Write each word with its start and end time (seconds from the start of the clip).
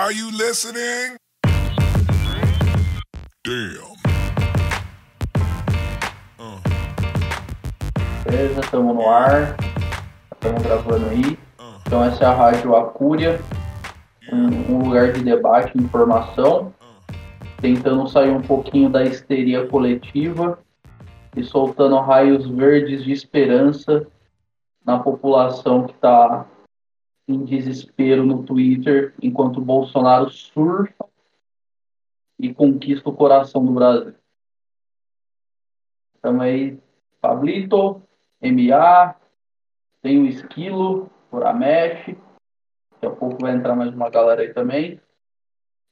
Are 0.00 0.12
you 0.12 0.30
listening? 0.30 1.18
Damn. 3.44 3.92
Uh. 6.38 6.58
Beleza, 8.24 8.60
estamos 8.60 8.94
no 8.94 9.10
ar. 9.10 9.58
Estamos 10.32 10.62
gravando 10.62 11.10
aí. 11.10 11.38
Então 11.86 12.02
essa 12.02 12.24
é 12.24 12.26
a 12.26 12.32
Rádio 12.32 12.74
Acúria, 12.74 13.42
um, 14.32 14.72
um 14.72 14.84
lugar 14.84 15.12
de 15.12 15.22
debate 15.22 15.76
informação, 15.76 16.72
tentando 17.60 18.08
sair 18.08 18.30
um 18.30 18.40
pouquinho 18.40 18.88
da 18.88 19.04
histeria 19.04 19.66
coletiva 19.66 20.58
e 21.36 21.44
soltando 21.44 22.00
raios 22.00 22.48
verdes 22.48 23.04
de 23.04 23.12
esperança 23.12 24.06
na 24.82 24.98
população 24.98 25.86
que 25.86 25.92
está 25.92 26.46
em 27.34 27.44
desespero 27.44 28.24
no 28.24 28.42
Twitter, 28.42 29.14
enquanto 29.22 29.60
Bolsonaro 29.60 30.30
surfa 30.30 31.08
e 32.38 32.52
conquista 32.52 33.08
o 33.08 33.14
coração 33.14 33.64
do 33.64 33.72
Brasil. 33.72 34.14
Estamos 36.14 36.42
aí, 36.42 36.78
Pablito, 37.20 38.02
MA, 38.42 39.14
tem 40.02 40.18
o 40.18 40.26
Esquilo, 40.26 41.10
Uramesh, 41.32 42.16
daqui 42.92 43.06
a 43.06 43.10
pouco 43.10 43.38
vai 43.40 43.54
entrar 43.54 43.76
mais 43.76 43.92
uma 43.92 44.10
galera 44.10 44.42
aí 44.42 44.52
também. 44.52 45.00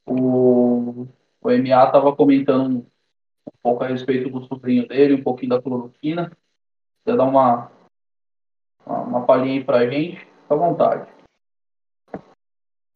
O, 0.06 1.06
o 1.40 1.50
MA 1.50 1.84
estava 1.84 2.16
comentando 2.16 2.78
um, 2.78 3.50
pouco 3.62 3.84
a 3.84 3.88
respeito 3.88 4.30
do 4.30 4.44
sobrinho 4.46 4.88
dele, 4.88 5.14
um 5.14 5.22
pouquinho 5.22 5.50
da 5.50 5.62
cloroquina. 5.62 6.32
Quer 7.04 7.16
dar 7.16 7.24
uma, 7.24 7.70
uma, 8.84 8.98
uma 9.02 9.26
palhinha 9.26 9.60
aí 9.60 9.64
pra 9.64 9.88
gente? 9.88 10.18
Fica 10.18 10.54
à 10.54 10.56
vontade. 10.56 11.17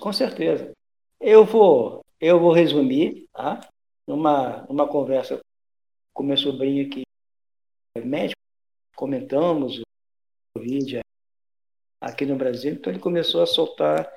Com 0.03 0.13
certeza. 0.13 0.73
Eu 1.21 1.45
vou, 1.45 2.05
eu 2.21 2.41
vou 2.41 2.53
resumir, 2.53 3.29
tá? 3.33 3.61
Numa, 4.05 4.67
numa 4.67 4.89
conversa 4.89 5.39
com 6.13 6.25
meu 6.25 6.37
sobrinho 6.37 6.91
que 6.91 7.03
é 7.95 8.01
médico, 8.01 8.41
comentamos 8.97 9.81
o 10.57 10.59
vídeo 10.59 11.03
aqui 12.01 12.27
no 12.27 12.35
Brasil, 12.35 12.73
então 12.73 12.93
ele 12.93 13.01
começou 13.01 13.45
a 13.45 13.47
soltar 13.47 14.13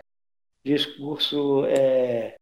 discurso 0.66 1.68
é, 1.68 2.36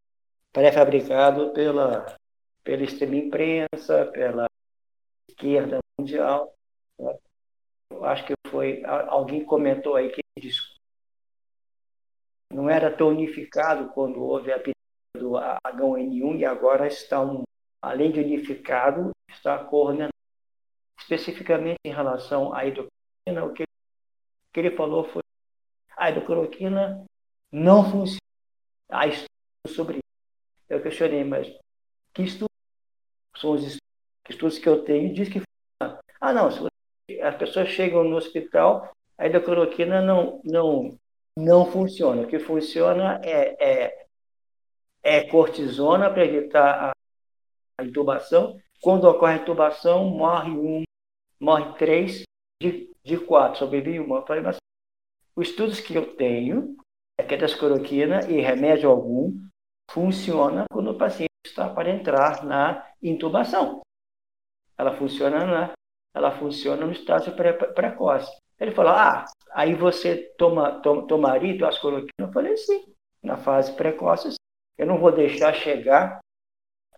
pré-fabricado 0.53 1.51
pela, 1.51 2.15
pela 2.63 2.83
extrema 2.83 3.17
imprensa, 3.17 4.05
pela 4.13 4.45
esquerda 5.29 5.79
mundial. 5.99 6.55
Né? 6.97 7.17
Eu 7.91 8.05
acho 8.05 8.25
que 8.25 8.33
foi. 8.47 8.85
Alguém 8.85 9.43
comentou 9.43 9.97
aí 9.97 10.09
que 10.13 10.21
discurso 10.39 10.72
não 12.53 12.69
era 12.69 12.95
tão 12.95 13.09
unificado 13.09 13.89
quando 13.89 14.21
houve 14.21 14.51
a 14.51 14.61
do 15.17 15.31
H1N1 15.31 16.39
e 16.39 16.45
agora 16.45 16.87
está, 16.87 17.21
um, 17.21 17.43
além 17.81 18.11
de 18.11 18.19
unificado, 18.19 19.11
está 19.29 19.63
coordenado. 19.63 20.13
Especificamente 20.99 21.79
em 21.83 21.93
relação 21.93 22.53
à 22.53 22.65
hidrocloroquina, 22.65 23.45
o 23.45 23.53
que, 23.53 23.63
que 24.53 24.59
ele 24.59 24.75
falou 24.75 25.03
foi 25.05 25.21
a 25.97 26.09
hidrocloroquina 26.09 27.05
não 27.51 27.83
funciona. 27.83 28.19
Há 28.89 29.07
estudos 29.07 29.75
sobre 29.75 29.97
isso. 29.97 30.03
Eu 30.69 30.81
questionei, 30.81 31.23
mas 31.23 31.47
que 32.13 32.23
estudos 32.23 32.49
são 33.37 33.51
os 33.51 33.79
estudos, 34.29 34.57
que 34.57 34.69
eu 34.69 34.83
tenho 34.83 35.13
diz 35.13 35.29
que 35.29 35.41
funciona. 35.41 35.99
Ah, 36.19 36.33
não, 36.33 36.47
as 36.47 37.35
pessoas 37.35 37.69
chegam 37.69 38.03
no 38.03 38.15
hospital, 38.15 38.91
a 39.17 39.27
hidrocloroquina 39.27 40.01
não, 40.01 40.41
não 40.43 40.97
não 41.37 41.65
funciona. 41.65 42.21
O 42.21 42.27
que 42.27 42.39
funciona 42.39 43.19
é, 43.23 43.55
é, 43.63 44.07
é 45.03 45.27
cortisona 45.29 46.09
para 46.09 46.25
evitar 46.25 46.89
a, 46.89 46.91
a, 47.79 47.85
intubação. 47.85 48.59
Quando 48.81 49.05
ocorre 49.05 49.33
a 49.33 49.41
intubação, 49.41 50.05
morre 50.05 50.51
um, 50.51 50.83
morre 51.39 51.73
três 51.77 52.23
de, 52.61 52.91
de 53.03 53.17
quatro, 53.17 53.59
sobrevive 53.59 53.99
uma. 53.99 54.23
Mas 54.43 54.57
os 55.35 55.49
estudos 55.49 55.79
que 55.79 55.95
eu 55.95 56.15
tenho 56.15 56.75
é 57.17 57.23
que 57.23 57.33
a 57.33 57.37
descloroquina 57.37 58.29
e 58.29 58.41
remédio 58.41 58.89
algum 58.89 59.33
funciona 59.89 60.65
quando 60.71 60.91
o 60.91 60.97
paciente 60.97 61.29
está 61.45 61.69
para 61.69 61.89
entrar 61.89 62.43
na 62.43 62.87
intubação. 63.01 63.81
Ela 64.77 64.95
funciona 64.95 65.45
na, 65.45 65.73
ela 66.15 66.31
funciona 66.31 66.85
no 66.85 66.91
estágio 66.91 67.35
pré, 67.35 67.53
precoce. 67.53 68.31
Ele 68.63 68.71
falou, 68.71 68.93
ah, 68.93 69.25
aí 69.51 69.75
você 69.75 70.33
toma, 70.37 70.79
toma, 70.79 71.05
tomaria 71.05 71.67
as 71.67 71.77
cloroquina? 71.77 72.13
Eu 72.17 72.31
falei, 72.31 72.55
sim, 72.55 72.95
na 73.21 73.35
fase 73.35 73.75
precoce. 73.75 74.35
Eu 74.77 74.87
não 74.87 74.97
vou 74.97 75.11
deixar 75.11 75.53
chegar, 75.53 76.21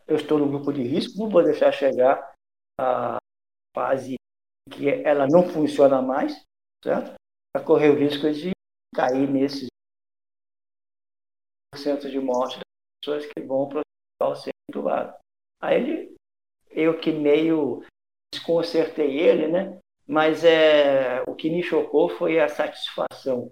eu 0.07 0.15
estou 0.15 0.37
no 0.37 0.47
grupo 0.47 0.71
de 0.71 0.83
risco, 0.83 1.17
não 1.17 1.27
vou 1.27 1.43
deixar 1.43 1.71
chegar 1.71 2.33
a 2.79 3.17
fase 3.75 4.13
que 4.71 4.87
ela 4.87 5.25
não 5.25 5.49
funciona 5.49 6.03
mais, 6.03 6.39
certo? 6.83 7.15
Para 7.51 7.65
correr 7.65 7.89
o 7.89 7.97
risco 7.97 8.31
de 8.31 8.51
cair 8.95 9.27
nesses 9.27 9.67
centros 11.75 12.11
de 12.11 12.19
morte 12.19 12.59
das 12.59 12.63
pessoas 13.01 13.25
que 13.25 13.41
vão 13.41 13.67
para 13.67 13.79
o 13.79 13.81
hospital 13.81 14.35
ser 14.35 14.51
entubado. 14.69 15.17
Aí 15.59 15.81
ele, 15.81 16.15
eu 16.69 16.99
que 16.99 17.11
meio 17.11 17.83
desconcertei 18.31 19.19
ele, 19.19 19.47
né? 19.47 19.79
Mas 20.07 20.43
é, 20.43 21.23
o 21.27 21.35
que 21.35 21.49
me 21.49 21.63
chocou 21.63 22.09
foi 22.09 22.39
a 22.39 22.47
satisfação. 22.47 23.51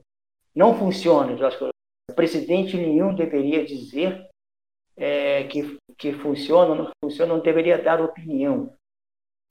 Não 0.56 0.78
funciona, 0.78 1.36
o 2.09 2.14
presidente 2.14 2.78
nenhum 2.78 3.16
deveria 3.16 3.66
dizer 3.66 4.30
é, 4.96 5.46
que, 5.47 5.78
que 5.97 6.14
funciona 6.14 6.72
ou 6.72 6.75
não 6.75 6.91
funciona, 7.03 7.34
não 7.34 7.41
deveria 7.41 7.81
dar 7.81 8.02
opinião, 8.02 8.72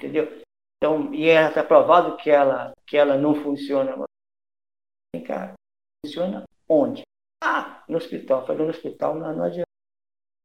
entendeu? 0.00 0.40
Então, 0.76 1.12
e 1.14 1.28
é 1.28 1.62
provado 1.62 2.16
que 2.16 2.30
ela, 2.30 2.72
que 2.86 2.96
ela 2.96 3.16
não 3.16 3.34
funciona. 3.34 3.94
Vem 5.14 5.24
cá, 5.24 5.54
funciona 6.04 6.44
onde? 6.68 7.02
Ah, 7.42 7.84
no 7.88 7.96
hospital. 7.96 8.44
Falei, 8.46 8.64
no 8.64 8.70
hospital 8.70 9.14
não, 9.14 9.36
não 9.36 9.44
adianta. 9.44 9.66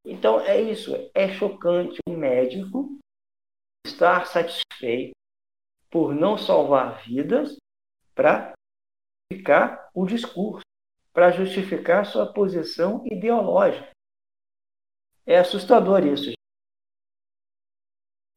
Então, 0.05 0.39
é 0.39 0.61
isso. 0.61 0.93
É 1.13 1.33
chocante 1.33 1.99
um 2.07 2.15
médico 2.15 2.97
estar 3.85 4.27
satisfeito 4.27 5.16
por 5.89 6.13
não 6.13 6.37
salvar 6.37 7.03
vidas 7.03 7.57
para 8.13 8.53
justificar 9.31 9.89
o 9.93 10.05
discurso, 10.05 10.65
para 11.13 11.31
justificar 11.31 12.05
sua 12.05 12.31
posição 12.31 13.05
ideológica. 13.05 13.91
É 15.25 15.37
assustador 15.37 16.05
isso. 16.05 16.31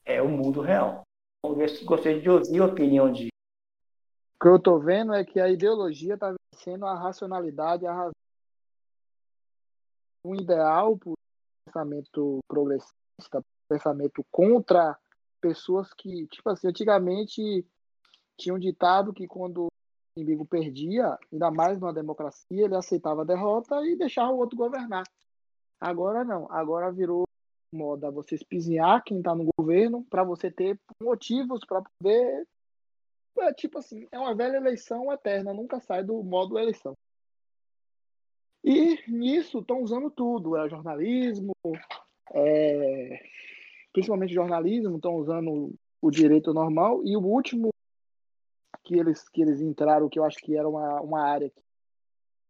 É 0.05 0.21
o 0.21 0.29
mundo 0.29 0.61
real. 0.61 1.03
Gostaria 1.85 2.21
de 2.21 2.29
ouvir 2.29 2.61
a 2.61 2.67
opinião 2.67 3.13
de. 3.13 3.29
O 3.29 4.43
que 4.43 4.49
eu 4.49 4.57
estou 4.57 4.81
vendo 4.81 5.15
é 5.15 5.25
que 5.25 5.39
a 5.39 5.49
ideologia 5.49 6.15
está 6.15 6.35
vencendo 6.53 6.87
a 6.87 6.95
racionalidade, 6.95 7.87
a 7.87 7.93
razão. 7.93 8.13
Um 10.25 10.35
ideal 10.35 10.99
por 10.99 11.15
pensamento 11.65 12.41
progressista, 12.49 13.43
pensamento 13.69 14.25
contra 14.31 14.99
pessoas 15.41 15.93
que, 15.95 16.27
tipo 16.29 16.49
assim, 16.51 16.69
antigamente 16.69 17.67
tinha 18.37 18.55
um 18.55 18.59
ditado 18.59 19.13
que 19.13 19.27
quando 19.27 19.67
o 19.67 19.71
inimigo 20.17 20.45
perdia, 20.45 21.19
ainda 21.33 21.51
mais 21.51 21.79
numa 21.79 21.93
democracia, 21.93 22.65
ele 22.65 22.77
aceitava 22.77 23.23
a 23.23 23.27
derrota 23.27 23.85
e 23.87 23.97
deixava 23.97 24.33
o 24.33 24.39
outro 24.39 24.57
governar. 24.57 25.05
Agora 25.81 26.25
não, 26.25 26.51
agora 26.51 26.93
virou 26.93 27.25
moda 27.73 28.11
você 28.11 28.35
espizinhar 28.35 29.03
quem 29.05 29.19
está 29.19 29.35
no 29.35 29.49
governo 29.57 30.05
para 30.11 30.25
você 30.25 30.51
ter 30.51 30.79
motivos 31.01 31.61
para 31.65 31.83
poder. 31.83 32.47
É, 33.39 33.53
tipo 33.55 33.79
assim, 33.79 34.07
é 34.11 34.19
uma 34.19 34.35
velha 34.35 34.57
eleição 34.57 35.11
eterna, 35.13 35.55
nunca 35.55 35.81
sai 35.81 36.03
do 36.03 36.23
modo 36.23 36.59
eleição. 36.59 36.95
E 38.63 38.99
nisso 39.09 39.61
estão 39.61 39.83
usando 39.83 40.11
tudo, 40.11 40.57
é 40.57 40.69
jornalismo, 40.69 41.53
é 42.33 43.23
principalmente 43.93 44.35
jornalismo, 44.35 44.97
estão 44.97 45.15
usando 45.15 45.75
o 46.01 46.11
direito 46.11 46.53
normal. 46.53 47.03
E 47.05 47.17
o 47.17 47.21
último 47.21 47.71
que 48.85 48.99
eles, 48.99 49.29
que 49.29 49.43
eles 49.43 49.61
entraram, 49.61 50.09
que 50.09 50.19
eu 50.19 50.25
acho 50.25 50.39
que 50.39 50.57
era 50.57 50.69
uma, 50.69 51.01
uma 51.01 51.23
área 51.23 51.51
que, 51.51 51.63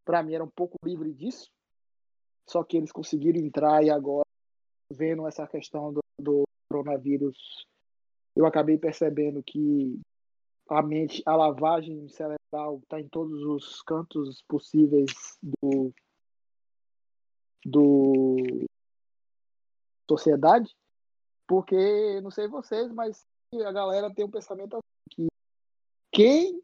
para 0.04 0.22
mim, 0.22 0.34
era 0.34 0.44
um 0.44 0.50
pouco 0.50 0.76
livre 0.84 1.12
disso, 1.12 1.50
só 2.48 2.64
que 2.64 2.76
eles 2.76 2.92
conseguiram 2.92 3.38
entrar 3.38 3.84
e 3.84 3.90
agora, 3.90 4.26
vendo 4.90 5.26
essa 5.26 5.46
questão 5.46 5.92
do, 5.92 6.00
do 6.19 6.44
coronavírus, 6.69 7.66
eu 8.34 8.46
acabei 8.46 8.78
percebendo 8.78 9.42
que 9.42 10.00
a 10.69 10.82
mente, 10.82 11.22
a 11.26 11.37
lavagem 11.37 12.08
cerebral 12.08 12.78
está 12.82 13.00
em 13.00 13.08
todos 13.08 13.42
os 13.42 13.82
cantos 13.82 14.42
possíveis 14.48 15.12
do, 15.42 15.92
do 17.64 18.66
sociedade 20.08 20.75
porque, 21.50 22.20
não 22.20 22.31
sei 22.31 22.47
vocês, 22.47 22.93
mas 22.93 23.26
a 23.52 23.73
galera 23.73 24.14
tem 24.14 24.25
um 24.25 24.31
pensamento 24.31 24.76
assim, 24.76 25.11
que 25.11 25.26
quem 26.12 26.62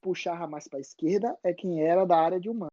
puxava 0.00 0.46
mais 0.46 0.66
para 0.66 0.78
a 0.78 0.80
esquerda 0.80 1.38
é 1.42 1.52
quem 1.52 1.82
era 1.82 2.06
da 2.06 2.16
área 2.16 2.40
de 2.40 2.48
humano. 2.48 2.70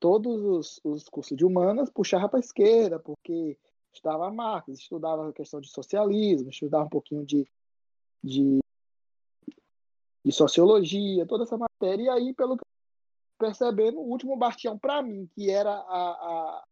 todos 0.00 0.42
os, 0.42 0.80
os 0.82 1.10
cursos 1.10 1.36
de 1.36 1.44
humanas 1.44 1.90
puxava 1.90 2.26
para 2.26 2.38
a 2.38 2.40
esquerda, 2.40 2.98
porque 2.98 3.58
estudava 3.92 4.30
Marx, 4.30 4.68
estudava 4.68 5.28
a 5.28 5.32
questão 5.34 5.60
de 5.60 5.68
socialismo, 5.68 6.48
estudava 6.48 6.86
um 6.86 6.88
pouquinho 6.88 7.26
de, 7.26 7.46
de, 8.22 8.60
de 10.24 10.32
sociologia, 10.32 11.26
toda 11.26 11.44
essa 11.44 11.58
matéria, 11.58 12.04
e 12.04 12.08
aí, 12.08 12.32
pelo 12.32 12.56
que 12.56 12.64
percebendo, 13.38 13.98
o 14.00 14.08
último 14.08 14.38
bastião 14.38 14.78
para 14.78 15.02
mim, 15.02 15.28
que 15.34 15.50
era 15.50 15.70
a, 15.70 15.80
a, 15.80 16.64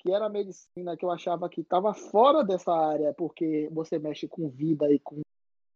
que 0.00 0.10
era 0.10 0.26
a 0.26 0.30
medicina, 0.30 0.96
que 0.96 1.04
eu 1.04 1.10
achava 1.10 1.48
que 1.48 1.60
estava 1.60 1.92
fora 1.92 2.42
dessa 2.42 2.72
área, 2.72 3.12
porque 3.12 3.68
você 3.70 3.98
mexe 3.98 4.26
com 4.26 4.48
vida 4.48 4.90
e 4.90 4.98
com 4.98 5.20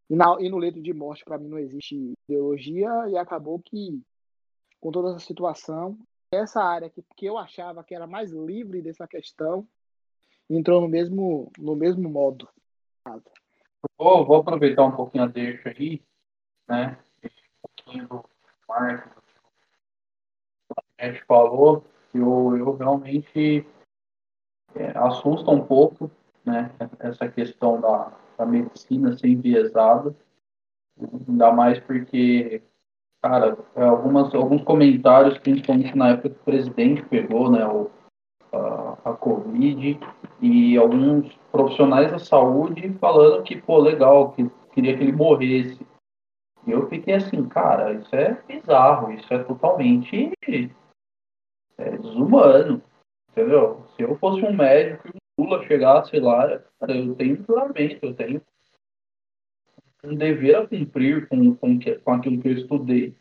e, 0.08 0.16
na, 0.16 0.36
e 0.38 0.48
no 0.48 0.58
leito 0.58 0.82
de 0.82 0.92
morte, 0.92 1.24
para 1.24 1.38
mim, 1.38 1.48
não 1.48 1.58
existe 1.58 2.14
ideologia, 2.28 2.88
e 3.08 3.16
acabou 3.16 3.58
que, 3.58 4.02
com 4.80 4.90
toda 4.90 5.10
essa 5.10 5.20
situação, 5.20 5.98
essa 6.30 6.62
área 6.62 6.90
que, 6.90 7.02
que 7.16 7.26
eu 7.26 7.38
achava 7.38 7.82
que 7.82 7.94
era 7.94 8.06
mais 8.06 8.30
livre 8.30 8.82
dessa 8.82 9.06
questão, 9.06 9.66
entrou 10.48 10.80
no 10.80 10.88
mesmo, 10.88 11.50
no 11.58 11.74
mesmo 11.74 12.08
modo. 12.08 12.48
Vou, 13.98 14.26
vou 14.26 14.36
aproveitar 14.36 14.84
um 14.84 14.94
pouquinho 14.94 15.24
a 15.24 15.26
deixa 15.26 15.70
aí, 15.70 16.02
né? 16.68 16.98
Um 17.22 17.28
pouquinho 17.62 18.08
do 18.08 18.24
Marcos, 18.68 19.22
a 20.98 21.06
gente 21.06 21.24
falou, 21.24 21.84
eu, 22.14 22.56
eu 22.56 22.76
realmente 22.76 23.66
é, 24.74 24.92
assusta 24.96 25.50
um 25.50 25.64
pouco, 25.64 26.10
né? 26.44 26.70
Essa 26.98 27.28
questão 27.28 27.80
da, 27.80 28.12
da 28.36 28.46
medicina 28.46 29.16
ser 29.16 29.28
enviesada, 29.28 30.14
ainda 31.28 31.52
mais 31.52 31.78
porque, 31.80 32.62
cara, 33.22 33.56
algumas, 33.74 34.34
alguns 34.34 34.62
comentários, 34.62 35.38
principalmente 35.38 35.96
na 35.96 36.10
época 36.10 36.30
que 36.30 36.40
o 36.40 36.44
presidente 36.44 37.02
pegou, 37.06 37.50
né? 37.50 37.66
O, 37.66 37.90
a, 38.52 39.10
a 39.10 39.12
Covid 39.14 39.98
e 40.40 40.76
alguns 40.76 41.34
profissionais 41.50 42.10
da 42.10 42.18
saúde 42.18 42.92
falando 43.00 43.42
que, 43.42 43.60
pô, 43.60 43.78
legal, 43.78 44.32
que 44.32 44.50
queria 44.72 44.96
que 44.96 45.02
ele 45.02 45.12
morresse. 45.12 45.86
E 46.66 46.70
eu 46.70 46.88
fiquei 46.88 47.14
assim, 47.14 47.46
cara, 47.48 47.92
isso 47.92 48.14
é 48.14 48.40
bizarro, 48.48 49.12
isso 49.12 49.32
é 49.32 49.38
totalmente 49.44 50.32
é, 51.78 51.96
desumano, 51.98 52.82
entendeu? 53.34 53.84
Se 53.96 54.02
eu 54.02 54.16
fosse 54.16 54.44
um 54.44 54.52
médico 54.52 55.08
e 55.08 55.18
o 55.36 55.44
Lula 55.44 55.66
chegasse 55.66 56.18
lá, 56.20 56.60
eu 56.88 57.14
tenho 57.16 57.44
juramento, 57.44 58.06
eu 58.06 58.14
tenho 58.14 58.42
um 60.04 60.14
dever 60.14 60.56
a 60.56 60.66
cumprir 60.66 61.28
com, 61.28 61.54
com, 61.56 61.78
com 62.04 62.12
aquilo 62.12 62.40
que 62.40 62.48
eu 62.48 62.52
estudei. 62.52 63.16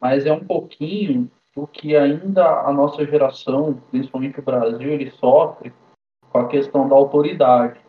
Mas 0.00 0.24
é 0.26 0.32
um 0.32 0.44
pouquinho 0.44 1.30
do 1.56 1.66
que 1.66 1.96
ainda 1.96 2.60
a 2.60 2.72
nossa 2.72 3.04
geração, 3.04 3.74
principalmente 3.90 4.38
o 4.38 4.44
Brasil, 4.44 4.90
ele 4.90 5.10
sofre 5.12 5.72
com 6.30 6.38
a 6.38 6.48
questão 6.48 6.88
da 6.88 6.94
autoridade. 6.94 7.80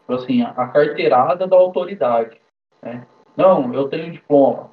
Tipo 0.00 0.14
assim, 0.14 0.42
a 0.42 0.68
carteirada 0.68 1.46
da 1.46 1.56
autoridade. 1.56 2.40
Né? 2.82 3.06
Não, 3.36 3.72
eu 3.74 3.88
tenho 3.88 4.12
diploma. 4.12 4.70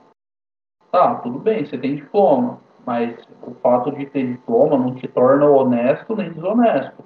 Tá, 0.91 1.15
tudo 1.15 1.39
bem, 1.39 1.65
você 1.65 1.77
tem 1.77 1.95
diploma, 1.95 2.61
mas 2.85 3.17
o 3.41 3.53
fato 3.55 3.91
de 3.91 4.05
ter 4.05 4.33
diploma 4.33 4.77
não 4.77 4.95
te 4.95 5.07
torna 5.07 5.45
honesto 5.45 6.15
nem 6.15 6.31
desonesto. 6.31 7.03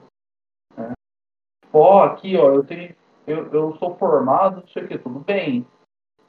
Né? 0.77 0.93
Ó, 1.73 2.03
aqui, 2.03 2.37
ó, 2.37 2.53
eu 2.53 2.63
tenho, 2.63 2.95
eu, 3.27 3.51
eu 3.51 3.75
sou 3.77 3.95
formado, 3.97 4.61
não 4.61 4.67
sei 4.67 4.83
o 4.83 4.87
que, 4.87 4.97
tudo 4.97 5.19
bem. 5.19 5.65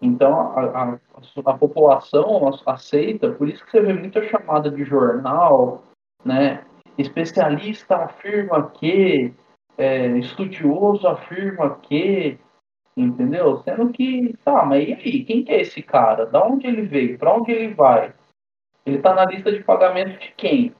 Então, 0.00 0.38
a, 0.58 0.82
a, 0.82 0.98
a, 1.46 1.58
população 1.58 2.50
aceita, 2.66 3.32
por 3.32 3.48
isso 3.48 3.64
que 3.64 3.70
você 3.70 3.80
vê 3.80 3.94
muita 3.94 4.22
chamada 4.28 4.70
de 4.70 4.84
jornal, 4.84 5.84
né? 6.24 6.64
Especialista 6.98 7.96
afirma 7.96 8.70
que, 8.70 9.32
é, 9.78 10.08
estudioso 10.18 11.06
afirma 11.06 11.76
que, 11.76 12.38
entendeu? 12.96 13.58
Sendo 13.58 13.90
que, 13.90 14.34
tá, 14.44 14.64
mas 14.64 14.86
e 14.86 14.92
aí? 14.92 15.24
Quem 15.24 15.44
que 15.44 15.52
é 15.52 15.60
esse 15.60 15.82
cara? 15.82 16.26
Da 16.26 16.44
onde 16.44 16.66
ele 16.66 16.82
veio? 16.82 17.18
Para 17.18 17.34
onde 17.34 17.52
ele 17.52 17.74
vai? 17.74 18.14
Ele 18.86 18.98
está 18.98 19.12
na 19.12 19.24
lista 19.24 19.50
de 19.50 19.64
pagamento 19.64 20.18
de 20.20 20.32
quem? 20.36 20.72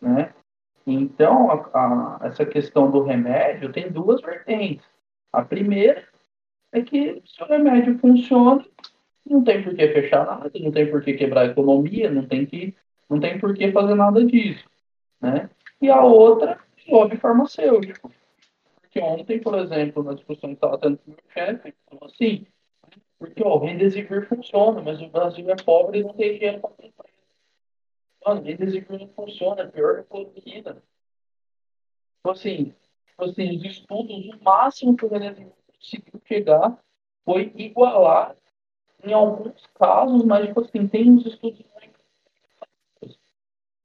Né? 0.00 0.32
Então, 0.86 1.50
a, 1.50 1.54
a, 1.54 2.26
essa 2.26 2.46
questão 2.46 2.90
do 2.90 3.02
remédio 3.02 3.70
tem 3.70 3.92
duas 3.92 4.22
vertentes. 4.22 4.86
A 5.30 5.44
primeira 5.44 6.08
é 6.72 6.80
que 6.80 7.22
se 7.26 7.42
o 7.42 7.46
remédio 7.46 7.98
funciona, 7.98 8.64
não 9.26 9.44
tem 9.44 9.62
por 9.62 9.74
que 9.74 9.88
fechar 9.88 10.24
nada, 10.24 10.50
não 10.58 10.72
tem 10.72 10.90
por 10.90 11.02
que 11.02 11.12
quebrar 11.12 11.42
a 11.42 11.50
economia, 11.50 12.10
não 12.10 12.26
tem, 12.26 12.46
que, 12.46 12.74
não 13.10 13.20
tem 13.20 13.38
por 13.38 13.54
que 13.54 13.70
fazer 13.70 13.94
nada 13.94 14.24
disso. 14.24 14.64
Né? 15.20 15.50
E 15.82 15.90
a 15.90 16.02
outra, 16.02 16.58
lobby 16.88 17.18
farmacêutico. 17.18 18.10
Porque 18.80 19.00
ontem, 19.00 19.38
por 19.38 19.58
exemplo, 19.58 20.02
na 20.02 20.14
discussão 20.14 20.48
que 20.48 20.54
estava 20.54 20.78
tendo 20.78 20.96
com 20.96 21.10
o 21.10 21.14
meu 21.14 21.24
chefe, 21.34 21.74
falou 21.90 22.06
assim, 22.06 22.46
porque 23.18 23.42
o 23.42 23.58
Remdesivir 23.58 24.26
funciona, 24.26 24.80
mas 24.80 25.02
o 25.02 25.08
Brasil 25.08 25.50
é 25.50 25.56
pobre 25.56 26.00
e 26.00 26.04
não 26.04 26.14
tem 26.14 26.38
dinheiro 26.38 26.60
para 26.60 26.70
comprar. 26.70 27.07
Mano, 28.24 28.42
Remdesivir 28.42 28.98
não 28.98 29.08
funciona, 29.08 29.62
é 29.62 29.66
pior 29.66 30.02
que 30.02 30.08
cloroquina. 30.08 30.82
Tipo 32.16 32.30
assim, 32.30 32.74
tipo 33.06 33.24
assim, 33.24 33.56
os 33.56 33.64
estudos, 33.64 34.26
o 34.26 34.44
máximo 34.44 34.96
que 34.96 35.04
o 35.04 35.08
Remdesivir 35.08 35.52
conseguiu 35.66 36.20
chegar 36.26 36.78
foi 37.24 37.52
igualar 37.56 38.36
em 39.04 39.12
alguns 39.12 39.66
casos, 39.74 40.24
mas 40.24 40.46
tipo 40.46 40.60
assim, 40.60 40.88
tem 40.88 41.10
uns 41.10 41.24
estudos 41.26 41.64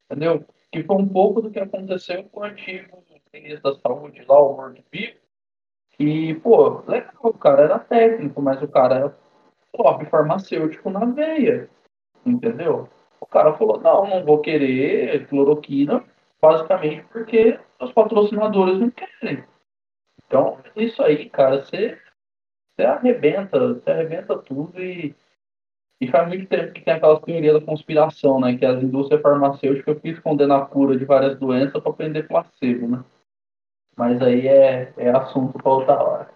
entendeu? 0.10 0.46
Que 0.72 0.84
foi 0.84 0.96
um 0.96 1.08
pouco 1.08 1.42
do 1.42 1.52
que 1.52 1.60
aconteceu 1.60 2.24
com 2.26 2.42
o 2.42 2.44
antigo 2.44 3.04
ministro 3.34 3.74
da 3.74 3.80
saúde 3.80 4.24
lá, 4.28 4.40
o 4.40 4.56
World 4.56 4.86
Vivo, 4.92 5.18
e, 6.00 6.36
pô, 6.36 6.82
legal, 6.88 7.14
o 7.24 7.34
cara 7.34 7.64
era 7.64 7.80
técnico, 7.80 8.42
mas 8.42 8.62
o 8.62 8.68
cara 8.68 8.96
era 8.96 9.18
top 9.72 10.06
farmacêutico 10.06 10.90
na 10.90 11.06
veia, 11.06 11.70
entendeu? 12.26 12.90
O 13.24 13.26
cara 13.26 13.54
falou, 13.54 13.80
não, 13.80 14.06
não 14.06 14.26
vou 14.26 14.42
querer 14.42 15.26
cloroquina, 15.28 16.04
basicamente 16.42 17.06
porque 17.06 17.58
os 17.80 17.94
patrocinadores 17.94 18.78
não 18.78 18.92
querem. 18.92 19.46
Então, 20.28 20.60
isso 20.76 21.02
aí, 21.02 21.30
cara, 21.30 21.64
você, 21.64 21.98
você 22.76 22.86
arrebenta, 22.86 23.76
você 23.76 23.90
arrebenta 23.90 24.38
tudo 24.40 24.78
e, 24.84 25.16
e 26.02 26.08
faz 26.10 26.28
muito 26.28 26.50
tempo 26.50 26.74
que 26.74 26.82
tem 26.82 26.96
aquelas 26.96 27.22
teorias 27.22 27.54
da 27.54 27.66
conspiração, 27.66 28.42
né? 28.42 28.58
Que 28.58 28.66
as 28.66 28.84
indústrias 28.84 29.22
farmacêuticas 29.22 29.96
ficam 29.96 30.12
escondendo 30.12 30.54
a 30.54 30.66
cura 30.66 30.98
de 30.98 31.06
várias 31.06 31.40
doenças 31.40 31.82
para 31.82 31.94
prender 31.94 32.28
placebo, 32.28 32.90
né? 32.90 33.06
Mas 33.96 34.22
aí 34.22 34.50
é, 34.50 34.94
é 34.98 35.10
assunto 35.12 35.58
para 35.58 35.72
outra 35.72 36.04
hora. 36.04 36.30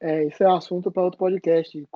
É, 0.00 0.24
isso 0.24 0.42
é 0.42 0.50
assunto 0.50 0.90
para 0.90 1.04
outro 1.04 1.18
podcast. 1.18 1.88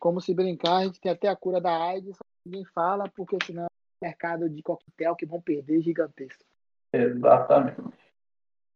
Como 0.00 0.20
se 0.20 0.34
brincar, 0.34 0.78
a 0.78 0.84
gente 0.84 1.00
tem 1.00 1.12
até 1.12 1.28
a 1.28 1.36
cura 1.36 1.60
da 1.60 1.70
AIDS, 1.70 2.18
ninguém 2.44 2.64
fala, 2.74 3.08
porque 3.14 3.36
senão 3.44 3.64
é 3.64 4.06
mercado 4.06 4.48
de 4.48 4.62
coquetel 4.62 5.16
que 5.16 5.26
vão 5.26 5.40
perder 5.40 5.80
gigantesco. 5.80 6.44
Exatamente. 6.92 7.80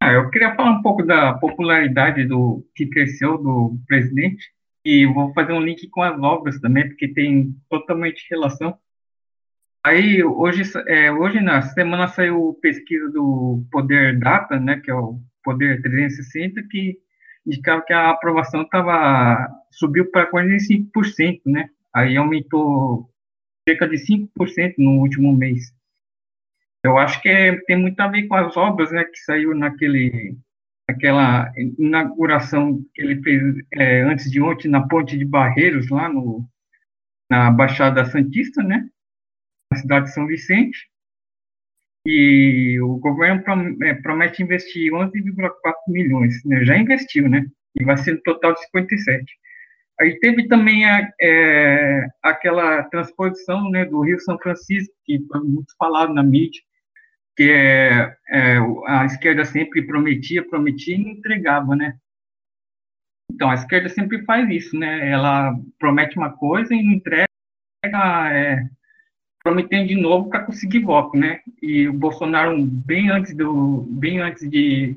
Ah, 0.01 0.13
eu 0.13 0.31
queria 0.31 0.55
falar 0.55 0.71
um 0.71 0.83
pouco 0.83 1.03
da 1.03 1.35
popularidade 1.35 2.25
do 2.25 2.65
que 2.75 2.87
cresceu 2.87 3.37
do 3.37 3.77
presidente 3.87 4.53
e 4.85 5.07
vou 5.07 5.33
fazer 5.35 5.53
um 5.53 5.61
link 5.61 5.89
com 5.89 6.03
as 6.03 6.19
obras 6.21 6.61
também, 6.61 6.89
porque 6.89 7.09
tem 7.09 7.55
totalmente 7.69 8.27
relação. 8.31 8.79
Aí 9.85 10.23
hoje, 10.23 10.63
é, 10.87 11.11
hoje 11.11 11.41
na 11.41 11.63
semana 11.63 12.09
saiu 12.09 12.59
pesquisa 12.61 13.11
do 13.11 13.65
Poder 13.71 14.19
Data, 14.19 14.59
né, 14.59 14.81
que 14.81 14.91
é 14.91 14.95
o 14.95 15.21
Poder 15.43 15.83
360, 15.83 16.63
que 16.69 16.99
indicava 17.47 17.83
que 17.83 17.93
a 17.93 18.11
aprovação 18.11 18.69
tava, 18.69 19.49
subiu 19.71 20.11
para 20.11 20.31
45%, 20.31 21.41
né? 21.47 21.71
Aí 21.93 22.17
aumentou 22.17 23.09
cerca 23.69 23.87
de 23.87 23.97
5% 23.97 24.75
no 24.79 25.01
último 25.01 25.37
mês. 25.37 25.73
Eu 26.83 26.97
acho 26.97 27.21
que 27.21 27.29
é, 27.29 27.57
tem 27.63 27.77
muito 27.77 28.01
a 28.01 28.09
ver 28.09 28.27
com 28.27 28.35
as 28.35 28.57
obras, 28.57 28.91
né, 28.91 29.05
que 29.05 29.19
saiu 29.19 29.55
naquele, 29.55 30.39
naquela 30.89 31.53
inauguração 31.79 32.83
que 32.95 33.03
ele 33.03 33.23
fez 33.23 33.43
é, 33.75 34.03
antes 34.03 34.31
de 34.31 34.41
ontem 34.41 34.69
na 34.69 34.87
Ponte 34.87 35.19
de 35.19 35.25
Barreiros, 35.25 35.91
lá 35.91 36.09
no, 36.09 36.49
na 37.31 37.51
Baixada 37.51 38.07
Santista, 38.07 38.63
né, 38.63 38.89
na 39.71 39.79
cidade 39.79 40.07
de 40.07 40.15
São 40.15 40.27
Vicente. 40.27 40.89
E 42.07 42.81
o 42.81 42.97
governo 42.97 43.43
é, 43.83 43.95
promete 43.95 44.43
investir 44.43 44.93
11,4 44.93 45.75
milhões, 45.89 46.43
né, 46.45 46.65
já 46.65 46.79
investiu, 46.79 47.29
né, 47.29 47.45
e 47.79 47.85
vai 47.85 47.99
ser 47.99 48.15
um 48.15 48.23
total 48.23 48.55
de 48.55 48.61
57. 48.63 49.25
Aí 50.00 50.19
teve 50.21 50.47
também 50.47 50.85
a, 50.85 51.11
é, 51.21 52.07
aquela 52.23 52.85
transposição 52.85 53.69
né, 53.71 53.85
do 53.85 54.00
Rio 54.02 54.21
São 54.21 54.38
Francisco, 54.38 54.95
que 55.05 55.25
foi 55.26 55.40
muito 55.40 55.75
falado 55.76 56.14
na 56.14 56.23
mídia, 56.23 56.62
que 57.37 57.50
é, 57.50 58.17
é, 58.31 58.59
a 58.87 59.05
esquerda 59.05 59.45
sempre 59.45 59.83
prometia, 59.83 60.49
prometia 60.49 60.97
e 60.97 61.00
entregava, 61.00 61.75
né? 61.75 61.97
Então, 63.31 63.50
a 63.50 63.55
esquerda 63.55 63.88
sempre 63.88 64.25
faz 64.25 64.49
isso, 64.50 64.76
né? 64.76 65.11
Ela 65.11 65.55
promete 65.78 66.17
uma 66.17 66.31
coisa 66.31 66.75
e 66.75 66.78
entrega, 66.78 67.26
é, 67.85 68.64
prometendo 69.43 69.88
de 69.88 69.95
novo 69.95 70.28
para 70.28 70.45
conseguir 70.45 70.81
voto, 70.81 71.17
né? 71.17 71.40
E 71.61 71.88
o 71.88 71.93
Bolsonaro, 71.93 72.57
bem 72.64 73.11
antes, 73.11 73.35
do, 73.35 73.83
bem 73.90 74.21
antes 74.21 74.49
de, 74.49 74.97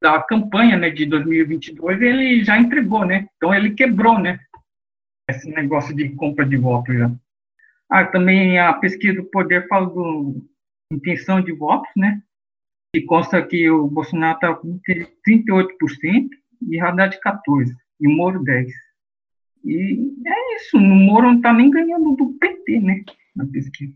da 0.00 0.22
campanha 0.22 0.76
né, 0.76 0.90
de 0.90 1.06
2022, 1.06 2.00
ele 2.00 2.44
já 2.44 2.58
entregou, 2.58 3.04
né? 3.04 3.26
Então 3.36 3.54
ele 3.54 3.74
quebrou, 3.74 4.18
né? 4.18 4.38
Esse 5.28 5.50
negócio 5.50 5.94
de 5.94 6.08
compra 6.10 6.46
de 6.46 6.56
voto 6.56 6.92
já. 6.94 7.10
Ah, 7.90 8.04
também 8.04 8.58
a 8.58 8.72
pesquisa 8.74 9.14
do 9.14 9.24
Poder 9.24 9.66
fala 9.66 9.86
do 9.86 10.46
intenção 10.92 11.40
de 11.40 11.52
votos, 11.52 11.90
né? 11.96 12.22
E 12.94 13.02
consta 13.02 13.44
que 13.44 13.68
o 13.70 13.86
Bolsonaro 13.86 14.36
está 14.36 14.54
com 14.54 14.80
38% 14.88 16.28
e 16.68 16.80
Haddad 16.80 17.18
14%, 17.20 17.74
e 18.00 18.08
o 18.08 18.10
Moro 18.10 18.42
10%. 18.42 18.66
E 19.64 20.12
é 20.26 20.56
isso, 20.56 20.76
o 20.76 20.80
Moro 20.80 21.26
não 21.26 21.36
está 21.36 21.52
nem 21.52 21.70
ganhando 21.70 22.16
do 22.16 22.32
PT, 22.38 22.80
né? 22.80 23.04
Na 23.34 23.46
pesquisa. 23.46 23.94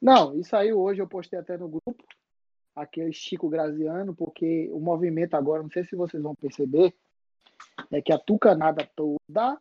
Não, 0.00 0.38
isso 0.38 0.54
aí 0.56 0.72
hoje 0.72 1.00
eu 1.00 1.06
postei 1.06 1.38
até 1.38 1.56
no 1.58 1.68
grupo, 1.68 2.04
aquele 2.76 3.12
Chico 3.12 3.48
Graziano, 3.48 4.14
porque 4.14 4.68
o 4.70 4.78
movimento 4.78 5.34
agora, 5.34 5.62
não 5.62 5.70
sei 5.70 5.82
se 5.84 5.96
vocês 5.96 6.22
vão 6.22 6.34
perceber, 6.34 6.94
é 7.90 8.02
que 8.02 8.12
a 8.12 8.18
tucanada 8.18 8.88
toda 8.94 9.58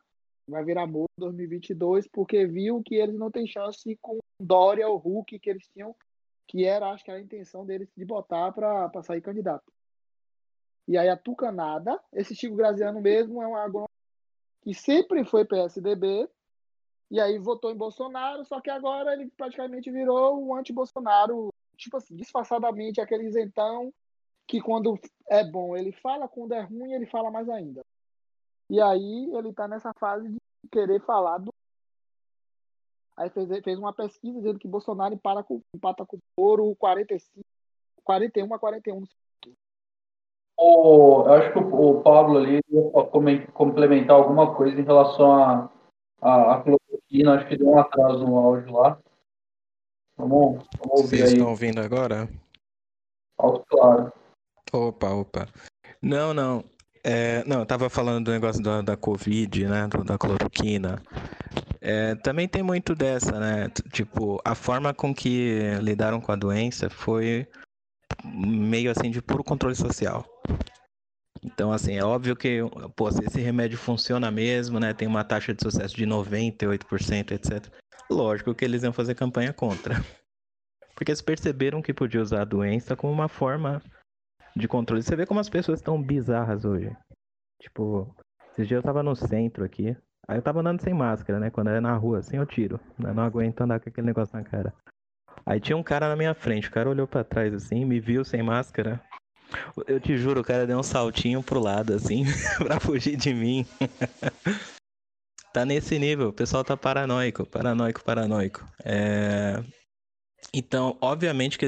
vai 0.48 0.64
virar 0.64 0.86
Moro 0.86 1.10
2022, 1.18 2.08
porque 2.08 2.46
viu 2.46 2.84
que 2.84 2.96
eles 2.96 3.18
não 3.18 3.32
têm 3.32 3.48
chance 3.48 3.98
com 4.02 4.20
Dória 4.40 4.88
ou 4.88 4.98
Hulk 4.98 5.40
que 5.40 5.50
eles 5.50 5.68
tinham, 5.70 5.96
que 6.48 6.66
era, 6.66 6.92
acho 6.92 7.04
que 7.04 7.10
era 7.10 7.20
a 7.20 7.24
intenção 7.24 7.66
deles 7.66 7.90
de 7.96 8.06
botar 8.06 8.52
para 8.52 9.02
sair 9.02 9.22
candidato. 9.22 9.72
E 10.88 10.98
aí 10.98 11.10
a 11.10 11.18
tucanada, 11.18 12.00
esse 12.14 12.36
Chico 12.36 12.56
Graziano 12.56 13.02
mesmo 13.02 13.42
é 13.42 13.48
um 13.48 13.56
agrônomo 13.56 13.90
que 14.62 14.74
sempre 14.74 15.24
foi 15.24 15.46
PSDB, 15.46 16.30
e 17.10 17.20
aí 17.20 17.38
votou 17.38 17.72
em 17.72 17.78
Bolsonaro, 17.78 18.44
só 18.46 18.60
que 18.60 18.70
agora 18.70 19.14
ele 19.14 19.32
praticamente 19.38 19.92
virou 19.92 20.44
um 20.44 20.56
anti-Bolsonaro, 20.56 21.50
tipo 21.76 21.98
assim, 21.98 22.16
disfarçadamente 22.16 23.02
aquele 23.02 23.26
isentão 23.26 23.94
que 24.48 24.62
quando 24.62 25.00
é 25.30 25.44
bom 25.44 25.76
ele 25.76 25.92
fala, 25.92 26.28
quando 26.28 26.54
é 26.54 26.62
ruim 26.62 26.94
ele 26.94 27.06
fala 27.06 27.32
mais 27.32 27.50
ainda. 27.50 27.84
E 28.70 28.82
aí 28.82 29.32
ele 29.36 29.50
está 29.50 29.68
nessa 29.68 29.92
fase 30.00 30.28
de 30.30 30.40
querer 30.72 31.02
falar 31.02 31.38
do. 31.40 31.54
Aí 33.18 33.30
fez, 33.30 33.48
fez 33.64 33.78
uma 33.80 33.94
pesquisa 33.94 34.38
dizendo 34.40 34.60
que 34.60 34.68
Bolsonaro 34.68 35.14
empata 35.14 35.44
com, 35.44 35.62
empata 35.74 36.06
com 36.06 36.18
Moro 36.38 36.76
45, 36.76 37.46
41 38.04 38.54
a 38.54 38.60
41 38.60 39.00
no 39.00 39.08
o, 40.58 41.24
eu 41.26 41.34
acho 41.34 41.52
que 41.52 41.60
o, 41.60 41.90
o 41.90 42.02
Pablo 42.02 42.38
ali 42.38 42.62
ia 42.70 43.48
complementar 43.54 44.16
alguma 44.16 44.56
coisa 44.56 44.80
em 44.80 44.86
relação 44.86 45.34
a, 45.34 45.70
a, 46.22 46.56
a 46.56 46.62
cloroquina, 46.64 47.36
acho 47.36 47.48
que 47.48 47.58
deu 47.58 47.68
um 47.68 47.78
atraso 47.78 48.26
no 48.26 48.38
áudio 48.38 48.74
lá. 48.74 48.98
Vamos, 50.18 50.66
vamos 50.80 51.02
ouvir 51.02 51.08
Vocês 51.18 51.24
aí. 51.30 51.34
estão 51.34 51.50
ouvindo 51.50 51.82
agora? 51.82 52.30
Alto 53.38 53.64
claro. 53.70 54.14
Opa, 54.72 55.10
opa. 55.10 55.48
Não, 56.02 56.34
não. 56.34 56.64
É, 57.04 57.44
não, 57.46 57.60
eu 57.60 57.66
tava 57.66 57.90
falando 57.90 58.26
do 58.26 58.32
negócio 58.32 58.64
da, 58.64 58.82
da 58.82 58.98
Covid, 58.98 59.68
né? 59.68 59.88
do- 59.88 60.04
da 60.04 60.18
cloroquina. 60.18 61.02
É, 61.82 62.16
também 62.16 62.48
tem 62.48 62.64
muito 62.64 62.96
dessa, 62.96 63.40
né? 63.40 63.70
Tipo, 63.92 64.42
a 64.44 64.56
forma 64.56 64.94
com 64.94 65.14
que 65.14 65.60
lidaram 65.82 66.20
com 66.20 66.32
a 66.32 66.36
doença 66.36 66.90
foi 66.90 67.48
meio 68.24 68.90
assim 68.90 69.12
de 69.12 69.22
puro 69.22 69.44
controle 69.44 69.76
social. 69.76 70.26
Então, 71.44 71.72
assim, 71.72 71.96
é 71.96 72.04
óbvio 72.04 72.36
que, 72.36 72.60
pô, 72.96 73.12
se 73.12 73.24
esse 73.24 73.40
remédio 73.40 73.78
funciona 73.78 74.32
mesmo, 74.32 74.80
né? 74.80 74.94
Tem 74.94 75.08
uma 75.08 75.24
taxa 75.24 75.54
de 75.54 75.62
sucesso 75.62 75.96
de 75.96 76.06
98%, 76.08 77.32
etc. 77.34 77.68
Lógico 78.10 78.54
que 78.54 78.64
eles 78.64 78.84
iam 78.84 78.94
fazer 78.94 79.16
campanha 79.16 79.54
contra. 79.54 79.96
Porque 80.96 81.12
eles 81.12 81.22
perceberam 81.22 81.82
que 81.82 81.94
podia 81.94 82.22
usar 82.22 82.42
a 82.42 82.46
doença 82.46 82.96
como 82.96 83.12
uma 83.12 83.28
forma 83.28 83.82
de 84.56 84.68
controle. 84.68 85.04
Você 85.04 85.16
vê 85.16 85.26
como 85.26 85.40
as 85.40 85.50
pessoas 85.50 85.80
estão 85.80 86.02
bizarras 86.02 86.64
hoje. 86.64 86.96
Tipo, 87.62 88.16
esses 88.52 88.68
dias 88.68 88.78
eu 88.78 88.84
tava 88.84 89.04
no 89.04 89.16
centro 89.16 89.66
aqui. 89.66 89.96
Aí 90.28 90.38
eu 90.38 90.42
tava 90.42 90.62
andando 90.62 90.82
sem 90.82 90.94
máscara, 90.94 91.40
né? 91.40 91.50
Quando 91.50 91.70
é 91.70 91.80
na 91.82 91.96
rua, 91.96 92.20
assim 92.20 92.38
eu 92.38 92.46
tiro. 92.46 92.80
Eu 93.04 93.14
não 93.14 93.24
aguento 93.24 93.62
andar 93.62 93.80
com 93.80 93.90
aquele 93.90 94.08
negócio 94.08 94.36
na 94.36 94.44
cara. 94.44 94.74
Aí 95.46 95.60
tinha 95.60 95.78
um 95.78 95.84
cara 95.84 96.08
na 96.08 96.16
minha 96.16 96.34
frente. 96.34 96.70
O 96.70 96.72
cara 96.72 96.90
olhou 96.90 97.08
pra 97.08 97.24
trás 97.24 97.54
assim, 97.54 97.84
me 97.84 98.00
viu 98.00 98.24
sem 98.24 98.42
máscara. 98.42 99.02
Eu 99.86 100.00
te 100.00 100.18
juro, 100.18 100.42
o 100.42 100.44
cara 100.44 100.66
deu 100.66 100.80
um 100.80 100.84
saltinho 100.84 101.44
pro 101.44 101.60
lado, 101.60 101.94
assim, 101.94 102.24
pra 102.58 102.80
fugir 102.80 103.16
de 103.16 103.34
mim. 103.34 103.66
tá 105.56 105.66
nesse 105.66 105.98
nível. 105.98 106.30
O 106.30 106.34
pessoal 106.34 106.66
tá 106.66 106.76
paranoico, 106.76 107.46
paranoico, 107.46 108.04
paranoico. 108.04 108.66
É... 108.84 109.64
Então, 110.54 110.98
obviamente 111.00 111.58
que 111.58 111.66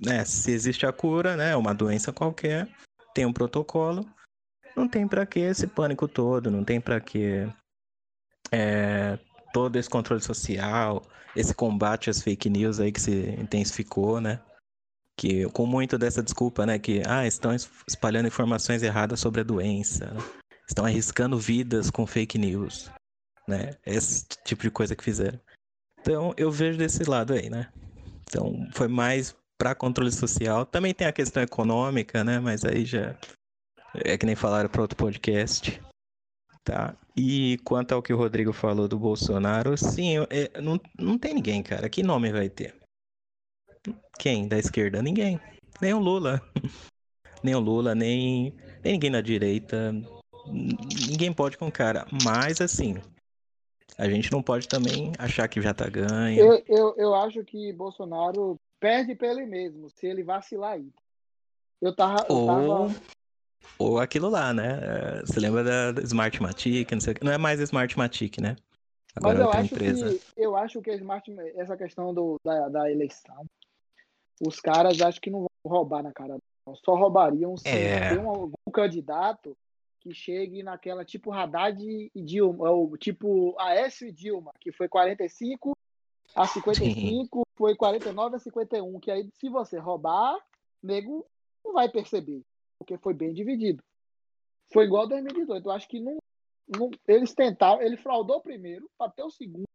né, 0.00 0.24
se 0.24 0.50
existe 0.50 0.84
a 0.84 0.92
cura, 0.92 1.36
né, 1.36 1.54
uma 1.54 1.72
doença 1.72 2.12
qualquer, 2.12 2.68
tem 3.14 3.24
um 3.24 3.32
protocolo, 3.32 4.04
não 4.76 4.88
tem 4.88 5.06
pra 5.06 5.24
que 5.24 5.38
esse 5.40 5.66
pânico 5.66 6.08
todo, 6.08 6.50
não 6.50 6.64
tem 6.64 6.80
pra 6.80 7.00
que 7.00 7.48
é, 8.52 9.18
todo 9.52 9.76
esse 9.76 9.88
controle 9.88 10.22
social, 10.22 11.02
esse 11.34 11.54
combate 11.54 12.10
às 12.10 12.20
fake 12.20 12.50
news 12.50 12.78
aí 12.80 12.92
que 12.92 13.00
se 13.00 13.30
intensificou, 13.38 14.20
né? 14.20 14.40
Que 15.16 15.48
com 15.50 15.66
muito 15.66 15.96
dessa 15.96 16.22
desculpa, 16.22 16.66
né, 16.66 16.78
que 16.78 17.02
ah, 17.06 17.26
estão 17.26 17.54
es- 17.54 17.70
espalhando 17.88 18.26
informações 18.28 18.82
erradas 18.82 19.20
sobre 19.20 19.40
a 19.40 19.44
doença, 19.44 20.06
né? 20.06 20.20
estão 20.68 20.84
arriscando 20.84 21.38
vidas 21.38 21.90
com 21.90 22.06
fake 22.06 22.38
news, 22.38 22.90
né? 23.50 23.76
Esse 23.84 24.26
tipo 24.44 24.62
de 24.62 24.70
coisa 24.70 24.96
que 24.96 25.04
fizeram. 25.04 25.38
Então, 26.00 26.32
eu 26.36 26.50
vejo 26.50 26.78
desse 26.78 27.04
lado 27.04 27.34
aí, 27.34 27.50
né? 27.50 27.70
Então, 28.22 28.66
foi 28.72 28.88
mais 28.88 29.36
para 29.58 29.74
controle 29.74 30.10
social. 30.10 30.64
Também 30.64 30.94
tem 30.94 31.06
a 31.06 31.12
questão 31.12 31.42
econômica, 31.42 32.24
né? 32.24 32.38
Mas 32.38 32.64
aí 32.64 32.86
já 32.86 33.14
é 33.94 34.16
que 34.16 34.24
nem 34.24 34.34
falaram 34.34 34.70
para 34.70 34.80
outro 34.80 34.96
podcast. 34.96 35.82
Tá? 36.64 36.96
E 37.16 37.58
quanto 37.64 37.92
ao 37.92 38.02
que 38.02 38.12
o 38.12 38.16
Rodrigo 38.16 38.52
falou 38.52 38.86
do 38.86 38.98
Bolsonaro, 38.98 39.76
sim, 39.76 40.18
é, 40.30 40.60
não, 40.60 40.80
não 40.98 41.18
tem 41.18 41.34
ninguém, 41.34 41.62
cara. 41.62 41.88
Que 41.88 42.02
nome 42.02 42.32
vai 42.32 42.48
ter? 42.48 42.74
Quem? 44.18 44.46
Da 44.48 44.58
esquerda? 44.58 45.02
Ninguém. 45.02 45.40
Nem 45.80 45.92
o 45.92 45.98
Lula. 45.98 46.40
Nem 47.42 47.54
o 47.54 47.58
Lula, 47.58 47.94
nem, 47.94 48.54
nem 48.84 48.92
ninguém 48.92 49.10
da 49.10 49.22
direita. 49.22 49.94
Ninguém 50.46 51.32
pode 51.32 51.56
com 51.56 51.68
o 51.68 51.72
cara. 51.72 52.06
Mas, 52.22 52.60
assim, 52.60 53.00
a 54.00 54.08
gente 54.08 54.32
não 54.32 54.42
pode 54.42 54.66
também 54.66 55.12
achar 55.18 55.46
que 55.46 55.60
já 55.60 55.74
tá 55.74 55.86
ganho. 55.88 56.40
Eu, 56.40 56.62
eu, 56.66 56.94
eu 56.96 57.14
acho 57.14 57.44
que 57.44 57.70
Bolsonaro 57.72 58.58
perde 58.80 59.14
pra 59.14 59.28
ele 59.28 59.44
mesmo, 59.44 59.90
se 59.90 60.06
ele 60.06 60.22
vacilar 60.22 60.72
aí. 60.72 60.90
Eu 61.82 61.94
tava. 61.94 62.26
Eu 62.28 62.34
Ou, 62.34 62.46
tava 62.46 63.00
ou 63.78 63.98
aquilo 63.98 64.30
lá, 64.30 64.54
né? 64.54 64.78
É, 64.82 65.20
Você 65.20 65.38
lembra 65.38 65.62
da 65.62 65.92
da 65.92 66.02
Smartmatic, 66.02 66.90
não 66.92 67.00
sei. 67.00 67.14
Não 67.22 67.30
é 67.30 67.36
mais 67.36 67.60
Smartmatic, 67.60 68.38
né? 68.40 68.56
mas 69.20 69.32
Agora 69.34 69.38
é 69.38 69.42
eu 69.42 69.50
acho 69.52 69.74
empresa. 69.74 70.10
que 70.12 70.22
eu 70.36 70.56
acho 70.56 70.80
que 70.80 70.90
Smart, 70.92 71.30
essa 71.56 71.76
questão 71.76 72.14
do, 72.14 72.36
da, 72.42 72.68
da 72.70 72.90
eleição, 72.90 73.44
os 74.40 74.60
caras 74.60 74.98
acho 75.02 75.20
que 75.20 75.30
não 75.30 75.40
vão 75.40 75.48
roubar 75.66 76.02
na 76.02 76.12
cara, 76.12 76.38
não. 76.66 76.74
Só 76.76 76.94
roubariam 76.94 77.54
se 77.56 77.68
É. 77.68 78.18
um, 78.18 78.28
algum 78.30 78.70
candidato 78.72 79.54
que 80.00 80.14
chegue 80.14 80.62
naquela 80.62 81.04
tipo 81.04 81.30
Haddad 81.32 81.78
e 81.82 82.10
Dilma, 82.22 82.70
ou 82.70 82.96
tipo 82.96 83.54
Aécio 83.60 84.08
e 84.08 84.12
Dilma, 84.12 84.50
que 84.58 84.72
foi 84.72 84.88
45 84.88 85.76
a 86.34 86.46
55, 86.46 87.42
foi 87.56 87.76
49 87.76 88.36
a 88.36 88.38
51, 88.38 88.98
que 89.00 89.10
aí 89.10 89.28
se 89.38 89.48
você 89.48 89.78
roubar, 89.78 90.38
nego 90.82 91.26
não 91.64 91.74
vai 91.74 91.88
perceber, 91.88 92.42
porque 92.78 92.96
foi 92.98 93.12
bem 93.12 93.32
dividido. 93.34 93.82
Foi 94.72 94.84
igual 94.84 95.06
2018, 95.06 95.66
eu 95.66 95.72
acho 95.72 95.88
que 95.88 96.00
não, 96.00 96.16
não 96.68 96.90
eles 97.06 97.34
tentaram, 97.34 97.82
ele 97.82 97.96
fraudou 97.96 98.40
primeiro 98.40 98.88
para 98.96 99.10
ter 99.10 99.22
o 99.24 99.30
segundo, 99.30 99.68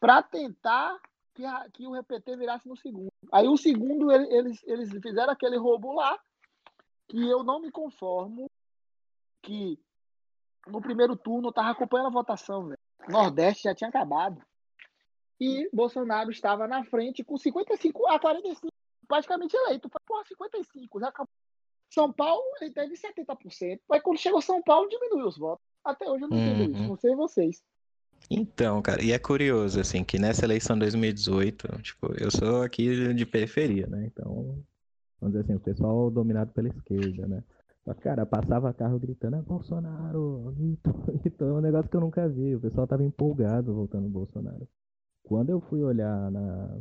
para 0.00 0.22
tentar 0.22 1.00
que, 1.34 1.44
a- 1.44 1.68
que 1.72 1.86
o 1.86 1.94
RPT 1.94 2.36
virasse 2.36 2.68
no 2.68 2.76
segundo. 2.76 3.08
Aí 3.32 3.48
o 3.48 3.56
segundo 3.56 4.10
ele- 4.12 4.32
eles, 4.34 4.62
eles 4.66 4.90
fizeram 5.00 5.32
aquele 5.32 5.56
roubo 5.56 5.92
lá, 5.92 6.18
que 7.08 7.26
eu 7.28 7.42
não 7.42 7.60
me 7.60 7.70
conformo 7.70 8.50
que 9.48 9.78
no 10.66 10.82
primeiro 10.82 11.16
turno 11.16 11.48
eu 11.48 11.52
tava 11.52 11.70
acompanhando 11.70 12.08
a 12.08 12.12
votação, 12.12 12.66
velho. 12.66 12.78
Nordeste 13.08 13.62
já 13.62 13.74
tinha 13.74 13.88
acabado. 13.88 14.42
E 15.40 15.68
Bolsonaro 15.72 16.30
estava 16.30 16.66
na 16.68 16.84
frente 16.84 17.24
com 17.24 17.38
55 17.38 18.06
a 18.08 18.18
45, 18.18 18.68
praticamente 19.06 19.56
eleito. 19.56 19.88
Foi, 19.88 20.00
porra, 20.06 20.24
55, 20.26 21.00
já 21.00 21.08
acabou. 21.08 21.30
São 21.90 22.12
Paulo, 22.12 22.42
ele 22.60 22.70
teve 22.72 22.94
70%. 22.94 23.80
Mas 23.88 24.02
quando 24.02 24.18
chegou 24.18 24.42
São 24.42 24.62
Paulo, 24.62 24.88
diminuiu 24.88 25.26
os 25.26 25.38
votos. 25.38 25.64
Até 25.82 26.10
hoje 26.10 26.24
eu 26.24 26.28
não 26.28 26.36
entendo 26.36 26.64
Uhum. 26.64 26.70
isso. 26.72 26.88
Não 26.88 26.96
sei 26.96 27.14
vocês. 27.14 27.62
Então, 28.30 28.82
cara, 28.82 29.02
e 29.02 29.12
é 29.12 29.18
curioso, 29.18 29.80
assim, 29.80 30.04
que 30.04 30.18
nessa 30.18 30.44
eleição 30.44 30.76
de 30.76 30.80
2018, 30.80 31.80
tipo, 31.80 32.12
eu 32.20 32.30
sou 32.30 32.62
aqui 32.62 33.14
de 33.14 33.24
periferia, 33.24 33.86
né? 33.86 34.04
Então, 34.06 34.62
vamos 35.18 35.32
dizer 35.34 35.40
assim, 35.44 35.54
o 35.54 35.60
pessoal 35.60 36.10
dominado 36.10 36.52
pela 36.52 36.68
esquerda, 36.68 37.26
né? 37.26 37.42
Cara, 37.94 38.26
passava 38.26 38.72
carro 38.72 38.98
gritando, 38.98 39.36
é 39.36 39.42
Bolsonaro, 39.42 40.52
Vitor, 40.52 40.94
é 41.48 41.52
um 41.52 41.60
negócio 41.60 41.90
que 41.90 41.96
eu 41.96 42.00
nunca 42.00 42.28
vi. 42.28 42.54
O 42.54 42.60
pessoal 42.60 42.86
tava 42.86 43.04
empolgado 43.04 43.74
voltando 43.74 44.08
Bolsonaro. 44.08 44.68
quando 45.22 45.50
eu 45.50 45.60
fui 45.60 45.82
olhar 45.82 46.30
na, 46.30 46.78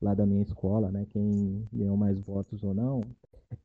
lá 0.00 0.14
da 0.14 0.26
minha 0.26 0.42
escola, 0.42 0.90
né, 0.90 1.06
quem 1.10 1.66
ganhou 1.72 1.96
mais 1.96 2.18
votos 2.20 2.62
ou 2.62 2.74
não, 2.74 3.00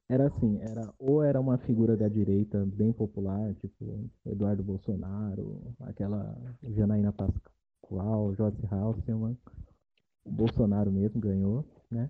era 0.10 0.28
assim, 0.28 0.60
era 0.62 0.94
ou 1.00 1.24
era 1.24 1.40
uma 1.40 1.58
figura 1.58 1.98
da 1.98 2.08
direita 2.08 2.66
bem 2.66 2.92
popular, 2.92 3.54
tipo 3.56 4.10
Eduardo 4.26 4.64
Bolsonaro, 4.64 5.74
aquela 5.82 6.38
Janaína 6.64 7.14
Pascoal, 7.14 8.34
Jorge 8.36 8.66
Halseman, 8.70 9.38
o 10.26 10.32
Bolsonaro 10.32 10.92
mesmo 10.92 11.20
ganhou, 11.20 11.66
né? 11.90 12.10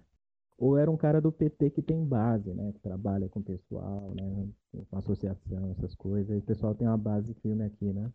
Ou 0.62 0.78
era 0.78 0.92
um 0.92 0.96
cara 0.96 1.20
do 1.20 1.32
PT 1.32 1.72
que 1.72 1.82
tem 1.82 2.06
base, 2.06 2.54
né? 2.54 2.72
Que 2.72 2.80
trabalha 2.80 3.28
com 3.28 3.40
o 3.40 3.44
pessoal, 3.44 4.14
né? 4.14 4.48
Com 4.92 4.96
associação, 4.96 5.72
essas 5.72 5.96
coisas. 5.96 6.36
E 6.36 6.38
o 6.38 6.44
pessoal 6.44 6.76
tem 6.76 6.88
uma 6.88 7.00
base 7.00 7.34
firme 7.42 7.64
aqui, 7.64 7.92
né? 7.92 8.12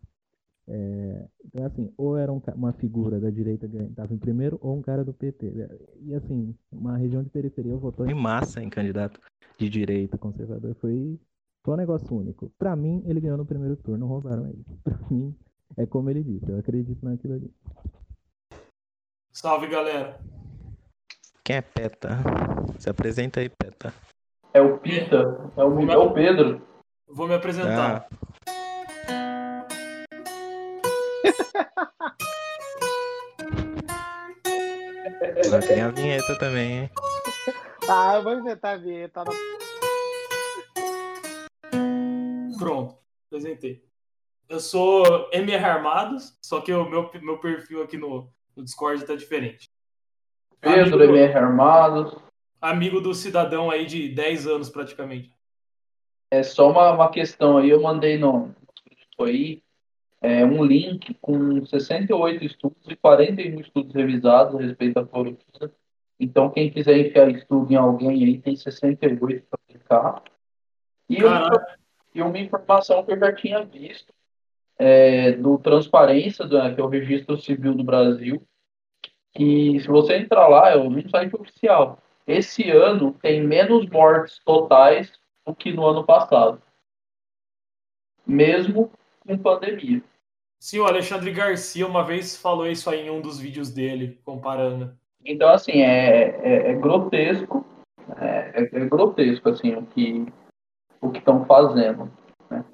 É, 0.65 1.27
então, 1.45 1.65
assim, 1.65 1.93
ou 1.97 2.17
era 2.17 2.31
um, 2.31 2.41
uma 2.55 2.71
figura 2.71 3.19
da 3.19 3.29
direita 3.29 3.67
que 3.67 3.75
estava 3.75 4.13
em 4.13 4.17
primeiro, 4.17 4.57
ou 4.61 4.77
um 4.77 4.81
cara 4.81 5.03
do 5.03 5.13
PT. 5.13 5.45
E, 5.99 6.15
assim, 6.15 6.55
uma 6.71 6.95
região 6.95 7.21
de 7.21 7.29
periferia 7.29 7.75
votou 7.75 8.09
em 8.09 8.13
massa 8.13 8.63
em 8.63 8.69
candidato 8.69 9.19
de 9.57 9.69
direita 9.69 10.17
conservador. 10.17 10.73
Foi, 10.75 11.19
foi 11.65 11.73
um 11.73 11.77
negócio 11.77 12.15
único. 12.15 12.49
Para 12.57 12.77
mim, 12.77 13.03
ele 13.05 13.19
ganhou 13.19 13.37
no 13.37 13.45
primeiro 13.45 13.75
turno, 13.75 14.07
roubaram 14.07 14.47
ele. 14.47 14.63
Para 14.85 14.97
mim, 15.11 15.35
é 15.75 15.85
como 15.85 16.09
ele 16.09 16.23
disse, 16.23 16.49
eu 16.49 16.57
acredito 16.57 17.03
naquilo 17.03 17.33
ali. 17.33 17.53
Salve, 19.33 19.67
galera. 19.67 20.17
Quem 21.47 21.55
é 21.55 21.61
Peta? 21.61 22.09
Se 22.77 22.89
apresenta 22.89 23.39
aí, 23.39 23.47
Peta. 23.47 23.93
É 24.53 24.59
o 24.59 24.77
Pita, 24.79 25.49
é 25.55 25.63
o, 25.63 25.89
é 25.89 25.97
o 25.97 26.11
Pedro. 26.11 26.61
Vou 27.07 27.25
me 27.25 27.35
apresentar. 27.35 28.05
Ah, 28.05 28.07
já 35.49 35.59
tem 35.61 35.79
a 35.79 35.89
vinheta 35.89 36.37
também, 36.37 36.79
hein? 36.79 36.89
Ah, 37.89 38.15
eu 38.15 38.23
vou 38.23 38.33
inventar 38.33 38.75
a 38.75 38.77
vinheta. 38.77 39.23
Tá 39.23 39.31
Pronto, 42.59 42.97
apresentei. 43.27 43.87
Eu 44.49 44.59
sou 44.59 45.29
MR 45.31 45.63
Armados, 45.63 46.37
só 46.41 46.59
que 46.59 46.73
o 46.73 46.89
meu, 46.89 47.09
meu 47.21 47.37
perfil 47.37 47.83
aqui 47.83 47.95
no, 47.95 48.29
no 48.53 48.65
Discord 48.65 49.05
tá 49.05 49.15
diferente. 49.15 49.66
Pedro, 50.61 50.95
Amigo- 50.95 51.15
MR 51.15 51.37
Armados. 51.37 52.15
Amigo 52.59 52.99
do 52.99 53.13
cidadão 53.13 53.69
aí 53.69 53.85
de 53.85 54.09
10 54.09 54.47
anos 54.47 54.69
praticamente. 54.69 55.31
É 56.31 56.43
só 56.43 56.69
uma, 56.71 56.91
uma 56.91 57.09
questão 57.11 57.57
aí, 57.57 57.69
eu 57.69 57.81
mandei 57.81 58.17
no 58.17 58.53
aí 59.19 59.61
é, 60.21 60.43
um 60.45 60.63
link 60.63 61.15
com 61.21 61.65
68 61.65 62.43
estudos 62.43 62.87
e 62.87 62.95
41 62.95 63.59
estudos 63.61 63.93
revisados 63.93 64.55
a 64.55 64.61
respeito 64.61 64.95
da 64.95 65.05
cloroquina. 65.05 65.71
Então, 66.19 66.49
quem 66.49 66.69
quiser 66.71 66.97
enfiar 66.97 67.29
estudo 67.29 67.71
em 67.71 67.75
alguém 67.75 68.23
aí, 68.23 68.37
tem 68.39 68.55
68 68.55 69.45
para 69.49 69.59
aplicar. 69.63 70.23
E 71.09 71.23
uma, 71.23 71.67
e 72.15 72.21
uma 72.21 72.37
informação 72.39 73.03
que 73.03 73.11
eu 73.13 73.19
já 73.19 73.31
tinha 73.33 73.63
visto 73.63 74.11
é, 74.77 75.31
do 75.33 75.57
Transparência, 75.59 76.45
do- 76.45 76.75
que 76.75 76.81
é 76.81 76.83
o 76.83 76.87
Registro 76.89 77.37
Civil 77.37 77.73
do 77.75 77.83
Brasil, 77.83 78.41
que 79.37 79.79
se 79.79 79.87
você 79.87 80.17
entrar 80.17 80.47
lá, 80.47 80.71
é 80.71 80.77
um 80.77 81.09
site 81.09 81.35
oficial. 81.35 81.99
Esse 82.25 82.69
ano 82.71 83.13
tem 83.21 83.45
menos 83.45 83.87
mortes 83.89 84.39
totais 84.43 85.13
do 85.45 85.53
que 85.53 85.71
no 85.71 85.85
ano 85.85 86.03
passado. 86.03 86.61
Mesmo 88.25 88.91
com 89.25 89.37
pandemia. 89.37 90.03
Sim, 90.59 90.79
o 90.79 90.85
Alexandre 90.85 91.31
Garcia 91.31 91.85
uma 91.85 92.03
vez 92.03 92.35
falou 92.35 92.67
isso 92.67 92.89
aí 92.89 93.05
em 93.05 93.11
um 93.11 93.21
dos 93.21 93.39
vídeos 93.39 93.71
dele, 93.71 94.19
comparando. 94.25 94.97
Então, 95.23 95.49
assim, 95.49 95.81
é, 95.81 96.29
é, 96.41 96.71
é 96.71 96.73
grotesco. 96.73 97.63
É, 98.19 98.63
é- 98.63 98.69
é 98.81 98.85
grotesco, 98.85 99.49
assim, 99.49 99.75
o 99.75 99.85
que 99.85 100.25
o 100.99 101.11
que 101.11 101.19
estão 101.19 101.45
fazendo. 101.45 102.11
né? 102.49 102.65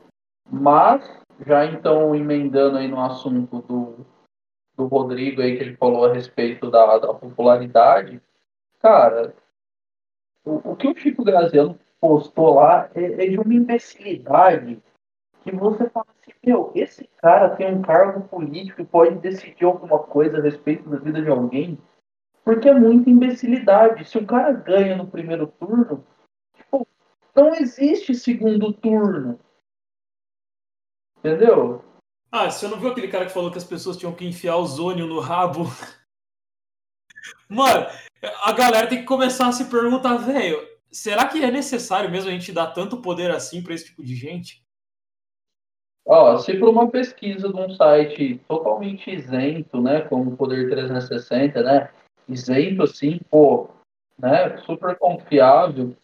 Mas, 0.49 1.03
já 1.45 1.65
então, 1.65 2.15
emendando 2.15 2.77
aí 2.77 2.87
no 2.87 3.01
assunto 3.01 3.61
do, 3.61 4.05
do 4.83 4.87
Rodrigo 4.87 5.41
aí, 5.41 5.57
que 5.57 5.63
ele 5.63 5.77
falou 5.77 6.05
a 6.05 6.13
respeito 6.13 6.69
da, 6.69 6.97
da 6.97 7.13
popularidade, 7.13 8.21
cara, 8.79 9.33
o, 10.45 10.71
o 10.71 10.75
que 10.75 10.87
o 10.87 10.95
Chico 10.95 11.23
Graziano 11.23 11.79
postou 11.99 12.55
lá 12.55 12.89
é, 12.93 13.03
é 13.03 13.29
de 13.29 13.37
uma 13.37 13.53
imbecilidade 13.53 14.81
que 15.43 15.51
você 15.55 15.89
fala 15.89 16.05
assim, 16.21 16.31
meu, 16.45 16.71
esse 16.73 17.09
cara 17.17 17.55
tem 17.55 17.73
um 17.73 17.81
cargo 17.81 18.27
político 18.27 18.81
e 18.81 18.85
pode 18.85 19.15
decidir 19.15 19.65
alguma 19.65 19.99
coisa 19.99 20.37
a 20.37 20.41
respeito 20.41 20.89
da 20.89 20.97
vida 20.97 21.21
de 21.21 21.29
alguém, 21.29 21.77
porque 22.45 22.69
é 22.69 22.73
muita 22.73 23.09
imbecilidade. 23.09 24.05
Se 24.05 24.17
o 24.17 24.25
cara 24.25 24.51
ganha 24.53 24.95
no 24.95 25.07
primeiro 25.07 25.47
turno, 25.47 26.05
tipo, 26.55 26.87
não 27.35 27.53
existe 27.55 28.13
segundo 28.15 28.71
turno. 28.73 29.39
Entendeu? 31.19 31.83
Ah, 32.35 32.49
você 32.49 32.67
não 32.67 32.79
viu 32.79 32.89
aquele 32.89 33.09
cara 33.09 33.27
que 33.27 33.31
falou 33.31 33.51
que 33.51 33.59
as 33.59 33.63
pessoas 33.63 33.95
tinham 33.95 34.11
que 34.11 34.25
enfiar 34.25 34.57
o 34.57 34.65
zônio 34.65 35.05
no 35.05 35.19
rabo? 35.19 35.65
Mano, 37.47 37.85
a 38.43 38.51
galera 38.51 38.87
tem 38.87 39.01
que 39.01 39.05
começar 39.05 39.49
a 39.49 39.51
se 39.51 39.65
perguntar, 39.65 40.17
velho, 40.17 40.67
será 40.91 41.27
que 41.27 41.43
é 41.43 41.51
necessário 41.51 42.09
mesmo 42.09 42.31
a 42.31 42.33
gente 42.33 42.51
dar 42.51 42.71
tanto 42.71 43.03
poder 43.03 43.29
assim 43.29 43.61
pra 43.61 43.75
esse 43.75 43.85
tipo 43.85 44.03
de 44.03 44.15
gente? 44.15 44.65
Ó, 46.03 46.35
se 46.39 46.57
por 46.57 46.69
uma 46.69 46.89
pesquisa 46.89 47.53
de 47.53 47.55
um 47.55 47.69
site 47.69 48.41
totalmente 48.47 49.11
isento, 49.11 49.79
né, 49.79 50.01
como 50.01 50.31
o 50.31 50.35
Poder 50.35 50.71
360, 50.71 51.61
né, 51.61 51.91
isento 52.27 52.81
assim, 52.81 53.19
pô, 53.29 53.69
né, 54.17 54.57
super 54.65 54.97
confiável, 54.97 55.95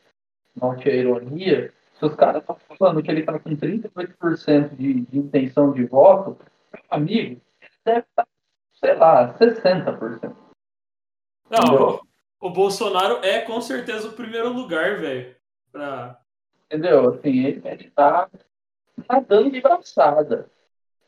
note 0.56 0.88
a 0.88 0.94
ironia, 0.94 1.74
se 2.00 2.06
os 2.06 2.16
caras 2.16 2.42
estão 2.42 2.56
falando 2.78 3.04
que 3.04 3.12
ele 3.12 3.24
tá 3.24 3.38
com 3.38 3.50
38% 3.52 4.76
de, 4.76 5.02
de 5.02 5.20
intenção 5.20 5.74
de 5.74 5.86
voto, 5.86 6.38
meu 6.74 6.84
amigo, 6.90 7.42
ele 7.62 7.72
deve 7.86 8.00
estar, 8.08 8.28
sei 8.74 8.96
lá, 8.96 9.38
60%. 9.38 10.36
Não, 11.50 11.60
Entendeu? 11.60 12.02
o, 12.40 12.48
o 12.48 12.50
Bolsonaro 12.52 13.24
é 13.26 13.42
com 13.42 13.60
certeza 13.60 14.08
o 14.08 14.14
primeiro 14.14 14.50
lugar, 14.54 15.00
velho. 15.00 15.36
Pra... 15.72 16.20
Entendeu? 16.66 17.10
Assim, 17.10 17.44
ele, 17.46 17.62
ele 17.68 17.90
tá 17.92 18.30
nadando 19.10 19.52
de 19.52 19.60
braçada. 19.62 20.50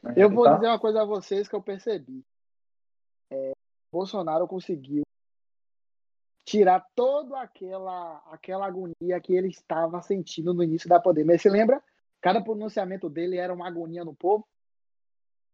né? 0.04 0.14
Eu 0.18 0.28
Ele 0.28 0.36
vou 0.36 0.44
tá- 0.46 0.56
dizer 0.56 0.68
uma 0.68 0.80
coisa 0.80 1.02
a 1.02 1.06
vocês 1.06 1.48
que 1.48 1.56
eu 1.56 1.62
percebi. 1.62 2.24
É, 3.32 3.52
Bolsonaro 3.92 4.48
conseguiu 4.48 5.04
tirar 6.46 6.86
toda 6.96 7.40
aquela, 7.40 8.18
aquela 8.32 8.66
agonia 8.66 9.20
que 9.22 9.34
ele 9.34 9.50
estava 9.50 10.02
sentindo 10.02 10.54
no 10.54 10.64
início 10.64 10.90
da 10.90 11.00
pandemia. 11.00 11.38
Você 11.38 11.50
lembra? 11.50 11.82
Cada 12.20 12.42
pronunciamento 12.42 13.10
dele 13.10 13.38
era 13.38 13.54
uma 13.54 13.68
agonia 13.68 14.04
no 14.04 14.16
povo. 14.16 14.48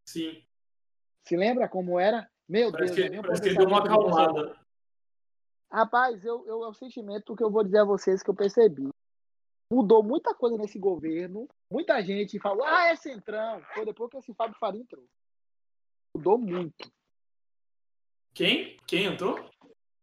Sim, 0.06 0.42
Se 1.26 1.36
lembra 1.36 1.68
como 1.68 2.00
era? 2.00 2.30
Meu 2.48 2.72
parece 2.72 2.96
Deus, 2.96 3.10
que, 3.10 3.22
parece 3.22 3.42
que 3.42 3.50
ele 3.50 3.58
deu 3.58 3.68
uma 3.68 3.80
acalmada. 3.80 4.58
Rapaz, 5.70 6.24
eu, 6.24 6.48
eu, 6.48 6.64
é 6.64 6.68
o 6.70 6.74
sentimento 6.74 7.36
que 7.36 7.44
eu 7.44 7.52
vou 7.52 7.64
dizer 7.64 7.80
a 7.80 7.86
vocês 7.86 8.24
que 8.24 8.30
eu 8.30 8.36
percebi. 8.36 8.90
Mudou 9.70 10.02
muita 10.02 10.34
coisa 10.34 10.58
nesse 10.58 10.80
governo. 10.80 11.48
Muita 11.70 12.02
gente 12.02 12.40
falou, 12.40 12.64
ah, 12.66 12.88
é 12.88 12.96
centrão. 12.96 13.62
Foi 13.74 13.84
depois 13.86 14.10
que 14.10 14.18
esse 14.18 14.34
Fábio 14.34 14.56
Faria 14.58 14.80
entrou. 14.80 15.06
Mudou 16.16 16.38
muito. 16.38 16.90
Quem? 18.34 18.78
Quem 18.88 19.06
entrou? 19.06 19.38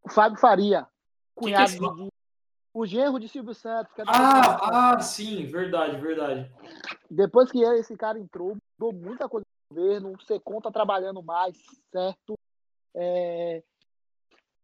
O 0.05 0.09
Fábio 0.09 0.37
Faria, 0.39 0.83
Quem 1.37 1.47
que 1.47 1.53
é 1.53 1.55
cunhado 1.55 1.63
esse 1.65 1.79
de, 1.79 2.03
de- 2.05 2.09
o 2.73 2.85
genro 2.85 3.19
de 3.19 3.27
Silvio 3.29 3.53
Santos. 3.53 3.93
que 3.93 4.01
é. 4.01 4.05
Ah, 4.07 4.93
ah, 4.95 4.99
sim, 4.99 5.45
verdade, 5.45 5.99
verdade. 5.99 6.51
Depois 7.09 7.51
que 7.51 7.59
esse 7.63 7.95
cara 7.95 8.19
entrou, 8.19 8.57
mudou 8.79 8.93
muita 8.93 9.27
coisa 9.29 9.45
no 9.71 9.75
governo. 9.77 10.13
O 10.13 10.21
Secom 10.23 10.59
tá 10.61 10.71
trabalhando 10.71 11.23
mais, 11.23 11.57
certo? 11.91 12.37
É, 12.93 13.63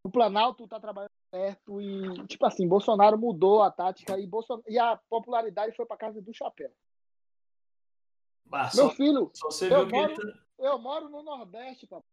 o 0.04 0.10
Planalto 0.12 0.68
tá 0.68 0.80
trabalhando 0.80 1.10
certo. 1.34 1.82
E, 1.82 2.28
tipo 2.28 2.46
assim, 2.46 2.68
Bolsonaro 2.68 3.18
mudou 3.18 3.64
a 3.64 3.72
tática 3.72 4.20
e, 4.20 4.28
Bolson... 4.28 4.62
e 4.68 4.78
a 4.78 4.98
popularidade 5.10 5.76
foi 5.76 5.86
pra 5.86 5.98
casa 5.98 6.22
do 6.22 6.34
chapéu. 6.34 6.72
Ah, 8.52 8.70
Meu 8.76 8.90
só, 8.90 8.96
filho, 8.96 9.32
só 9.34 9.50
você 9.50 9.74
eu 9.74 9.88
que 9.88 9.94
moro- 9.94 10.12
ele 10.12 10.34
tá- 10.34 10.40
eu 10.60 10.78
moro 10.78 11.08
no 11.10 11.24
Nordeste, 11.24 11.88
papai. 11.88 12.04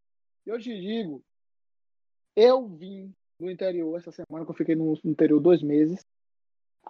E 0.47 0.51
eu 0.51 0.59
te 0.61 0.81
digo, 0.81 1.23
eu 2.37 2.69
vim 2.69 3.12
do 3.38 3.51
interior 3.51 3.96
essa 3.98 4.11
semana, 4.11 4.44
que 4.44 4.51
eu 4.51 4.57
fiquei 4.57 4.74
no, 4.74 4.98
no 5.03 5.11
interior 5.11 5.40
dois 5.40 5.62
meses. 5.62 6.05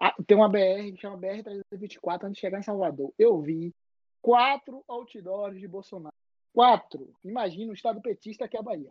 Ah, 0.01 0.15
Tem 0.27 0.37
uma 0.37 0.49
BR 0.49 0.93
que 0.93 1.01
chama 1.01 1.19
BR-324 1.19 2.25
antes 2.25 2.35
de 2.35 2.41
chegar 2.41 2.59
em 2.59 2.63
Salvador. 2.63 3.13
Eu 3.19 3.41
vi 3.41 3.75
quatro 4.23 4.85
outdoors 4.89 5.59
de 5.59 5.67
Bolsonaro. 5.67 6.15
Quatro. 6.53 7.13
Imagina 7.25 7.71
o 7.71 7.75
estado 7.75 8.01
petista 8.01 8.49
que 8.49 8.57
é 8.57 8.61
a 8.61 8.63
Bahia. 8.63 8.91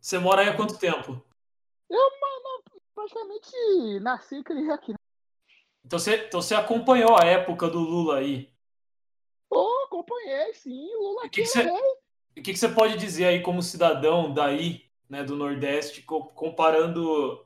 Você 0.00 0.18
mora 0.18 0.42
aí 0.42 0.48
há 0.48 0.56
quanto 0.56 0.78
tempo? 0.78 1.22
Praticamente 2.94 4.00
nasci 4.00 4.36
e 4.36 4.44
criei 4.44 4.70
aqui. 4.70 4.94
Então 5.84 5.98
você, 5.98 6.26
então 6.26 6.40
você 6.40 6.54
acompanhou 6.54 7.16
a 7.20 7.26
época 7.26 7.68
do 7.68 7.78
Lula 7.78 8.18
aí. 8.18 8.50
Ô, 9.50 9.84
acompanhei, 9.84 10.54
sim. 10.54 10.88
O 10.94 11.08
Lula 11.08 11.26
aqui 11.26 11.42
que, 11.42 11.52
que 11.52 11.58
é 11.58 11.62
você, 11.62 11.70
o 11.70 12.42
que, 12.42 12.52
que 12.52 12.56
você 12.56 12.68
pode 12.68 12.96
dizer 12.96 13.26
aí 13.26 13.42
como 13.42 13.62
cidadão 13.62 14.32
daí, 14.32 14.90
né, 15.14 15.22
do 15.22 15.36
Nordeste, 15.36 16.02
co- 16.02 16.24
comparando 16.24 17.40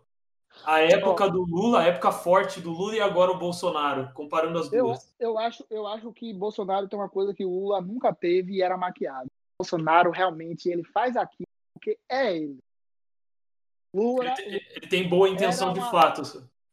a 0.65 0.81
época 0.81 1.29
do 1.29 1.43
Lula, 1.45 1.81
a 1.81 1.85
época 1.85 2.11
forte 2.11 2.61
do 2.63 2.71
Lula 2.71 2.97
e 2.97 3.01
agora 3.01 3.31
o 3.31 3.39
Bolsonaro, 3.39 4.11
comparando 4.15 4.59
as 4.59 4.73
Eu, 4.73 4.87
duas? 4.87 5.15
eu, 5.21 5.39
acho, 5.39 5.65
eu 5.69 5.87
acho 5.87 6.11
que 6.15 6.33
Bolsonaro 6.33 6.89
tem 6.89 6.99
uma 6.99 7.11
coisa 7.11 7.35
que 7.35 7.45
o 7.45 7.51
Lula 7.51 7.83
nunca 7.83 8.13
teve 8.15 8.55
e 8.55 8.63
era 8.63 8.77
maquiado. 8.77 9.29
Bolsonaro 9.61 10.11
realmente 10.11 10.69
ele 10.71 10.83
faz 10.83 11.15
aquilo 11.17 11.47
porque 11.75 11.99
é 12.09 12.35
ele. 12.37 12.59
Lula, 13.95 14.25
Ele, 14.25 14.35
te- 14.61 14.73
ele 14.77 14.89
tem 14.89 15.09
boa 15.09 15.29
intenção 15.29 15.69
Era 15.69 15.75
de 15.75 15.81
uma- 15.81 15.91
fato. 15.91 16.23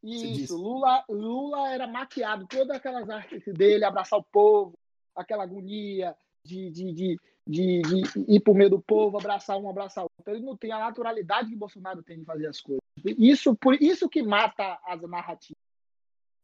isso, 0.01 0.55
Lula, 0.57 1.03
Lula 1.09 1.69
era 1.73 1.87
maquiado, 1.87 2.47
todas 2.47 2.69
aquelas 2.77 3.09
artes 3.09 3.53
dele, 3.53 3.83
abraçar 3.83 4.17
o 4.19 4.23
povo, 4.23 4.73
aquela 5.15 5.43
agonia 5.43 6.15
de, 6.45 6.69
de, 6.71 6.93
de, 6.93 7.19
de, 7.47 7.81
de 7.81 8.03
ir 8.27 8.39
pro 8.39 8.55
meio 8.55 8.69
do 8.69 8.81
povo, 8.81 9.17
abraçar 9.17 9.57
um, 9.57 9.69
abraçar 9.69 10.03
o 10.03 10.09
outro. 10.17 10.33
Ele 10.33 10.43
não 10.43 10.57
tem 10.57 10.71
a 10.71 10.79
naturalidade 10.79 11.49
que 11.49 11.55
Bolsonaro 11.55 12.01
tem 12.01 12.19
de 12.19 12.25
fazer 12.25 12.47
as 12.47 12.59
coisas. 12.59 12.81
Isso, 13.03 13.55
por 13.55 13.75
isso 13.81 14.09
que 14.09 14.23
mata 14.23 14.79
as 14.83 15.01
narrativas. 15.03 15.61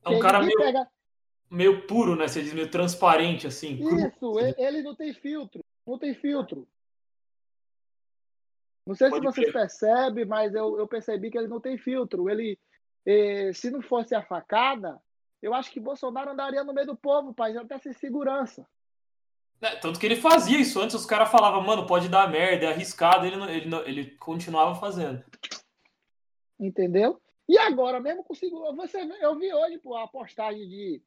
É 0.06 0.10
um 0.10 0.20
cara 0.20 0.42
meio, 0.42 0.58
pega- 0.58 0.90
meio 1.50 1.88
puro, 1.88 2.16
né? 2.16 2.28
Você 2.28 2.42
diz 2.42 2.54
meio 2.54 2.70
transparente, 2.70 3.48
assim. 3.48 3.78
cru. 3.78 3.96
Isso, 4.08 4.40
ele, 4.40 4.56
ele 4.58 4.82
não 4.84 4.96
tem 4.96 5.14
filtro. 5.14 5.64
Não 5.86 5.98
tem 5.98 6.14
filtro. 6.14 6.68
Não 8.86 8.96
sei 8.96 9.10
Pode 9.10 9.26
se 9.28 9.34
vocês 9.34 9.54
percebem, 9.54 10.26
mas 10.26 10.54
eu, 10.54 10.78
eu 10.78 10.88
percebi 10.88 11.30
que 11.30 11.38
ele 11.38 11.48
não 11.48 11.60
tem 11.60 11.78
filtro. 11.78 12.30
Ele, 12.30 12.60
eh, 13.06 13.52
se 13.54 13.70
não 13.70 13.82
fosse 13.82 14.14
a 14.16 14.22
facada, 14.24 15.02
eu 15.42 15.54
acho 15.54 15.72
que 15.72 15.80
Bolsonaro 15.80 16.32
andaria 16.32 16.64
no 16.64 16.74
meio 16.74 16.88
do 16.88 16.96
povo, 16.96 17.34
pai, 17.34 17.56
até 17.58 17.78
sem 17.80 17.94
segurança. 17.94 18.68
É, 19.62 19.76
tanto 19.76 20.00
que 20.00 20.06
ele 20.06 20.16
fazia 20.16 20.60
isso 20.60 20.82
antes, 20.82 20.96
os 20.96 21.06
caras 21.06 21.30
falavam, 21.30 21.62
mano, 21.62 21.86
pode 21.86 22.10
dar 22.10 22.30
merda, 22.30 22.66
é 22.66 22.70
arriscado, 22.70 23.26
ele, 23.26 23.36
não- 23.36 23.50
ele, 23.50 23.66
não- 23.68 23.86
ele 23.86 24.06
continuava 24.18 24.74
fazendo. 24.80 25.24
Entendeu? 26.60 27.22
E 27.48 27.58
agora 27.58 28.00
mesmo 28.00 28.24
consigo. 28.24 28.74
Você, 28.76 29.02
eu 29.22 29.38
vi 29.38 29.54
hoje 29.54 29.78
pô, 29.78 29.96
a 29.98 30.08
postagem 30.08 30.68
de. 30.68 31.02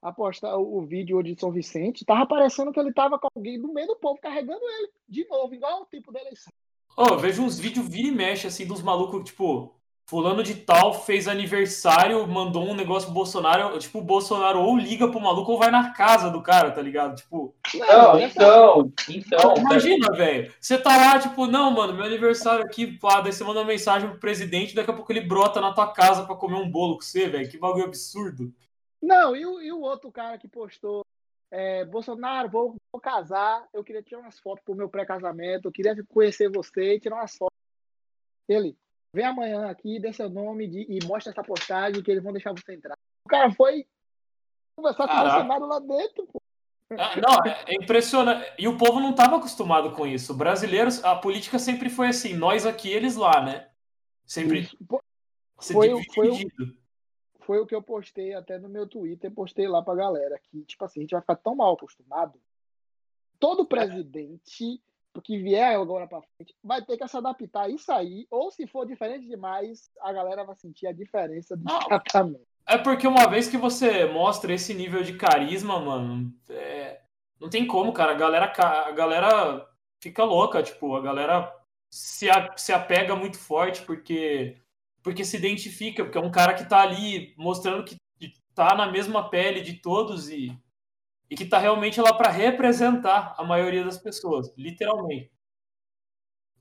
A 0.00 0.12
posta, 0.12 0.56
o, 0.56 0.82
vídeo 0.84 1.16
hoje 1.16 1.32
de 1.34 1.40
São 1.40 1.52
Vicente. 1.52 2.04
Tava 2.04 2.26
parecendo 2.26 2.72
que 2.72 2.80
ele 2.80 2.92
tava 2.92 3.18
com 3.20 3.28
alguém 3.34 3.56
no 3.56 3.72
meio 3.72 3.86
do 3.86 3.96
povo 3.96 4.20
carregando 4.20 4.60
ele. 4.60 4.90
De 5.08 5.24
novo, 5.28 5.54
igual 5.54 5.82
o 5.82 5.86
tipo 5.86 6.10
da 6.10 6.20
eleição. 6.20 6.52
Eu 6.98 7.18
vejo 7.18 7.42
uns 7.42 7.58
vídeos 7.58 7.88
vira 7.88 8.08
e 8.08 8.12
mexe, 8.12 8.46
assim, 8.46 8.66
dos 8.66 8.82
malucos, 8.82 9.22
tipo, 9.24 9.74
fulano 10.04 10.42
de 10.42 10.54
tal 10.54 10.92
fez 10.92 11.26
aniversário, 11.28 12.26
mandou 12.26 12.64
um 12.68 12.74
negócio 12.74 13.06
pro 13.06 13.14
Bolsonaro, 13.14 13.78
tipo, 13.78 13.98
o 13.98 14.02
Bolsonaro 14.04 14.60
ou 14.60 14.76
liga 14.76 15.08
pro 15.08 15.20
maluco 15.20 15.52
ou 15.52 15.58
vai 15.58 15.70
na 15.70 15.92
casa 15.92 16.30
do 16.30 16.42
cara, 16.42 16.70
tá 16.70 16.82
ligado? 16.82 17.16
Tipo, 17.16 17.54
Não, 17.74 18.18
essa- 18.18 18.42
então, 18.42 18.92
então, 19.08 19.54
imagina, 19.56 20.12
velho, 20.12 20.52
você 20.60 20.76
tá 20.76 20.96
lá, 20.96 21.18
tipo, 21.18 21.46
não, 21.46 21.70
mano, 21.70 21.94
meu 21.94 22.04
aniversário 22.04 22.64
aqui, 22.64 22.98
pá, 22.98 23.20
daí 23.20 23.32
você 23.32 23.42
manda 23.44 23.60
uma 23.60 23.66
mensagem 23.66 24.10
pro 24.10 24.18
presidente, 24.18 24.74
daqui 24.74 24.90
a 24.90 24.94
pouco 24.94 25.10
ele 25.12 25.20
brota 25.22 25.60
na 25.60 25.72
tua 25.72 25.90
casa 25.92 26.26
pra 26.26 26.36
comer 26.36 26.56
um 26.56 26.70
bolo 26.70 26.96
com 26.96 27.02
você, 27.02 27.28
velho, 27.28 27.48
que 27.50 27.58
bagulho 27.58 27.84
absurdo. 27.84 28.52
Não, 29.00 29.34
e 29.34 29.46
o, 29.46 29.60
e 29.60 29.72
o 29.72 29.80
outro 29.80 30.12
cara 30.12 30.36
que 30.38 30.46
postou, 30.46 31.04
é, 31.50 31.84
Bolsonaro, 31.84 32.48
vou, 32.48 32.74
vou 32.92 33.00
casar, 33.00 33.66
eu 33.72 33.82
queria 33.82 34.02
tirar 34.02 34.20
umas 34.20 34.38
fotos 34.38 34.64
pro 34.64 34.74
meu 34.74 34.88
pré-casamento, 34.88 35.68
eu 35.68 35.72
queria 35.72 35.94
conhecer 36.08 36.50
você 36.50 36.94
e 36.94 37.00
tirar 37.00 37.16
umas 37.16 37.36
fotos. 37.36 37.56
Ele, 38.48 38.76
vem 39.12 39.24
amanhã 39.26 39.68
aqui, 39.68 39.98
dê 40.00 40.12
seu 40.12 40.28
nome 40.28 40.66
de- 40.66 40.86
e 40.88 41.04
mostra 41.04 41.30
essa 41.32 41.42
postagem 41.42 42.02
que 42.02 42.10
eles 42.10 42.22
vão 42.22 42.32
deixar 42.32 42.52
você 42.52 42.74
entrar. 42.74 42.96
O 43.24 43.28
cara 43.28 43.50
foi 43.52 43.86
conversar 44.74 45.06
com 45.06 45.14
o. 45.14 45.20
Bolsonaro 45.20 45.66
lá 45.66 45.78
dentro, 45.78 46.26
pô. 46.26 46.40
Ah, 46.98 47.16
Não, 47.16 47.50
é 47.50 47.64
é 47.68 47.74
impressionante. 47.82 48.52
E 48.58 48.68
o 48.68 48.76
povo 48.76 49.00
não 49.00 49.10
estava 49.10 49.36
acostumado 49.36 49.92
com 49.92 50.06
isso. 50.06 50.34
Brasileiros, 50.34 51.02
a 51.04 51.14
política 51.16 51.58
sempre 51.58 51.88
foi 51.88 52.08
assim, 52.08 52.34
nós 52.34 52.66
aqui, 52.66 52.90
eles 52.90 53.16
lá, 53.16 53.42
né? 53.42 53.68
Sempre 54.26 54.68
Foi 55.58 55.92
o- 55.92 56.02
foi 56.14 56.28
o-. 56.28 56.36
Foi 57.40 57.58
o 57.60 57.66
que 57.66 57.74
eu 57.74 57.82
postei 57.82 58.34
até 58.34 58.56
no 58.58 58.68
meu 58.68 58.86
Twitter, 58.86 59.30
postei 59.32 59.66
lá 59.66 59.82
pra 59.82 59.94
galera, 59.96 60.38
que, 60.38 60.62
tipo 60.64 60.84
assim, 60.84 61.00
a 61.00 61.02
gente 61.02 61.10
vai 61.10 61.20
ficar 61.20 61.34
tão 61.36 61.56
mal 61.56 61.74
acostumado. 61.74 62.40
Todo 63.40 63.66
presidente 63.66 64.80
que 65.20 65.36
vier 65.38 65.74
agora 65.76 66.06
pra 66.06 66.22
frente 66.22 66.54
vai 66.62 66.82
ter 66.82 66.96
que 66.96 67.06
se 67.06 67.16
adaptar 67.16 67.64
a 67.64 67.68
isso 67.68 67.92
aí, 67.92 68.26
ou 68.30 68.50
se 68.50 68.66
for 68.66 68.86
diferente 68.86 69.26
demais, 69.26 69.90
a 70.00 70.12
galera 70.12 70.44
vai 70.44 70.56
sentir 70.56 70.86
a 70.86 70.92
diferença 70.92 71.56
do 71.56 71.64
tratamento. 71.86 72.40
É 72.66 72.78
porque 72.78 73.06
uma 73.06 73.26
vez 73.28 73.48
que 73.48 73.56
você 73.56 74.04
mostra 74.06 74.54
esse 74.54 74.72
nível 74.72 75.02
de 75.02 75.14
carisma, 75.14 75.80
mano, 75.80 76.32
é, 76.48 77.00
não 77.40 77.50
tem 77.50 77.66
como, 77.66 77.92
cara. 77.92 78.12
A 78.12 78.16
galera, 78.16 78.52
a 78.56 78.90
galera 78.92 79.68
fica 80.00 80.24
louca, 80.24 80.62
tipo, 80.62 80.94
a 80.94 81.00
galera 81.02 81.52
se, 81.90 82.30
a- 82.30 82.56
se 82.56 82.72
apega 82.72 83.14
muito 83.16 83.36
forte 83.38 83.82
porque, 83.82 84.56
porque 85.02 85.24
se 85.24 85.36
identifica, 85.36 86.04
porque 86.04 86.16
é 86.16 86.20
um 86.20 86.30
cara 86.30 86.54
que 86.54 86.68
tá 86.68 86.80
ali 86.80 87.34
mostrando 87.36 87.84
que 87.84 87.96
tá 88.54 88.74
na 88.74 88.86
mesma 88.90 89.28
pele 89.28 89.60
de 89.60 89.74
todos 89.74 90.28
e, 90.30 90.56
e 91.32 91.34
que 91.34 91.46
tá 91.46 91.56
realmente 91.56 91.98
lá 91.98 92.12
pra 92.12 92.28
representar 92.28 93.34
a 93.38 93.42
maioria 93.42 93.82
das 93.82 93.96
pessoas, 93.96 94.52
literalmente. 94.54 95.32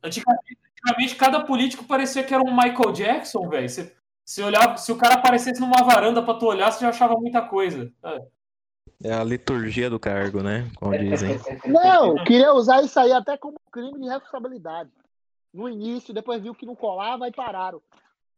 Antigamente, 0.02 0.58
antigamente, 0.66 1.16
cada 1.18 1.44
político 1.44 1.84
parecia 1.84 2.24
que 2.24 2.34
era 2.34 2.42
um 2.42 2.56
Michael 2.56 2.94
Jackson, 2.94 3.50
velho. 3.50 3.68
Você 3.68 3.94
se, 4.26 4.42
olhava, 4.42 4.78
se 4.78 4.90
o 4.90 4.98
cara 4.98 5.16
aparecesse 5.16 5.60
numa 5.60 5.84
varanda 5.84 6.24
pra 6.24 6.36
tu 6.36 6.46
olhar, 6.46 6.72
você 6.72 6.80
já 6.80 6.88
achava 6.88 7.16
muita 7.16 7.42
coisa. 7.42 7.92
sabe? 8.02 8.26
É 9.04 9.12
a 9.12 9.26
liturgia 9.26 9.90
do 9.90 10.00
cargo, 10.00 10.42
né? 10.42 10.72
Como 10.78 10.98
dizem. 10.98 11.32
Não, 11.68 12.24
queria 12.24 12.54
usar 12.54 12.82
isso 12.82 12.98
aí 12.98 13.12
até 13.12 13.36
como 13.36 13.60
crime 13.74 14.00
de 14.00 14.08
responsabilidade. 14.08 14.90
No 15.54 15.68
início, 15.68 16.14
depois 16.14 16.42
viu 16.42 16.56
que 16.56 16.66
não 16.66 16.78
colava 16.78 17.28
e 17.28 17.32
pararam. 17.34 17.82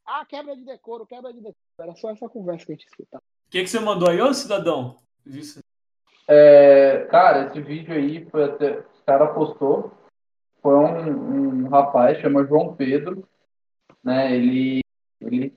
Ah, 0.04 0.26
quebra 0.26 0.56
de 0.56 0.65
decoro, 0.65 1.06
quebra 1.06 1.32
de 1.32 1.41
decoro. 1.41 1.56
Era 1.80 1.96
só 1.96 2.10
essa 2.10 2.28
conversa 2.28 2.65
que 2.65 2.72
a 2.72 2.76
gente 2.76 2.88
escutava. 2.88 3.24
O 3.46 3.52
que, 3.52 3.62
que 3.62 3.67
você 3.67 3.80
mandou 3.80 4.10
aí, 4.10 4.19
ô 4.19 4.34
cidadão? 4.34 5.00
Isso. 5.24 5.62
É, 6.28 7.06
cara, 7.10 7.48
esse 7.48 7.62
vídeo 7.62 7.94
aí 7.94 8.26
foi 8.30 8.44
até. 8.46 8.80
O 8.80 9.06
cara 9.06 9.28
postou. 9.28 9.92
Foi 10.62 10.76
um, 10.76 11.66
um 11.66 11.68
rapaz, 11.68 12.18
chama 12.20 12.46
João 12.46 12.74
Pedro. 12.74 13.28
Né? 14.04 14.34
Ele, 14.36 14.82
ele 15.22 15.54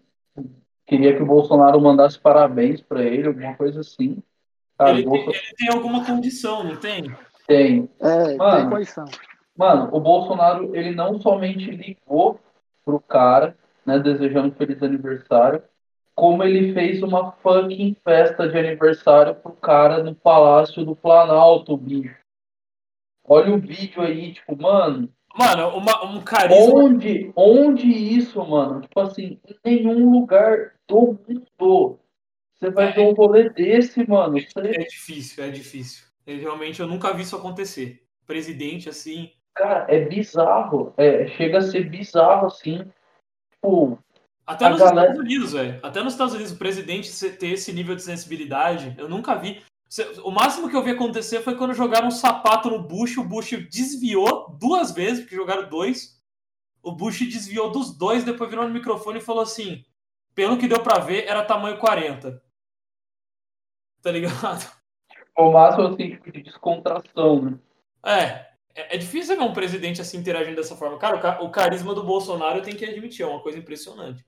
queria 0.84 1.16
que 1.16 1.22
o 1.22 1.26
Bolsonaro 1.26 1.80
mandasse 1.80 2.18
parabéns 2.18 2.80
pra 2.80 3.02
ele, 3.02 3.28
alguma 3.28 3.54
coisa 3.54 3.80
assim. 3.80 4.22
Cara, 4.78 4.92
Ele 4.92 5.04
Bolso- 5.04 5.30
ele 5.30 5.54
tem 5.56 5.68
alguma 5.72 6.04
condição, 6.04 6.62
não 6.64 6.76
tem? 6.76 7.10
tem. 7.46 7.88
É, 8.00 8.36
Mano. 8.36 8.60
tem 8.60 8.70
condição. 8.70 9.04
Mano, 9.56 9.88
o 9.92 10.00
Bolsonaro, 10.00 10.76
ele 10.76 10.94
não 10.94 11.18
somente 11.20 11.70
ligou 11.70 12.38
pro 12.84 13.00
cara, 13.00 13.56
né, 13.86 13.98
desejando 13.98 14.54
feliz 14.54 14.82
aniversário, 14.82 15.62
como 16.16 16.42
ele 16.42 16.72
fez 16.72 17.02
uma 17.02 17.30
fucking 17.30 17.94
festa 18.02 18.48
de 18.48 18.58
aniversário 18.58 19.34
pro 19.36 19.52
cara 19.52 20.02
no 20.02 20.14
Palácio 20.14 20.84
do 20.84 20.96
Planalto, 20.96 21.76
bicho. 21.76 22.16
Olha 23.22 23.54
o 23.54 23.58
vídeo 23.58 24.02
aí, 24.02 24.32
tipo, 24.32 24.60
mano, 24.60 25.12
Mano, 25.38 25.68
uma, 25.76 26.04
um 26.06 26.24
carisma. 26.24 26.74
onde, 26.74 27.30
onde 27.36 27.86
isso, 27.86 28.42
mano? 28.42 28.80
Tipo 28.80 29.00
assim, 29.00 29.38
em 29.64 29.84
nenhum 29.84 30.10
lugar 30.10 30.72
do 30.88 31.18
mundo 31.28 32.00
você 32.54 32.70
vai 32.70 32.90
ver 32.92 33.02
um 33.02 33.12
rolê 33.12 33.50
desse, 33.50 34.08
mano. 34.08 34.38
É 34.38 34.84
difícil, 34.84 35.44
é 35.44 35.50
difícil. 35.50 36.06
Eu, 36.26 36.38
realmente 36.38 36.80
eu 36.80 36.86
nunca 36.86 37.12
vi 37.12 37.22
isso 37.22 37.36
acontecer. 37.36 38.02
Presidente 38.26 38.88
assim. 38.88 39.30
cara, 39.54 39.86
é 39.94 40.00
bizarro. 40.00 40.94
É, 40.96 41.26
chega 41.26 41.58
a 41.58 41.62
ser 41.62 41.90
bizarro, 41.90 42.46
assim. 42.46 42.90
Tipo, 43.52 43.98
Até 44.46 44.66
A 44.66 44.70
nos 44.70 44.78
galera- 44.78 45.00
Estados 45.02 45.20
Unidos, 45.20 45.52
velho. 45.52 45.80
Até 45.82 46.02
nos 46.02 46.12
Estados 46.12 46.34
Unidos, 46.34 46.52
o 46.52 46.56
presidente 46.56 47.30
ter 47.30 47.48
esse 47.48 47.72
nível 47.72 47.96
de 47.96 48.02
sensibilidade, 48.02 48.94
eu 48.96 49.08
nunca 49.08 49.34
vi. 49.34 49.60
O 50.22 50.30
máximo 50.30 50.68
que 50.68 50.76
eu 50.76 50.82
vi 50.82 50.90
acontecer 50.90 51.40
foi 51.42 51.56
quando 51.56 51.74
jogaram 51.74 52.08
um 52.08 52.12
sapato 52.12 52.68
no 52.70 52.80
Bush, 52.82 53.16
o 53.18 53.24
Bush 53.24 53.50
desviou 53.70 54.56
duas 54.58 54.92
vezes, 54.92 55.20
porque 55.20 55.34
jogaram 55.36 55.68
dois. 55.68 56.20
O 56.82 56.92
Bush 56.92 57.18
desviou 57.20 57.70
dos 57.70 57.96
dois, 57.96 58.22
depois 58.24 58.48
virou 58.50 58.66
no 58.66 58.72
microfone 58.74 59.18
e 59.18 59.22
falou 59.22 59.42
assim: 59.42 59.84
pelo 60.34 60.56
que 60.58 60.68
deu 60.68 60.80
pra 60.80 60.98
ver, 61.00 61.24
era 61.26 61.44
tamanho 61.44 61.78
40. 61.78 62.40
Tá 64.02 64.10
ligado? 64.12 64.70
o 65.36 65.50
máximo, 65.52 65.88
assim, 65.88 66.10
tipo, 66.10 66.30
de 66.32 66.42
descontração, 66.42 67.42
né? 67.42 67.58
É. 68.04 68.46
É 68.78 68.94
é 68.94 68.98
difícil 68.98 69.36
ver 69.36 69.42
um 69.42 69.54
presidente 69.54 70.00
assim 70.02 70.18
interagindo 70.18 70.56
dessa 70.56 70.76
forma. 70.76 70.98
Cara, 70.98 71.16
o 71.16 71.20
ca- 71.20 71.40
o 71.42 71.50
carisma 71.50 71.94
do 71.94 72.02
Bolsonaro 72.04 72.60
tenho 72.60 72.76
que 72.76 72.84
admitir, 72.84 73.22
é 73.22 73.26
uma 73.26 73.40
coisa 73.40 73.58
impressionante. 73.58 74.22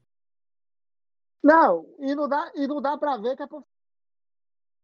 Não, 1.43 1.87
e 1.99 2.15
não 2.15 2.29
dá, 2.29 2.53
e 2.55 2.67
não 2.67 2.81
dá 2.81 2.97
pra 2.99 3.17
ver 3.17 3.37
que 3.37 3.43
é 3.43 3.47
por... 3.47 3.65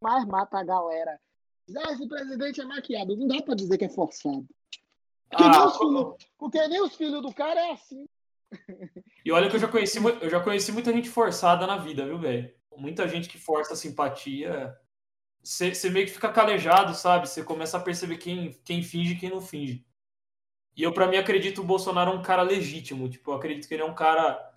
mais 0.01 0.25
mata 0.25 0.59
a 0.59 0.65
galera. 0.65 1.21
Ah, 1.77 1.93
esse 1.93 2.07
presidente 2.07 2.61
é 2.61 2.65
maquiado. 2.65 3.17
Não 3.17 3.27
dá 3.27 3.43
pra 3.43 3.55
dizer 3.55 3.79
que 3.79 3.85
é 3.85 3.89
forçado. 3.89 4.47
Porque, 5.31 5.49
nem, 5.49 5.59
Ah, 5.59 5.67
os 5.67 5.77
filhos, 5.77 6.15
porque 6.39 6.69
nem 6.69 6.83
os 6.83 6.95
filhos 6.95 7.23
do 7.23 7.33
cara 7.35 7.61
é 7.61 7.73
assim. 7.73 8.07
E 9.25 9.33
olha 9.33 9.49
que 9.49 9.57
eu 9.57 9.61
já 9.61 9.67
conheci, 9.69 9.99
eu 9.99 10.31
já 10.31 10.41
conheci 10.41 10.71
muita 10.71 10.93
gente 10.93 11.09
forçada 11.09 11.67
na 11.67 11.77
vida, 11.77 12.05
viu, 12.07 12.19
velho? 12.19 12.55
Muita 12.77 13.09
gente 13.09 13.29
que 13.29 13.39
força 13.39 13.73
a 13.73 13.77
simpatia. 13.77 14.77
você 15.43 15.91
meio 15.91 16.07
que 16.07 16.13
fica 16.13 16.31
calejado, 16.33 16.95
sabe? 16.95 17.29
Você 17.29 17.43
começa 17.43 17.77
a 17.77 17.81
perceber 17.81 18.19
quem, 18.19 18.53
quem 18.65 18.83
finge 18.83 19.15
e 19.15 19.19
quem 19.19 19.31
não 19.31 19.41
finge. 19.41 19.85
E 20.77 20.83
eu, 20.83 20.93
para 20.93 21.07
mim, 21.09 21.17
acredito 21.17 21.63
o 21.63 21.65
Bolsonaro 21.65 22.11
é 22.11 22.15
um 22.15 22.23
cara 22.23 22.43
legítimo. 22.43 23.09
Tipo, 23.09 23.31
eu 23.31 23.35
acredito 23.37 23.67
que 23.67 23.75
ele 23.75 23.83
é 23.83 23.87
um 23.87 23.95
cara 23.95 24.54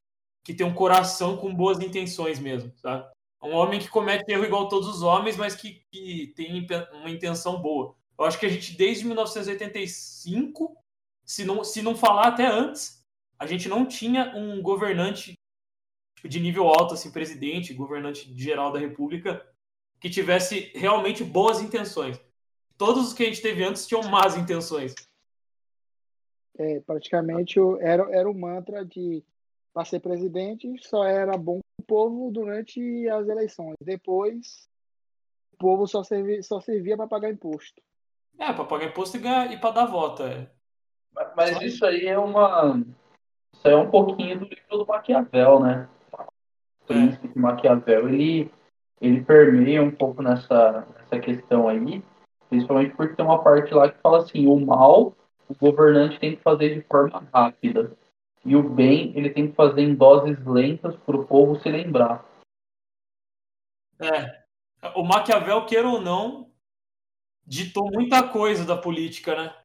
que 0.48 0.54
tem 0.54 0.66
um 0.66 0.74
coração 0.74 1.36
com 1.36 1.54
boas 1.54 1.78
intenções 1.82 2.40
mesmo, 2.40 2.72
sabe? 2.78 3.06
Um 3.44 3.54
homem 3.54 3.82
que 3.82 3.90
comete 3.90 4.32
erro 4.32 4.46
igual 4.46 4.70
todos 4.70 4.88
os 4.88 5.02
homens, 5.04 5.36
mas 5.36 5.54
que, 5.54 5.82
que 5.92 6.28
tem 6.38 6.66
uma 6.94 7.10
intenção 7.10 7.62
boa. 7.62 7.94
Eu 8.18 8.24
acho 8.24 8.40
que 8.40 8.46
a 8.46 8.50
gente, 8.50 8.78
desde 8.78 9.04
1985, 9.04 10.74
se 11.26 11.44
não, 11.44 11.66
se 11.66 11.82
não 11.82 11.98
falar 11.98 12.30
até 12.30 12.48
antes, 12.48 13.06
a 13.38 13.46
gente 13.46 13.68
não 13.68 13.86
tinha 13.86 14.32
um 14.38 14.62
governante 14.62 15.34
tipo, 16.16 16.30
de 16.30 16.40
nível 16.40 16.70
alto, 16.70 16.94
assim, 16.94 17.12
presidente, 17.12 17.74
governante 17.74 18.34
geral 18.34 18.72
da 18.72 18.80
República, 18.80 19.46
que 20.00 20.10
tivesse 20.10 20.72
realmente 20.74 21.26
boas 21.26 21.60
intenções. 21.60 22.18
Todos 22.78 23.10
os 23.10 23.14
que 23.14 23.24
a 23.24 23.26
gente 23.26 23.42
teve 23.42 23.66
antes 23.66 23.86
tinham 23.86 24.04
más 24.04 24.38
intenções. 24.38 24.96
É, 26.58 26.80
praticamente 26.80 27.60
era, 27.82 28.10
era 28.16 28.32
o 28.32 28.34
mantra 28.34 28.86
de 28.86 29.22
para 29.78 29.86
ser 29.86 30.00
presidente 30.00 30.76
só 30.80 31.04
era 31.04 31.38
bom 31.38 31.60
o 31.80 31.84
povo 31.84 32.32
durante 32.32 33.08
as 33.10 33.28
eleições. 33.28 33.76
Depois, 33.80 34.68
o 35.54 35.58
povo 35.58 35.86
só 35.86 36.02
servia, 36.02 36.42
só 36.42 36.60
servia 36.60 36.98
para 36.98 37.06
pagar 37.06 37.30
imposto. 37.30 37.80
É, 38.40 38.52
para 38.52 38.66
pagar 38.66 38.88
imposto 38.88 39.18
e, 39.18 39.20
ganhar, 39.20 39.54
e 39.54 39.58
para 39.60 39.70
dar 39.70 39.86
voto. 39.86 40.24
É. 40.24 40.50
Mas, 41.14 41.32
mas 41.36 41.62
isso 41.62 41.86
aí 41.86 42.08
é 42.08 42.18
uma. 42.18 42.84
Isso 43.54 43.68
aí 43.68 43.74
é 43.74 43.78
um 43.78 43.92
pouquinho 43.92 44.40
do 44.40 44.46
livro 44.46 44.80
do 44.80 44.88
Maquiavel, 44.88 45.60
né? 45.60 45.88
O 46.12 46.86
príncipe 46.88 47.32
é. 47.36 47.40
Maquiavel, 47.40 48.10
ele 48.10 48.52
ele 49.00 49.22
permeia 49.22 49.84
um 49.84 49.92
pouco 49.92 50.24
nessa, 50.24 50.88
nessa 50.98 51.20
questão 51.20 51.68
aí, 51.68 52.04
principalmente 52.50 52.96
porque 52.96 53.16
tem 53.16 53.24
uma 53.24 53.44
parte 53.44 53.72
lá 53.76 53.92
que 53.92 54.02
fala 54.02 54.24
assim, 54.24 54.48
o 54.48 54.60
mal 54.60 55.16
o 55.48 55.54
governante 55.54 56.20
tem 56.20 56.36
que 56.36 56.42
fazer 56.42 56.74
de 56.74 56.82
forma 56.82 57.24
rápida 57.32 57.96
e 58.48 58.56
o 58.56 58.64
bem 58.64 59.12
ele 59.14 59.30
tem 59.30 59.50
que 59.50 59.56
fazer 59.56 59.82
em 59.82 59.94
doses 59.94 60.44
lentas 60.46 60.96
para 60.96 61.18
o 61.18 61.26
povo 61.26 61.60
se 61.60 61.70
lembrar. 61.70 62.26
É, 64.00 64.44
o 64.96 65.04
Maquiavel, 65.04 65.66
queira 65.66 65.88
ou 65.88 66.00
não, 66.00 66.50
ditou 67.46 67.92
muita 67.92 68.24
coisa 68.24 68.64
da 68.64 68.78
política, 68.78 69.36
né? 69.36 69.56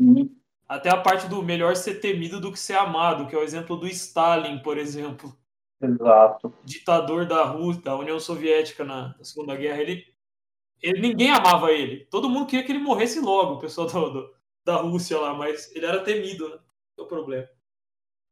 Sim. 0.00 0.36
Até 0.68 0.88
a 0.88 0.96
parte 0.96 1.26
do 1.26 1.42
melhor 1.42 1.74
ser 1.74 1.96
temido 1.96 2.40
do 2.40 2.52
que 2.52 2.58
ser 2.58 2.74
amado, 2.74 3.26
que 3.26 3.34
é 3.34 3.38
o 3.38 3.42
exemplo 3.42 3.76
do 3.76 3.88
Stalin, 3.88 4.60
por 4.60 4.78
exemplo. 4.78 5.36
Exato. 5.82 6.54
Ditador 6.64 7.26
da 7.26 7.42
Rússia, 7.42 7.82
da 7.82 7.96
União 7.96 8.20
Soviética 8.20 8.84
na, 8.84 9.16
Segunda 9.22 9.56
Guerra, 9.56 9.80
ele, 9.80 10.04
ele 10.80 11.00
ninguém 11.00 11.30
amava 11.30 11.72
ele. 11.72 12.04
Todo 12.04 12.28
mundo 12.30 12.46
queria 12.46 12.64
que 12.64 12.70
ele 12.70 12.78
morresse 12.78 13.18
logo, 13.18 13.54
o 13.54 13.58
pessoal 13.58 13.88
do, 13.88 14.10
do, 14.12 14.34
da 14.64 14.76
Rússia 14.76 15.18
lá, 15.18 15.34
mas 15.34 15.74
ele 15.74 15.86
era 15.86 16.04
temido, 16.04 16.48
né? 16.48 16.58
É 16.96 17.02
o 17.02 17.06
problema. 17.06 17.48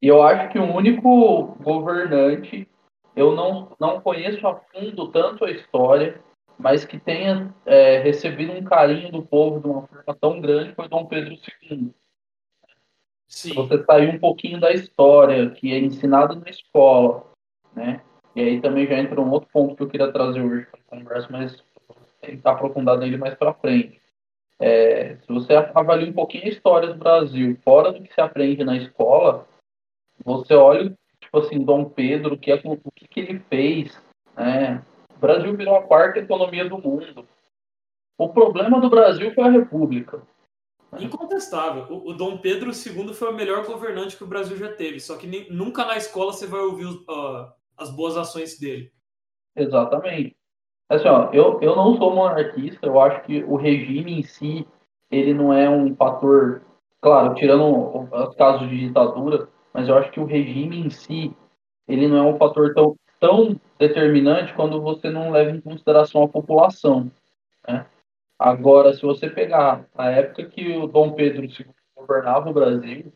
E 0.00 0.06
eu 0.06 0.22
acho 0.22 0.52
que 0.52 0.58
o 0.58 0.74
único 0.74 1.56
governante, 1.60 2.68
eu 3.16 3.34
não, 3.34 3.76
não 3.80 4.00
conheço 4.00 4.46
a 4.46 4.54
fundo 4.54 5.08
tanto 5.08 5.44
a 5.44 5.50
história, 5.50 6.22
mas 6.58 6.84
que 6.84 6.98
tenha 6.98 7.54
é, 7.66 7.98
recebido 7.98 8.52
um 8.52 8.64
carinho 8.64 9.10
do 9.10 9.22
povo 9.22 9.60
de 9.60 9.66
uma 9.66 9.86
forma 9.86 10.16
tão 10.20 10.40
grande 10.40 10.74
foi 10.74 10.88
Dom 10.88 11.06
Pedro 11.06 11.34
II. 11.70 11.92
Sim. 13.28 13.54
Você 13.54 13.84
sair 13.84 14.08
um 14.14 14.18
pouquinho 14.18 14.58
da 14.58 14.72
história 14.72 15.50
que 15.50 15.72
é 15.72 15.78
ensinado 15.78 16.36
na 16.36 16.48
escola, 16.48 17.26
né? 17.74 18.00
E 18.34 18.40
aí 18.40 18.60
também 18.60 18.86
já 18.86 18.98
entra 18.98 19.20
um 19.20 19.30
outro 19.30 19.48
ponto 19.52 19.76
que 19.76 19.82
eu 19.82 19.88
queria 19.88 20.12
trazer 20.12 20.40
hoje 20.40 20.66
para 20.66 20.80
a 20.80 20.96
conversa, 20.98 21.28
mas 21.30 21.64
tentar 22.20 22.52
aprofundar 22.52 22.96
nele 22.96 23.16
mais 23.16 23.34
para 23.34 23.54
frente. 23.54 24.00
É, 24.60 25.16
se 25.16 25.28
você 25.28 25.54
avalia 25.54 26.08
um 26.08 26.12
pouquinho 26.12 26.44
a 26.44 26.48
história 26.48 26.88
do 26.88 26.98
Brasil, 26.98 27.56
fora 27.62 27.92
do 27.92 28.02
que 28.02 28.12
se 28.12 28.20
aprende 28.20 28.64
na 28.64 28.76
escola, 28.76 29.46
você 30.24 30.54
olha, 30.54 30.96
tipo 31.20 31.38
assim, 31.38 31.64
Dom 31.64 31.84
Pedro, 31.86 32.34
o 32.34 32.38
que, 32.38 32.50
é, 32.50 32.60
o 32.64 32.90
que, 32.94 33.08
que 33.08 33.20
ele 33.20 33.38
fez, 33.48 34.00
né? 34.36 34.82
O 35.16 35.20
Brasil 35.20 35.56
virou 35.56 35.76
a 35.76 35.82
quarta 35.82 36.20
economia 36.20 36.68
do 36.68 36.78
mundo. 36.78 37.26
O 38.16 38.28
problema 38.28 38.80
do 38.80 38.90
Brasil 38.90 39.32
foi 39.34 39.44
a 39.44 39.50
República. 39.50 40.22
Incontestável. 40.98 41.84
O, 41.90 42.10
o, 42.10 42.14
Dom 42.14 42.38
Pedro 42.38 42.70
II 42.70 43.12
foi 43.12 43.30
o 43.30 43.36
melhor 43.36 43.66
governante 43.66 44.16
que 44.16 44.24
o 44.24 44.28
Brasil 44.28 44.56
já 44.56 44.72
teve. 44.72 45.00
Só 45.00 45.16
que 45.16 45.26
nem, 45.26 45.50
nunca 45.50 45.84
na 45.84 45.96
escola 45.96 46.32
você 46.32 46.46
vai 46.46 46.60
ouvir 46.60 46.86
uh, 46.86 47.52
as 47.76 47.90
boas 47.90 48.16
ações 48.16 48.58
dele. 48.58 48.90
Exatamente. 49.54 50.36
Assim, 50.88 51.08
ó, 51.08 51.30
eu, 51.32 51.60
eu 51.60 51.76
não 51.76 51.96
sou 51.96 52.14
monarquista, 52.14 52.86
eu 52.86 52.98
acho 53.00 53.22
que 53.22 53.44
o 53.44 53.56
regime 53.56 54.20
em 54.20 54.22
si, 54.22 54.66
ele 55.10 55.34
não 55.34 55.52
é 55.52 55.68
um 55.68 55.94
fator, 55.94 56.62
claro, 57.00 57.34
tirando 57.34 58.08
os 58.10 58.34
casos 58.36 58.68
de 58.70 58.86
ditadura, 58.86 59.48
mas 59.78 59.88
eu 59.88 59.96
acho 59.96 60.10
que 60.10 60.18
o 60.18 60.24
regime 60.24 60.80
em 60.80 60.90
si, 60.90 61.32
ele 61.86 62.08
não 62.08 62.16
é 62.16 62.22
um 62.22 62.36
fator 62.36 62.74
tão, 62.74 62.96
tão 63.20 63.60
determinante 63.78 64.52
quando 64.54 64.82
você 64.82 65.08
não 65.08 65.30
leva 65.30 65.52
em 65.52 65.60
consideração 65.60 66.24
a 66.24 66.28
população. 66.28 67.08
Né? 67.64 67.86
Agora, 68.36 68.92
se 68.92 69.02
você 69.02 69.30
pegar 69.30 69.86
a 69.96 70.10
época 70.10 70.46
que 70.46 70.76
o 70.76 70.88
Dom 70.88 71.12
Pedro 71.12 71.44
II 71.44 71.68
governava 71.96 72.50
o 72.50 72.52
Brasil, 72.52 73.12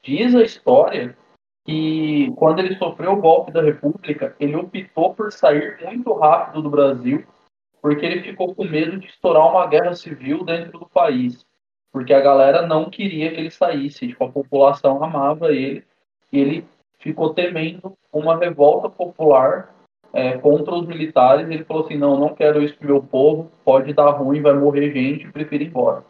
diz 0.00 0.32
a 0.36 0.44
história 0.44 1.18
que 1.64 2.32
quando 2.36 2.60
ele 2.60 2.76
sofreu 2.76 3.14
o 3.14 3.20
golpe 3.20 3.50
da 3.50 3.60
República, 3.60 4.36
ele 4.38 4.54
optou 4.54 5.12
por 5.12 5.32
sair 5.32 5.76
muito 5.82 6.12
rápido 6.12 6.62
do 6.62 6.70
Brasil, 6.70 7.26
porque 7.82 8.06
ele 8.06 8.22
ficou 8.22 8.54
com 8.54 8.62
medo 8.62 8.96
de 8.96 9.08
estourar 9.08 9.50
uma 9.50 9.66
guerra 9.66 9.92
civil 9.96 10.44
dentro 10.44 10.78
do 10.78 10.88
país, 10.88 11.44
porque 11.92 12.14
a 12.14 12.20
galera 12.20 12.64
não 12.64 12.88
queria 12.88 13.32
que 13.32 13.40
ele 13.40 13.50
saísse, 13.50 14.06
tipo, 14.06 14.22
a 14.22 14.30
população 14.30 15.02
amava 15.02 15.52
ele, 15.52 15.84
ele 16.32 16.66
ficou 16.98 17.32
temendo 17.32 17.96
uma 18.12 18.36
revolta 18.36 18.88
popular 18.88 19.74
é, 20.12 20.38
contra 20.38 20.74
os 20.74 20.86
militares, 20.86 21.48
ele 21.48 21.64
falou 21.64 21.84
assim, 21.84 21.96
não, 21.96 22.18
não 22.18 22.34
quero 22.34 22.62
isso 22.62 22.76
pro 22.76 22.88
meu 22.88 23.02
povo, 23.02 23.50
pode 23.64 23.92
dar 23.92 24.10
ruim, 24.10 24.40
vai 24.40 24.54
morrer 24.54 24.92
gente, 24.92 25.30
prefiro 25.30 25.64
ir 25.64 25.66
embora. 25.66 26.04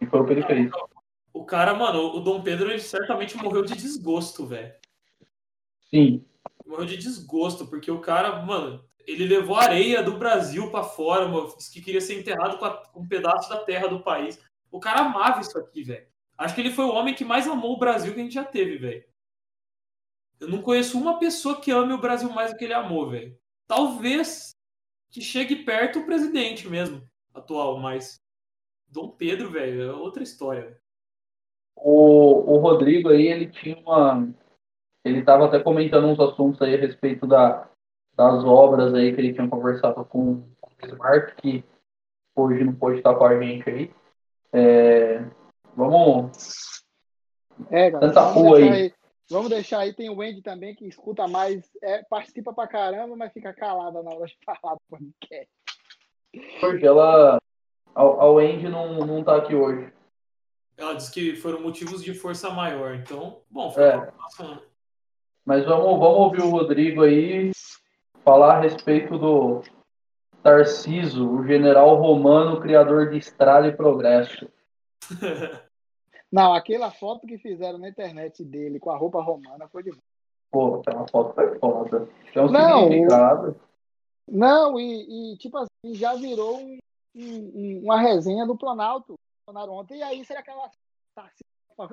E 0.00 0.06
foi 0.06 0.20
o 0.20 0.26
que 0.26 0.32
ele 0.32 0.42
fez. 0.42 0.70
O 1.32 1.44
cara, 1.44 1.74
mano, 1.74 2.16
o 2.16 2.20
Dom 2.20 2.42
Pedro, 2.42 2.70
ele 2.70 2.80
certamente 2.80 3.36
morreu 3.36 3.64
de 3.64 3.74
desgosto, 3.74 4.46
velho. 4.46 4.72
Sim. 5.90 6.24
Morreu 6.66 6.86
de 6.86 6.96
desgosto, 6.96 7.66
porque 7.66 7.90
o 7.90 8.00
cara, 8.00 8.42
mano, 8.42 8.82
ele 9.06 9.26
levou 9.26 9.56
areia 9.56 10.02
do 10.02 10.16
Brasil 10.16 10.70
para 10.70 10.82
fora, 10.82 11.28
mano, 11.28 11.54
disse 11.56 11.72
que 11.72 11.82
queria 11.82 12.00
ser 12.00 12.18
enterrado 12.18 12.56
com, 12.58 12.64
a, 12.64 12.70
com 12.70 13.00
um 13.00 13.08
pedaço 13.08 13.48
da 13.50 13.58
terra 13.58 13.88
do 13.88 14.00
país. 14.00 14.40
O 14.70 14.80
cara 14.80 15.00
amava 15.00 15.40
isso 15.40 15.58
aqui, 15.58 15.82
velho. 15.82 16.06
Acho 16.36 16.54
que 16.54 16.60
ele 16.60 16.70
foi 16.70 16.84
o 16.84 16.92
homem 16.92 17.14
que 17.14 17.24
mais 17.24 17.46
amou 17.46 17.74
o 17.74 17.78
Brasil 17.78 18.12
que 18.12 18.20
a 18.20 18.22
gente 18.22 18.34
já 18.34 18.44
teve, 18.44 18.76
velho. 18.78 19.04
Eu 20.40 20.48
não 20.48 20.62
conheço 20.62 20.98
uma 20.98 21.18
pessoa 21.18 21.60
que 21.60 21.70
ame 21.70 21.92
o 21.92 22.00
Brasil 22.00 22.30
mais 22.30 22.52
do 22.52 22.56
que 22.56 22.64
ele 22.64 22.74
amou, 22.74 23.08
velho. 23.08 23.36
Talvez 23.66 24.54
que 25.10 25.20
chegue 25.20 25.56
perto 25.56 26.00
o 26.00 26.06
presidente 26.06 26.68
mesmo, 26.68 27.02
atual, 27.32 27.78
mas 27.78 28.20
Dom 28.88 29.08
Pedro, 29.08 29.50
velho, 29.50 29.82
é 29.82 29.92
outra 29.92 30.22
história. 30.22 30.76
O, 31.76 32.54
o 32.54 32.58
Rodrigo 32.58 33.08
aí, 33.08 33.26
ele 33.26 33.46
tinha 33.46 33.76
uma. 33.78 34.28
Ele 35.04 35.18
estava 35.18 35.46
até 35.46 35.58
comentando 35.58 36.06
uns 36.06 36.20
assuntos 36.20 36.62
aí 36.62 36.74
a 36.74 36.78
respeito 36.78 37.26
da, 37.26 37.68
das 38.16 38.44
obras 38.44 38.94
aí 38.94 39.12
que 39.12 39.20
ele 39.20 39.34
tinha 39.34 39.48
conversado 39.48 40.04
com, 40.04 40.42
com 40.60 40.70
o 40.70 40.76
Bismarck, 40.80 41.34
que 41.36 41.64
hoje 42.34 42.64
não 42.64 42.74
pode 42.74 42.98
estar 42.98 43.14
com 43.14 43.24
a 43.24 43.40
gente 43.40 43.68
aí. 43.68 43.94
É, 44.52 45.24
vamos. 45.76 46.84
É, 47.70 47.90
galera, 47.90 48.12
Tanta 48.12 48.20
rua 48.20 48.58
aí. 48.58 48.68
aí. 48.68 48.94
Vamos 49.30 49.48
deixar 49.48 49.80
aí, 49.80 49.92
tem 49.92 50.10
o 50.10 50.16
Wendy 50.16 50.42
também, 50.42 50.74
que 50.74 50.86
escuta 50.86 51.26
mais, 51.26 51.70
é, 51.82 52.02
participa 52.04 52.52
pra 52.52 52.68
caramba, 52.68 53.16
mas 53.16 53.32
fica 53.32 53.54
calada 53.54 54.02
na 54.02 54.10
hora 54.10 54.26
de 54.26 54.36
falar 54.44 54.74
do 54.74 54.82
podcast. 54.90 55.50
Porque 56.60 56.86
ela. 56.86 57.38
A, 57.94 58.02
a 58.02 58.30
Wendy 58.30 58.68
não, 58.68 59.06
não 59.06 59.24
tá 59.24 59.36
aqui 59.36 59.54
hoje. 59.54 59.92
Ela 60.76 60.94
disse 60.94 61.12
que 61.12 61.36
foram 61.36 61.60
motivos 61.60 62.02
de 62.02 62.12
força 62.12 62.50
maior, 62.50 62.94
então, 62.96 63.42
bom, 63.48 63.70
foi 63.70 63.84
é. 63.84 64.12
Mas 65.44 65.64
vamos, 65.64 66.00
vamos 66.00 66.18
ouvir 66.18 66.40
o 66.40 66.50
Rodrigo 66.50 67.02
aí 67.02 67.52
falar 68.24 68.56
a 68.56 68.60
respeito 68.60 69.16
do 69.16 69.62
Tarciso, 70.42 71.30
o 71.30 71.46
general 71.46 71.94
romano, 71.96 72.60
criador 72.60 73.10
de 73.10 73.18
estrada 73.18 73.68
e 73.68 73.76
progresso. 73.76 74.48
Não, 76.34 76.52
aquela 76.52 76.90
foto 76.90 77.28
que 77.28 77.38
fizeram 77.38 77.78
na 77.78 77.88
internet 77.88 78.44
dele 78.44 78.80
com 78.80 78.90
a 78.90 78.96
roupa 78.96 79.22
romana 79.22 79.68
foi 79.68 79.84
demais. 79.84 80.02
Pô, 80.50 80.80
aquela 80.80 81.06
foto 81.06 81.32
foi 81.32 81.58
foda. 81.60 82.08
Um 82.34 82.50
não, 82.50 82.82
significado. 82.88 83.60
Não, 84.26 84.80
e, 84.80 85.34
e, 85.34 85.36
tipo 85.38 85.56
assim, 85.58 85.94
já 85.94 86.16
virou 86.16 86.58
um, 86.58 86.78
um, 87.14 87.82
uma 87.84 88.00
resenha 88.00 88.44
do 88.44 88.56
Planalto 88.56 89.14
ontem. 89.46 89.98
E 89.98 90.02
aí, 90.02 90.24
será 90.24 90.42
que 90.42 90.50
ela 90.50 90.68
tá 91.14 91.30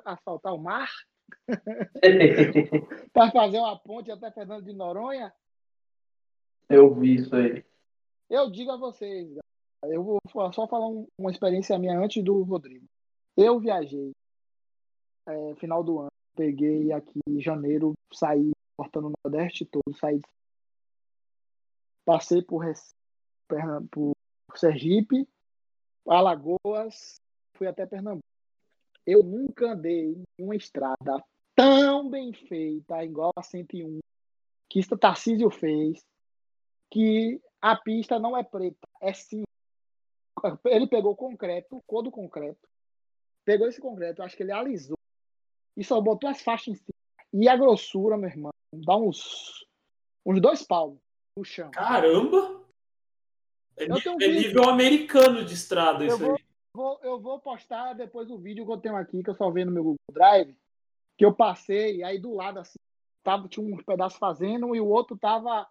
asfaltar 0.06 0.56
o 0.56 0.58
mar? 0.58 0.90
para 3.14 3.30
fazer 3.30 3.60
uma 3.60 3.78
ponte 3.78 4.12
até 4.12 4.32
Fernando 4.32 4.66
de 4.66 4.74
Noronha? 4.74 5.32
Eu 6.68 6.96
vi 6.96 7.18
isso 7.18 7.36
aí. 7.36 7.64
Eu 8.28 8.50
digo 8.50 8.72
a 8.72 8.78
vocês, 8.78 9.38
Eu 9.84 10.04
vou 10.04 10.20
só 10.52 10.68
falar 10.68 10.88
um- 10.88 11.08
uma 11.16 11.30
experiência 11.30 11.78
minha 11.78 12.00
antes 12.00 12.24
do 12.24 12.42
Rodrigo. 12.42 12.88
Eu 13.38 13.60
viajei 13.60 14.12
é, 15.28 15.56
final 15.56 15.84
do 15.84 16.00
ano, 16.00 16.12
peguei 16.36 16.92
aqui 16.92 17.20
em 17.28 17.42
janeiro, 17.42 17.94
saí 18.14 18.52
cortando 18.78 19.08
o 19.08 19.14
Nordeste 19.24 19.66
todo, 19.66 19.96
saí 19.98 20.22
passei 22.04 22.42
por, 22.42 22.60
Recife, 22.60 22.96
por 23.92 24.14
Sergipe, 24.56 25.28
Alagoas, 26.08 27.22
fui 27.54 27.68
até 27.68 27.86
Pernambuco. 27.86 28.26
Eu 29.06 29.24
nunca 29.24 29.74
andei 29.74 30.24
em 30.38 30.44
uma 30.44 30.56
estrada 30.56 31.24
tão 31.56 32.10
bem 32.10 32.34
feita, 32.34 33.04
igual 33.04 33.32
a 33.36 33.44
101, 33.44 34.00
que 34.70 34.80
isso 34.80 34.98
Tarcísio 34.98 35.50
fez, 35.50 36.04
que 36.90 37.42
a 37.62 37.76
pista 37.76 38.20
não 38.20 38.36
é 38.36 38.44
preta, 38.44 38.88
é 39.02 39.14
sim. 39.14 39.44
Ele 40.66 40.88
pegou 40.88 41.16
concreto, 41.16 41.82
cor 41.86 42.02
do 42.02 42.12
concreto, 42.12 42.68
pegou 43.46 43.68
esse 43.68 43.80
concreto, 43.80 44.24
acho 44.24 44.36
que 44.36 44.44
ele 44.44 44.52
alisou 44.52 44.98
e 45.82 45.84
só 45.84 46.00
botou 46.00 46.30
as 46.30 46.42
faixas 46.44 46.68
em 46.68 46.76
cima. 46.76 46.94
E 47.34 47.50
a 47.50 47.58
grossura, 47.58 48.16
meu 48.16 48.30
irmão, 48.30 48.52
dá 48.72 48.96
uns, 48.96 49.66
uns 50.24 50.40
dois 50.40 50.62
palmos 50.62 51.00
no 51.36 51.44
chão. 51.44 51.72
Caramba! 51.72 52.62
É, 53.76 53.86
é 53.86 54.28
nível 54.28 54.70
americano 54.70 55.44
de 55.44 55.56
estrada 55.56 56.04
Eu 56.04 56.10
isso 56.10 56.20
vou, 56.20 56.36
aí. 56.36 56.44
vou- 56.72 57.00
eu 57.02 57.20
vou 57.20 57.40
postar 57.40 57.94
depois 57.94 58.30
o 58.30 58.38
vídeo 58.38 58.64
que 58.64 58.72
eu 58.72 58.78
tenho 58.78 58.96
aqui, 58.96 59.24
que 59.24 59.30
eu 59.32 59.36
só 59.36 59.50
vi 59.50 59.66
no 59.66 59.72
meu 59.72 59.82
Google 59.84 59.98
Drive, 60.14 60.56
que 61.18 61.26
eu 61.26 61.34
passei, 61.34 62.04
aí 62.04 62.20
do 62.20 62.36
lado 62.36 62.60
assim, 62.60 62.78
tava, 63.24 63.48
tinha 63.48 63.66
um 63.66 63.78
pedaço 63.84 64.20
fazendo 64.20 64.76
e 64.76 64.80
o 64.80 64.88
outro 64.88 65.18
tava. 65.18 65.68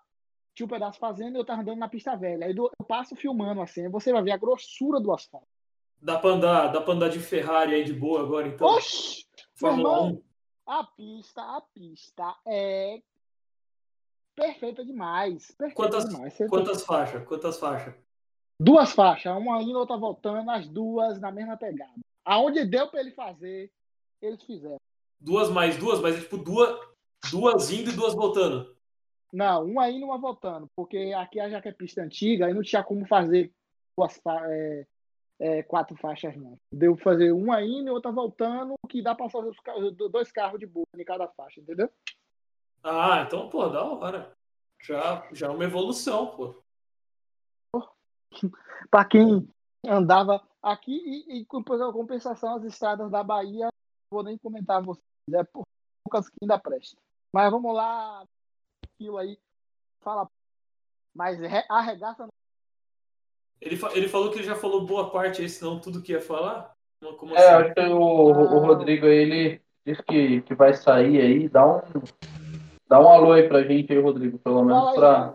Tinha 0.53 0.67
um 0.67 0.69
pedaço 0.69 0.99
fazendo 0.99 1.37
e 1.37 1.39
eu 1.39 1.45
tava 1.45 1.63
andando 1.63 1.79
na 1.79 1.89
pista 1.89 2.17
velha. 2.17 2.47
Aí 2.47 2.53
do- 2.53 2.69
eu 2.81 2.85
passo 2.85 3.15
filmando 3.15 3.61
assim, 3.63 3.89
você 3.89 4.13
vai 4.13 4.23
ver 4.25 4.33
a 4.33 4.37
grossura 4.37 4.99
do 4.99 5.13
asfalto. 5.13 5.47
Dá 6.03 6.19
pra 6.19 6.31
andar, 6.31 6.69
dá 6.69 6.81
pra 6.81 6.95
andar 6.95 7.09
de 7.11 7.21
Ferrari 7.21 7.75
aí 7.75 7.85
de 7.85 7.93
boa 7.93 8.21
agora, 8.23 8.49
então. 8.49 8.67
Oxi! 8.67 9.25
Fórmula 9.61 9.89
irmão, 9.99 10.23
1. 10.67 10.73
a 10.73 10.85
pista, 10.85 11.43
a 11.43 11.61
pista 11.61 12.37
é 12.47 13.03
perfeita 14.35 14.85
demais. 14.85 15.51
Perfeita 15.53 15.75
Quantas- 15.75 16.09
demais. 16.09 16.37
Quantas 16.49 16.85
faixas? 16.85 17.27
Quantas 17.27 17.59
faixas? 17.59 17.95
Duas 18.59 18.93
faixas, 18.93 19.37
uma 19.37 19.63
indo, 19.63 19.79
outra 19.79 19.97
voltando, 19.97 20.51
as 20.51 20.69
duas 20.69 21.21
na 21.21 21.31
mesma 21.33 21.57
pegada. 21.57 21.93
Aonde 22.25 22.65
deu 22.65 22.89
pra 22.89 23.01
ele 23.01 23.13
fazer, 23.13 23.71
eles 24.21 24.43
fizeram. 24.43 24.77
Duas 25.19 25.51
mais 25.51 25.77
duas, 25.79 26.01
mas 26.01 26.17
é 26.17 26.21
tipo 26.21 26.37
duas, 26.39 26.79
duas 27.31 27.71
indo 27.71 27.91
e 27.91 27.97
duas 27.97 28.15
voltando. 28.15 28.77
Não, 29.33 29.65
uma 29.65 29.89
indo, 29.89 30.05
uma 30.07 30.19
voltando, 30.19 30.69
porque 30.75 31.15
aqui 31.17 31.39
já 31.51 31.61
que 31.63 31.69
é 31.69 31.73
pista 31.73 32.03
antiga, 32.03 32.47
aí 32.47 32.55
não 32.55 32.63
tinha 32.63 32.83
como 32.83 33.07
fazer 33.07 33.53
duas 33.97 34.21
é, 34.27 34.87
é, 35.41 35.63
quatro 35.63 35.97
faixas, 35.97 36.37
não. 36.37 36.59
Deu 36.73 36.97
fazer 36.97 37.33
uma 37.33 37.63
indo 37.63 37.89
e 37.89 37.91
outra 37.91 38.13
voltando, 38.13 38.75
que 38.89 39.03
dá 39.03 39.15
pra 39.15 39.31
fazer 39.31 39.49
os 39.49 40.11
dois 40.11 40.31
carros 40.31 40.61
de 40.61 40.67
boa 40.67 40.87
em 40.95 41.05
cada 41.05 41.27
faixa, 41.29 41.61
entendeu? 41.61 41.91
Ah, 42.85 43.23
então, 43.27 43.49
pô, 43.49 43.69
da 43.69 43.83
hora. 43.83 44.33
Já, 44.83 45.27
já 45.33 45.47
é 45.47 45.51
uma 45.51 45.65
evolução, 45.65 46.27
pô. 46.37 46.55
Para 48.91 49.05
quem 49.07 49.49
andava 49.87 50.47
aqui 50.63 50.93
e, 50.93 51.39
e 51.41 51.45
com 51.47 51.63
compensação 51.65 52.57
as 52.57 52.65
estradas 52.65 53.11
da 53.11 53.23
Bahia, 53.23 53.69
vou 54.13 54.23
nem 54.23 54.37
comentar 54.39 54.83
vocês, 54.83 55.05
é 55.33 55.43
por 55.45 55.65
poucas 56.05 56.29
que 56.29 56.37
ainda 56.43 56.59
presta. 56.59 56.97
Mas 57.33 57.51
vamos 57.51 57.75
lá, 57.75 58.25
aquilo 58.85 59.17
aí, 59.19 59.39
fala, 60.01 60.29
mas 61.15 61.39
re- 61.39 61.67
arregaça 61.69 62.27
Ele, 63.61 63.77
fa- 63.77 63.93
ele 63.95 64.09
falou 64.09 64.31
que 64.31 64.39
ele 64.39 64.45
já 64.47 64.55
falou 64.57 64.87
boa 64.87 65.11
parte 65.11 65.43
aí, 65.43 65.49
senão 65.49 65.79
tudo 65.79 66.03
que 66.03 66.13
ia 66.13 66.21
falar. 66.21 66.73
Como- 67.19 67.35
É, 67.35 67.39
assim? 67.39 67.65
acho 67.65 67.75
que 67.75 67.81
o, 67.81 67.99
o. 68.01 68.59
Rodrigo 68.59 69.07
aí, 69.07 69.13
ele 69.17 69.63
disse 69.87 70.03
que, 70.03 70.41
que 70.43 70.55
vai 70.55 70.75
sair 70.75 71.21
aí. 71.21 71.49
Dá 71.49 71.67
um, 71.67 71.81
dá 72.89 73.01
um 73.01 73.09
alô 73.09 73.33
aí 73.33 73.49
pra 73.49 73.63
gente 73.63 73.93
aí, 73.93 73.99
Rodrigo, 74.01 74.39
pelo 74.39 74.65
menos 74.65 74.79
Fala 74.83 74.91
aí, 74.91 74.97
pra. 74.97 75.35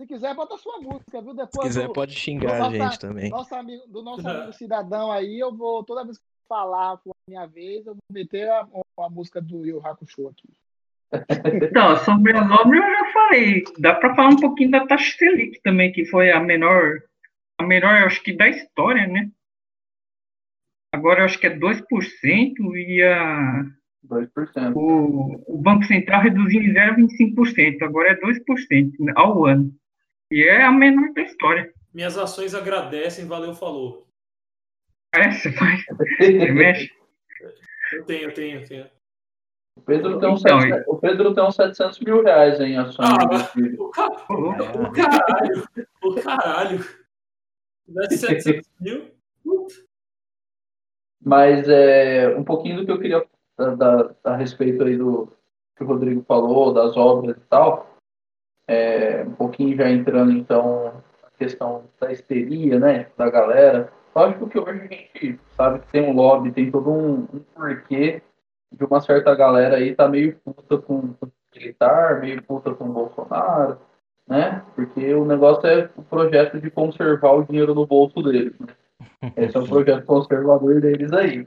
Se 0.00 0.06
quiser, 0.06 0.34
bota 0.34 0.56
sua 0.56 0.78
música, 0.78 1.20
viu? 1.20 1.32
Se 1.32 1.36
Depois 1.38 1.68
quiser, 1.68 1.86
do, 1.88 1.92
pode 1.92 2.12
xingar 2.14 2.66
a 2.66 2.70
gente 2.70 3.00
também. 3.00 3.30
nosso 3.30 3.54
amigo, 3.54 3.84
do 3.88 4.02
nosso 4.02 4.20
amigo 4.28 4.52
cidadão 4.52 5.10
aí, 5.10 5.38
eu 5.38 5.52
vou, 5.54 5.82
toda 5.82 6.04
vez 6.04 6.18
que 6.18 6.22
eu 6.24 6.48
falar 6.48 6.92
a 6.94 7.00
minha 7.28 7.46
vez, 7.46 7.86
eu 7.86 7.94
vou 7.94 8.02
meter 8.12 8.48
a, 8.48 8.66
a 9.00 9.10
música 9.10 9.40
do 9.42 9.66
Yu 9.66 9.84
Hakusho 9.84 10.28
aqui. 10.28 10.48
Então, 11.62 11.96
sobre 12.04 12.36
a 12.36 12.42
obra 12.42 12.78
eu 12.78 12.82
já 12.82 13.12
falei. 13.12 13.64
Dá 13.78 13.94
para 13.94 14.14
falar 14.14 14.28
um 14.28 14.40
pouquinho 14.40 14.70
da 14.70 14.86
taxa 14.86 15.16
Selic 15.16 15.60
também, 15.62 15.92
que 15.92 16.04
foi 16.06 16.30
a 16.30 16.40
menor, 16.40 17.00
a 17.58 17.64
menor, 17.64 18.00
eu 18.00 18.06
acho 18.06 18.22
que 18.22 18.32
da 18.32 18.48
história, 18.48 19.06
né? 19.06 19.30
Agora 20.92 21.20
eu 21.20 21.24
acho 21.24 21.38
que 21.38 21.46
é 21.46 21.56
2% 21.56 21.82
e 22.76 23.02
a, 23.02 23.64
2%. 24.06 24.74
o, 24.74 25.42
o 25.46 25.58
Banco 25.58 25.84
Central 25.84 26.22
reduziu 26.22 26.62
em 26.62 26.72
0,25%. 26.72 27.82
Agora 27.82 28.12
é 28.12 28.20
2% 28.20 28.92
ao 29.16 29.44
ano. 29.44 29.72
E 30.30 30.42
é 30.42 30.62
a 30.62 30.72
menor 30.72 31.12
da 31.12 31.22
história. 31.22 31.72
Minhas 31.92 32.16
ações 32.18 32.54
agradecem, 32.54 33.26
valeu, 33.26 33.54
falou. 33.54 34.06
Parece, 35.10 35.54
mas 35.58 35.84
você 35.86 36.52
mexe. 36.52 36.90
Eu 37.92 38.04
tenho, 38.04 38.24
eu 38.24 38.34
tenho, 38.34 38.60
eu 38.60 38.64
tenho. 38.66 38.97
O 39.78 39.80
Pedro, 39.82 40.18
tem 40.18 40.28
uns 40.28 40.40
Então, 40.40 40.60
700 40.60 40.84
o 40.88 40.96
Pedro 40.96 41.34
tem 41.34 41.44
uns 41.44 41.54
700 41.54 42.00
mil 42.00 42.22
reais 42.22 42.60
em 42.60 42.76
ações. 42.76 43.08
Ah. 43.08 43.52
O, 43.78 43.88
ca- 43.90 44.26
o 44.28 44.92
caralho, 44.92 45.68
o 46.02 46.14
caralho. 46.20 46.82
Se 46.82 46.96
tivesse 47.86 48.18
700 48.18 48.70
mil, 48.80 49.10
puta. 49.44 49.74
Mas 51.24 51.68
é, 51.68 52.28
um 52.36 52.44
pouquinho 52.44 52.78
do 52.78 52.86
que 52.86 52.92
eu 52.92 52.98
queria 53.00 53.26
da, 53.56 53.74
da- 53.74 54.10
a 54.24 54.36
respeito 54.36 54.82
aí 54.84 54.96
do 54.96 55.32
que 55.76 55.84
o 55.84 55.86
Rodrigo 55.86 56.22
falou, 56.26 56.72
das 56.74 56.96
obras 56.96 57.36
e 57.36 57.40
tal. 57.48 57.94
É, 58.66 59.22
um 59.24 59.32
pouquinho 59.34 59.76
já 59.76 59.88
entrando 59.88 60.32
então 60.32 61.02
na 61.22 61.30
questão 61.38 61.84
da 62.00 62.12
histeria, 62.12 62.78
né, 62.78 63.06
da 63.16 63.30
galera. 63.30 63.90
Lógico 64.14 64.48
que 64.48 64.58
hoje 64.58 64.80
a 64.80 64.86
gente 64.86 65.40
sabe 65.56 65.78
que 65.80 65.86
tem 65.92 66.02
um 66.02 66.12
lobby, 66.12 66.50
tem 66.52 66.70
todo 66.70 66.90
um, 66.90 67.20
um 67.32 67.40
porquê 67.54 68.20
de 68.72 68.84
uma 68.84 69.00
certa 69.00 69.34
galera 69.34 69.76
aí 69.76 69.94
tá 69.94 70.08
meio 70.08 70.38
puta 70.38 70.78
com 70.78 71.14
com 71.14 71.26
o 71.26 71.32
militar, 71.54 72.20
meio 72.20 72.42
puta 72.42 72.74
com 72.74 72.84
o 72.84 72.92
Bolsonaro, 72.92 73.78
né? 74.26 74.64
Porque 74.74 75.14
o 75.14 75.24
negócio 75.24 75.66
é 75.66 75.90
o 75.96 76.02
projeto 76.02 76.60
de 76.60 76.70
conservar 76.70 77.32
o 77.32 77.44
dinheiro 77.44 77.74
no 77.74 77.86
bolso 77.86 78.22
deles, 78.22 78.58
né? 78.60 78.74
Esse 79.36 79.56
é 79.56 79.60
o 79.60 79.66
projeto 79.66 80.04
conservador 80.04 80.80
deles 80.80 81.12
aí. 81.12 81.46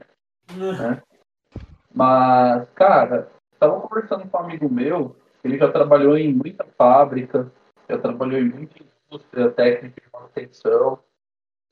Mas, 1.93 2.69
cara, 2.71 3.29
estava 3.53 3.79
conversando 3.79 4.27
com 4.27 4.38
um 4.38 4.41
amigo 4.41 4.69
meu, 4.69 5.15
ele 5.43 5.57
já 5.57 5.71
trabalhou 5.71 6.17
em 6.17 6.34
muita 6.34 6.65
fábrica, 6.77 7.51
já 7.89 7.97
trabalhou 7.97 8.39
em 8.39 8.49
muita 8.49 8.75
indústria 9.07 9.51
técnica 9.51 10.01
de 10.01 10.07
manutenção. 10.12 10.99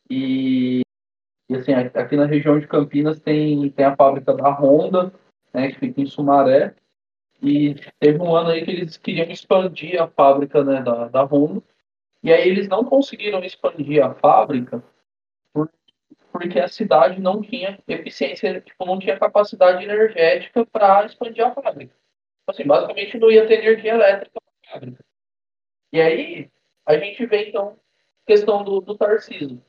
E, 0.10 0.82
e 1.50 1.56
assim, 1.56 1.74
aqui 1.74 2.18
na 2.18 2.26
região 2.26 2.60
de 2.60 2.68
Campinas 2.68 3.20
tem, 3.20 3.70
tem 3.70 3.86
a 3.86 3.96
fábrica 3.96 4.34
da 4.34 4.50
Honda, 4.50 5.14
né, 5.54 5.72
que 5.72 5.80
fica 5.80 6.02
em 6.02 6.06
Sumaré. 6.06 6.76
E 7.42 7.76
teve 8.00 8.20
um 8.20 8.36
ano 8.36 8.50
aí 8.50 8.66
que 8.66 8.72
eles 8.72 8.98
queriam 8.98 9.30
expandir 9.30 10.02
a 10.02 10.08
fábrica 10.08 10.64
né, 10.64 10.82
da, 10.82 11.08
da 11.08 11.24
Honda. 11.24 11.64
E 12.22 12.34
aí 12.34 12.50
eles 12.50 12.68
não 12.68 12.84
conseguiram 12.84 13.44
expandir 13.44 14.04
a 14.04 14.14
fábrica 14.14 14.84
por, 15.54 15.72
porque 16.32 16.60
a 16.60 16.68
cidade 16.68 17.22
não 17.22 17.42
tinha 17.42 17.80
eficiência, 17.88 18.60
tipo, 18.60 18.86
não 18.86 19.00
tinha 19.00 19.18
capacidade 19.18 19.84
energética 19.84 20.66
para 20.66 21.06
expandir 21.06 21.46
a 21.46 21.54
fábrica. 21.54 21.96
Assim, 22.46 22.66
basicamente 22.66 23.18
não 23.18 23.32
ia 23.32 23.48
ter 23.48 23.60
energia 23.60 23.94
elétrica 23.94 24.40
para 24.42 24.70
a 24.70 24.74
fábrica. 24.74 25.06
E 25.94 26.02
aí 26.02 26.52
a 26.86 26.98
gente 26.98 27.26
vê 27.26 27.50
então 27.50 27.78
a 28.24 28.28
questão 28.28 28.64
do, 28.64 28.82
do 28.82 28.98
Tarcísio, 28.98 29.64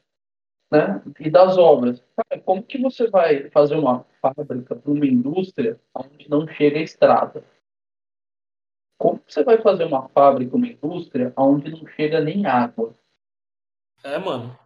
né? 0.71 1.03
E 1.19 1.29
das 1.29 1.59
obras. 1.59 2.03
Cara, 2.17 2.41
como 2.43 2.63
que 2.63 2.79
você 2.79 3.09
vai 3.09 3.51
fazer 3.51 3.75
uma 3.75 4.05
fábrica 4.23 4.77
para 4.77 4.91
uma 4.91 5.07
indústria 5.07 5.79
onde 5.95 6.31
não 6.31 6.47
chega 6.47 6.79
a 6.79 6.83
estrada? 6.83 7.45
Como 8.99 9.19
que 9.19 9.33
você 9.33 9.43
vai 9.43 9.59
fazer 9.59 9.85
uma 9.85 10.09
fábrica, 10.11 10.57
uma 10.57 10.69
indústria 10.69 11.33
onde 11.37 11.71
não 11.71 11.87
chega 11.89 12.21
nem 12.21 12.47
água? 12.47 12.95
É, 14.05 14.19
mano. 14.19 14.57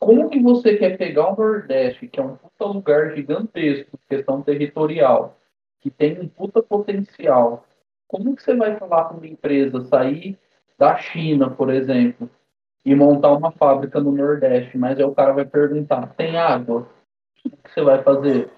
Como 0.00 0.28
que 0.28 0.40
você 0.40 0.76
quer 0.76 0.96
pegar 0.96 1.32
o 1.32 1.36
Nordeste, 1.36 2.08
que 2.08 2.20
é 2.20 2.22
um 2.22 2.36
puta 2.36 2.64
lugar 2.66 3.16
gigantesco, 3.16 3.98
questão 4.08 4.42
territorial, 4.42 5.38
que 5.80 5.90
tem 5.90 6.20
um 6.20 6.28
puta 6.28 6.62
potencial, 6.62 7.64
como 8.06 8.34
que 8.34 8.42
você 8.42 8.54
vai 8.54 8.76
falar 8.78 9.04
para 9.04 9.16
uma 9.16 9.26
empresa 9.26 9.80
sair 9.82 10.38
da 10.78 10.96
China, 10.96 11.50
por 11.50 11.70
exemplo, 11.70 12.30
e 12.84 12.94
montar 12.94 13.32
uma 13.32 13.52
fábrica 13.52 14.00
no 14.00 14.12
Nordeste, 14.12 14.78
mas 14.78 14.98
aí 14.98 15.04
o 15.04 15.14
cara 15.14 15.32
vai 15.32 15.44
perguntar, 15.44 16.14
tem 16.14 16.36
água? 16.36 16.88
O 17.44 17.50
que 17.50 17.72
você 17.72 17.82
vai 17.82 18.02
fazer? 18.02 18.50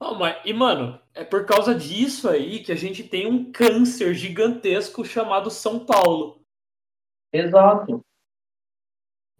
Não, 0.00 0.18
mas, 0.18 0.36
e, 0.44 0.52
mano, 0.52 1.00
é 1.14 1.24
por 1.24 1.46
causa 1.46 1.74
disso 1.74 2.28
aí 2.28 2.60
que 2.62 2.70
a 2.70 2.76
gente 2.76 3.02
tem 3.02 3.26
um 3.26 3.50
câncer 3.50 4.14
gigantesco 4.14 5.04
chamado 5.04 5.50
São 5.50 5.84
Paulo. 5.84 6.40
Exato. 7.32 8.04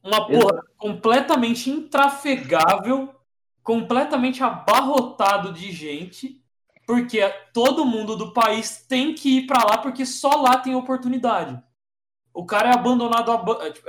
uma 0.03 0.27
porra 0.27 0.63
completamente 0.77 1.71
intrafegável, 1.71 3.15
completamente 3.63 4.43
abarrotado 4.43 5.53
de 5.53 5.73
gente, 5.73 6.43
porque 6.87 7.21
todo 7.53 7.85
mundo 7.85 8.17
do 8.17 8.33
país 8.33 8.87
tem 8.87 9.15
que 9.15 9.39
ir 9.39 9.47
para 9.47 9.65
lá 9.65 9.79
porque 9.79 10.07
só 10.07 10.41
lá 10.41 10.59
tem 10.59 10.75
oportunidade. 10.75 11.61
O 12.37 12.45
cara 12.45 12.69
é 12.69 12.75
abandonado, 12.75 13.33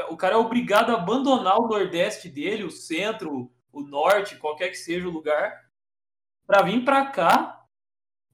o 0.09 0.15
cara 0.15 0.35
é 0.35 0.37
obrigado 0.37 0.91
a 0.91 0.93
abandonar 0.93 1.59
o 1.59 1.67
Nordeste 1.67 2.29
dele, 2.29 2.63
o 2.63 2.71
centro, 2.71 3.51
o 3.73 3.81
Norte, 3.81 4.37
qualquer 4.37 4.69
que 4.69 4.77
seja 4.77 5.05
o 5.05 5.11
lugar, 5.11 5.65
para 6.45 6.63
vir 6.63 6.85
para 6.85 7.07
cá 7.07 7.61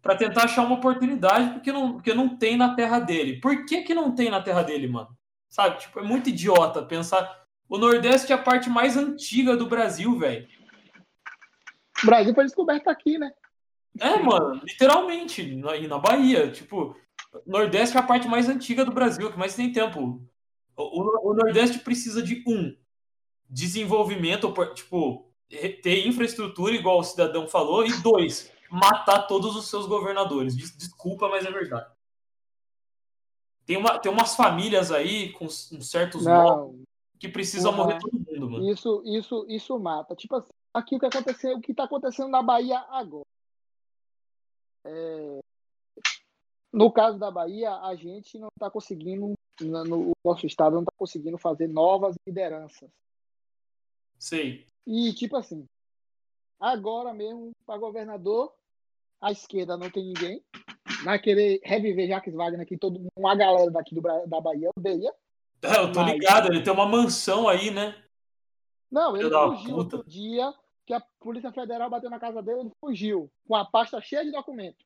para 0.03 0.15
tentar 0.15 0.43
achar 0.43 0.61
uma 0.61 0.75
oportunidade 0.75 1.53
porque 1.53 1.71
não, 1.71 1.93
porque 1.93 2.13
não 2.13 2.37
tem 2.37 2.55
na 2.55 2.75
terra 2.75 2.99
dele. 2.99 3.39
Por 3.39 3.65
que, 3.65 3.81
que 3.81 3.95
não 3.95 4.13
tem 4.13 4.29
na 4.29 4.39
terra 4.39 4.61
dele, 4.61 4.87
mano? 4.87 5.17
Sabe? 5.49 5.79
Tipo, 5.79 5.99
é 5.99 6.03
muito 6.03 6.29
idiota 6.29 6.83
pensar. 6.83 7.47
O 7.67 7.79
Nordeste 7.79 8.31
é 8.31 8.35
a 8.35 8.41
parte 8.41 8.69
mais 8.69 8.95
antiga 8.95 9.57
do 9.57 9.65
Brasil, 9.65 10.19
velho. 10.19 10.47
O 12.03 12.05
Brasil 12.05 12.35
foi 12.35 12.43
descoberto 12.43 12.87
aqui, 12.87 13.17
né? 13.17 13.31
É, 13.99 14.19
mano, 14.19 14.61
literalmente, 14.63 15.55
na, 15.55 15.79
na 15.79 15.97
Bahia. 15.97 16.51
Tipo, 16.51 16.95
Nordeste 17.45 17.97
é 17.97 17.99
a 17.99 18.03
parte 18.03 18.27
mais 18.27 18.47
antiga 18.47 18.85
do 18.85 18.91
Brasil, 18.91 19.31
que 19.31 19.37
mais 19.37 19.55
tem 19.55 19.71
tempo. 19.71 20.21
O, 20.75 21.31
o 21.31 21.33
Nordeste 21.33 21.79
precisa 21.79 22.21
de 22.21 22.43
um 22.47 22.75
desenvolvimento, 23.49 24.51
tipo, 24.73 25.31
ter 25.81 26.07
infraestrutura, 26.07 26.73
igual 26.73 26.99
o 26.99 27.03
cidadão 27.03 27.47
falou, 27.47 27.85
e 27.85 28.01
dois, 28.01 28.51
matar 28.69 29.27
todos 29.27 29.55
os 29.55 29.67
seus 29.69 29.85
governadores. 29.85 30.55
Desculpa, 30.55 31.29
mas 31.29 31.45
é 31.45 31.51
verdade. 31.51 31.91
Tem, 33.65 33.77
uma, 33.77 33.97
tem 33.97 34.11
umas 34.11 34.35
famílias 34.35 34.91
aí 34.91 35.31
com 35.33 35.45
uns 35.45 35.69
certos 35.81 36.25
Não, 36.25 36.83
que 37.17 37.29
precisam 37.29 37.71
morrer 37.71 37.97
todo 37.99 38.11
mundo, 38.13 38.49
mano. 38.49 38.69
isso, 38.69 39.01
isso, 39.05 39.45
isso 39.47 39.79
mata. 39.79 40.15
Tipo 40.15 40.35
assim, 40.35 40.51
aqui 40.73 40.95
o 40.95 40.99
que 40.99 41.05
aconteceu, 41.05 41.55
o 41.55 41.61
que 41.61 41.73
tá 41.73 41.85
acontecendo 41.85 42.29
na 42.29 42.43
Bahia 42.43 42.79
agora. 42.89 43.25
É, 44.85 45.39
No 46.73 46.91
caso 46.91 47.19
da 47.19 47.29
Bahia, 47.29 47.71
a 47.81 47.95
gente 47.95 48.39
não 48.39 48.47
está 48.55 48.67
conseguindo, 48.67 49.35
no 49.61 49.83
no 49.85 50.11
nosso 50.25 50.47
estado 50.47 50.73
não 50.73 50.81
está 50.81 50.91
conseguindo 50.97 51.37
fazer 51.37 51.67
novas 51.67 52.15
lideranças. 52.25 52.89
Sei. 54.17 54.65
E, 54.87 55.13
tipo 55.13 55.37
assim, 55.37 55.67
agora 56.59 57.13
mesmo, 57.13 57.51
para 57.65 57.77
governador, 57.77 58.51
a 59.21 59.31
esquerda 59.31 59.77
não 59.77 59.91
tem 59.91 60.05
ninguém. 60.05 60.43
Vai 61.03 61.19
querer 61.19 61.61
reviver 61.63 62.07
Jacques 62.07 62.33
Wagner, 62.33 62.65
que 62.65 62.77
todo, 62.77 63.05
uma 63.15 63.35
galera 63.35 63.69
daqui 63.69 63.93
do, 63.93 64.01
da 64.01 64.41
Bahia 64.41 64.71
odeia. 64.75 65.13
É, 65.61 65.77
eu 65.77 65.91
tô 65.91 66.01
Mas- 66.01 66.13
ligado, 66.13 66.47
ele 66.47 66.63
tem 66.63 66.73
uma 66.73 66.87
mansão 66.87 67.47
aí, 67.47 67.69
né? 67.69 67.95
Não, 68.89 69.15
ele 69.15 69.29
fugiu 69.29 69.75
puta. 69.75 69.97
outro 69.97 70.03
dia 70.09 70.53
que 70.85 70.93
a 70.93 71.01
Polícia 71.19 71.51
Federal 71.51 71.89
bateu 71.89 72.09
na 72.09 72.19
casa 72.19 72.41
dele, 72.41 72.61
ele 72.61 72.71
fugiu, 72.79 73.31
com 73.47 73.55
a 73.55 73.63
pasta 73.65 74.01
cheia 74.01 74.23
de 74.25 74.31
documentos. 74.31 74.85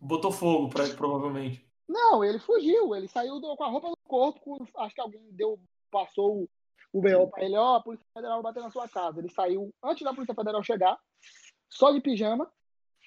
Botou 0.00 0.30
fogo, 0.32 0.68
pra, 0.68 0.88
provavelmente. 0.94 1.64
Não, 1.88 2.24
ele 2.24 2.38
fugiu, 2.38 2.94
ele 2.94 3.08
saiu 3.08 3.40
do- 3.40 3.56
com 3.56 3.64
a 3.64 3.68
roupa 3.68 3.88
do 3.90 3.96
corpo, 4.04 4.68
acho 4.78 4.94
que 4.94 5.00
alguém 5.00 5.22
deu, 5.32 5.58
passou 5.90 6.48
o, 6.92 7.00
BO 7.00 7.28
pra 7.30 7.44
ele, 7.44 7.56
ó, 7.56 7.76
a 7.76 7.82
Polícia 7.82 8.06
Federal 8.14 8.42
bateu 8.42 8.62
na 8.62 8.70
sua 8.70 8.88
casa. 8.88 9.18
Ele 9.20 9.28
saiu 9.30 9.70
antes 9.82 10.02
da 10.02 10.12
Polícia 10.14 10.34
Federal 10.34 10.62
chegar, 10.62 10.98
só 11.68 11.90
de 11.92 12.00
pijama 12.00 12.50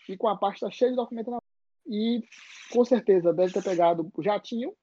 e 0.08 0.16
com 0.18 0.28
a 0.28 0.38
pasta 0.38 0.70
cheia 0.72 0.92
de 0.92 0.96
documentos 0.98 1.32
na. 1.32 1.40
E 1.88 2.24
com 2.72 2.86
certeza 2.86 3.34
deve 3.34 3.52
ter 3.54 3.64
pegado 3.64 4.12
o 4.14 4.22
jatinho 4.24 4.76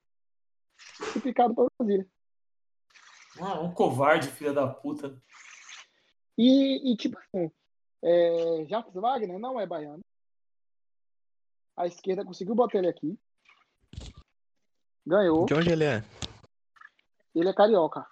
e 1.17 1.21
picado 1.21 1.55
para 1.55 1.67
Brasília. 1.79 2.07
Ah, 3.41 3.61
um 3.61 3.73
covarde, 3.73 4.29
filha 4.29 4.53
da 4.53 4.67
puta. 4.67 5.17
E, 6.37 6.93
e, 6.93 6.97
tipo 6.97 7.17
assim, 7.19 7.51
é, 8.03 8.65
Jacques 8.67 8.95
Wagner 8.95 9.39
não 9.39 9.61
é 9.61 9.67
baiano. 9.67 10.01
A 11.77 11.87
esquerda 11.87 12.25
conseguiu 12.25 12.55
botar 12.55 12.79
ele 12.79 12.89
aqui. 12.89 13.19
Ganhou. 15.07 15.47
De 15.47 15.55
onde 15.55 15.71
ele 15.71 15.85
é? 15.85 16.03
Ele 17.35 17.49
é 17.49 17.53
carioca. 17.53 18.07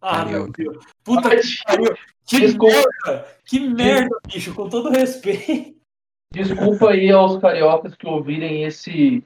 Ah, 0.00 0.18
Carioca. 0.24 0.62
meu 0.62 0.72
Deus. 0.72 0.84
Puta 1.02 1.30
que 1.30 1.64
pariu. 1.64 1.96
Que 2.24 2.40
Desculpa. 2.40 2.74
merda. 2.74 3.28
Que 3.44 3.60
merda, 3.60 4.20
bicho. 4.26 4.54
Com 4.54 4.68
todo 4.68 4.90
respeito. 4.90 5.76
Desculpa 6.32 6.90
aí 6.90 7.10
aos 7.10 7.38
cariocas 7.38 7.94
que 7.94 8.06
ouvirem 8.06 8.62
esse, 8.64 9.24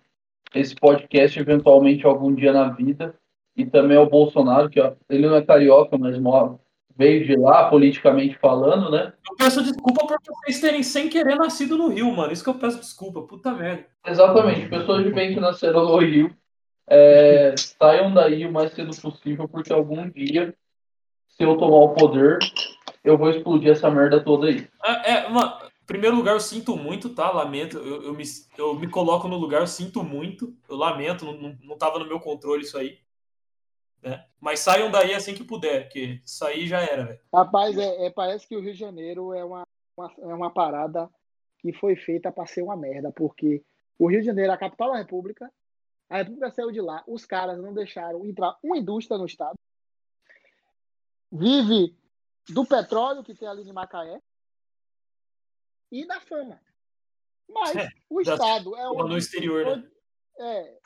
esse 0.55 0.75
podcast 0.75 1.39
eventualmente 1.39 2.07
algum 2.07 2.35
dia 2.35 2.53
na 2.53 2.71
vida. 2.71 3.15
E 3.55 3.67
também 3.67 3.99
ao 3.99 4.09
Bolsonaro, 4.09 4.71
que 4.71 4.81
ó, 4.81 4.95
ele 5.11 5.27
não 5.27 5.37
é 5.37 5.45
carioca, 5.45 5.99
mas 5.99 6.19
mora, 6.19 6.59
veio 6.97 7.27
de 7.27 7.37
lá, 7.37 7.69
politicamente 7.69 8.39
falando, 8.39 8.91
né? 8.91 9.13
Eu 9.29 9.37
peço 9.37 9.63
desculpa 9.63 10.07
por 10.07 10.19
vocês 10.25 10.61
terem 10.61 10.83
sem 10.83 11.09
querer 11.09 11.37
nascido 11.37 11.77
no 11.77 11.89
Rio, 11.89 12.11
mano. 12.13 12.33
Isso 12.33 12.45
que 12.45 12.51
eu 12.51 12.55
peço 12.55 12.81
desculpa. 12.81 13.23
Puta 13.23 13.53
merda. 13.53 13.87
Exatamente, 14.07 14.69
pessoas 14.69 15.05
de 15.05 15.11
bem 15.11 15.35
que 15.35 15.41
nasceram 15.41 15.85
no 15.85 15.97
Rio, 15.99 16.35
é, 16.89 17.55
saiam 17.57 18.13
daí 18.13 18.45
o 18.45 18.53
mais 18.53 18.73
cedo 18.73 18.95
possível, 19.01 19.49
porque 19.49 19.73
algum 19.73 20.09
dia, 20.09 20.55
se 21.29 21.43
eu 21.43 21.57
tomar 21.57 21.77
o 21.77 21.95
poder, 21.95 22.39
eu 23.05 23.17
vou 23.17 23.31
explodir 23.31 23.71
essa 23.71 23.91
merda 23.91 24.23
toda 24.23 24.49
aí. 24.49 24.69
É, 24.85 25.13
é, 25.13 25.29
mano, 25.29 25.53
em 25.83 25.87
primeiro 25.87 26.17
lugar, 26.17 26.35
eu 26.35 26.41
sinto 26.41 26.77
muito, 26.77 27.11
tá? 27.11 27.31
Lamento. 27.31 27.79
Eu, 27.79 28.03
eu, 28.05 28.15
me, 28.15 28.25
eu 28.57 28.75
me 28.75 28.89
coloco 28.89 29.29
no 29.29 29.37
lugar, 29.37 29.61
eu 29.61 29.67
sinto 29.67 30.03
muito. 30.03 30.55
Eu 30.69 30.77
lamento, 30.77 31.25
não, 31.25 31.33
não, 31.35 31.59
não 31.63 31.79
tava 31.79 31.99
no 31.99 32.07
meu 32.07 32.21
controle 32.21 32.63
isso 32.63 32.79
aí. 32.79 32.99
Né? 34.03 34.27
Mas 34.41 34.61
saiam 34.61 34.91
daí 34.91 35.15
assim 35.15 35.35
que 35.35 35.45
puder, 35.45 35.85
porque 35.85 36.21
sair 36.27 36.67
já 36.67 36.81
era. 36.81 37.21
Rapaz, 37.33 37.79
é, 37.79 38.07
é- 38.07 38.11
parece 38.11 38.47
que 38.47 38.57
o 38.57 38.61
Rio 38.61 38.73
de 38.73 38.79
Janeiro 38.79 39.33
é 39.33 39.45
uma, 39.45 39.67
uma- 39.97 40.13
é 40.19 40.35
uma 40.35 40.51
parada 40.53 41.09
que 41.59 41.73
foi 41.73 41.95
feita 41.95 42.33
para 42.33 42.47
ser 42.47 42.63
uma 42.63 42.77
merda, 42.77 43.13
porque 43.13 43.65
o 43.99 44.11
Rio 44.11 44.21
de 44.21 44.27
Janeiro 44.27 44.51
é 44.51 44.55
a 44.55 44.59
capital 44.59 44.91
da 44.91 44.99
República, 44.99 45.53
a 46.11 46.17
República 46.19 46.51
saiu 46.51 46.73
de 46.73 46.81
lá, 46.81 47.05
os 47.07 47.25
caras 47.25 47.57
não 47.63 47.73
deixaram 47.73 48.27
entrar 48.27 48.59
uma 48.63 48.77
indústria 48.77 49.17
no 49.17 49.25
estado, 49.27 49.57
vive 51.31 51.97
do 52.49 52.67
petróleo 52.67 53.23
que 53.23 53.35
tem 53.35 53.47
ali 53.49 53.63
em 53.63 53.73
Macaé 53.73 54.21
e 55.91 56.05
da 56.07 56.21
fama. 56.21 56.61
Mas 57.49 57.77
É, 57.77 57.89
o 58.11 58.21
estado 58.21 58.77
é 58.77 58.91
um 58.91 59.07
no 59.07 59.17
exterior, 59.17 59.65
né? 59.77 59.91
É, 60.39 60.79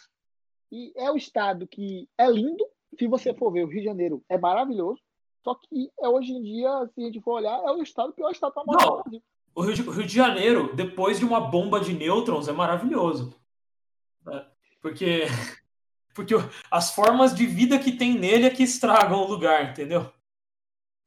e 0.70 0.92
é 0.96 1.10
o 1.10 1.16
estado 1.16 1.66
que 1.66 2.08
é 2.18 2.28
lindo, 2.30 2.66
se 2.98 3.06
você 3.06 3.34
for 3.34 3.50
ver, 3.52 3.64
o 3.64 3.68
Rio 3.68 3.80
de 3.80 3.84
Janeiro 3.84 4.22
é 4.28 4.38
maravilhoso, 4.38 5.00
só 5.44 5.54
que 5.54 5.90
é, 6.00 6.08
hoje 6.08 6.32
em 6.32 6.42
dia, 6.42 6.68
se 6.94 7.00
a 7.00 7.04
gente 7.06 7.20
for 7.20 7.34
olhar, 7.34 7.56
é 7.64 7.70
o 7.70 7.82
estado 7.82 8.10
o 8.10 8.12
pior 8.12 8.30
estado 8.30 8.52
para 8.52 8.64
morar 8.64 8.84
Não. 8.84 8.96
no 8.96 9.02
Brasil. 9.02 9.22
O 9.54 9.62
Rio, 9.62 9.74
de, 9.74 9.82
o 9.82 9.90
Rio 9.90 10.06
de 10.06 10.14
Janeiro, 10.14 10.74
depois 10.74 11.18
de 11.18 11.24
uma 11.24 11.40
bomba 11.40 11.80
de 11.80 11.94
nêutrons, 11.94 12.48
é 12.48 12.52
maravilhoso. 12.52 13.34
né? 14.24 14.44
Porque, 14.82 15.22
porque 16.14 16.34
as 16.70 16.90
formas 16.94 17.34
de 17.34 17.46
vida 17.46 17.78
que 17.78 17.92
tem 17.92 18.18
nele 18.18 18.46
é 18.46 18.50
que 18.50 18.62
estragam 18.62 19.20
o 19.22 19.26
lugar, 19.28 19.70
entendeu? 19.70 20.02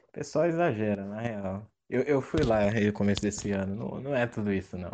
O 0.08 0.12
pessoal 0.12 0.46
exagera, 0.46 1.06
na 1.06 1.20
real. 1.22 1.66
Eu, 1.90 2.02
eu 2.04 2.22
fui 2.22 2.44
lá 2.44 2.72
no 2.72 2.94
começo 2.94 3.22
desse 3.22 3.52
ano. 3.52 3.76
Não, 3.76 4.02
não 4.02 4.16
é 4.16 4.26
tudo 4.28 4.52
isso, 4.52 4.78
não. 4.78 4.92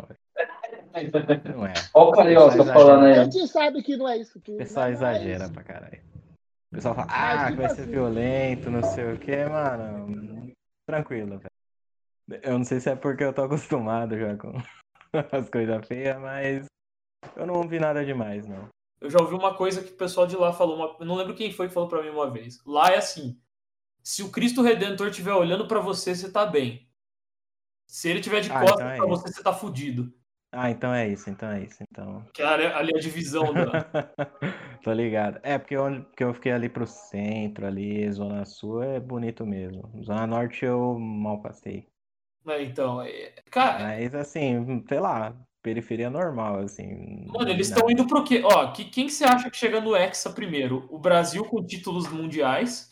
Não 1.54 1.66
é. 1.66 1.74
Olha 1.94 2.08
o 2.08 2.12
carioca 2.12 2.64
falando 2.64 3.04
A 3.04 3.08
aí. 3.08 3.14
gente 3.30 3.46
sabe 3.48 3.82
que 3.82 3.96
não 3.96 4.08
é 4.08 4.16
isso 4.18 4.40
tudo. 4.40 4.54
O 4.54 4.58
pessoal 4.58 4.86
né? 4.86 4.92
Exagera 4.92 5.48
pra 5.50 5.62
caralho. 5.62 6.00
O 6.70 6.74
pessoal 6.76 6.94
fala, 6.94 7.06
ah, 7.10 7.50
vai 7.52 7.68
ser 7.70 7.86
violento, 7.86 8.70
não 8.70 8.82
sei 8.82 9.12
o 9.12 9.18
que, 9.18 9.44
mano. 9.46 10.52
Tranquilo, 10.86 11.38
velho. 11.38 12.42
Eu 12.42 12.58
não 12.58 12.64
sei 12.64 12.80
se 12.80 12.90
é 12.90 12.96
porque 12.96 13.22
eu 13.24 13.32
tô 13.32 13.42
acostumado 13.44 14.18
já 14.18 14.36
com 14.36 14.52
as 15.32 15.48
coisas 15.48 15.86
feias, 15.86 16.18
mas 16.20 16.66
eu 17.36 17.46
não 17.46 17.62
vi 17.68 17.78
nada 17.78 18.04
demais, 18.04 18.46
não. 18.46 18.68
Eu 19.00 19.10
já 19.10 19.20
ouvi 19.20 19.34
uma 19.34 19.54
coisa 19.54 19.82
que 19.82 19.92
o 19.92 19.96
pessoal 19.96 20.26
de 20.26 20.36
lá 20.36 20.52
falou, 20.52 20.76
uma- 20.76 20.96
eu 20.98 21.06
não 21.06 21.14
lembro 21.14 21.34
quem 21.36 21.52
foi 21.52 21.68
que 21.68 21.74
falou 21.74 21.88
pra 21.88 22.02
mim 22.02 22.08
uma 22.08 22.30
vez. 22.30 22.60
Lá 22.66 22.88
é 22.90 22.96
assim: 22.98 23.38
se 24.02 24.22
o 24.22 24.30
Cristo 24.30 24.62
Redentor 24.62 25.08
estiver 25.08 25.34
olhando 25.34 25.68
pra 25.68 25.80
você, 25.80 26.14
você 26.14 26.30
tá 26.30 26.44
bem. 26.44 26.88
Se 27.86 28.08
ele 28.08 28.20
tiver 28.20 28.40
de 28.40 28.50
Ah, 28.50 28.58
costas 28.58 28.80
então 28.80 28.88
é 28.90 28.96
pra 28.96 29.06
isso. 29.06 29.22
você, 29.22 29.32
você 29.32 29.42
tá 29.42 29.52
fudido. 29.52 30.12
Ah, 30.58 30.70
então 30.70 30.90
é 30.94 31.06
isso, 31.06 31.28
então 31.28 31.50
é 31.50 31.64
isso, 31.64 31.82
então. 31.82 32.24
Que 32.32 32.40
é 32.40 32.46
ali, 32.46 32.64
ali 32.64 32.92
a 32.96 32.98
divisão 32.98 33.52
da. 33.52 33.84
Tô 34.82 34.90
ligado. 34.90 35.38
É, 35.42 35.58
porque 35.58 35.76
onde 35.76 36.00
porque 36.00 36.24
eu 36.24 36.32
fiquei 36.32 36.50
ali 36.50 36.66
pro 36.66 36.86
centro, 36.86 37.66
ali, 37.66 38.10
Zona 38.10 38.46
Sul 38.46 38.82
é 38.82 38.98
bonito 38.98 39.44
mesmo. 39.44 39.82
Zona 40.02 40.26
Norte 40.26 40.64
eu 40.64 40.98
mal 40.98 41.42
passei. 41.42 41.86
né, 42.42 42.62
então, 42.62 43.02
é- 43.02 43.34
cara, 43.50 43.84
Mas 43.84 44.14
assim, 44.14 44.82
sei 44.88 44.98
lá, 44.98 45.36
periferia 45.62 46.08
normal, 46.08 46.60
assim. 46.60 47.26
Mano, 47.26 47.50
eles 47.50 47.68
estão 47.68 47.90
indo 47.90 48.06
pro 48.06 48.24
quê? 48.24 48.40
Ó, 48.42 48.72
que, 48.72 48.86
quem 48.86 49.06
que 49.08 49.12
você 49.12 49.24
acha 49.24 49.50
que 49.50 49.58
chega 49.58 49.78
no 49.78 49.94
Hexa 49.94 50.30
primeiro? 50.30 50.86
O 50.88 50.98
Brasil 50.98 51.44
com 51.44 51.62
títulos 51.66 52.08
mundiais 52.10 52.90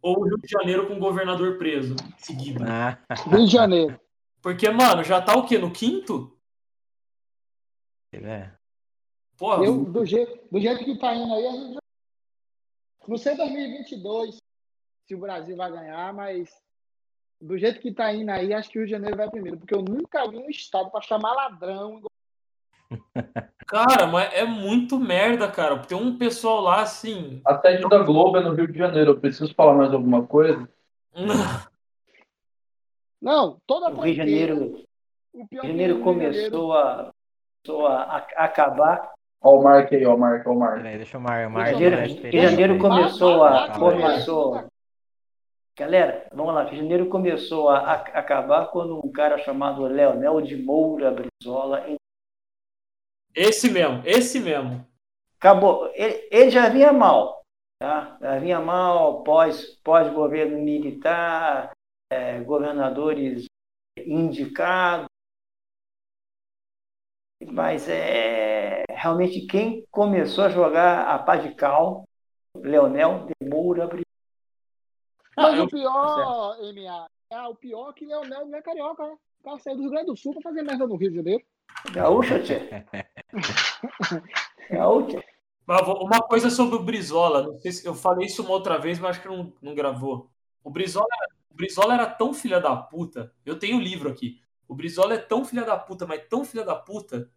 ou 0.00 0.20
o 0.20 0.24
Rio 0.24 0.38
de 0.38 0.48
Janeiro 0.48 0.86
com 0.86 0.98
governador 0.98 1.58
preso 1.58 1.96
seguido? 2.16 2.64
Ah, 2.66 2.98
Rio 3.28 3.44
de 3.44 3.52
Janeiro. 3.52 4.00
Porque, 4.40 4.70
mano, 4.70 5.04
já 5.04 5.20
tá 5.20 5.36
o 5.36 5.44
quê? 5.44 5.58
No 5.58 5.70
quinto? 5.70 6.31
É. 8.12 8.50
Porra, 9.38 9.64
Eu, 9.64 9.84
do, 9.84 10.04
jeito, 10.04 10.38
do 10.50 10.60
jeito 10.60 10.84
que 10.84 10.98
tá 10.98 11.14
indo 11.14 11.32
aí, 11.32 11.46
a 11.46 11.52
gente 11.52 11.74
já... 11.74 11.80
no 13.08 13.18
ser 13.18 13.36
2022, 13.36 14.36
se 15.06 15.14
o 15.14 15.18
Brasil 15.18 15.56
vai 15.56 15.70
ganhar, 15.70 16.12
mas 16.12 16.50
do 17.40 17.58
jeito 17.58 17.80
que 17.80 17.92
tá 17.92 18.12
indo 18.12 18.30
aí, 18.30 18.52
acho 18.54 18.70
que 18.70 18.78
o 18.78 18.82
Rio 18.82 18.86
de 18.86 18.92
Janeiro 18.92 19.16
vai 19.16 19.28
primeiro, 19.30 19.58
porque 19.58 19.74
eu 19.74 19.82
nunca 19.82 20.28
vi 20.30 20.36
um 20.38 20.48
estado 20.48 20.90
para 20.90 21.00
chamar 21.00 21.32
ladrão. 21.34 22.02
Cara, 23.66 24.06
mas 24.06 24.32
é 24.34 24.44
muito 24.44 24.98
merda, 25.00 25.50
cara. 25.50 25.78
Tem 25.78 25.96
um 25.96 26.18
pessoal 26.18 26.60
lá 26.60 26.82
assim. 26.82 27.40
A 27.46 27.58
sede 27.58 27.88
da 27.88 28.02
Globo 28.02 28.36
é 28.36 28.42
no 28.42 28.52
Rio 28.52 28.70
de 28.70 28.76
Janeiro. 28.76 29.12
Eu 29.12 29.20
preciso 29.20 29.54
falar 29.54 29.74
mais 29.74 29.94
alguma 29.94 30.26
coisa? 30.26 30.68
Não, 33.20 33.58
toda 33.66 33.88
O 33.88 34.00
Rio 34.02 34.12
de 34.12 34.14
Janeiro, 34.14 34.84
o 35.32 35.42
o 35.42 35.48
pior 35.48 35.62
Rio 35.64 35.72
de 35.72 35.78
que 35.78 35.78
Janeiro 35.78 35.94
o 35.94 36.04
Rio 36.04 36.18
de 36.18 36.24
Janeiro- 36.24 36.50
começou 36.50 36.72
a, 36.74 37.11
começou 37.64 37.86
a, 37.86 38.02
a 38.36 38.44
acabar. 38.44 39.12
Ó 39.40 39.58
o 39.58 39.62
Mark 39.62 39.92
aí, 39.92 40.04
ó 40.06 40.14
o 40.14 40.18
Mark, 40.18 40.46
ó 40.46 40.50
o 40.52 40.58
Mark. 40.58 40.76
Peraí, 40.76 40.96
deixa 40.96 41.18
o 41.18 41.20
Mar, 41.20 41.46
o 41.46 41.50
Mar 41.50 41.66
Rio 41.68 41.76
de 41.78 41.84
Janeiro- 41.84 42.12
experiência 42.12 42.50
Janeiro 42.50 42.78
começou 42.78 43.44
a- 43.44 43.70
começou-. 43.78 44.64
Galera, 45.76 46.26
vamos 46.32 46.54
lá. 46.54 46.62
Rio 46.64 46.70
de 46.72 46.76
Janeiro 46.78 47.06
começou 47.08 47.68
a, 47.68 47.78
a 47.78 47.92
acabar 47.94 48.66
quando 48.70 48.98
um 49.04 49.10
cara 49.10 49.38
chamado 49.38 49.82
Leonel 49.86 50.40
de 50.42 50.56
Moura 50.56 51.10
Brizola 51.10 51.84
Esse 53.34 53.70
mesmo, 53.70 54.02
esse 54.04 54.38
mesmo. 54.38 54.86
acabou. 55.38 55.90
Ele, 55.94 56.28
ele 56.30 56.50
já 56.50 56.68
vinha 56.68 56.92
mal, 56.92 57.42
tá? 57.80 58.16
Já 58.20 58.38
vinha 58.38 58.60
mal 58.60 59.22
pós, 59.24 59.66
pós 59.82 60.12
governo 60.12 60.58
militar, 60.58 61.72
eh, 62.12 62.38
governadores 62.40 63.46
indicados. 63.98 65.06
Mas 67.50 67.88
é 67.88 68.84
realmente 68.90 69.46
quem 69.46 69.84
começou 69.90 70.44
a 70.44 70.48
jogar 70.48 71.06
a 71.08 71.18
pá 71.18 71.36
de 71.36 71.54
cal, 71.54 72.04
Leonel 72.56 73.26
de 73.26 73.48
Moura 73.48 73.86
Brizola. 73.86 74.04
Mas 75.36 75.54
Ah, 75.54 75.56
eu- 75.56 75.64
o 75.64 75.68
pior, 75.68 76.56
MA, 76.60 77.06
é 77.30 77.40
o 77.48 77.54
pior 77.54 77.90
é 77.90 77.92
que 77.94 78.06
Leonel 78.06 78.46
não 78.46 78.58
é 78.58 78.62
carioca, 78.62 79.06
né? 79.06 79.14
O 79.40 79.44
cara 79.44 79.58
saiu 79.58 79.76
do 79.76 79.82
Rio 79.82 79.90
Grande 79.90 80.06
do 80.06 80.16
Sul 80.16 80.32
pra 80.34 80.42
fazer 80.42 80.62
merda 80.62 80.86
no 80.86 80.96
Rio 80.96 81.10
de 81.10 81.16
Janeiro. 81.16 81.42
Gaúcha, 81.92 82.40
tchê. 82.42 82.60
Gaúcha. 84.70 85.22
Mas 85.66 85.80
Uma 85.88 86.20
coisa 86.20 86.50
sobre 86.50 86.76
o 86.76 86.82
Brizola, 86.82 87.42
não 87.42 87.58
sei 87.58 87.72
se 87.72 87.86
eu 87.86 87.94
falei 87.94 88.26
isso 88.26 88.42
uma 88.42 88.50
outra 88.52 88.78
vez, 88.78 88.98
mas 88.98 89.12
acho 89.12 89.22
que 89.22 89.28
não, 89.28 89.52
não 89.62 89.74
gravou. 89.74 90.28
O 90.62 90.70
Brizola, 90.70 91.06
o 91.50 91.54
Brizola 91.54 91.94
era 91.94 92.06
tão 92.06 92.34
filha 92.34 92.60
da 92.60 92.76
puta. 92.76 93.32
Eu 93.46 93.58
tenho 93.58 93.78
o 93.78 93.80
livro 93.80 94.10
aqui. 94.10 94.41
O 94.68 94.74
Brizola 94.74 95.14
é 95.14 95.18
tão 95.18 95.44
filha 95.44 95.64
da 95.64 95.76
puta, 95.76 96.06
mas 96.06 96.26
tão 96.28 96.44
filha 96.44 96.64
da 96.64 96.74
puta, 96.74 97.30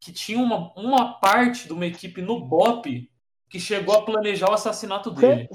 que 0.00 0.12
tinha 0.12 0.38
uma, 0.38 0.72
uma 0.76 1.14
parte 1.20 1.66
de 1.66 1.72
uma 1.72 1.86
equipe 1.86 2.20
no 2.22 2.40
BOP 2.40 3.10
que 3.48 3.58
chegou 3.60 3.94
a 3.96 4.04
planejar 4.04 4.48
o 4.48 4.54
assassinato 4.54 5.10
dele. 5.10 5.48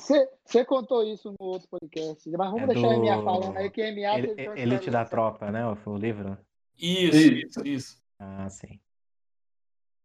Você 0.45 0.65
contou 0.65 1.01
isso 1.03 1.33
no 1.39 1.45
outro 1.47 1.67
podcast, 1.69 2.29
mas 2.29 2.51
vamos 2.51 2.63
É 2.63 2.67
deixar 2.67 2.87
a 2.93 2.97
MA 2.97 3.15
do- 3.17 3.23
falando 3.23 3.57
aí 3.57 3.69
que 3.69 3.81
a 3.81 3.85
MA 3.91 4.17
Ele- 4.17 4.27
história 4.31 4.91
da 4.91 4.99
dessa. 4.99 5.09
Tropa, 5.11 5.49
né? 5.51 5.65
O, 5.65 5.77
o 5.89 5.97
livro? 5.97 6.37
Isso, 6.77 7.15
Isso. 7.17 7.31
isso, 7.47 7.67
isso. 7.67 8.03
Ah, 8.19 8.49
sim. 8.49 8.79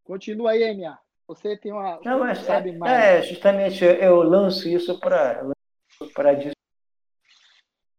Continua 0.05 0.53
aí, 0.53 0.73
MA. 0.75 0.99
Você 1.29 1.57
tem 1.57 1.73
uma. 1.73 2.01
Não, 2.05 2.19
mas 2.21 2.39
sabe 2.39 2.71
é, 2.71 2.77
mais. 2.79 2.93
é, 2.93 3.23
justamente 3.23 3.85
eu, 3.85 4.23
lanço 4.23 4.69
isso 4.69 4.99
para 4.99 5.45
para 6.15 6.35
dizer. 6.35 6.53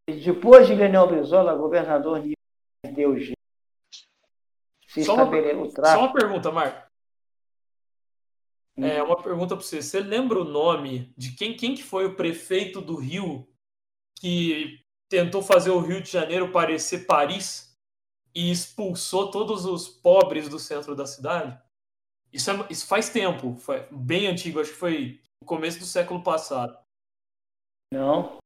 Depois 0.08 0.68
de 0.68 0.76
Leonel 0.76 1.08
Brizola, 1.08 1.56
governador 1.56 2.20
Nilo 2.20 2.36
deu 2.90 3.18
jeito. 3.18 3.38
Se 4.88 5.04
Só 5.04 5.16
uma- 5.16 5.30
Só 5.94 6.00
uma 6.00 6.14
pergunta, 6.14 6.52
Marco. 6.52 6.90
Hum. 8.78 8.86
É 8.86 9.02
uma 9.04 9.22
pergunta 9.22 9.56
para 9.56 9.64
você. 9.64 9.82
Você 9.82 10.00
lembra 10.00 10.40
o 10.40 10.46
nome 10.46 11.14
de 11.18 11.34
quem, 11.36 11.56
quem 11.56 11.76
que 11.76 11.84
foi 11.84 12.06
o 12.06 12.16
prefeito 12.16 12.82
do 12.82 12.96
Rio 12.96 13.48
que 14.20 14.84
tentou 15.10 15.42
fazer 15.42 15.70
o 15.70 15.80
Rio 15.80 16.02
de 16.02 16.10
Janeiro 16.10 16.52
parecer 16.52 17.06
Paris 17.06 17.78
e 18.34 18.50
expulsou 18.52 19.30
todos 19.30 19.66
os 19.66 19.88
pobres 19.88 20.50
do 20.50 20.58
centro 20.60 20.96
da 20.96 21.06
cidade? 21.06 21.62
Isso, 22.32 22.50
é- 22.50 22.68
isso 22.70 22.88
faz 22.88 23.10
tempo, 23.10 23.56
foi 23.56 23.86
bem 23.92 24.28
antigo, 24.28 24.60
acho 24.60 24.72
que 24.72 24.78
foi 24.78 25.22
no 25.42 25.48
começo 25.48 25.80
do 25.80 25.86
século 25.86 26.24
passado. 26.24 26.78
Não. 27.94 28.38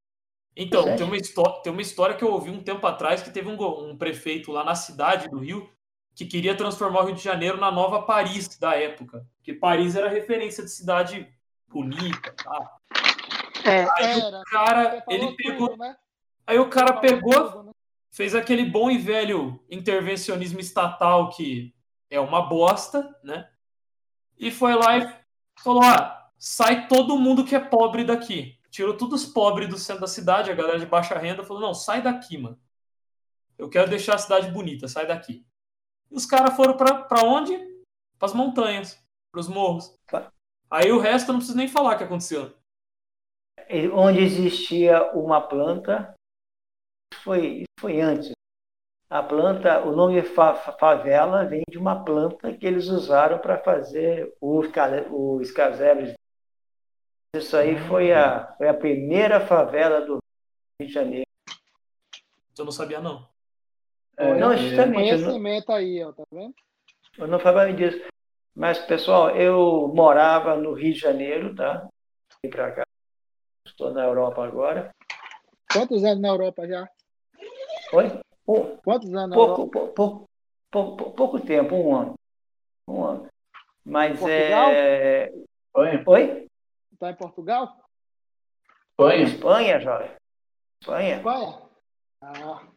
Então, 0.55 0.83
Sério? 0.83 0.97
tem 0.97 1.05
uma, 1.07 1.17
histó- 1.17 1.61
tem 1.61 1.71
uma 1.73 1.81
história 1.81 2.15
que 2.15 2.23
eu 2.23 2.31
ouvi 2.31 2.49
um 2.49 2.63
tempo 2.63 2.85
atrás 2.87 3.21
que 3.21 3.29
teve 3.29 3.49
um, 3.49 3.89
um 3.89 3.97
prefeito 3.97 4.51
lá 4.51 4.63
na 4.63 4.75
cidade 4.75 5.27
do 5.27 5.39
Rio 5.39 5.69
que 6.15 6.25
queria 6.25 6.55
transformar 6.55 7.01
o 7.01 7.05
Rio 7.07 7.15
de 7.15 7.23
Janeiro 7.23 7.57
na 7.57 7.69
nova 7.69 8.03
Paris 8.03 8.57
da 8.57 8.73
época. 8.73 9.27
Porque 9.35 9.53
Paris 9.53 9.95
era 9.95 10.07
referência 10.07 10.63
de 10.63 10.71
cidade 10.71 11.27
bonita, 11.67 12.33
tá? 12.41 12.77
É, 13.65 13.85
Aí 13.97 14.21
era. 14.21 14.39
o 14.39 14.43
cara, 14.43 15.03
ele 15.09 15.35
pegou. 15.35 15.69
tudo, 15.69 15.79
né? 15.79 15.97
Aí 16.47 16.57
o 16.57 16.69
cara 16.69 16.93
pegou, 16.93 17.51
tudo, 17.51 17.63
né? 17.63 17.71
fez 18.11 18.33
aquele 18.33 18.65
bom 18.65 18.89
e 18.89 18.97
velho 18.97 19.59
intervencionismo 19.69 20.59
estatal 20.59 21.29
que 21.31 21.75
é 22.09 22.19
uma 22.19 22.43
bosta, 22.43 23.13
né? 23.21 23.49
E 24.37 24.51
foi 24.51 24.73
lá 24.75 24.97
e 24.97 25.15
falou: 25.61 25.83
ah, 25.83 26.29
sai 26.37 26.87
todo 26.87 27.17
mundo 27.17 27.43
que 27.43 27.55
é 27.55 27.59
pobre 27.59 28.05
daqui. 28.05 28.54
Tirou 28.75 28.97
todos 28.97 29.23
os 29.23 29.31
pobres 29.31 29.69
do 29.69 29.77
centro 29.77 30.01
da 30.01 30.07
cidade, 30.07 30.51
a 30.51 30.53
galera 30.53 30.77
de 30.77 30.85
baixa 30.85 31.17
renda 31.17 31.45
falou: 31.45 31.61
não, 31.61 31.73
sai 31.73 32.01
daqui, 32.01 32.37
mano. 32.37 32.59
Eu 33.57 33.69
quero 33.69 33.89
deixar 33.89 34.15
a 34.15 34.17
cidade 34.17 34.51
bonita, 34.51 34.85
sai 34.85 35.07
daqui. 35.07 35.45
E 36.11 36.15
os 36.17 36.25
caras 36.25 36.57
foram 36.57 36.75
pra, 36.75 37.03
pra 37.03 37.23
onde? 37.23 37.57
Pras 38.19 38.33
montanhas, 38.33 39.01
pros 39.31 39.47
morros. 39.47 39.97
Aí 40.69 40.91
o 40.91 40.99
resto 40.99 41.29
eu 41.29 41.33
não 41.33 41.39
preciso 41.39 41.57
nem 41.57 41.69
falar 41.69 41.95
o 41.95 41.97
que 41.97 42.03
aconteceu. 42.03 42.53
Onde 43.93 44.19
existia 44.19 45.09
uma 45.13 45.39
planta, 45.39 46.13
foi, 47.23 47.59
isso 47.59 47.79
foi 47.79 48.01
antes. 48.01 48.33
A 49.09 49.23
planta, 49.23 49.85
o 49.85 49.95
nome 49.95 50.21
fa- 50.21 50.53
fa- 50.55 50.73
favela 50.73 51.45
vem 51.45 51.63
de 51.69 51.77
uma 51.77 52.03
planta 52.03 52.53
que 52.57 52.65
eles 52.65 52.87
usaram 52.89 53.39
para 53.39 53.57
fazer 53.57 54.35
os, 54.41 54.67
os 54.67 55.51
casebres. 55.51 56.13
Isso 57.35 57.57
aí 57.57 57.77
foi 57.89 58.13
a, 58.13 58.53
foi 58.57 58.69
a 58.69 58.73
primeira 58.73 59.45
favela 59.45 59.99
do 60.01 60.19
Rio 60.79 60.87
de 60.87 60.93
Janeiro. 60.93 61.25
Eu 62.57 62.63
não 62.63 62.71
sabia, 62.71 63.01
não. 63.01 63.27
É, 64.15 64.33
Não, 64.35 64.53
é, 64.53 64.57
justamente, 64.57 65.17
não, 65.17 65.23
Conhecimento 65.25 65.71
aí, 65.73 66.01
ó, 66.01 66.13
tá 66.13 66.23
vendo? 66.31 66.53
eu 67.17 67.27
não 67.27 67.37
falava 67.37 67.73
disso. 67.73 68.01
Mas, 68.55 68.79
pessoal, 68.79 69.31
eu 69.31 69.91
morava 69.93 70.55
no 70.55 70.71
Rio 70.73 70.93
de 70.93 70.99
Janeiro, 70.99 71.53
tá? 71.53 71.85
Vim 72.41 72.49
para 72.49 72.71
cá. 72.71 72.83
Estou 73.67 73.91
na 73.93 74.05
Europa 74.05 74.45
agora. 74.45 74.91
Quantos 75.73 76.05
anos 76.05 76.21
na 76.21 76.29
Europa 76.29 76.65
já? 76.65 76.87
Oi? 77.91 78.05
Um, 78.47 78.77
Quantos 78.77 79.13
anos 79.13 79.29
na 79.29 79.35
Europa? 79.35 79.55
pouco, 79.55 79.69
pou- 79.71 79.89
pou- 79.89 80.25
pou- 80.71 80.95
pou- 80.95 81.11
pouco 81.11 81.39
tempo, 81.41 81.75
um 81.75 81.95
ano. 81.95 82.13
Um 82.87 83.03
ano. 83.03 83.27
Mas 83.83 84.17
Portugal? 84.17 84.69
é. 84.71 85.33
Espanha, 85.75 86.03
Oi? 86.07 86.44
Tá 86.99 87.11
em 87.11 87.15
Portugal? 87.15 87.77
Espanha. 88.91 89.23
Espanha, 89.23 89.79
jovem. 89.79 90.15
Espanha? 90.81 91.17
Espanha? 91.17 91.69
Ah. 92.21 92.67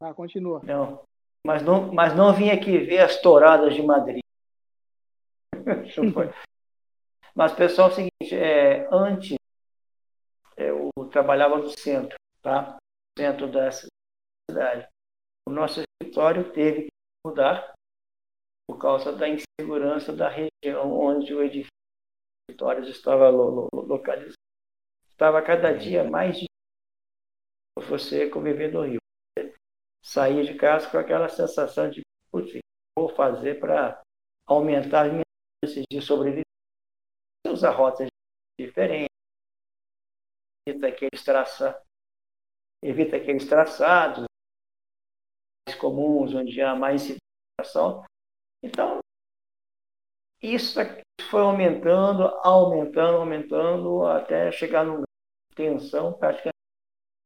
Ah, 0.00 0.14
continua. 0.14 0.60
Não. 0.64 1.04
Mas 1.46 1.62
não, 1.62 1.92
mas 1.92 2.14
não 2.16 2.32
vim 2.32 2.50
aqui 2.50 2.78
ver 2.78 3.00
as 3.00 3.20
touradas 3.20 3.74
de 3.74 3.82
Madrid. 3.82 4.20
Mas, 7.34 7.52
pessoal, 7.54 7.88
é 7.88 7.92
o 7.92 7.94
seguinte, 7.94 8.34
é, 8.34 8.86
antes 8.92 9.36
eu 10.54 10.90
trabalhava 11.10 11.56
no 11.56 11.70
centro, 11.70 12.14
tá? 12.42 12.72
No 12.72 13.24
centro 13.24 13.50
da 13.50 13.70
cidade. 13.72 14.86
O 15.48 15.50
nosso 15.50 15.80
escritório 15.80 16.52
teve 16.52 16.82
que 16.82 16.90
mudar 17.26 17.72
por 18.68 18.78
causa 18.78 19.12
da 19.12 19.26
insegurança 19.28 20.12
da 20.12 20.28
região 20.28 20.92
onde 20.92 21.34
o 21.34 21.42
edifício 21.42 21.71
escritórios 22.48 22.88
estava 22.88 23.28
lo- 23.30 23.68
lo- 23.72 23.82
localizado. 23.82 24.34
Estava 25.10 25.42
cada 25.42 25.72
dia 25.76 26.04
mais 26.04 26.34
difícil 26.34 26.48
você 27.76 28.28
conviver 28.28 28.72
no 28.72 28.82
Rio. 28.82 28.98
Sair 30.04 30.44
de 30.44 30.54
casa 30.58 30.90
com 30.90 30.98
aquela 30.98 31.28
sensação 31.28 31.88
de, 31.88 32.02
putz, 32.30 32.48
o 32.50 32.52
que 32.52 32.58
eu 32.58 33.06
vou 33.06 33.08
fazer 33.14 33.60
para 33.60 34.00
aumentar 34.46 35.06
as 35.06 35.12
minhas 35.12 35.24
chances 35.64 35.84
de 35.90 36.00
sobrevivência? 36.02 36.42
Usar 37.48 37.70
rotas 37.70 38.08
diferentes, 38.58 39.08
evita 40.66 40.88
aqueles, 40.88 41.22
traça, 41.24 41.82
evita 42.82 43.16
aqueles 43.16 43.46
traçados 43.48 44.24
mais 45.68 45.78
comuns, 45.78 46.34
onde 46.34 46.60
há 46.60 46.74
mais 46.74 47.02
civilização. 47.02 48.04
Então, 48.62 49.00
isso 50.42 50.78
foi 51.24 51.40
aumentando, 51.42 52.24
aumentando, 52.42 53.18
aumentando, 53.18 54.06
até 54.06 54.50
chegar 54.52 54.84
numa 54.84 55.04
tensão 55.54 56.12
praticamente 56.12 56.56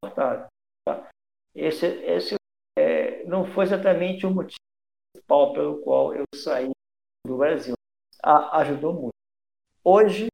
insuportável. 0.04 0.46
Tá? 0.86 1.10
Esse, 1.54 1.86
esse 1.86 2.36
é, 2.78 3.24
não 3.24 3.46
foi 3.46 3.64
exatamente 3.64 4.26
o 4.26 4.30
motivo 4.30 4.58
principal 5.12 5.52
pelo 5.54 5.82
qual 5.82 6.14
eu 6.14 6.24
saí 6.34 6.70
do 7.26 7.38
Brasil. 7.38 7.74
A, 8.22 8.60
ajudou 8.60 8.94
muito. 8.94 9.14
Hoje, 9.84 10.28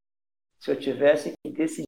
se 0.61 0.71
eu 0.73 0.79
tivesse 0.81 1.33
que 1.45 1.53
decidir 1.53 1.87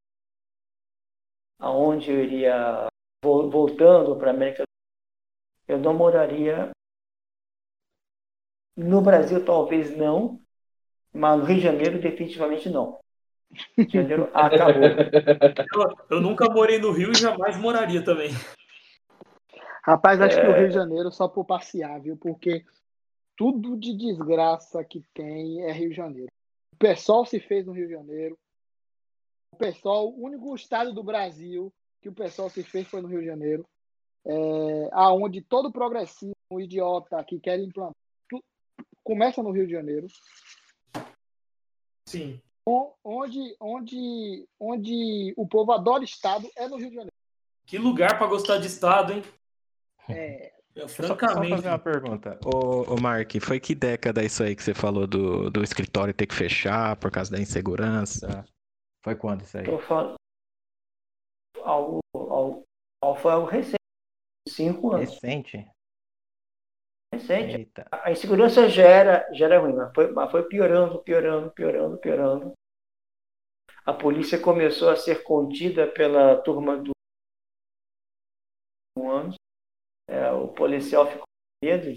aonde 1.59 2.11
eu 2.13 2.23
iria 2.23 2.87
vo- 3.25 3.51
voltando 3.51 4.17
para 4.17 4.31
a 4.31 4.35
América 4.35 4.63
do 4.63 4.67
Sul, 4.69 5.77
eu 5.77 5.79
não 5.79 5.95
moraria 5.95 6.71
no 8.77 9.01
Brasil, 9.01 9.45
talvez 9.45 9.97
não, 9.97 10.41
mas 11.15 11.39
no 11.39 11.45
Rio 11.45 11.57
de 11.57 11.63
Janeiro, 11.63 12.01
definitivamente 12.01 12.69
não. 12.69 12.99
Rio 13.79 13.87
de 13.87 13.93
Janeiro 13.93 14.29
acabou. 14.35 14.83
Eu, 14.83 15.97
eu 16.17 16.21
nunca 16.21 16.49
morei 16.51 16.79
no 16.79 16.91
Rio 16.91 17.13
e 17.13 17.15
jamais 17.17 17.57
moraria 17.57 18.03
também. 18.05 18.31
Rapaz, 19.85 20.21
acho 20.21 20.41
que 20.41 20.47
o 20.47 20.51
É. 20.51 20.59
Rio 20.61 20.69
de 20.69 20.75
Janeiro 20.75 21.11
só 21.13 21.29
por 21.29 21.45
passear, 21.45 22.01
viu? 22.01 22.17
Porque 22.17 22.65
tudo 23.37 23.77
de 23.77 23.97
desgraça 23.97 24.83
que 24.85 25.03
tem 25.15 25.63
é 25.63 25.73
Rio 25.73 25.91
de 25.91 25.97
Janeiro. 25.97 26.31
O 26.73 26.77
pessoal 26.77 27.25
se 27.25 27.39
fez 27.39 27.65
no 27.67 27.73
Rio 27.73 27.87
de 27.87 27.93
Janeiro. 27.93 28.37
O 29.53 29.57
pessoal, 29.57 30.09
o 30.09 30.25
único 30.25 30.55
estado 30.55 30.93
do 30.93 31.03
Brasil 31.05 31.73
que 32.03 32.09
o 32.09 32.13
pessoal 32.15 32.51
se 32.51 32.63
fez 32.63 32.87
foi 32.89 33.01
no 33.01 33.09
Rio 33.09 33.21
de 33.21 33.27
Janeiro. 33.27 33.65
É, 34.27 34.89
aonde 34.93 35.43
todo 35.43 35.71
progressismo, 35.71 36.35
idiota 36.59 37.23
que 37.25 37.39
quer 37.39 37.59
implantar, 37.61 37.95
tu- 38.29 38.43
começa 39.03 39.43
no 39.43 39.51
Rio 39.51 39.67
de 39.67 39.73
Janeiro. 39.73 40.07
Sim. 42.09 42.41
Onde, 43.05 43.57
onde, 43.61 44.49
onde 44.59 45.35
o 45.37 45.47
povo 45.47 45.73
adora 45.73 46.03
estado 46.03 46.51
é 46.57 46.67
no 46.67 46.77
Rio 46.77 46.89
de 46.89 46.95
Janeiro. 46.95 47.13
Que 47.67 47.79
lugar 47.79 48.19
pra 48.19 48.27
gostar 48.27 48.59
de 48.59 48.67
estado, 48.67 49.13
hein? 49.13 49.23
É, 50.09 50.53
Eu, 50.75 50.89
Só, 50.89 51.07
só 51.07 51.17
francamente. 51.17 51.51
fazer 51.51 51.69
uma 51.69 51.79
pergunta. 51.79 52.39
Ô, 52.45 52.95
ô 52.95 53.01
Mark, 53.01 53.31
foi 53.41 53.61
que 53.61 53.77
década 53.77 54.25
isso 54.25 54.43
aí 54.43 54.57
que 54.57 54.63
você 54.63 54.75
falou 54.75 55.07
do, 55.07 55.49
do 55.49 55.63
escritório 55.63 56.13
ter 56.13 56.27
que 56.27 56.35
fechar 56.35 56.97
por 56.97 57.13
causa 57.13 57.31
da 57.31 57.41
insegurança? 57.41 58.45
Foi 59.05 59.15
quando 59.15 59.43
isso 59.43 59.57
aí? 59.57 59.67
Eu 59.69 59.79
falo 59.79 60.17
algo, 61.63 62.01
algo, 62.13 62.65
algo, 63.01 63.21
foi 63.21 63.33
algo 63.33 63.47
recente, 63.47 63.77
cinco 64.49 64.93
anos. 64.93 65.11
Recente? 65.11 65.65
Recente. 67.15 67.57
Eita. 67.57 67.87
A 67.91 68.11
insegurança 68.11 68.69
já 68.69 68.83
era, 68.83 69.33
já 69.33 69.47
era 69.47 69.61
ruim, 69.61 69.75
mas 69.75 69.93
foi, 69.95 70.11
mas 70.11 70.31
foi 70.31 70.43
piorando, 70.45 70.99
piorando, 71.03 71.51
piorando, 71.51 71.99
piorando. 71.99 72.53
A 73.87 73.93
polícia 73.93 74.41
começou 74.41 74.89
a 74.91 74.97
ser 74.97 75.23
contida 75.23 75.87
pela 75.87 76.37
turma 76.43 76.77
do 76.77 76.93
anos. 78.99 79.37
É, 80.09 80.31
o 80.33 80.49
policial 80.49 81.07
ficou 81.07 81.23
com 81.23 81.67
medo 81.67 81.93
de 81.93 81.97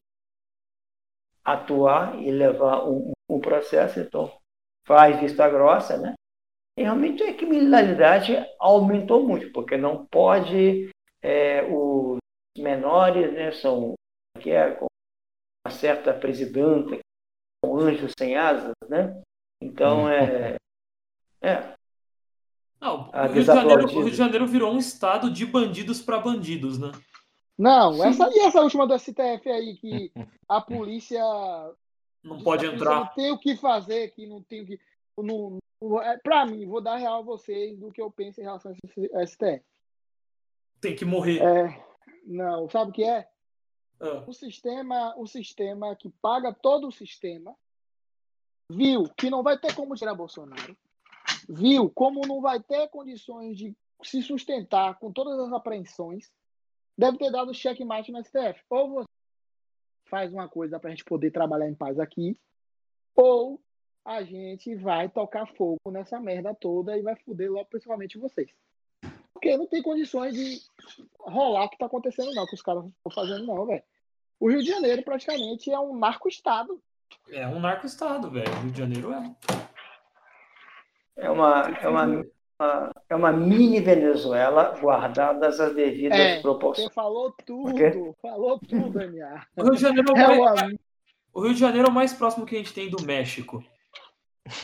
atuar 1.43 2.21
e 2.21 2.31
levar 2.31 2.87
um, 2.87 3.11
um 3.29 3.39
processo, 3.39 3.99
então 3.99 4.37
faz 4.85 5.19
vista 5.19 5.49
grossa, 5.49 5.97
né? 5.97 6.13
E 6.77 6.83
realmente 6.83 7.23
a 7.23 7.35
criminalidade 7.35 8.33
aumentou 8.59 9.25
muito, 9.25 9.51
porque 9.51 9.77
não 9.77 10.05
pode 10.05 10.89
é, 11.23 11.63
os 11.63 12.19
menores, 12.57 13.33
né, 13.33 13.51
são 13.51 13.95
que 14.39 14.51
é 14.51 14.77
uma 15.67 15.71
certa 15.71 16.13
presidenta, 16.13 16.97
um 17.63 17.77
anjo 17.77 18.07
sem 18.17 18.37
asas, 18.37 18.73
né? 18.89 19.21
Então 19.61 20.09
é, 20.09 20.55
é 21.41 21.73
Não, 22.79 23.09
Ah, 23.11 23.25
o, 23.25 23.31
Rio 23.31 23.41
de 23.41 23.47
Janeiro, 23.47 23.83
o 23.83 23.87
Rio 23.87 24.11
de 24.11 24.15
Janeiro 24.17 24.47
virou 24.47 24.73
um 24.73 24.77
estado 24.77 25.29
de 25.29 25.45
bandidos 25.45 26.01
pra 26.01 26.19
bandidos, 26.19 26.79
né? 26.79 26.91
Não, 27.57 28.03
essa, 28.05 28.29
e 28.31 28.39
essa 28.39 28.61
última 28.61 28.87
do 28.87 28.97
STF 28.97 29.49
aí, 29.49 29.75
que 29.75 30.11
a 30.47 30.61
polícia. 30.61 31.21
Não 32.23 32.41
pode 32.43 32.65
entrar. 32.65 32.99
Não 32.99 33.07
tem 33.07 33.31
o 33.31 33.37
que 33.37 33.55
fazer, 33.57 34.11
que 34.11 34.27
não 34.27 34.41
tem 34.43 34.61
o 34.61 34.65
que. 34.65 34.79
Não, 35.17 35.57
não- 35.81 36.01
é, 36.01 36.17
pra 36.19 36.45
mim, 36.45 36.67
vou 36.67 36.81
dar 36.81 36.97
real 36.97 37.19
a 37.19 37.25
vocês 37.25 37.77
do 37.79 37.91
que 37.91 38.01
eu 38.01 38.11
penso 38.11 38.39
em 38.39 38.43
relação 38.43 38.71
a 38.71 38.75
esse 38.75 39.09
STF. 39.33 39.63
Tem 40.79 40.95
que 40.95 41.03
morrer. 41.03 41.41
É, 41.41 41.83
não, 42.25 42.69
sabe 42.69 42.91
o 42.91 42.93
que 42.93 43.03
é? 43.03 43.27
Ah, 43.99 44.23
O 44.27 44.33
sistema, 44.33 45.15
o 45.17 45.25
sistema 45.25 45.95
que 45.95 46.09
paga 46.21 46.53
todo 46.53 46.87
o 46.87 46.91
sistema 46.91 47.55
viu 48.69 49.05
que 49.17 49.29
não 49.29 49.43
vai 49.43 49.57
ter 49.57 49.73
como 49.73 49.95
tirar 49.95 50.13
Bolsonaro, 50.13 50.77
viu 51.47 51.89
como 51.89 52.27
não 52.27 52.41
vai 52.41 52.61
ter 52.61 52.89
condições 52.89 53.57
de 53.57 53.75
se 54.03 54.21
sustentar 54.21 54.99
com 54.99 55.11
todas 55.11 55.39
as 55.39 55.51
apreensões, 55.51 56.31
deve 56.97 57.17
ter 57.17 57.31
dado 57.31 57.53
checkmate 57.53 58.11
no 58.11 58.23
STF. 58.23 58.61
Ou 58.69 58.89
você 58.89 59.07
faz 60.05 60.31
uma 60.31 60.47
coisa 60.47 60.79
para 60.79 60.89
a 60.89 60.91
gente 60.91 61.03
poder 61.03 61.31
trabalhar 61.31 61.69
em 61.69 61.75
paz 61.75 61.99
aqui, 61.99 62.37
ou 63.15 63.59
a 64.05 64.23
gente 64.23 64.73
vai 64.75 65.09
tocar 65.09 65.45
fogo 65.55 65.91
nessa 65.91 66.19
merda 66.19 66.55
toda 66.55 66.97
e 66.97 67.01
vai 67.01 67.15
foder 67.17 67.51
logo 67.51 67.65
principalmente 67.65 68.17
vocês. 68.17 68.49
Porque 69.37 69.55
não 69.55 69.67
tem 69.67 69.83
condições 69.83 70.33
de 70.33 70.59
rolar 71.19 71.65
o 71.65 71.69
que 71.69 71.77
tá 71.77 71.85
acontecendo, 71.85 72.33
não, 72.33 72.45
que 72.47 72.55
os 72.55 72.61
caras 72.61 72.83
estão 72.85 73.11
fazendo, 73.13 73.45
não, 73.45 73.65
velho. 73.67 73.83
O 74.39 74.49
Rio 74.49 74.63
de 74.63 74.69
Janeiro 74.69 75.03
praticamente 75.03 75.71
é 75.71 75.79
um 75.79 75.95
narco-estado. 75.95 76.81
é 77.29 77.47
um 77.47 77.59
narco-estado, 77.59 78.31
velho. 78.31 78.51
O 78.51 78.59
Rio 78.61 78.71
de 78.71 78.77
Janeiro 78.79 79.13
é. 79.13 79.35
é 81.17 81.29
uma 81.29 81.61
é 81.81 81.87
uma, 81.87 82.05
uma- 82.59 82.91
é 83.09 83.15
uma 83.15 83.31
mini 83.31 83.79
Venezuela 83.79 84.75
guardadas 84.79 85.59
as 85.59 85.75
devidas 85.75 86.19
É, 86.19 86.35
Você 86.37 86.41
proporções. 86.41 86.93
falou 86.95 87.31
quê? 87.33 87.43
tudo, 87.45 88.15
falou 88.19 88.59
tudo, 88.59 88.99
MA. 88.99 89.45
O 89.55 89.63
Rio 89.63 89.75
de 89.75 89.81
Janeiro 89.81 90.17
é, 90.17 90.19
É, 90.19 90.37
mais, 90.39 90.75
o 91.31 91.41
Rio 91.41 91.53
de 91.53 91.59
Janeiro 91.59 91.87
é 91.87 91.91
o 91.91 91.93
mais 91.93 92.11
próximo 92.11 92.43
que 92.45 92.55
a 92.55 92.57
gente 92.57 92.73
tem 92.73 92.89
do 92.89 93.03
México. 93.03 93.63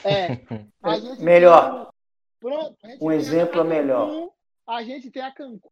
é, 0.03 0.28
gente 0.99 1.21
Melhor. 1.21 1.84
tem- 1.86 1.93
pronto, 2.39 2.78
Um 3.01 3.11
exemplo 3.11 3.57
Cancún, 3.63 3.69
melhor. 3.69 4.30
A 4.68 4.84
gente 4.84 5.11
tem 5.11 5.22
a 5.22 5.32
Cancún, 5.32 5.70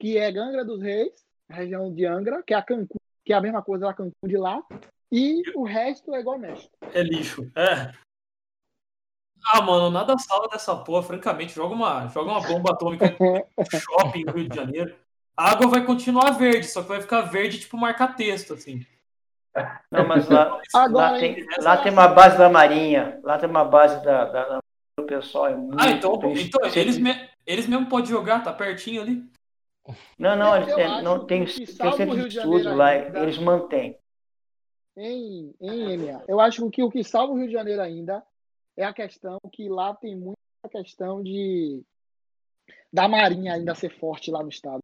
que 0.00 0.16
é 0.16 0.28
Angra 0.28 0.64
dos 0.64 0.80
Reis, 0.80 1.12
a 1.48 1.54
região 1.54 1.92
de 1.92 2.06
Angra, 2.06 2.42
que 2.42 2.54
é 2.54 2.56
a 2.56 2.62
Cancún, 2.62 2.98
que 3.24 3.32
é 3.32 3.36
a 3.36 3.40
mesma 3.40 3.62
coisa 3.62 3.86
da 3.86 3.94
Cancún 3.94 4.26
de 4.26 4.36
lá, 4.36 4.62
e 5.12 5.42
o 5.54 5.64
resto 5.64 6.14
é 6.14 6.20
igual 6.20 6.36
ao 6.36 6.40
México. 6.40 6.70
É 6.94 7.02
lixo. 7.02 7.50
É. 7.54 7.92
Ah, 9.52 9.62
mano, 9.62 9.90
nada 9.90 10.16
salva 10.18 10.48
dessa 10.48 10.74
porra, 10.76 11.02
francamente. 11.02 11.54
Joga 11.54 11.74
uma, 11.74 12.08
joga 12.08 12.30
uma 12.30 12.40
bomba 12.40 12.72
atômica 12.72 13.16
no 13.18 13.46
shopping 13.80 14.24
no 14.24 14.32
Rio 14.32 14.48
de 14.48 14.56
Janeiro. 14.56 14.96
A 15.36 15.52
água 15.52 15.68
vai 15.68 15.86
continuar 15.86 16.32
verde, 16.32 16.66
só 16.66 16.82
que 16.82 16.88
vai 16.88 17.00
ficar 17.00 17.22
verde 17.22 17.60
tipo 17.60 17.76
marca-texto, 17.76 18.54
assim. 18.54 18.84
Não, 19.90 20.06
mas 20.06 20.28
lá, 20.28 20.60
Agora, 20.74 21.12
lá, 21.12 21.18
tem, 21.18 21.46
lá 21.60 21.76
tem 21.76 21.92
uma 21.92 22.08
base 22.08 22.36
da 22.36 22.48
Marinha, 22.48 23.20
lá 23.22 23.38
tem 23.38 23.48
uma 23.48 23.64
base 23.64 24.04
da, 24.04 24.24
da, 24.24 24.60
do 24.98 25.06
pessoal. 25.06 25.46
É 25.46 25.54
muito, 25.56 25.76
Ah, 25.80 25.90
então, 25.90 26.14
então 26.14 26.60
eles, 26.74 26.98
me- 26.98 27.28
eles 27.46 27.66
mesmo 27.66 27.86
podem 27.88 28.06
jogar, 28.10 28.42
tá 28.42 28.52
pertinho 28.52 29.02
ali. 29.02 29.24
Não, 30.18 30.36
não, 30.36 30.54
Eu 30.54 30.62
eles 30.62 30.74
têm- 30.74 31.02
não 31.02 31.24
tem, 31.24 31.44
tem 31.46 31.88
o 31.88 31.92
centro 31.96 32.28
de 32.28 32.38
lá, 32.68 32.88
ainda. 32.88 33.20
eles 33.20 33.38
mantêm. 33.38 33.98
em, 34.96 35.54
em 35.60 35.92
MA. 35.96 36.24
Eu 36.26 36.40
acho 36.40 36.68
que 36.70 36.82
o 36.82 36.90
que 36.90 37.04
salva 37.04 37.32
o 37.32 37.36
Rio 37.36 37.46
de 37.46 37.52
Janeiro 37.52 37.80
ainda 37.80 38.22
é 38.76 38.84
a 38.84 38.92
questão 38.92 39.38
que 39.52 39.68
lá 39.68 39.94
tem 39.94 40.16
muita 40.16 40.36
questão 40.70 41.22
de 41.22 41.82
da 42.92 43.06
Marinha 43.06 43.54
ainda 43.54 43.74
ser 43.76 43.90
forte 43.90 44.30
lá 44.30 44.42
no 44.42 44.48
estado. 44.48 44.80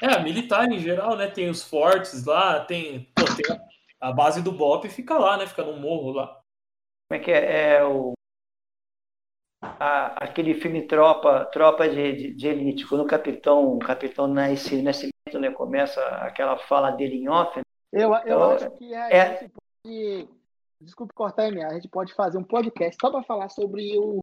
É, 0.00 0.22
militar 0.22 0.70
em 0.70 0.78
geral, 0.78 1.16
né? 1.16 1.28
Tem 1.28 1.48
os 1.50 1.62
fortes 1.62 2.24
lá, 2.24 2.64
tem, 2.64 3.04
pô, 3.14 3.24
tem 3.36 3.44
a, 4.00 4.08
a 4.08 4.12
base 4.12 4.42
do 4.42 4.52
BOP 4.52 4.88
fica 4.88 5.18
lá, 5.18 5.36
né? 5.36 5.46
Fica 5.46 5.64
no 5.64 5.76
morro 5.76 6.12
lá. 6.12 6.26
Como 7.08 7.20
é 7.20 7.24
que 7.24 7.30
é? 7.32 7.74
É 7.78 7.84
o. 7.84 8.12
a- 9.62 10.24
aquele 10.24 10.54
filme 10.54 10.86
Tropa, 10.86 11.44
Tropa 11.52 11.88
de, 11.88 12.12
de, 12.12 12.34
de 12.34 12.48
Elite, 12.48 12.86
quando 12.86 13.02
o 13.02 13.06
capitão, 13.06 13.74
o 13.74 13.78
capitão 13.78 14.26
Nasci- 14.26 14.82
Nascimento 14.82 15.12
né, 15.40 15.50
começa 15.50 16.00
aquela 16.16 16.58
fala 16.58 16.90
dele 16.90 17.16
em 17.16 17.28
off, 17.28 17.56
né? 17.58 17.62
Eu, 17.92 18.12
eu 18.14 18.18
Então, 18.22 18.50
acho 18.52 18.70
que 18.72 18.94
a 18.94 19.10
é- 19.10 19.38
gente 19.40 19.52
pode. 19.52 20.28
Desculpe 20.80 21.14
cortar, 21.14 21.48
MA, 21.52 21.66
a 21.68 21.74
gente 21.74 21.88
pode 21.88 22.12
fazer 22.12 22.38
um 22.38 22.42
podcast 22.44 22.96
só 23.00 23.08
para 23.10 23.22
falar 23.22 23.48
sobre 23.50 23.96
o, 23.98 24.18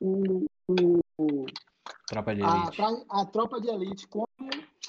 o, 0.00 0.46
o- 1.18 1.44
Tropa 2.06 2.34
de 2.34 2.42
a, 2.42 2.46
elite. 2.48 2.76
tra- 2.76 3.04
a 3.10 3.26
tropa 3.26 3.60
de 3.60 3.68
elite, 3.68 4.08
como 4.08 4.26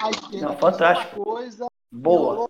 a 0.01 0.09
esquerda 0.09 0.47
Não, 0.47 0.57
fantástico. 0.57 1.17
uma 1.17 1.25
coisa, 1.25 1.67
boa. 1.91 2.47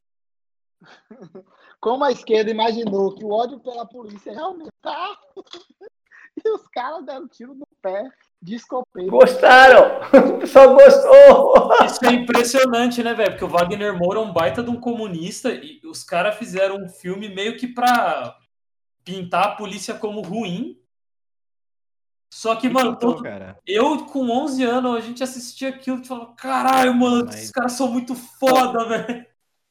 como 1.81 2.03
a 2.03 2.11
esquerda 2.11 2.51
imaginou 2.51 3.15
que 3.15 3.25
o 3.25 3.31
ódio 3.31 3.59
pela 3.59 3.87
polícia 3.87 4.31
ia 4.31 4.41
aumentar 4.41 5.19
e 6.45 6.49
os 6.49 6.67
caras 6.67 7.05
deram 7.05 7.27
tiro 7.27 7.53
no 7.53 7.67
pé 7.81 8.03
de 8.41 8.55
escopeta. 8.55 9.09
Gostaram! 9.09 9.99
O 10.35 10.39
pessoal 10.39 10.73
gostou! 10.73 11.69
Isso 11.85 12.05
é 12.05 12.13
impressionante, 12.13 13.03
né, 13.03 13.13
velho? 13.13 13.31
Porque 13.31 13.43
o 13.45 13.49
Wagner 13.49 13.97
Moura 13.97 14.19
é 14.19 14.23
um 14.23 14.31
baita 14.33 14.63
de 14.63 14.69
um 14.69 14.79
comunista 14.79 15.51
e 15.51 15.81
os 15.85 16.03
caras 16.03 16.35
fizeram 16.37 16.77
um 16.77 16.87
filme 16.89 17.27
meio 17.29 17.57
que 17.57 17.67
pra 17.67 18.35
pintar 19.03 19.43
a 19.43 19.55
polícia 19.55 19.93
como 19.93 20.21
ruim. 20.21 20.79
Só 22.31 22.55
que, 22.55 22.69
mano, 22.69 22.95
todo- 22.95 23.23
cara. 23.23 23.57
eu 23.65 24.05
com 24.05 24.29
11 24.29 24.63
anos, 24.63 24.95
a 24.95 24.99
gente 25.01 25.23
assistia 25.23 25.69
aquilo 25.69 25.99
e 26.01 26.05
falava, 26.07 26.33
caralho, 26.35 26.93
mano, 26.93 27.25
Mas- 27.25 27.35
esses 27.35 27.51
caras 27.51 27.73
são 27.73 27.87
muito 27.87 28.13
foda, 28.15 28.85
velho. 28.87 29.25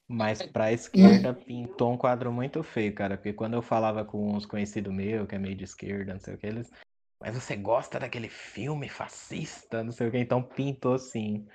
Mas 0.09 0.43
pra 0.43 0.73
esquerda 0.73 1.35
pintou 1.35 1.93
um 1.93 1.99
quadro 1.99 2.33
muito 2.33 2.63
feio, 2.63 2.95
cara. 2.95 3.17
Porque 3.17 3.33
quando 3.33 3.55
eu 3.55 3.63
falava 3.63 4.05
com 4.05 4.33
uns 4.33 4.47
conhecidos 4.47 4.93
meus, 4.93 5.29
que 5.29 5.35
é 5.35 5.39
meio 5.39 5.55
de 5.55 5.65
esquerda, 5.65 6.15
não 6.15 6.21
sei 6.21 6.35
o 6.35 6.39
que, 6.39 6.47
eles. 6.47 6.73
mas 7.21 7.35
você 7.35 7.55
gosta 7.55 8.01
daquele 8.01 8.29
filme 8.29 8.89
fascista, 8.89 9.85
não 9.85 9.93
sei 9.93 10.09
o 10.09 10.11
que, 10.11 10.19
então 10.19 10.43
pintou 10.43 10.95
assim. 10.95 11.47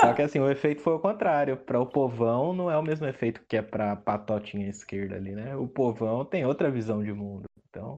Só 0.00 0.12
que 0.12 0.22
assim, 0.22 0.38
o 0.38 0.48
efeito 0.48 0.80
foi 0.80 0.92
o 0.92 1.00
contrário. 1.00 1.56
Para 1.56 1.80
o 1.80 1.86
povão 1.86 2.52
não 2.52 2.70
é 2.70 2.78
o 2.78 2.82
mesmo 2.82 3.06
efeito 3.06 3.42
que 3.48 3.56
é 3.56 3.62
para 3.62 3.96
patotinha 3.96 4.68
esquerda 4.68 5.16
ali, 5.16 5.32
né? 5.32 5.56
O 5.56 5.66
povão 5.66 6.24
tem 6.24 6.46
outra 6.46 6.70
visão 6.70 7.02
de 7.02 7.12
mundo. 7.12 7.44
Então, 7.68 7.96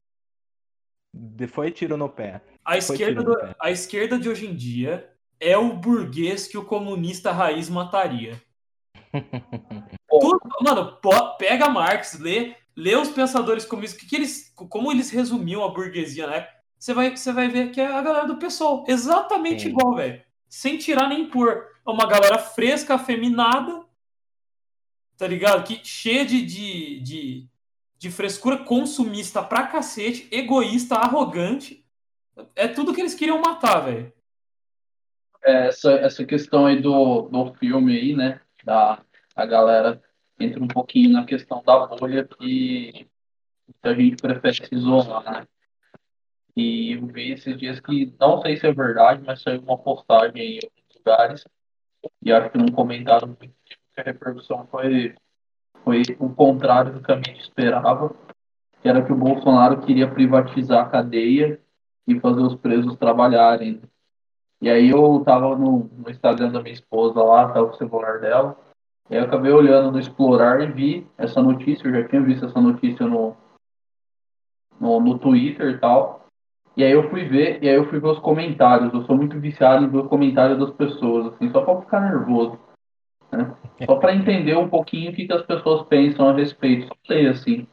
foi 1.49 1.71
tiro 1.71 1.97
no 1.97 2.09
pé. 2.09 2.41
A 2.65 2.79
esquerda, 2.79 3.23
do, 3.23 3.37
a 3.61 3.71
esquerda 3.71 4.19
de 4.19 4.29
hoje 4.29 4.47
em 4.47 4.55
dia 4.55 5.13
é 5.39 5.57
o 5.57 5.75
burguês 5.75 6.47
que 6.47 6.57
o 6.57 6.65
comunista 6.65 7.33
raiz 7.33 7.69
mataria. 7.69 8.41
Tudo, 10.09 10.41
mano, 10.61 10.99
pega 11.39 11.69
Marx, 11.69 12.19
lê, 12.19 12.55
lê 12.77 12.97
os 12.97 13.09
pensadores 13.09 13.65
comunistas, 13.65 14.01
que, 14.01 14.07
que 14.07 14.17
eles, 14.17 14.53
como 14.55 14.91
eles 14.91 15.11
resumiam 15.11 15.65
a 15.65 15.69
burguesia, 15.69 16.27
né? 16.27 16.49
Você 16.79 16.95
vai, 16.95 17.17
você 17.17 17.33
vai 17.33 17.49
ver 17.49 17.71
que 17.71 17.81
é 17.81 17.87
a 17.87 18.01
galera 18.01 18.27
do 18.27 18.39
pessoal, 18.39 18.85
exatamente 18.89 19.65
Sim. 19.65 19.69
igual, 19.69 19.95
velho. 19.95 20.23
Sem 20.49 20.79
tirar 20.79 21.09
nem 21.09 21.29
pôr. 21.29 21.69
É 21.87 21.91
uma 21.91 22.07
galera 22.07 22.39
fresca, 22.39 22.95
afeminada, 22.95 23.85
tá 25.17 25.27
ligado? 25.27 25.65
Que 25.65 25.81
cheia 25.85 26.25
de, 26.25 26.43
de, 26.43 27.01
de, 27.01 27.49
de 27.99 28.11
frescura 28.11 28.59
consumista 28.59 29.43
pra 29.43 29.67
cacete, 29.67 30.27
egoísta, 30.31 30.95
arrogante. 30.95 31.85
É 32.57 32.67
tudo 32.67 32.95
que 32.95 33.01
eles 33.01 33.15
queriam 33.15 33.41
matar, 33.41 33.81
velho. 33.81 34.13
É, 35.45 35.69
essa, 35.69 35.93
essa 35.93 36.25
questão 36.25 36.67
aí 36.67 36.81
do, 36.81 37.23
do 37.23 37.55
filme 37.55 37.97
aí, 37.97 38.15
né? 38.15 38.41
Da, 38.65 39.03
a 39.35 39.47
galera 39.47 40.01
entra 40.39 40.63
um 40.63 40.69
pouquinho 40.69 41.11
na 41.11 41.25
questão 41.25 41.63
da 41.63 41.87
bolha 41.87 42.25
que, 42.25 43.09
a 43.83 43.95
gente 43.95 44.17
prefere 44.17 44.55
se 44.55 44.75
isolar, 44.75 45.25
né? 45.25 45.47
E 46.57 46.93
eu 46.93 47.07
vi 47.07 47.33
esses 47.33 47.57
dias 47.57 47.81
que, 47.81 48.13
não 48.19 48.41
sei 48.43 48.57
se 48.57 48.67
é 48.67 48.73
verdade, 48.73 49.23
mas 49.25 49.41
saiu 49.41 49.61
uma 49.61 49.79
postagem 49.79 50.43
em 50.43 50.55
outros 50.57 50.97
lugares, 50.97 51.45
e 52.23 52.33
acho 52.33 52.51
que 52.51 52.59
num 52.59 52.73
comentário 52.73 53.37
que 53.37 53.51
a 53.97 54.03
repercussão 54.03 54.67
foi, 54.67 55.15
foi 55.85 56.03
o 56.19 56.31
contrário 56.31 56.93
do 56.93 57.03
que 57.03 57.13
a 57.13 57.17
gente 57.17 57.41
esperava, 57.41 58.15
que 58.83 58.89
era 58.89 59.05
que 59.05 59.13
o 59.13 59.17
Bolsonaro 59.17 59.81
queria 59.83 60.11
privatizar 60.11 60.87
a 60.87 60.89
cadeia 60.89 61.61
e 62.07 62.19
fazer 62.19 62.41
os 62.41 62.57
presos 62.57 62.97
trabalharem. 62.97 63.81
E 64.61 64.69
aí 64.69 64.91
eu 64.91 65.23
tava 65.25 65.57
no, 65.57 65.91
no 65.93 66.11
Instagram 66.11 66.53
da 66.53 66.61
minha 66.61 66.75
esposa 66.75 67.23
lá, 67.23 67.49
tava 67.49 67.69
com 67.69 67.75
o 67.75 67.79
celular 67.79 68.21
dela, 68.21 68.57
e 69.09 69.15
aí 69.15 69.21
eu 69.21 69.27
acabei 69.27 69.51
olhando 69.51 69.91
no 69.91 69.99
Explorar 69.99 70.61
e 70.61 70.67
vi 70.67 71.07
essa 71.17 71.43
notícia, 71.43 71.89
eu 71.89 71.95
já 71.95 72.09
tinha 72.09 72.23
visto 72.23 72.45
essa 72.45 72.61
notícia 72.61 73.07
no, 73.07 73.35
no, 74.79 75.01
no 75.01 75.19
Twitter 75.19 75.71
e 75.71 75.79
tal. 75.79 76.27
E 76.77 76.85
aí 76.85 76.93
eu 76.93 77.11
fui 77.11 77.25
ver, 77.25 77.63
e 77.63 77.69
aí 77.69 77.75
eu 77.75 77.89
fui 77.89 77.99
ver 77.99 78.09
os 78.09 78.19
comentários. 78.21 78.93
Eu 78.95 79.03
sou 79.05 79.17
muito 79.17 79.39
viciado 79.39 79.85
em 79.85 79.89
ver 79.89 79.99
os 79.99 80.09
comentários 80.09 80.59
das 80.59 80.71
pessoas, 80.71 81.35
assim, 81.35 81.51
só 81.51 81.63
pra 81.63 81.81
ficar 81.81 82.01
nervoso. 82.01 82.59
Né? 83.33 83.55
Só 83.85 83.97
pra 83.97 84.15
entender 84.15 84.57
um 84.57 84.69
pouquinho 84.69 85.11
o 85.11 85.15
que, 85.15 85.27
que 85.27 85.33
as 85.33 85.43
pessoas 85.43 85.87
pensam 85.89 86.29
a 86.29 86.33
respeito. 86.33 86.87
Só 86.87 86.95
sei 87.07 87.27
assim. 87.27 87.67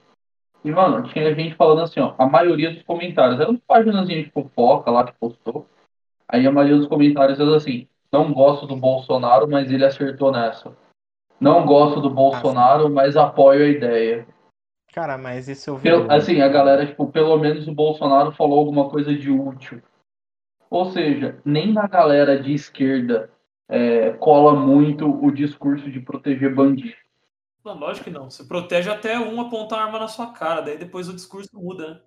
E, 0.63 0.71
mano, 0.71 1.07
tinha 1.07 1.33
gente 1.35 1.55
falando 1.55 1.81
assim, 1.81 1.99
ó, 1.99 2.15
a 2.17 2.25
maioria 2.25 2.73
dos 2.73 2.83
comentários, 2.83 3.39
eram 3.39 3.55
páginas 3.57 4.07
de 4.07 4.29
fofoca 4.31 4.89
lá 4.89 5.05
que 5.05 5.13
postou. 5.19 5.67
Aí 6.29 6.45
a 6.45 6.51
maioria 6.51 6.77
dos 6.77 6.87
comentários 6.87 7.39
era 7.39 7.55
assim, 7.55 7.87
não 8.11 8.33
gosto 8.33 8.67
do 8.67 8.75
Bolsonaro, 8.75 9.47
mas 9.47 9.71
ele 9.71 9.85
acertou 9.85 10.31
nessa. 10.31 10.75
Não 11.39 11.65
gosto 11.65 12.01
do 12.01 12.09
Bolsonaro, 12.09 12.89
mas 12.89 13.15
apoio 13.15 13.65
a 13.65 13.69
ideia. 13.69 14.27
Cara, 14.91 15.17
mas 15.17 15.47
isso 15.47 15.69
eu 15.69 15.77
vi. 15.77 15.83
Pelo, 15.83 16.11
assim, 16.11 16.41
a 16.41 16.47
galera, 16.47 16.85
tipo, 16.85 17.07
pelo 17.07 17.37
menos 17.37 17.67
o 17.67 17.73
Bolsonaro 17.73 18.31
falou 18.31 18.59
alguma 18.59 18.89
coisa 18.89 19.13
de 19.13 19.29
útil. 19.29 19.81
Ou 20.69 20.91
seja, 20.91 21.39
nem 21.45 21.71
na 21.71 21.87
galera 21.87 22.41
de 22.41 22.53
esquerda 22.53 23.29
é, 23.69 24.11
cola 24.13 24.53
muito 24.53 25.07
o 25.07 25.31
discurso 25.31 25.89
de 25.91 25.99
proteger 25.99 26.53
bandido. 26.53 26.95
Não, 27.63 27.77
lógico 27.77 28.05
que 28.05 28.09
não. 28.09 28.29
Você 28.29 28.43
protege 28.45 28.89
até 28.89 29.19
um 29.19 29.39
apontar 29.39 29.79
a 29.79 29.85
arma 29.85 29.99
na 29.99 30.07
sua 30.07 30.33
cara, 30.33 30.61
daí 30.61 30.77
depois 30.77 31.07
o 31.07 31.13
discurso 31.13 31.49
muda, 31.53 31.93
né? 31.93 32.01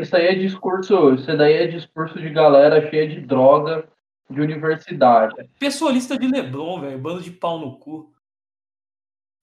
Isso 0.00 0.16
aí 0.16 0.26
é 0.26 0.34
discurso, 0.34 1.14
isso 1.14 1.36
daí 1.36 1.54
é 1.54 1.66
discurso 1.66 2.18
de 2.18 2.30
galera 2.30 2.88
cheia 2.90 3.06
de 3.06 3.20
droga 3.20 3.88
de 4.28 4.40
universidade. 4.40 5.34
Pessoalista 5.58 6.18
de 6.18 6.26
Leblon, 6.26 6.80
velho, 6.80 6.98
bando 6.98 7.22
de 7.22 7.30
pau 7.30 7.58
no 7.58 7.78
cu. 7.78 8.12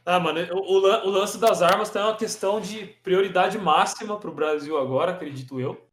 Ah, 0.03 0.19
mano, 0.19 0.39
o, 0.53 0.77
o 1.07 1.09
lance 1.09 1.37
das 1.37 1.61
armas 1.61 1.91
tem 1.91 2.01
uma 2.01 2.17
questão 2.17 2.59
de 2.59 2.85
prioridade 2.85 3.57
máxima 3.59 4.19
para 4.19 4.29
o 4.29 4.33
Brasil 4.33 4.77
agora, 4.77 5.11
acredito 5.11 5.59
eu. 5.59 5.87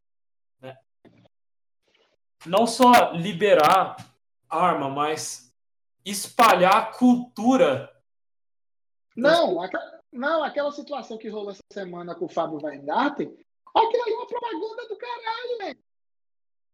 Né? 0.59 0.75
Não 2.45 2.65
só 2.65 3.11
liberar 3.11 3.97
arma, 4.49 4.89
mas 4.89 5.53
espalhar 6.03 6.75
a 6.75 6.85
cultura. 6.85 7.95
Não, 9.15 9.61
aquela, 9.61 9.99
não, 10.11 10.43
aquela 10.43 10.71
situação 10.71 11.17
que 11.17 11.29
rolou 11.29 11.51
essa 11.51 11.63
semana 11.71 12.15
com 12.15 12.25
o 12.25 12.29
Fábio 12.29 12.59
Weingarten, 12.63 13.37
aquilo 13.87 14.03
ali 14.03 14.13
é 14.13 14.15
uma 14.15 14.27
propaganda 14.27 14.87
do 14.87 14.95
caralho, 14.97 15.57
velho. 15.59 15.77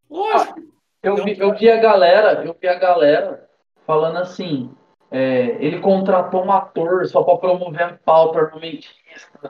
Lógico. 0.10 0.76
Eu 1.04 1.24
vi, 1.24 1.40
eu 1.40 1.54
vi 1.56 1.70
a 1.70 1.78
galera, 1.78 2.44
eu 2.44 2.56
vi 2.60 2.68
a 2.68 2.74
galera 2.76 3.48
falando 3.86 4.18
assim, 4.18 4.76
é, 5.12 5.58
ele 5.64 5.80
contratou 5.80 6.44
um 6.44 6.52
ator 6.52 7.06
só 7.06 7.24
para 7.24 7.38
promover 7.38 7.84
a 7.84 7.94
pauta 7.94 8.40
armamentista. 8.40 9.40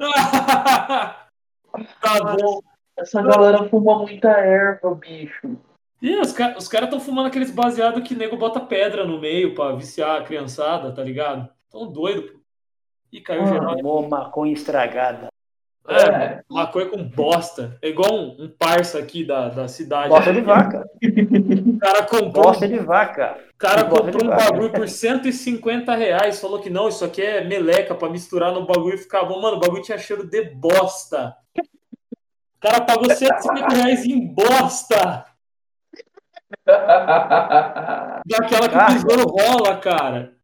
tá 2.01 2.35
bom. 2.37 2.59
Essa 2.97 3.21
galera 3.21 3.67
fuma 3.69 3.99
muita 3.99 4.29
erva, 4.29 4.93
bicho. 4.95 5.57
E 6.01 6.15
os, 6.17 6.31
ca 6.33 6.55
os 6.57 6.67
caras 6.67 6.87
estão 6.87 6.99
fumando 6.99 7.27
aqueles 7.27 7.51
baseados 7.51 8.07
que 8.07 8.15
nego 8.15 8.37
bota 8.37 8.59
pedra 8.59 9.05
no 9.05 9.19
meio 9.19 9.55
para 9.55 9.75
viciar 9.75 10.21
a 10.21 10.23
criançada, 10.23 10.93
tá 10.93 11.03
ligado? 11.03 11.49
Tão 11.69 11.91
doido. 11.91 12.23
Pô. 12.31 12.39
Ih, 13.11 13.21
caiu 13.21 13.43
ah, 13.43 13.47
geral. 13.47 14.09
maconha 14.09 14.53
estragada. 14.53 15.29
É, 15.88 16.03
é, 16.03 16.41
maconha 16.49 16.88
com 16.88 17.03
bosta. 17.03 17.77
É 17.81 17.89
igual 17.89 18.11
um, 18.11 18.45
um 18.45 18.49
parça 18.49 18.97
aqui 18.97 19.23
da, 19.23 19.49
da 19.49 19.67
cidade. 19.67 20.09
Bosta 20.09 20.33
de 20.33 20.41
vaca. 20.41 20.83
O 21.03 21.77
cara 21.79 22.03
comprou. 22.03 22.43
Bosta 22.45 22.67
de 22.67 22.79
vaca. 22.79 23.38
O 23.53 23.57
cara 23.57 23.83
comprou 23.86 24.25
um 24.25 24.29
bagulho 24.29 24.71
por 24.71 24.89
150 24.89 25.95
reais. 25.95 26.39
Falou 26.39 26.59
que 26.59 26.71
não, 26.71 26.88
isso 26.88 27.05
aqui 27.05 27.21
é 27.21 27.43
meleca 27.43 27.93
pra 27.93 28.09
misturar 28.09 28.51
no 28.51 28.65
bagulho 28.65 28.95
e 28.95 28.99
ficar 28.99 29.25
bom. 29.25 29.39
Mano, 29.39 29.57
o 29.57 29.59
bagulho 29.59 29.83
tinha 29.83 29.97
cheiro 29.97 30.27
de 30.27 30.43
bosta. 30.55 31.36
O 31.57 32.59
cara 32.59 32.81
pagou 32.81 33.09
150 33.09 33.75
reais 33.75 34.05
em 34.05 34.33
bosta. 34.33 35.25
Daquela 38.25 38.69
que 38.69 38.75
o 38.75 38.88
besouro 38.93 39.25
rola, 39.29 39.77
cara. 39.77 40.34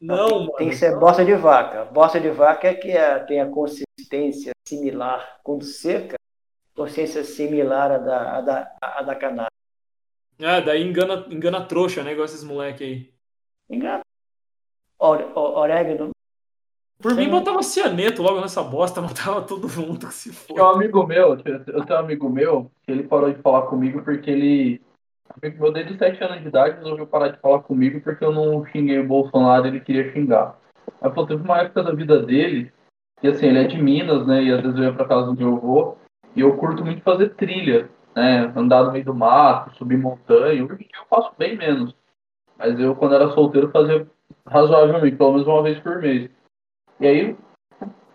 Não, 0.00 0.40
mano. 0.40 0.52
Tem 0.56 0.68
que 0.68 0.76
ser 0.76 0.96
bosta 0.98 1.24
de 1.24 1.34
vaca. 1.34 1.84
Bosta 1.86 2.20
de 2.20 2.30
vaca 2.30 2.68
é 2.68 2.74
que 2.74 2.90
é, 2.90 3.18
tem 3.20 3.40
a 3.40 3.48
consistência 3.48 4.52
similar, 4.66 5.40
quando 5.42 5.64
seca, 5.64 6.16
consistência 6.74 7.24
similar 7.24 7.90
à 7.90 7.98
da, 7.98 8.36
à 8.36 8.40
da, 8.40 8.76
à 8.80 9.02
da 9.02 9.14
cannabis. 9.14 9.58
É, 10.38 10.60
daí 10.60 10.82
engana, 10.82 11.26
engana 11.30 11.64
trouxa, 11.64 12.04
né? 12.04 12.12
Igual 12.12 12.26
esses 12.26 12.44
moleque 12.44 12.84
aí. 12.84 13.14
Engana. 13.68 14.02
Orégano. 14.98 16.10
Por 17.00 17.12
Sim. 17.12 17.18
mim, 17.18 17.30
botava 17.30 17.62
cianeto 17.62 18.22
logo 18.22 18.40
nessa 18.40 18.62
bosta, 18.62 19.00
matava 19.02 19.42
todo 19.42 19.68
mundo 19.68 20.06
que 20.06 20.14
se 20.14 20.32
for. 20.32 20.54
Tem 20.54 20.62
um 20.62 20.68
amigo 20.68 21.06
meu, 21.06 21.30
eu 21.30 21.84
tenho 21.84 21.98
um 21.98 22.02
amigo 22.02 22.28
meu, 22.28 22.70
que 22.82 22.90
ele 22.90 23.04
parou 23.04 23.32
de 23.32 23.40
falar 23.40 23.62
comigo 23.62 24.02
porque 24.02 24.30
ele 24.30 24.80
meu 25.58 25.72
desde 25.72 25.92
os 25.92 25.98
7 25.98 26.22
anos 26.24 26.40
de 26.42 26.48
idade 26.48 26.78
resolveu 26.78 27.06
parar 27.06 27.28
de 27.28 27.38
falar 27.38 27.60
comigo 27.60 28.00
porque 28.00 28.24
eu 28.24 28.32
não 28.32 28.64
xinguei 28.66 28.98
o 28.98 29.06
Bolsonaro 29.06 29.66
e 29.66 29.68
ele 29.68 29.80
queria 29.80 30.12
xingar. 30.12 30.58
Aí 31.00 31.10
falou, 31.10 31.26
teve 31.26 31.42
uma 31.42 31.58
época 31.58 31.82
da 31.82 31.92
vida 31.92 32.20
dele, 32.22 32.72
que 33.20 33.28
assim, 33.28 33.46
ele 33.46 33.60
é 33.60 33.64
de 33.64 33.80
Minas, 33.80 34.26
né? 34.26 34.42
E 34.42 34.52
às 34.52 34.62
vezes 34.62 34.76
eu 34.76 34.84
ia 34.84 34.92
pra 34.92 35.06
casa 35.06 35.26
do 35.26 35.36
meu 35.36 35.56
avô, 35.56 35.96
e 36.34 36.40
eu 36.40 36.56
curto 36.56 36.84
muito 36.84 37.02
fazer 37.02 37.34
trilha, 37.34 37.88
né? 38.14 38.52
Andar 38.56 38.84
no 38.84 38.92
meio 38.92 39.04
do 39.04 39.14
mato, 39.14 39.76
subir 39.76 39.98
montanha. 39.98 40.64
Hoje 40.64 40.74
em 40.74 40.88
dia 40.88 40.98
eu 40.98 41.06
faço 41.08 41.32
bem 41.38 41.56
menos. 41.56 41.94
Mas 42.56 42.78
eu, 42.78 42.96
quando 42.96 43.14
era 43.14 43.28
solteiro, 43.30 43.70
fazia 43.70 44.06
razoavelmente, 44.46 45.16
pelo 45.16 45.32
menos 45.32 45.46
uma 45.46 45.62
vez 45.62 45.78
por 45.80 46.00
mês. 46.00 46.30
E 47.00 47.06
aí 47.06 47.36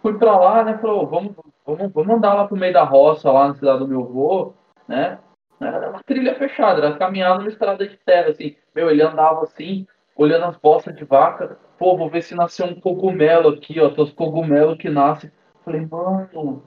fui 0.01 0.17
pra 0.17 0.37
lá, 0.37 0.63
né? 0.63 0.77
Falou, 0.79 1.07
vamos, 1.07 1.33
vamos, 1.65 1.93
vamos 1.93 2.15
andar 2.15 2.33
lá 2.33 2.47
pro 2.47 2.57
meio 2.57 2.73
da 2.73 2.83
roça, 2.83 3.31
lá 3.31 3.47
na 3.47 3.55
cidade 3.55 3.79
do 3.79 3.87
meu 3.87 4.01
avô, 4.01 4.53
né? 4.87 5.19
Era 5.67 5.89
uma 5.89 6.03
trilha 6.03 6.35
fechada, 6.35 6.85
era 6.85 6.97
caminhar 6.97 7.37
numa 7.37 7.49
estrada 7.49 7.87
de 7.87 7.97
terra, 7.97 8.29
assim. 8.29 8.55
Meu, 8.73 8.89
ele 8.89 9.01
andava 9.01 9.43
assim, 9.43 9.87
olhando 10.15 10.45
as 10.45 10.57
bostas 10.57 10.95
de 10.95 11.03
vaca. 11.03 11.57
Pô, 11.77 11.97
vou 11.97 12.09
ver 12.09 12.21
se 12.21 12.35
nasceu 12.35 12.65
um 12.65 12.79
cogumelo 12.79 13.49
aqui, 13.49 13.79
ó. 13.79 13.89
Tem 13.89 14.03
os 14.03 14.13
cogumelos 14.13 14.77
que 14.77 14.89
nascem. 14.89 15.31
Falei, 15.63 15.85
mano. 15.85 16.63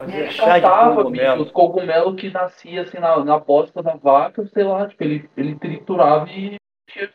Ele 0.00 0.32
catava, 0.32 1.10
bicho, 1.10 1.42
os 1.42 1.50
cogumelos 1.50 2.20
que 2.20 2.30
nasciam 2.30 2.84
assim 2.84 2.98
na, 2.98 3.24
na 3.24 3.38
bosta 3.38 3.82
da 3.82 3.96
vaca, 3.96 4.46
sei 4.46 4.62
lá, 4.62 4.86
tipo, 4.86 5.02
ele, 5.02 5.28
ele 5.36 5.56
triturava 5.56 6.30
e 6.30 6.56
tinha 6.88 7.10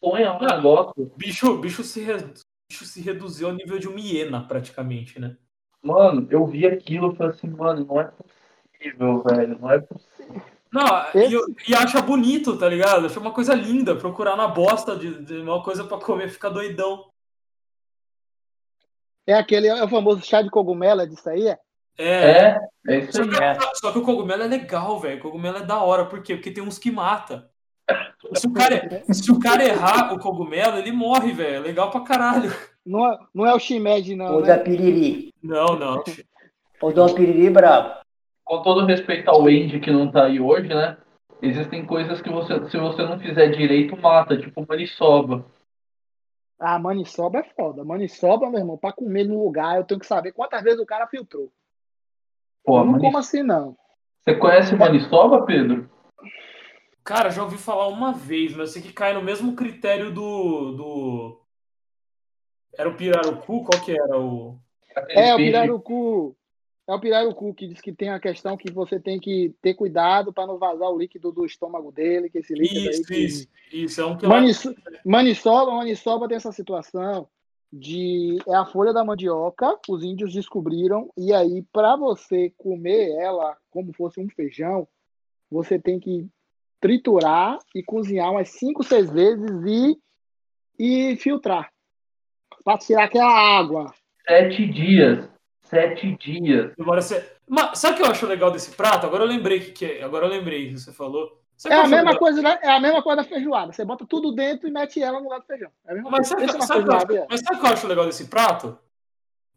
põe 0.00 0.24
um 0.24 0.38
negócio. 0.38 1.12
Bicho, 1.16 1.58
bicho, 1.58 1.82
se 1.82 2.02
re... 2.02 2.14
bicho 2.70 2.84
se 2.84 3.00
reduziu 3.00 3.48
ao 3.48 3.54
nível 3.54 3.78
de 3.78 3.88
uma 3.88 4.00
hiena, 4.00 4.46
praticamente, 4.46 5.20
né? 5.20 5.36
Mano, 5.82 6.26
eu 6.30 6.46
vi 6.46 6.66
aquilo 6.66 7.12
e 7.12 7.16
falei 7.16 7.32
assim, 7.32 7.48
mano, 7.48 7.84
não 7.84 8.00
é 8.00 8.04
possível 8.04 8.35
possível, 8.78 9.22
velho. 9.22 9.58
Não 9.60 9.70
é 9.70 9.78
possível. 9.80 10.42
Não, 10.72 11.04
Esse- 11.14 11.34
e, 11.68 11.70
e 11.70 11.74
acha 11.74 12.00
bonito, 12.02 12.58
tá 12.58 12.68
ligado? 12.68 13.06
Acha 13.06 13.18
uma 13.20 13.30
coisa 13.32 13.54
linda, 13.54 13.94
procurar 13.96 14.36
na 14.36 14.46
bosta 14.48 14.96
de, 14.96 15.24
de 15.24 15.34
uma 15.38 15.62
coisa 15.62 15.84
pra 15.84 15.98
comer, 15.98 16.28
ficar 16.28 16.50
doidão. 16.50 17.06
É 19.26 19.34
aquele, 19.34 19.66
é 19.68 19.82
o 19.84 19.88
famoso 19.88 20.22
chá 20.24 20.40
de 20.42 20.50
cogumelo, 20.50 21.00
é 21.00 21.06
disso 21.06 21.28
aí? 21.28 21.48
É? 21.48 21.58
É. 21.98 22.48
É, 22.48 22.58
é 22.88 22.98
isso 22.98 23.12
Só 23.12 23.22
aí. 23.22 23.28
que, 23.58 23.76
só 23.78 23.92
que 23.92 23.98
o 23.98 24.02
cogumelo 24.02 24.42
é 24.42 24.46
legal, 24.46 25.00
velho. 25.00 25.18
O 25.18 25.22
cogumelo 25.22 25.58
é 25.58 25.62
da 25.64 25.80
hora. 25.80 26.04
Por 26.04 26.22
quê? 26.22 26.34
Porque 26.36 26.50
tem 26.50 26.62
uns 26.62 26.78
que 26.78 26.90
mata. 26.90 27.48
Se 28.34 28.46
o 28.46 28.52
cara, 28.52 29.02
se 29.12 29.30
o 29.32 29.38
cara 29.40 29.64
errar 29.64 30.12
o 30.12 30.18
cogumelo, 30.18 30.76
ele 30.78 30.92
morre, 30.92 31.32
velho. 31.32 31.56
É 31.56 31.58
legal 31.60 31.90
pra 31.90 32.00
caralho. 32.02 32.52
Não, 32.84 33.10
é- 33.10 33.18
não 33.34 33.46
é 33.46 33.54
o 33.54 33.58
shimed, 33.58 34.14
não, 34.14 34.34
Ou 34.34 34.40
né? 34.42 34.48
da 34.48 34.58
piriri. 34.58 35.32
Não, 35.42 35.76
não. 35.78 36.04
Ou 36.82 36.92
da 36.92 37.06
piriri 37.12 37.48
bravo. 37.50 37.94
Com 38.46 38.62
todo 38.62 38.86
respeito 38.86 39.28
ao 39.28 39.42
Andy 39.42 39.80
que 39.80 39.90
não 39.90 40.08
tá 40.08 40.26
aí 40.26 40.40
hoje, 40.40 40.68
né? 40.68 40.96
Existem 41.42 41.84
coisas 41.84 42.22
que 42.22 42.30
você, 42.30 42.54
se 42.70 42.78
você 42.78 43.02
não 43.02 43.18
fizer 43.18 43.48
direito, 43.48 43.96
mata, 43.96 44.38
tipo 44.38 44.64
maniçoba. 44.66 45.44
Ah, 46.56 46.78
maniçoba 46.78 47.40
é 47.40 47.42
foda. 47.42 47.84
Maniçoba, 47.84 48.48
meu 48.48 48.60
irmão, 48.60 48.78
pra 48.78 48.92
comer 48.92 49.24
no 49.24 49.42
lugar, 49.42 49.76
eu 49.76 49.84
tenho 49.84 49.98
que 49.98 50.06
saber 50.06 50.30
quantas 50.30 50.62
vezes 50.62 50.78
o 50.78 50.86
cara 50.86 51.08
filtrou. 51.08 51.52
Pô, 52.64 52.78
não 52.78 52.92
mani- 52.92 53.02
como 53.04 53.18
assim, 53.18 53.42
não. 53.42 53.76
Você 54.22 54.36
conhece 54.36 54.76
maniçoba, 54.76 55.44
Pedro? 55.44 55.90
Cara, 57.02 57.30
já 57.30 57.42
ouvi 57.42 57.58
falar 57.58 57.88
uma 57.88 58.12
vez, 58.12 58.52
mas 58.52 58.60
eu 58.60 58.66
sei 58.74 58.82
que 58.82 58.92
cai 58.92 59.12
no 59.12 59.22
mesmo 59.22 59.56
critério 59.56 60.12
do. 60.12 60.72
do... 60.72 61.40
Era 62.78 62.88
o 62.88 62.96
pirarucu? 62.96 63.64
Qual 63.64 63.84
que 63.84 63.90
era 63.90 64.16
o. 64.18 64.56
É, 65.08 65.34
o 65.34 65.36
pirarucu. 65.36 66.36
É 66.88 66.94
o 66.94 67.00
pirarucu 67.00 67.52
que 67.52 67.66
diz 67.66 67.80
que 67.80 67.92
tem 67.92 68.10
a 68.10 68.20
questão 68.20 68.56
que 68.56 68.70
você 68.70 69.00
tem 69.00 69.18
que 69.18 69.52
ter 69.60 69.74
cuidado 69.74 70.32
para 70.32 70.46
não 70.46 70.56
vazar 70.56 70.88
o 70.88 70.96
líquido 70.96 71.32
do 71.32 71.44
estômago 71.44 71.90
dele, 71.90 72.30
que 72.30 72.38
esse 72.38 72.54
líquido 72.54 72.88
Isso, 72.90 73.00
aí 73.00 73.04
que... 73.04 73.24
isso, 73.24 73.48
isso. 73.72 74.00
É 74.00 74.06
um 74.06 74.16
que 74.16 74.26
Maniço- 74.26 74.74
Maniçoba, 75.04 75.72
maniçoba 75.72 76.28
tem 76.28 76.36
essa 76.36 76.52
situação 76.52 77.28
de 77.72 78.38
é 78.46 78.54
a 78.54 78.64
folha 78.64 78.92
da 78.92 79.04
mandioca, 79.04 79.76
os 79.88 80.04
índios 80.04 80.32
descobriram 80.32 81.10
e 81.16 81.32
aí 81.32 81.64
para 81.72 81.96
você 81.96 82.52
comer 82.56 83.10
ela 83.18 83.56
como 83.70 83.92
fosse 83.92 84.20
um 84.20 84.28
feijão, 84.28 84.86
você 85.50 85.78
tem 85.78 85.98
que 85.98 86.28
triturar 86.80 87.58
e 87.74 87.82
cozinhar 87.82 88.30
umas 88.30 88.50
5, 88.50 88.84
6 88.84 89.10
vezes 89.10 89.50
e 89.66 89.98
e 90.78 91.16
filtrar 91.16 91.72
para 92.64 92.78
tirar 92.78 93.04
aquela 93.04 93.32
água. 93.32 93.92
Sete 94.28 94.66
dias. 94.66 95.28
Sete 95.68 96.16
dias. 96.16 96.72
Demora 96.76 97.02
ser... 97.02 97.36
Mas 97.48 97.78
sabe 97.78 97.94
o 97.94 97.96
que 97.96 98.02
eu 98.02 98.10
acho 98.10 98.26
legal 98.26 98.50
desse 98.50 98.70
prato? 98.72 99.06
Agora 99.06 99.24
eu 99.24 99.28
lembrei 99.28 99.60
que, 99.60 99.72
que 99.72 99.84
é. 99.84 100.02
Agora 100.02 100.26
eu 100.26 100.30
lembrei 100.30 100.68
que 100.68 100.78
você 100.78 100.92
falou. 100.92 101.40
Sabe 101.56 101.74
É 101.74 101.78
o 101.78 101.80
que 101.80 101.80
eu 101.80 101.80
a 101.80 101.82
acho 101.82 101.90
mesma 101.90 102.10
legal? 102.10 102.18
coisa, 102.18 102.42
da- 102.42 102.60
é 102.62 102.70
a 102.70 102.80
mesma 102.80 103.02
coisa 103.02 103.22
da 103.22 103.28
feijoada. 103.28 103.72
Você 103.72 103.84
bota 103.84 104.06
tudo 104.06 104.32
dentro 104.32 104.68
e 104.68 104.70
mete 104.70 105.02
ela 105.02 105.18
no 105.18 105.24
lugar 105.24 105.40
do 105.40 105.46
feijão. 105.46 105.70
É 105.86 105.92
a 105.92 105.94
mesma 105.94 106.10
Mas 106.10 106.28
coisa. 106.28 106.46
sabe, 106.46 106.58
na 106.58 106.66
sabe 106.66 106.80
o 106.80 106.84
que 106.84 106.90
eu 106.90 106.98
feijoada, 107.00 107.20
acho- 107.20 107.26
mas 107.30 107.40
sabe 107.40 107.56
o 107.56 107.60
que 107.60 107.66
eu 107.66 107.72
acho 107.72 107.86
legal 107.86 108.06
desse 108.06 108.24
prato? 108.28 108.78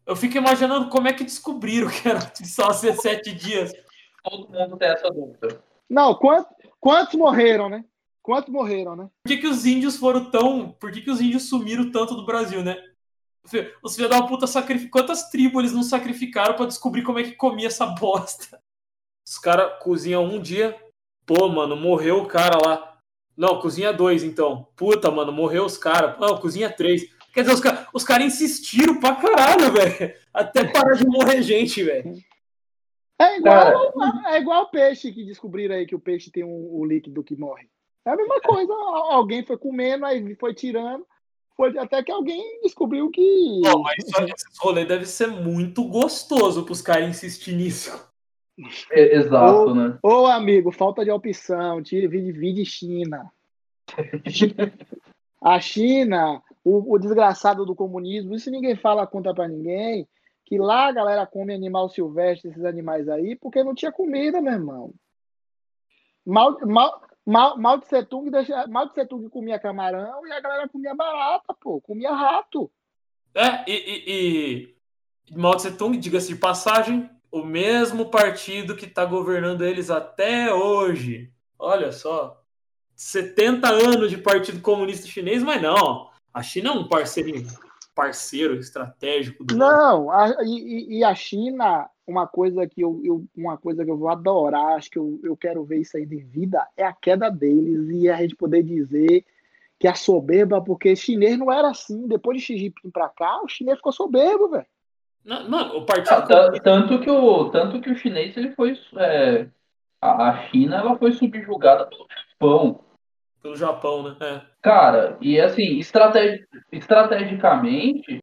Eu 0.06 0.16
fico 0.16 0.36
imaginando 0.38 0.88
como 0.88 1.06
é 1.08 1.12
que 1.12 1.22
descobriram 1.24 1.88
que 1.88 2.08
era 2.08 2.20
só 2.44 2.72
ser 2.72 2.94
sete 2.96 3.32
dias. 3.32 3.72
Todo 4.24 4.48
mundo 4.48 4.76
tem 4.76 4.88
essa 4.88 5.08
dúvida. 5.10 5.62
Não, 5.88 6.14
quantos, 6.14 6.52
quantos 6.80 7.14
morreram, 7.14 7.68
né? 7.68 7.84
Quantos 8.22 8.52
morreram, 8.52 8.96
né? 8.96 9.08
Por 9.24 9.28
que, 9.30 9.36
que 9.38 9.46
os 9.46 9.64
índios 9.66 9.96
foram 9.96 10.30
tão. 10.30 10.70
Por 10.72 10.90
que, 10.90 11.00
que 11.02 11.10
os 11.10 11.20
índios 11.20 11.48
sumiram 11.48 11.90
tanto 11.90 12.14
do 12.14 12.24
Brasil, 12.26 12.62
né? 12.62 12.76
Os 13.82 13.96
filhos 13.96 14.10
da 14.10 14.22
puta 14.22 14.46
sacrificam. 14.46 14.90
Quantas 15.00 15.30
tribos 15.30 15.60
eles 15.60 15.72
não 15.72 15.82
sacrificaram 15.82 16.54
pra 16.54 16.66
descobrir 16.66 17.02
como 17.02 17.18
é 17.18 17.22
que 17.22 17.32
comia 17.32 17.66
essa 17.68 17.86
bosta? 17.86 18.62
Os 19.26 19.38
caras 19.38 19.82
cozinham 19.82 20.24
um 20.24 20.40
dia. 20.40 20.76
Pô, 21.24 21.48
mano, 21.48 21.76
morreu 21.76 22.18
o 22.18 22.26
cara 22.26 22.58
lá. 22.58 22.98
Não, 23.36 23.60
cozinha 23.60 23.92
dois, 23.92 24.22
então. 24.22 24.68
Puta, 24.76 25.10
mano, 25.10 25.32
morreu 25.32 25.64
os 25.64 25.78
caras. 25.78 26.18
Não, 26.18 26.36
cozinha 26.38 26.70
três. 26.70 27.04
Quer 27.32 27.42
dizer, 27.42 27.54
os 27.54 27.60
caras 27.60 27.86
os 27.94 28.04
cara 28.04 28.22
insistiram 28.22 28.98
pra 29.00 29.14
caralho, 29.16 29.72
velho. 29.72 30.14
Até 30.34 30.64
parar 30.64 30.94
de 30.94 31.06
morrer 31.06 31.40
gente, 31.42 31.82
velho. 31.82 32.18
É 33.18 33.36
igual, 33.38 33.92
Cara, 33.92 34.34
é 34.34 34.40
igual 34.40 34.62
o 34.64 34.70
peixe 34.70 35.12
que 35.12 35.24
descobriram 35.24 35.74
aí 35.74 35.86
que 35.86 35.94
o 35.94 36.00
peixe 36.00 36.30
tem 36.30 36.42
um, 36.42 36.68
o 36.72 36.84
líquido 36.84 37.22
que 37.22 37.36
morre. 37.36 37.68
É 38.04 38.10
a 38.10 38.16
mesma 38.16 38.40
coisa. 38.40 38.72
Al- 38.72 39.12
Alguém 39.12 39.44
foi 39.44 39.56
comendo, 39.58 40.04
aí 40.06 40.34
foi 40.36 40.54
tirando. 40.54 41.06
Foi 41.60 41.76
até 41.76 42.02
que 42.02 42.10
alguém 42.10 42.58
descobriu 42.62 43.10
que. 43.10 43.60
Pô, 43.62 43.80
mas 43.80 43.96
isso, 43.98 44.22
esse 44.22 44.46
rolê 44.62 44.86
deve 44.86 45.04
ser 45.04 45.26
muito 45.26 45.84
gostoso 45.84 46.64
pros 46.64 46.80
caras 46.80 47.06
insistir 47.06 47.54
nisso. 47.54 48.10
é- 48.90 49.16
exato, 49.16 49.68
Ô, 49.68 49.74
né? 49.74 49.98
Ô, 50.02 50.24
amigo, 50.24 50.72
falta 50.72 51.04
de 51.04 51.10
opção. 51.10 51.82
Tire 51.82 52.08
vídeo 52.08 52.54
de 52.54 52.64
China. 52.64 53.30
A 55.42 55.60
China, 55.60 56.42
o, 56.64 56.94
o 56.94 56.98
desgraçado 56.98 57.66
do 57.66 57.74
comunismo, 57.74 58.34
isso 58.34 58.50
ninguém 58.50 58.74
fala 58.74 59.06
conta 59.06 59.34
pra 59.34 59.48
ninguém, 59.48 60.08
que 60.46 60.58
lá 60.58 60.86
a 60.88 60.92
galera 60.92 61.26
come 61.26 61.54
animal 61.54 61.88
silvestre, 61.88 62.50
esses 62.50 62.64
animais 62.64 63.06
aí, 63.08 63.36
porque 63.36 63.64
não 63.64 63.74
tinha 63.74 63.92
comida, 63.92 64.40
meu 64.40 64.52
irmão. 64.52 64.94
Mal, 66.26 66.58
mal, 66.66 67.02
mal, 67.30 67.56
mal 67.58 67.78
de 67.78 67.86
Setung, 67.86 68.30
deixa, 68.30 68.66
mal 68.66 68.86
de 68.88 68.94
Setung 68.94 69.28
comia 69.28 69.58
camarão 69.58 70.26
e 70.26 70.32
a 70.32 70.40
galera 70.40 70.68
comia 70.68 70.94
barata, 70.94 71.54
pô, 71.60 71.80
comia 71.80 72.12
rato. 72.12 72.70
É, 73.34 73.64
e, 73.70 73.72
e, 73.72 74.74
e 75.30 75.36
Mao 75.36 75.54
Tse 75.56 75.70
Tung, 75.76 75.96
diga-se 75.96 76.28
de 76.28 76.36
passagem, 76.36 77.08
o 77.30 77.44
mesmo 77.44 78.06
partido 78.10 78.76
que 78.76 78.86
tá 78.88 79.04
governando 79.04 79.64
eles 79.64 79.88
até 79.90 80.52
hoje. 80.52 81.30
Olha 81.58 81.92
só. 81.92 82.42
70 82.96 83.68
anos 83.68 84.10
de 84.10 84.18
Partido 84.18 84.60
Comunista 84.60 85.06
Chinês, 85.06 85.42
mas 85.42 85.62
não. 85.62 86.10
A 86.34 86.42
China 86.42 86.70
é 86.70 86.72
um 86.72 86.88
parceiro, 86.88 87.46
parceiro 87.94 88.56
estratégico 88.58 89.44
do 89.44 89.56
Não, 89.56 90.10
a- 90.10 90.36
e- 90.42 90.98
e 90.98 91.04
a 91.04 91.14
China, 91.14 91.88
uma 92.10 92.26
coisa 92.26 92.66
que 92.66 92.80
eu, 92.82 93.00
eu- 93.04 93.24
uma 93.36 93.56
coisa 93.56 93.84
que 93.84 93.90
eu 93.90 93.96
vou 93.96 94.08
adorar, 94.08 94.76
acho 94.76 94.90
que 94.90 94.98
eu, 94.98 95.18
eu 95.22 95.36
quero 95.36 95.64
ver 95.64 95.78
isso 95.78 95.96
aí 95.96 96.04
de 96.04 96.16
vida, 96.18 96.66
é 96.76 96.84
a 96.84 96.92
queda 96.92 97.30
deles 97.30 97.88
e 97.90 98.08
a 98.08 98.16
gente 98.16 98.34
poder 98.36 98.62
dizer 98.62 99.24
que 99.78 99.88
a 99.88 99.94
soberba, 99.94 100.60
porque 100.60 100.94
chinês 100.94 101.38
não 101.38 101.50
era 101.50 101.70
assim. 101.70 102.06
Depois 102.06 102.36
de 102.38 102.44
Xi 102.44 102.58
Jinping 102.58 102.90
pra 102.90 103.08
cá, 103.08 103.40
o 103.42 103.48
chinês 103.48 103.78
ficou 103.78 103.92
soberbo, 103.92 104.50
velho. 104.50 104.66
Não, 105.24 105.48
Mano, 105.48 105.74
o 105.78 105.82
Ah, 105.82 105.84
Partido 105.86 106.26
Comunista. 106.26 106.62
Tanto 106.62 107.00
que 107.00 107.10
o, 107.10 107.50
tanto 107.50 107.80
que 107.80 107.90
o 107.90 107.96
chinês 107.96 108.36
ele 108.36 108.50
foi. 108.52 108.78
é, 108.96 109.46
a 110.02 110.48
China 110.48 110.76
ela 110.76 110.98
foi 110.98 111.12
subjugada 111.12 111.86
pelo 111.86 112.06
Japão. 112.32 112.80
Pelo 113.42 113.56
Japão, 113.56 114.02
né? 114.02 114.16
É. 114.20 114.42
Cara, 114.62 115.16
e 115.20 115.40
assim, 115.40 115.78
estrate- 115.78 116.46
estrategicamente, 116.72 118.18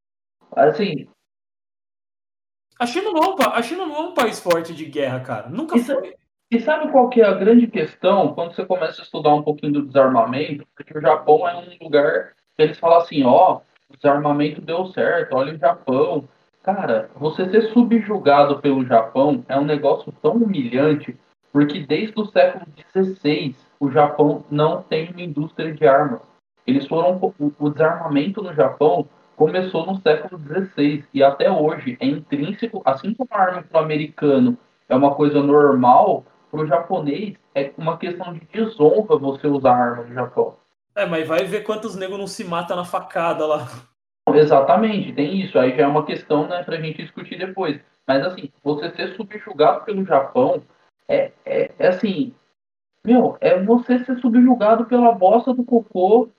assim, 0.56 1.08
A, 2.80 2.86
China 2.86 3.12
não 3.12 3.24
é 3.24 3.30
um, 3.30 3.36
a 3.42 3.62
China 3.62 3.86
não 3.86 3.96
é 3.96 4.00
um 4.02 4.14
país 4.14 4.40
forte 4.40 4.74
de 4.74 4.86
guerra, 4.86 5.20
cara. 5.20 5.50
Nunca 5.50 5.78
Isso- 5.78 5.94
foi. 5.94 6.16
E 6.50 6.62
sabe 6.62 6.90
qual 6.92 7.10
que 7.10 7.22
é 7.22 7.26
a 7.26 7.34
grande 7.34 7.68
questão 7.68 8.34
quando 8.34 8.56
você 8.56 8.66
começa 8.66 9.02
a 9.02 9.04
estudar 9.04 9.34
um 9.34 9.44
pouquinho 9.44 9.74
do 9.74 9.86
desarmamento? 9.86 10.66
Porque 10.74 10.98
o 10.98 11.02
Japão 11.02 11.48
é 11.48 11.58
um 11.58 11.84
lugar 11.84 12.32
que 12.56 12.62
eles 12.62 12.80
falam 12.80 13.00
assim, 13.00 13.24
ó, 13.26 13.60
o 13.90 13.98
desarmamento 13.98 14.62
deu 14.62 14.86
certo, 14.88 15.36
olha 15.36 15.54
o 15.54 15.58
Japão. 15.58 16.24
Cara, 16.64 17.10
você 17.16 17.50
ser 17.50 17.64
subjugado 17.74 18.60
pelo 18.60 18.86
Japão 18.86 19.44
é 19.50 19.60
um 19.60 19.66
negócio 19.66 20.14
tão 20.22 20.34
humilhante, 20.34 21.18
porque 21.52 21.82
desde 21.82 22.18
o 22.18 22.26
século 22.26 22.66
XVI 22.94 23.54
o 23.78 23.92
Japão 23.92 24.46
não 24.50 24.82
tem 24.82 25.10
uma 25.10 25.22
indústria 25.22 25.74
de 25.74 25.86
armas. 25.86 26.22
Eles 26.66 26.88
foram 26.88 27.20
o 27.60 27.70
desarmamento 27.70 28.42
no 28.42 28.54
Japão 28.54 29.08
começou 29.38 29.86
no 29.86 30.02
século 30.02 30.42
XVI 30.42 31.06
e 31.14 31.24
até 31.24 31.50
hoje 31.50 31.96
é 32.02 32.08
intrínseco, 32.08 32.82
assim 32.84 33.14
como 33.14 33.30
a 33.32 33.40
arma 33.40 33.64
para 33.64 33.80
o 33.80 33.84
americano 33.84 34.58
é 34.90 34.96
uma 34.96 35.14
coisa 35.14 35.42
normal, 35.42 36.26
para 36.50 36.62
o 36.62 36.66
japonês 36.66 37.36
é 37.54 37.72
uma 37.78 37.98
questão 37.98 38.34
de 38.34 38.42
desonra 38.52 39.16
você 39.16 39.48
usar 39.48 39.74
arma 39.76 40.04
no 40.04 40.14
Japão. 40.14 40.58
É, 40.96 41.06
mas 41.06 41.28
vai 41.28 41.44
ver 41.46 41.64
quantos 41.64 41.96
negros 41.96 42.18
não 42.18 42.26
se 42.26 42.44
matam 42.44 42.76
na 42.76 42.84
facada 42.84 43.46
lá. 43.46 43.68
Exatamente, 44.34 45.14
tem 45.14 45.40
isso. 45.40 45.58
Aí 45.60 45.76
já 45.76 45.84
é 45.84 45.88
uma 45.88 46.06
questão 46.06 46.48
né, 46.48 46.64
para 46.64 46.76
a 46.76 46.82
gente 46.82 47.02
discutir 47.04 47.38
depois. 47.38 47.80
Mas 48.08 48.26
assim, 48.26 48.50
você 48.64 48.90
ser 48.96 49.16
subjugado 49.16 49.86
pelo 49.86 50.04
Japão 50.04 50.64
é, 51.08 51.32
é, 51.46 51.72
é 51.78 51.88
assim, 51.88 52.34
meu, 53.06 53.38
é 53.40 53.62
você 53.64 54.04
ser 54.04 54.18
subjugado 54.20 54.86
pela 54.86 55.12
bosta 55.12 55.54
do 55.54 55.64
cocô 55.64 56.30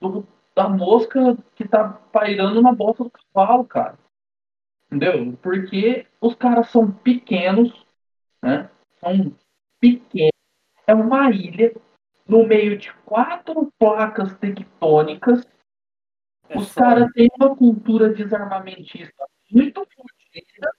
do- 0.00 0.26
da 0.54 0.68
mosca 0.68 1.36
que 1.56 1.66
tá 1.66 1.88
pairando 1.88 2.62
na 2.62 2.72
bosta 2.72 3.04
do 3.04 3.10
cavalo, 3.10 3.64
cara. 3.64 3.98
Entendeu? 4.86 5.36
Porque 5.42 6.06
os 6.20 6.34
caras 6.34 6.70
são 6.70 6.90
pequenos, 6.90 7.84
né? 8.42 8.70
São 9.00 9.36
pequenos. 9.80 10.30
É 10.86 10.94
uma 10.94 11.30
ilha 11.30 11.74
no 12.26 12.46
meio 12.46 12.78
de 12.78 12.92
quatro 13.04 13.72
placas 13.78 14.36
tectônicas 14.38 15.46
É 16.48 16.58
os 16.58 16.72
caras 16.72 17.10
têm 17.12 17.28
uma 17.38 17.56
cultura 17.56 18.12
desarmamentista 18.12 19.26
muito 19.50 19.84
fodida. 19.94 20.72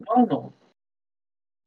Mano, 0.00 0.52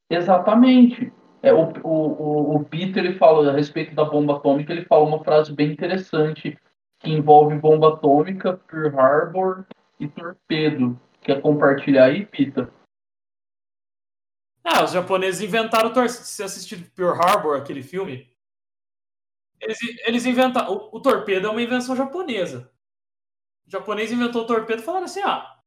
exatamente. 0.09 1.11
É, 1.45 1.53
o, 1.53 1.71
o, 1.83 2.55
o 2.55 2.65
Peter 2.65 3.05
ele 3.05 3.19
fala 3.19 3.51
a 3.51 3.53
respeito 3.53 3.93
da 3.93 4.03
bomba 4.03 4.37
atômica, 4.37 4.73
ele 4.73 4.83
fala 4.85 5.05
uma 5.05 5.23
frase 5.23 5.53
bem 5.53 5.71
interessante 5.71 6.57
que 6.99 7.11
envolve 7.11 7.55
bomba 7.59 7.93
atômica, 7.93 8.57
Pearl 8.57 8.99
Harbor 8.99 9.67
e 9.99 10.07
torpedo. 10.07 10.99
Quer 11.21 11.39
compartilhar 11.43 12.05
aí, 12.05 12.25
Peter? 12.25 12.67
Ah, 14.63 14.83
os 14.83 14.93
japoneses 14.93 15.39
inventaram 15.39 15.89
o 15.89 15.93
torpedo. 15.93 16.13
Você 16.13 16.41
assistiu 16.41 16.79
Pearl 16.95 17.13
Harbor, 17.13 17.57
aquele 17.57 17.83
filme? 17.83 18.27
Eles, 19.61 19.77
eles 20.07 20.25
inventaram. 20.25 20.73
O, 20.73 20.97
o, 20.97 20.99
torpedo 20.99 21.45
é 21.45 21.49
uma 21.51 21.61
invenção 21.61 21.95
japonesa. 21.95 22.71
O 23.67 23.69
japonês 23.69 24.11
inventou 24.11 24.41
o 24.41 24.47
torpedo 24.47 24.81
e 24.81 24.85
falaram 24.85 25.05
assim: 25.05 25.21
ah, 25.21 25.59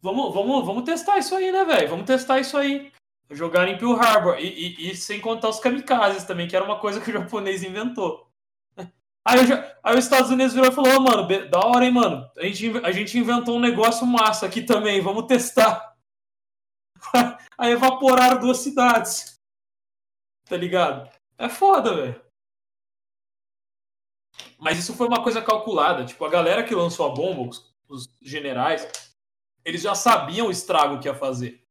vamos, 0.00 0.32
vamos, 0.32 0.64
vamos 0.64 0.84
testar 0.84 1.18
isso 1.18 1.34
aí, 1.34 1.50
né, 1.50 1.64
velho? 1.64 1.88
Vamos 1.88 2.06
testar 2.06 2.38
isso 2.38 2.56
aí. 2.56 2.92
Jogar 3.30 3.68
em 3.68 3.78
Pearl 3.78 3.94
Harbor. 3.94 4.38
E, 4.38 4.46
e, 4.46 4.90
e, 4.90 4.96
sem 4.96 5.20
contar 5.20 5.48
os 5.48 5.58
kamikazes 5.58 6.24
também, 6.24 6.46
que 6.46 6.54
era 6.54 6.64
uma 6.64 6.78
coisa 6.78 7.00
que 7.00 7.10
o 7.10 7.12
japonês 7.12 7.62
inventou. 7.62 8.30
Aí, 9.26 9.38
aí 9.82 9.96
os 9.96 10.04
Estados 10.04 10.30
Unidos 10.30 10.52
virou 10.52 10.68
e 10.68 10.74
falou: 10.74 10.96
oh, 10.96 11.00
mano, 11.00 11.26
da 11.48 11.60
hora, 11.60 11.84
hein, 11.84 11.90
mano? 11.90 12.30
A 12.36 12.42
gente, 12.44 12.70
a 12.84 12.92
gente 12.92 13.18
inventou 13.18 13.56
um 13.56 13.60
negócio 13.60 14.06
massa 14.06 14.44
aqui 14.44 14.60
também, 14.60 15.00
vamos 15.00 15.26
testar. 15.26 15.96
aí 17.56 17.72
evaporaram 17.72 18.40
duas 18.40 18.58
cidades. 18.58 19.40
Tá 20.46 20.56
ligado? 20.56 21.10
É 21.38 21.48
foda, 21.48 21.94
velho. 21.94 22.22
Mas 24.58 24.78
isso 24.78 24.94
foi 24.94 25.08
uma 25.08 25.22
coisa 25.22 25.40
calculada. 25.42 26.04
Tipo, 26.04 26.24
a 26.24 26.30
galera 26.30 26.62
que 26.62 26.74
lançou 26.74 27.10
a 27.10 27.14
bomba, 27.14 27.50
os, 27.50 27.74
os 27.88 28.08
generais, 28.20 29.14
eles 29.64 29.82
já 29.82 29.94
sabiam 29.94 30.48
o 30.48 30.50
estrago 30.50 31.00
que 31.00 31.08
ia 31.08 31.14
fazer. 31.14 31.66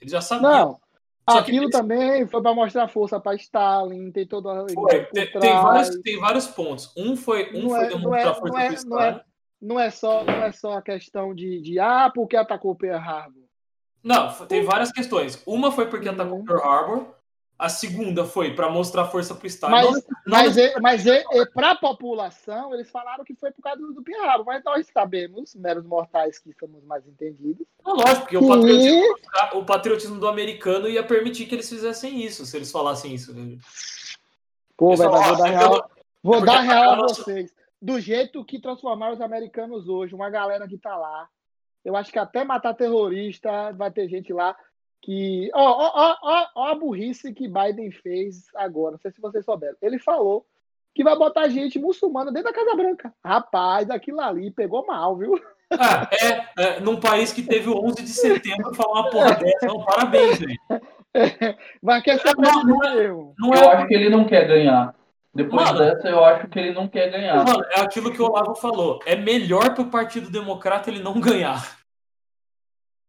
Eles 0.00 0.12
já 0.12 0.20
sabiam. 0.20 0.50
Não, 0.50 0.80
Aquilo 1.26 1.64
eles... 1.64 1.70
também 1.70 2.26
foi 2.28 2.40
para 2.40 2.54
mostrar 2.54 2.86
força 2.86 3.18
para 3.18 3.34
Stalin, 3.34 4.12
tem 4.12 4.26
todo 4.26 4.48
foi, 4.72 5.04
tem, 5.06 5.26
tem, 5.32 5.52
vários, 5.52 6.00
tem 6.00 6.20
vários 6.20 6.46
pontos. 6.46 6.92
Um 6.96 7.16
foi, 7.16 7.50
um 7.52 7.62
não 7.62 7.70
foi 7.70 7.84
é, 7.84 7.88
demonstrar 7.88 8.34
força 8.36 8.52
para 8.52 8.72
Stalin. 8.72 8.90
Não 8.90 9.00
é, 9.00 9.24
não 9.60 9.80
é, 9.80 9.90
só, 9.90 10.24
não 10.24 10.34
é 10.44 10.52
só 10.52 10.78
a 10.78 10.82
questão 10.82 11.34
de, 11.34 11.60
de 11.60 11.80
ah, 11.80 12.10
porque 12.14 12.36
atacou 12.36 12.76
Pearl 12.76 13.00
Harbor. 13.00 13.42
Não, 14.04 14.32
tem 14.46 14.62
várias 14.62 14.92
questões. 14.92 15.42
Uma 15.44 15.72
foi 15.72 15.86
porque 15.86 16.08
atacou 16.08 16.38
uhum. 16.38 16.44
Pearl 16.44 16.62
Harbor. 16.62 17.15
A 17.58 17.70
segunda 17.70 18.26
foi 18.26 18.54
para 18.54 18.68
mostrar 18.68 19.06
força 19.06 19.34
para 19.34 19.44
o 19.44 19.46
Estado. 19.46 19.70
Mas, 19.70 19.86
não, 19.86 20.02
mas, 20.26 20.56
não... 20.56 20.80
mas 20.82 21.04
para 21.54 21.70
a 21.70 21.76
população, 21.76 22.74
eles 22.74 22.90
falaram 22.90 23.24
que 23.24 23.34
foi 23.34 23.50
por 23.50 23.62
causa 23.62 23.80
do 23.80 24.02
Piaro, 24.02 24.44
mas 24.44 24.62
nós 24.62 24.86
sabemos, 24.92 25.54
meros 25.54 25.86
mortais 25.86 26.38
que 26.38 26.52
somos 26.60 26.84
mais 26.84 27.06
entendidos. 27.06 27.66
Não, 27.82 27.94
lógico, 27.94 28.20
porque 28.20 28.36
o, 28.36 28.46
patriotismo, 28.46 29.16
o, 29.54 29.64
patriotismo, 29.64 30.20
do 30.20 30.28
americano 30.28 30.86
ia 30.86 31.02
permitir 31.02 31.46
que 31.46 31.54
eles 31.54 31.68
fizessem 31.68 32.22
isso, 32.22 32.44
se 32.44 32.56
eles 32.58 32.70
falassem 32.70 33.14
isso. 33.14 33.34
Né? 33.34 33.56
Pô, 34.76 34.94
velho, 34.94 35.10
vou 35.10 35.36
dar 35.36 35.48
real, 35.48 35.90
vou 36.22 36.44
dar 36.44 36.60
real 36.60 36.92
a 36.92 36.96
vocês. 36.96 37.54
Do 37.80 37.98
jeito 37.98 38.44
que 38.44 38.60
transformaram 38.60 39.14
os 39.14 39.20
americanos 39.22 39.88
hoje, 39.88 40.14
uma 40.14 40.28
galera 40.28 40.68
que 40.68 40.76
tá 40.76 40.94
lá, 40.94 41.26
eu 41.82 41.96
acho 41.96 42.12
que 42.12 42.18
até 42.18 42.44
matar 42.44 42.74
terrorista 42.74 43.72
vai 43.72 43.90
ter 43.90 44.08
gente 44.08 44.30
lá 44.30 44.54
que. 45.06 45.48
Ó, 45.54 45.62
ó, 45.62 46.16
ó, 46.20 46.46
ó, 46.56 46.64
a 46.66 46.74
burrice 46.74 47.32
que 47.32 47.46
Biden 47.46 47.92
fez 47.92 48.46
agora, 48.56 48.92
não 48.92 48.98
sei 48.98 49.12
se 49.12 49.20
vocês 49.20 49.44
souberam. 49.44 49.76
Ele 49.80 50.00
falou 50.00 50.44
que 50.92 51.04
vai 51.04 51.16
botar 51.16 51.48
gente 51.48 51.78
muçulmana 51.78 52.32
dentro 52.32 52.52
da 52.52 52.58
Casa 52.58 52.74
Branca. 52.74 53.14
Rapaz, 53.24 53.88
aquilo 53.88 54.20
ali 54.20 54.50
pegou 54.50 54.84
mal, 54.84 55.16
viu? 55.16 55.40
Ah, 55.70 56.08
é, 56.12 56.62
é, 56.62 56.80
num 56.80 56.98
país 56.98 57.32
que 57.32 57.42
teve 57.42 57.68
o 57.68 57.84
11 57.84 58.02
de 58.02 58.08
setembro 58.08 58.74
falar 58.74 59.02
uma 59.02 59.10
porra 59.10 59.34
dessa, 59.34 59.66
então, 59.66 59.84
parabéns, 59.84 60.38
velho. 60.38 60.58
Vai 61.82 62.02
quer 62.02 62.20
ser 62.20 62.34
não, 62.36 62.62
não, 62.62 62.84
é, 62.84 63.08
não 63.38 63.54
é, 63.54 63.64
Eu 63.64 63.70
acho 63.70 63.86
que 63.86 63.94
ele 63.94 64.08
não 64.08 64.24
quer 64.24 64.46
ganhar. 64.46 64.94
Depois 65.34 65.70
mano, 65.70 65.78
dessa, 65.78 66.08
eu 66.08 66.24
acho 66.24 66.48
que 66.48 66.58
ele 66.58 66.72
não 66.72 66.88
quer 66.88 67.10
ganhar. 67.10 67.44
Mano, 67.44 67.64
é 67.76 67.80
aquilo 67.80 68.12
que 68.12 68.20
o 68.20 68.26
Olavo 68.26 68.54
falou. 68.54 68.98
É 69.04 69.14
melhor 69.14 69.74
para 69.74 69.82
o 69.82 69.90
Partido 69.90 70.30
Democrata 70.30 70.90
ele 70.90 71.02
não 71.02 71.20
ganhar. 71.20 71.76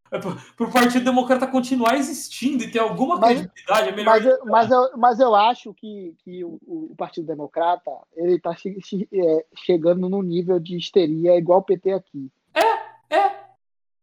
É 0.09 0.19
para 0.19 0.65
o 0.65 0.71
Partido 0.71 1.03
Democrata 1.03 1.45
continuar 1.47 1.95
existindo 1.95 2.63
e 2.63 2.71
ter 2.71 2.79
alguma 2.79 3.17
mas, 3.17 3.39
credibilidade, 3.39 3.89
é 3.89 3.91
melhor. 3.91 4.11
Mas, 4.11 4.25
eu, 4.25 4.45
mas, 4.45 4.71
eu, 4.71 4.97
mas 4.97 5.19
eu 5.19 5.35
acho 5.35 5.73
que, 5.73 6.15
que 6.23 6.43
o, 6.43 6.57
o 6.65 6.95
Partido 6.97 7.27
Democrata 7.27 7.91
ele 8.15 8.35
está 8.35 8.55
che, 8.55 8.77
é, 9.11 9.45
chegando 9.55 10.07
no 10.07 10.21
nível 10.21 10.59
de 10.59 10.77
histeria 10.77 11.37
igual 11.37 11.59
o 11.59 11.63
PT 11.63 11.91
aqui. 11.91 12.31
É, 12.53 13.15
é. 13.17 13.45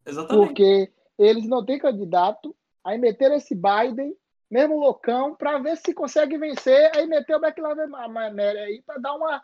Exatamente. 0.07 0.47
Porque 0.47 0.91
eles 1.19 1.49
não 1.49 1.65
têm 1.65 1.79
candidato, 1.79 2.55
aí 2.85 2.99
meteram 2.99 3.37
esse 3.37 3.55
Biden, 3.55 4.15
mesmo 4.51 4.79
loucão, 4.79 5.35
para 5.35 5.59
ver 5.59 5.77
se 5.79 5.95
consegue 5.95 6.37
vencer, 6.37 6.91
aí 6.95 7.07
meteu 7.07 7.39
o 7.39 7.41
Matter 7.41 7.65
aí 8.59 8.83
para 8.87 8.99
dar 8.99 9.15
uma. 9.15 9.43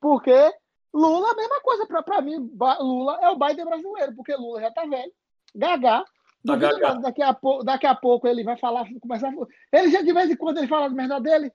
Porque 0.00 0.52
Lula, 0.92 1.32
a 1.32 1.34
mesma 1.34 1.60
coisa. 1.60 1.86
Para 1.86 2.20
mim, 2.20 2.50
Lula 2.80 3.18
é 3.22 3.30
o 3.30 3.38
Biden 3.38 3.64
brasileiro, 3.64 4.14
porque 4.14 4.36
Lula 4.36 4.60
já 4.60 4.70
tá 4.70 4.84
velho 4.84 5.12
Gagá. 5.54 6.04
Tá 6.46 6.56
daqui, 6.56 7.22
a 7.22 7.32
pouco, 7.32 7.64
daqui 7.64 7.86
a 7.86 7.94
pouco 7.94 8.28
ele 8.28 8.44
vai 8.44 8.58
falar, 8.58 8.86
começar. 9.00 9.32
Ele 9.72 9.90
já 9.90 10.02
de 10.02 10.12
vez 10.12 10.30
em 10.30 10.36
quando 10.36 10.58
ele 10.58 10.68
fala 10.68 10.86
as 10.86 10.92
merda 10.92 11.18
dele. 11.18 11.50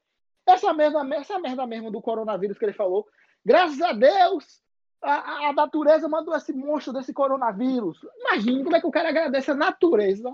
Essa 0.47 0.73
merda, 0.73 1.07
essa 1.15 1.37
merda 1.37 1.67
mesmo 1.67 1.91
do 1.91 2.01
coronavírus 2.01 2.57
que 2.57 2.65
ele 2.65 2.73
falou. 2.73 3.05
Graças 3.45 3.79
a 3.81 3.93
Deus, 3.93 4.61
a, 5.01 5.49
a 5.49 5.53
natureza 5.53 6.09
mandou 6.09 6.35
esse 6.35 6.51
monstro 6.51 6.91
desse 6.91 7.13
coronavírus. 7.13 7.99
Imagina 8.19 8.63
como 8.63 8.75
é 8.75 8.81
que 8.81 8.87
o 8.87 8.91
cara 8.91 9.09
agradece 9.09 9.51
a 9.51 9.55
natureza. 9.55 10.33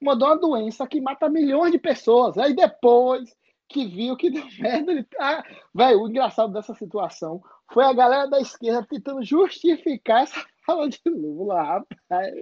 Mandou 0.00 0.28
uma 0.28 0.38
doença 0.38 0.86
que 0.86 1.00
mata 1.00 1.28
milhões 1.28 1.72
de 1.72 1.78
pessoas. 1.78 2.38
Aí 2.38 2.54
depois 2.54 3.36
que 3.68 3.86
viu 3.86 4.16
que 4.16 4.30
deu 4.30 4.44
merda, 4.60 4.92
ele 4.92 5.02
tá. 5.02 5.44
Velho, 5.74 6.02
o 6.02 6.08
engraçado 6.08 6.52
dessa 6.52 6.74
situação 6.74 7.42
foi 7.72 7.84
a 7.84 7.92
galera 7.92 8.28
da 8.28 8.40
esquerda 8.40 8.86
tentando 8.88 9.24
justificar 9.24 10.22
essa 10.22 10.44
fala 10.64 10.88
de 10.88 11.00
Lula, 11.06 11.60
rapaz. 11.60 12.34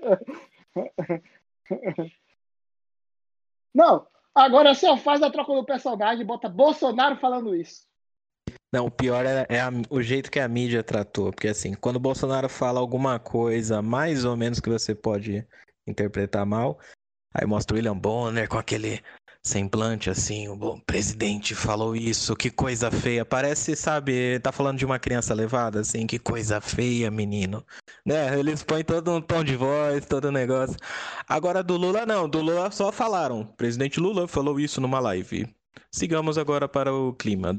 Não, 3.74 4.06
agora 4.34 4.74
só 4.74 4.96
faz 4.96 5.22
a 5.22 5.30
troca 5.30 5.52
do 5.52 5.64
personagem 5.64 6.26
bota 6.26 6.48
Bolsonaro 6.48 7.16
falando 7.16 7.54
isso. 7.54 7.88
Não, 8.72 8.86
o 8.86 8.90
pior 8.90 9.26
é, 9.26 9.46
é 9.48 9.60
a, 9.60 9.70
o 9.88 10.00
jeito 10.00 10.30
que 10.30 10.38
a 10.38 10.48
mídia 10.48 10.82
tratou. 10.82 11.32
Porque 11.32 11.48
assim, 11.48 11.74
quando 11.74 11.96
o 11.96 12.00
Bolsonaro 12.00 12.48
fala 12.48 12.80
alguma 12.80 13.18
coisa 13.18 13.82
mais 13.82 14.24
ou 14.24 14.36
menos 14.36 14.60
que 14.60 14.70
você 14.70 14.94
pode 14.94 15.46
interpretar 15.86 16.46
mal, 16.46 16.78
aí 17.34 17.46
mostra 17.46 17.74
o 17.74 17.76
William 17.76 17.96
Bonner 17.96 18.48
com 18.48 18.58
aquele 18.58 19.02
semblante 19.42 20.10
assim, 20.10 20.48
o 20.48 20.80
presidente 20.82 21.54
falou 21.54 21.96
isso, 21.96 22.36
que 22.36 22.50
coisa 22.50 22.90
feia. 22.90 23.24
Parece, 23.24 23.74
sabe, 23.74 24.38
tá 24.40 24.52
falando 24.52 24.78
de 24.78 24.84
uma 24.84 24.98
criança 24.98 25.34
levada, 25.34 25.80
assim, 25.80 26.06
que 26.06 26.18
coisa 26.18 26.60
feia, 26.60 27.10
menino. 27.10 27.64
Né? 28.04 28.38
Eles 28.38 28.62
põem 28.62 28.84
todo 28.84 29.10
um 29.12 29.20
tom 29.20 29.44
de 29.44 29.56
voz, 29.56 30.06
todo 30.06 30.28
um 30.28 30.32
negócio. 30.32 30.76
Agora 31.28 31.62
do 31.62 31.76
Lula 31.76 32.06
não, 32.06 32.28
do 32.28 32.40
Lula 32.40 32.70
só 32.70 32.90
falaram. 32.92 33.44
Presidente 33.56 34.00
Lula 34.00 34.26
falou 34.26 34.58
isso 34.58 34.80
numa 34.80 35.00
live. 35.00 35.46
Sigamos 35.92 36.38
agora 36.38 36.68
para 36.68 36.92
o 36.92 37.12
clima. 37.14 37.58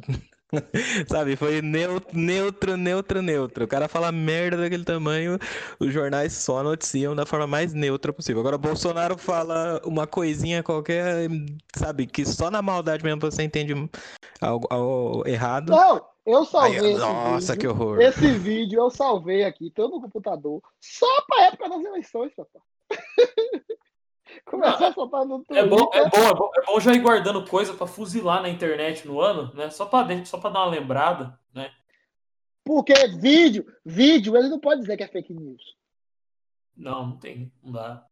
Sabe, 1.07 1.35
foi 1.35 1.61
neutro, 1.61 2.17
neutro, 2.17 2.77
neutro, 2.77 3.21
neutro. 3.21 3.65
O 3.65 3.67
cara 3.67 3.87
fala 3.87 4.11
merda 4.11 4.57
daquele 4.57 4.83
tamanho, 4.83 5.37
os 5.79 5.93
jornais 5.93 6.33
só 6.33 6.61
noticiam 6.61 7.15
da 7.15 7.25
forma 7.25 7.47
mais 7.47 7.73
neutra 7.73 8.11
possível. 8.11 8.41
Agora, 8.41 8.57
Bolsonaro 8.57 9.17
fala 9.17 9.81
uma 9.85 10.05
coisinha 10.05 10.61
qualquer, 10.61 11.29
sabe, 11.75 12.05
que 12.05 12.25
só 12.25 12.51
na 12.51 12.61
maldade 12.61 13.03
mesmo 13.03 13.21
você 13.21 13.43
entende 13.43 13.73
algo, 14.41 14.67
algo 14.69 15.27
errado. 15.27 15.69
Não, 15.69 16.05
eu 16.25 16.43
salvei. 16.45 16.79
Aí, 16.79 16.97
nossa, 16.97 17.53
vídeo, 17.53 17.61
que 17.61 17.67
horror. 17.67 18.01
Esse 18.01 18.31
vídeo 18.33 18.79
eu 18.79 18.89
salvei 18.89 19.45
aqui, 19.45 19.71
todo 19.71 19.95
no 19.95 20.01
computador, 20.01 20.61
só 20.81 21.07
pra 21.27 21.45
época 21.45 21.69
das 21.69 21.83
eleições, 21.83 22.31
papai. 22.35 22.61
Começar 24.45 24.87
a 24.87 24.93
soltar 24.93 25.25
no 25.25 25.43
Twitter. 25.43 25.63
É 25.63 25.67
bom, 25.67 25.89
é 25.93 26.09
bom, 26.09 26.17
é 26.17 26.33
bom, 26.33 26.51
é 26.55 26.65
bom 26.65 26.79
já 26.79 26.93
ir 26.93 26.99
guardando 26.99 27.47
coisa 27.47 27.73
para 27.73 27.87
fuzilar 27.87 28.41
na 28.41 28.49
internet 28.49 29.07
no 29.07 29.19
ano, 29.19 29.53
né? 29.53 29.69
Só 29.69 29.85
para 29.85 30.25
só 30.25 30.37
para 30.37 30.51
dar 30.51 30.59
uma 30.61 30.71
lembrada, 30.71 31.39
né? 31.53 31.71
Porque 32.63 32.93
vídeo, 33.19 33.65
vídeo, 33.85 34.35
ele 34.37 34.49
não 34.49 34.59
pode 34.59 34.81
dizer 34.81 34.97
que 34.97 35.03
é 35.03 35.07
fake 35.07 35.33
news. 35.33 35.75
Não, 36.75 37.07
não 37.07 37.17
tem, 37.17 37.51
não 37.61 37.71
dá. 37.71 38.05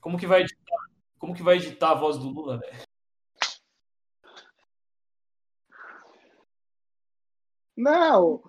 Como 0.00 0.18
que 0.18 0.26
vai 0.26 0.42
editar, 0.42 0.76
como 1.18 1.34
que 1.34 1.42
vai 1.42 1.56
editar 1.56 1.90
a 1.90 1.94
voz 1.94 2.18
do 2.18 2.28
Lula, 2.28 2.58
velho? 2.58 2.86
Não, 7.76 8.42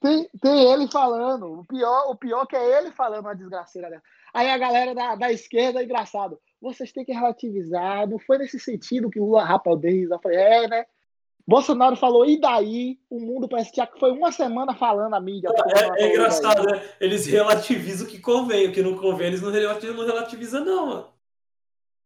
tem, 0.00 0.28
tem 0.40 0.72
ele 0.72 0.88
falando. 0.88 1.60
O 1.60 1.64
pior, 1.64 2.10
o 2.10 2.16
pior 2.16 2.46
que 2.46 2.56
é 2.56 2.78
ele 2.78 2.90
falando 2.90 3.26
uma 3.26 3.34
desgraceira 3.34 3.90
dessa. 3.90 4.02
Aí 4.32 4.50
a 4.50 4.58
galera 4.58 4.94
da, 4.94 5.14
da 5.14 5.32
esquerda, 5.32 5.80
é 5.80 5.84
engraçado, 5.84 6.40
vocês 6.60 6.92
têm 6.92 7.04
que 7.04 7.12
relativizar, 7.12 8.08
não 8.08 8.18
foi 8.18 8.38
nesse 8.38 8.58
sentido 8.58 9.10
que 9.10 9.20
o 9.20 9.26
Lula 9.26 9.44
rapa 9.44 9.70
o 9.70 9.76
Denis. 9.76 10.10
Eu 10.10 10.18
falei, 10.18 10.38
é, 10.38 10.68
né? 10.68 10.86
Bolsonaro 11.46 11.94
falou, 11.94 12.24
e 12.24 12.40
daí? 12.40 12.98
O 13.10 13.20
mundo 13.20 13.48
parece 13.48 13.70
que 13.70 14.00
foi 14.00 14.10
uma 14.10 14.32
semana 14.32 14.74
falando 14.74 15.14
a 15.14 15.20
mídia. 15.20 15.50
É, 15.98 16.04
é 16.04 16.10
engraçado, 16.10 16.64
né? 16.64 16.82
Eles 16.98 17.26
relativizam 17.26 18.06
o 18.06 18.10
que 18.10 18.18
convém, 18.18 18.68
o 18.68 18.72
que 18.72 18.82
não 18.82 18.96
convém, 18.96 19.26
eles 19.28 19.42
não 19.42 19.50
relativizam, 19.50 19.96
não, 19.96 20.06
relativiza, 20.06 20.60
não 20.60 20.86
mano. 20.86 21.13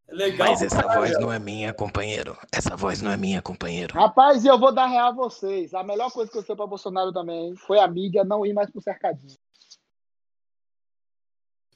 É 0.09 0.15
legal. 0.15 0.49
Mas 0.49 0.63
essa 0.63 0.83
voz 0.83 1.19
não 1.21 1.33
é 1.33 1.39
minha, 1.39 1.73
companheiro. 1.75 2.37
Essa 2.51 2.75
voz 2.75 3.03
não 3.03 3.11
é 3.11 3.17
minha, 3.17 3.43
companheiro. 3.43 3.95
Rapaz, 3.95 4.45
eu 4.45 4.59
vou 4.59 4.73
dar 4.73 4.87
real 4.87 5.09
a 5.09 5.13
vocês. 5.13 5.75
A 5.75 5.83
melhor 5.83 6.11
coisa 6.11 6.31
que 6.31 6.39
eu 6.39 6.43
sei 6.43 6.57
para 6.57 6.67
Bolsonaro 6.67 7.13
também 7.13 7.55
foi 7.57 7.79
a 7.79 7.87
mídia 7.87 8.25
não 8.25 8.45
ir 8.45 8.55
mais 8.55 8.71
pro 8.71 8.81
cercadinho. 8.81 9.37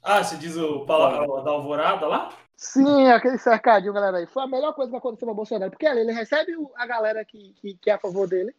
Ah, 0.02 0.24
você 0.24 0.36
diz 0.36 0.56
o 0.56 0.84
palavra 0.86 1.42
da 1.42 1.50
alvorada 1.50 2.06
lá? 2.06 2.34
Sim, 2.56 3.06
aquele 3.08 3.38
cercadinho, 3.38 3.92
galera 3.92 4.18
aí. 4.18 4.26
Foi 4.26 4.42
a 4.42 4.48
melhor 4.48 4.72
coisa 4.72 4.90
que 4.90 4.96
aconteceu 4.96 5.26
para 5.26 5.34
Bolsonaro. 5.34 5.70
Porque 5.70 5.86
ali 5.86 6.00
ele 6.00 6.12
recebe 6.12 6.52
a 6.76 6.86
galera 6.86 7.24
que, 7.24 7.52
que, 7.60 7.74
que 7.74 7.90
é 7.90 7.94
a 7.94 7.98
favor 7.98 8.26
dele. 8.26 8.54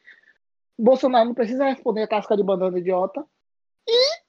O 0.77 0.83
Bolsonaro 0.83 1.25
não 1.25 1.33
precisa 1.33 1.65
responder 1.65 2.03
a 2.03 2.07
casca 2.07 2.37
de 2.37 2.43
banana 2.43 2.77
idiota. 2.77 3.25
E 3.87 4.22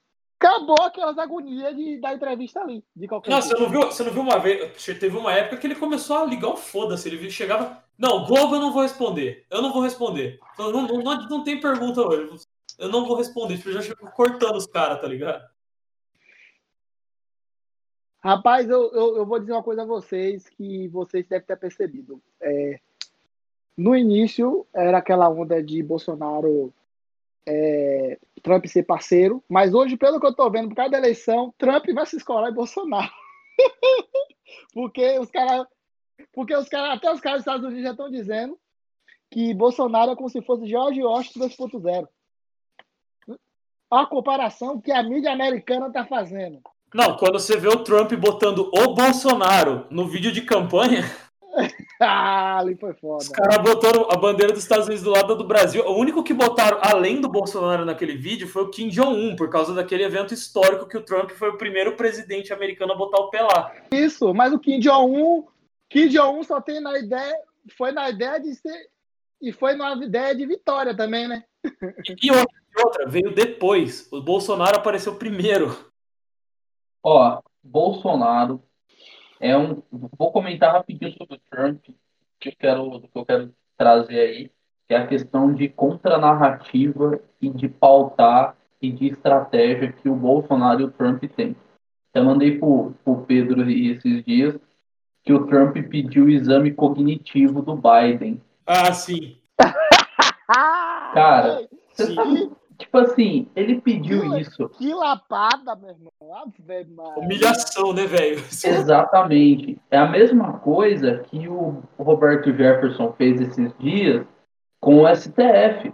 acabou 0.45 0.81
aquelas 0.81 1.17
agonias 1.17 1.75
de, 1.75 1.97
da 1.99 2.13
entrevista 2.13 2.61
ali. 2.61 2.83
De 2.95 3.07
qualquer 3.07 3.31
não, 3.31 3.41
você 3.41 3.53
não, 3.53 3.69
viu, 3.69 3.81
você 3.81 4.03
não 4.03 4.11
viu 4.11 4.21
uma 4.21 4.39
vez. 4.39 4.85
Teve 4.85 5.17
uma 5.17 5.33
época 5.33 5.57
que 5.57 5.67
ele 5.67 5.75
começou 5.75 6.17
a 6.17 6.25
ligar 6.25 6.49
o 6.49 6.57
foda-se. 6.57 7.07
Ele 7.07 7.29
chegava. 7.29 7.83
Não, 7.97 8.25
Globo 8.25 8.55
eu 8.55 8.61
não 8.61 8.71
vou 8.71 8.83
responder. 8.83 9.45
Eu 9.49 9.61
não 9.61 9.73
vou 9.73 9.81
responder. 9.81 10.39
Não, 10.57 10.71
não, 10.71 10.87
não, 10.87 11.27
não 11.27 11.43
tem 11.43 11.59
pergunta 11.59 12.01
hoje. 12.01 12.45
Eu 12.77 12.89
não 12.89 13.05
vou 13.05 13.17
responder. 13.17 13.57
Tipo, 13.57 13.69
eu 13.69 13.73
já 13.73 13.81
chego 13.81 14.11
cortando 14.11 14.55
os 14.55 14.67
caras, 14.67 15.01
tá 15.01 15.07
ligado? 15.07 15.43
Rapaz, 18.19 18.67
eu, 18.67 18.91
eu, 18.91 19.17
eu, 19.17 19.25
vou 19.25 19.39
dizer 19.39 19.51
uma 19.51 19.61
coisa 19.61 19.83
a 19.83 19.85
vocês 19.85 20.49
que 20.49 20.87
vocês 20.87 21.27
devem 21.27 21.45
ter 21.45 21.57
percebido. 21.57 22.19
É, 22.41 22.79
no 23.77 23.95
início 23.95 24.65
era 24.73 24.97
aquela 24.97 25.29
onda 25.29 25.61
de 25.61 25.83
Bolsonaro 25.83 26.73
é, 27.47 28.17
Trump 28.41 28.65
ser 28.65 28.83
parceiro, 28.83 29.43
mas 29.49 29.73
hoje, 29.73 29.97
pelo 29.97 30.19
que 30.19 30.25
eu 30.25 30.31
estou 30.31 30.51
vendo, 30.51 30.69
por 30.69 30.75
causa 30.75 30.91
da 30.91 30.97
eleição, 30.97 31.53
Trump 31.57 31.85
vai 31.93 32.05
se 32.05 32.17
escolar 32.17 32.49
em 32.49 32.53
Bolsonaro. 32.53 33.11
porque 34.73 35.19
os 35.19 35.29
caras. 35.29 35.65
Porque 36.33 36.55
os 36.55 36.67
caras, 36.67 36.97
até 36.97 37.11
os 37.11 37.19
caras 37.19 37.39
dos 37.39 37.47
Estados 37.47 37.65
Unidos 37.65 37.83
já 37.83 37.91
estão 37.91 38.09
dizendo 38.09 38.57
que 39.29 39.53
Bolsonaro 39.53 40.11
é 40.11 40.15
como 40.15 40.29
se 40.29 40.41
fosse 40.41 40.67
George 40.67 41.01
Washington 41.01 41.47
2.0. 41.47 42.07
A 43.91 44.05
comparação 44.05 44.79
que 44.79 44.91
a 44.91 45.03
mídia 45.03 45.31
americana 45.31 45.87
está 45.87 46.05
fazendo. 46.05 46.61
Não, 46.93 47.17
quando 47.17 47.39
você 47.39 47.57
vê 47.57 47.67
o 47.67 47.83
Trump 47.83 48.13
botando 48.13 48.71
o 48.73 48.93
Bolsonaro 48.93 49.85
no 49.89 50.07
vídeo 50.07 50.31
de 50.31 50.41
campanha. 50.41 51.03
ah, 52.01 52.59
ali 52.59 52.75
foi 52.75 52.93
foda. 52.93 53.23
Os 53.23 53.29
caras 53.29 53.57
botaram 53.57 54.07
a 54.11 54.17
bandeira 54.17 54.51
dos 54.51 54.63
Estados 54.63 54.85
Unidos 54.85 55.03
do 55.03 55.11
lado 55.11 55.35
do 55.35 55.47
Brasil. 55.47 55.83
O 55.85 55.97
único 55.97 56.23
que 56.23 56.33
botaram 56.33 56.79
além 56.81 57.21
do 57.21 57.29
Bolsonaro 57.29 57.85
naquele 57.85 58.15
vídeo 58.15 58.47
foi 58.47 58.63
o 58.63 58.69
Kim 58.69 58.89
Jong-un, 58.89 59.35
por 59.35 59.49
causa 59.49 59.73
daquele 59.73 60.03
evento 60.03 60.33
histórico 60.33 60.87
que 60.87 60.97
o 60.97 61.03
Trump 61.03 61.31
foi 61.31 61.49
o 61.49 61.57
primeiro 61.57 61.95
presidente 61.95 62.53
americano 62.53 62.93
a 62.93 62.97
botar 62.97 63.19
o 63.19 63.29
pé 63.29 63.41
lá. 63.41 63.71
Isso, 63.91 64.33
mas 64.33 64.53
o 64.53 64.59
Kim 64.59 64.79
Jong-un, 64.79 65.45
Kim 65.89 66.07
Jong-un 66.07 66.43
só 66.43 66.59
tem 66.59 66.81
na 66.81 66.97
ideia, 66.99 67.35
foi 67.77 67.91
na 67.91 68.09
ideia 68.09 68.39
de 68.39 68.53
ser 68.55 68.89
e 69.41 69.51
foi 69.51 69.75
na 69.75 69.93
ideia 69.95 70.35
de 70.35 70.45
vitória 70.45 70.95
também, 70.95 71.27
né? 71.27 71.43
E 72.21 72.31
outra, 72.31 72.57
outra 72.83 73.07
veio 73.07 73.33
depois. 73.33 74.07
O 74.11 74.21
Bolsonaro 74.21 74.77
apareceu 74.77 75.15
primeiro. 75.15 75.91
Ó, 77.03 77.41
Bolsonaro 77.63 78.63
é 79.39 79.57
um. 79.57 79.81
Vou 79.91 80.31
comentar 80.31 80.73
rapidinho 80.73 81.13
sobre 81.17 81.35
o 81.35 81.41
Trump, 81.49 81.83
que 82.39 82.49
eu 82.49 82.53
quero, 82.57 83.01
que 83.01 83.17
eu 83.17 83.25
quero 83.25 83.53
trazer 83.77 84.19
aí, 84.19 84.51
que 84.87 84.93
é 84.93 84.97
a 84.97 85.07
questão 85.07 85.53
de 85.53 85.67
contranarrativa 85.69 87.19
e 87.41 87.49
de 87.49 87.67
pautar 87.67 88.55
e 88.81 88.91
de 88.91 89.07
estratégia 89.07 89.91
que 89.91 90.09
o 90.09 90.15
Bolsonaro 90.15 90.81
e 90.81 90.83
o 90.85 90.91
Trump 90.91 91.23
têm. 91.35 91.55
Eu 92.13 92.23
mandei 92.23 92.57
para 92.57 92.67
o 92.67 93.25
Pedro 93.27 93.69
esses 93.69 94.23
dias 94.23 94.57
que 95.23 95.33
o 95.33 95.47
Trump 95.47 95.75
pediu 95.89 96.25
o 96.25 96.29
exame 96.29 96.71
cognitivo 96.71 97.61
do 97.61 97.75
Biden. 97.75 98.41
Ah, 98.65 98.93
sim. 98.93 99.37
Cara, 101.13 101.67
você 101.91 102.13
sabe, 102.13 102.51
Tipo 102.77 102.97
assim, 102.97 103.47
ele 103.55 103.79
pediu 103.79 104.21
que, 104.21 104.39
isso. 104.41 104.69
Que 104.69 104.93
lapada, 104.93 105.75
meu 105.75 105.91
irmão. 105.91 107.13
Humilhação, 107.17 107.93
né, 107.93 108.05
velho? 108.05 108.39
Exatamente. 108.39 109.79
É 109.89 109.97
a 109.97 110.07
mesma 110.07 110.59
coisa 110.59 111.19
que 111.29 111.47
o 111.47 111.81
Roberto 111.97 112.51
Jefferson 112.53 113.13
fez 113.13 113.39
esses 113.39 113.71
dias 113.77 114.25
com 114.79 115.03
o 115.03 115.15
STF. 115.15 115.93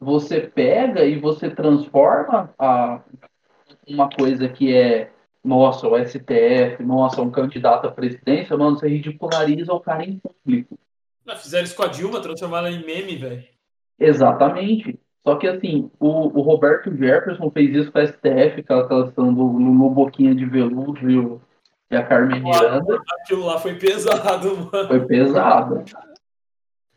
Você 0.00 0.40
pega 0.40 1.04
e 1.04 1.18
você 1.18 1.50
transforma 1.50 2.52
a, 2.58 3.00
uma 3.86 4.08
coisa 4.08 4.48
que 4.48 4.74
é, 4.74 5.10
nossa, 5.44 5.88
o 5.88 5.96
STF, 5.96 6.82
nossa, 6.82 7.22
um 7.22 7.30
candidato 7.30 7.86
à 7.86 7.92
presidência, 7.92 8.56
mano, 8.56 8.78
você 8.78 8.88
ridiculariza 8.88 9.72
o 9.72 9.80
cara 9.80 10.04
em 10.04 10.18
público. 10.18 10.78
Fizeram 11.36 11.64
isso 11.64 11.76
com 11.76 11.82
a 11.84 11.88
Dilma, 11.88 12.20
transformaram 12.20 12.66
ela 12.66 12.76
em 12.76 12.84
meme, 12.84 13.16
velho. 13.16 13.44
Exatamente. 13.98 14.98
Só 15.24 15.36
que 15.36 15.46
assim, 15.46 15.90
o, 16.00 16.08
o 16.08 16.42
Roberto 16.42 16.94
Jefferson 16.94 17.50
fez 17.50 17.74
isso 17.74 17.92
com 17.92 17.98
a 17.98 18.06
STF, 18.06 18.60
aquela 18.60 19.04
questão 19.04 19.32
do, 19.32 19.44
no 19.44 19.90
Boquinha 19.90 20.34
de 20.34 20.44
Veludo 20.44 21.08
e, 21.08 21.16
o, 21.16 21.40
e 21.90 21.96
a 21.96 22.04
Carmen 22.04 22.42
Miranda. 22.42 23.00
Aquilo 23.20 23.46
lá 23.46 23.58
foi 23.58 23.74
pesado, 23.74 24.56
mano. 24.72 24.88
Foi 24.88 25.06
pesado. 25.06 25.84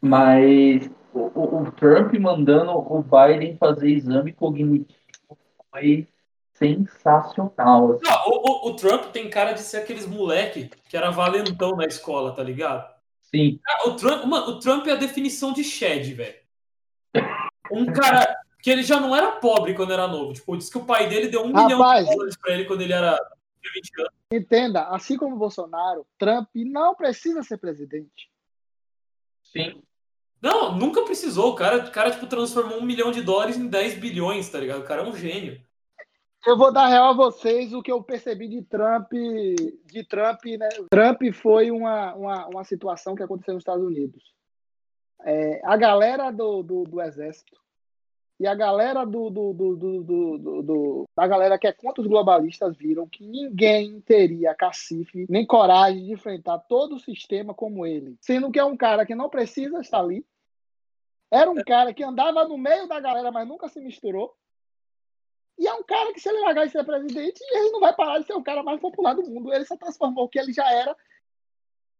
Mas 0.01 0.89
o, 1.13 1.19
o, 1.19 1.61
o 1.63 1.71
Trump 1.73 2.13
mandando 2.15 2.71
o 2.71 3.03
Biden 3.03 3.57
fazer 3.57 3.89
exame 3.91 4.34
cognitivo 4.34 4.97
foi 5.69 6.07
sensacional. 6.53 7.91
Assim. 7.91 8.05
Não, 8.05 8.28
o, 8.28 8.69
o, 8.69 8.76
Trump 8.76 9.05
tem 9.11 9.30
cara 9.30 9.51
de 9.51 9.61
ser 9.61 9.78
aqueles 9.78 10.07
moleque 10.07 10.71
que 10.89 10.97
era 10.97 11.11
valentão 11.11 11.76
na 11.76 11.86
escola, 11.86 12.32
tá 12.32 12.41
ligado? 12.41 12.89
Sim. 13.21 13.59
Ah, 13.67 13.89
o, 13.89 13.95
Trump, 13.95 14.26
mano, 14.26 14.47
o 14.47 14.59
Trump 14.59 14.88
é 14.88 14.93
a 14.93 14.95
definição 14.95 15.53
de 15.53 15.63
Shed, 15.63 16.11
velho 16.13 16.45
um 17.72 17.86
cara 17.86 18.36
que 18.61 18.70
ele 18.70 18.82
já 18.82 18.99
não 18.99 19.16
era 19.16 19.34
pobre 19.34 19.76
quando 19.76 19.93
era 19.93 20.07
novo. 20.07 20.34
Tipo, 20.34 20.57
disse 20.57 20.72
que 20.72 20.78
o 20.78 20.86
pai 20.86 21.07
dele 21.07 21.28
deu 21.28 21.43
um 21.43 21.51
Rapaz, 21.51 21.66
milhão 21.66 22.03
de 22.03 22.09
dólares 22.09 22.38
para 22.38 22.53
ele 22.53 22.66
quando 22.66 22.82
ele 22.82 22.93
era 22.93 23.11
20 23.74 23.99
anos. 23.99 24.11
Entenda, 24.32 24.88
assim 24.88 25.18
como 25.18 25.38
Bolsonaro, 25.38 26.05
Trump 26.18 26.49
não 26.55 26.95
precisa 26.95 27.43
ser 27.43 27.57
presidente. 27.57 28.32
Sim. 29.43 29.82
Não, 30.41 30.76
nunca 30.76 31.03
precisou. 31.03 31.51
O 31.51 31.55
cara, 31.55 31.78
o 31.78 31.91
cara 31.91 32.11
tipo, 32.11 32.28
transformou 32.28 32.80
um 32.80 32.86
milhão 32.86 33.11
de 33.11 33.22
dólares 33.22 33.57
em 33.57 33.68
10 33.68 33.99
bilhões, 33.99 34.49
tá 34.49 34.59
ligado? 34.59 34.82
O 34.82 34.86
cara 34.86 35.01
é 35.01 35.05
um 35.05 35.16
gênio. 35.16 35.61
Eu 36.45 36.57
vou 36.57 36.72
dar 36.72 36.88
real 36.88 37.09
a 37.09 37.13
vocês 37.13 37.74
o 37.74 37.82
que 37.82 37.91
eu 37.91 38.03
percebi 38.03 38.47
de 38.47 38.61
Trump. 38.64 39.11
De 39.11 40.03
Trump, 40.07 40.44
né? 40.60 40.69
Trump 40.90 41.22
foi 41.34 41.72
uma, 41.72 42.14
uma, 42.14 42.48
uma 42.48 42.64
situação 42.64 43.15
que 43.15 43.23
aconteceu 43.23 43.53
nos 43.53 43.61
Estados 43.61 43.84
Unidos 43.84 44.35
é, 45.26 45.60
a 45.64 45.76
galera 45.76 46.30
do, 46.30 46.61
do, 46.61 46.84
do, 46.84 47.02
exército 47.02 47.60
e 48.39 48.45
a 48.45 48.53
galera 48.53 49.03
do, 49.03 49.31
do, 49.31 49.53
do, 49.53 51.06
da 51.18 51.26
galera 51.26 51.57
que 51.57 51.65
é 51.65 51.73
contra 51.73 52.02
os 52.02 52.07
globalistas 52.07 52.77
viram 52.77 53.07
que 53.07 53.26
ninguém 53.26 53.99
teria 54.02 54.53
cacife 54.53 55.26
nem 55.27 55.43
coragem 55.43 56.06
de 56.06 56.11
enfrentar 56.14 56.60
todo 56.60 56.95
o 56.95 56.99
sistema 56.99 57.56
como 57.56 57.88
ele, 57.88 58.15
sendo 58.22 58.52
que 58.52 58.60
é 58.60 58.64
um 58.64 58.77
cara 58.77 59.03
que 59.03 59.15
não 59.15 59.27
precisa 59.27 59.80
estar 59.80 59.99
ali. 59.99 60.23
Era 61.31 61.49
um 61.49 61.64
cara 61.64 61.91
que 61.91 62.03
andava 62.03 62.47
no 62.47 62.57
meio 62.57 62.88
da 62.88 62.99
galera, 62.99 63.31
mas 63.31 63.47
nunca 63.47 63.68
se 63.68 63.81
misturou. 63.81 64.38
E 65.57 65.68
é 65.68 65.73
um 65.73 65.84
cara 65.84 66.14
que, 66.14 66.19
se 66.19 66.30
ele 66.30 66.41
largar 66.41 66.65
de 66.65 66.72
ser 66.72 66.84
presidente, 66.84 67.41
ele 67.52 67.72
não 67.72 67.80
vai 67.80 67.95
parar 67.95 68.19
de 68.19 68.27
ser 68.27 68.34
o 68.34 68.43
cara 68.43 68.61
mais 68.61 68.80
popular 68.80 69.15
do 69.15 69.23
mundo. 69.23 69.53
Ele 69.53 69.65
se 69.65 69.76
transformou, 69.77 70.30
que 70.30 70.38
ele 70.38 70.53
já 70.53 70.69
era 70.72 70.95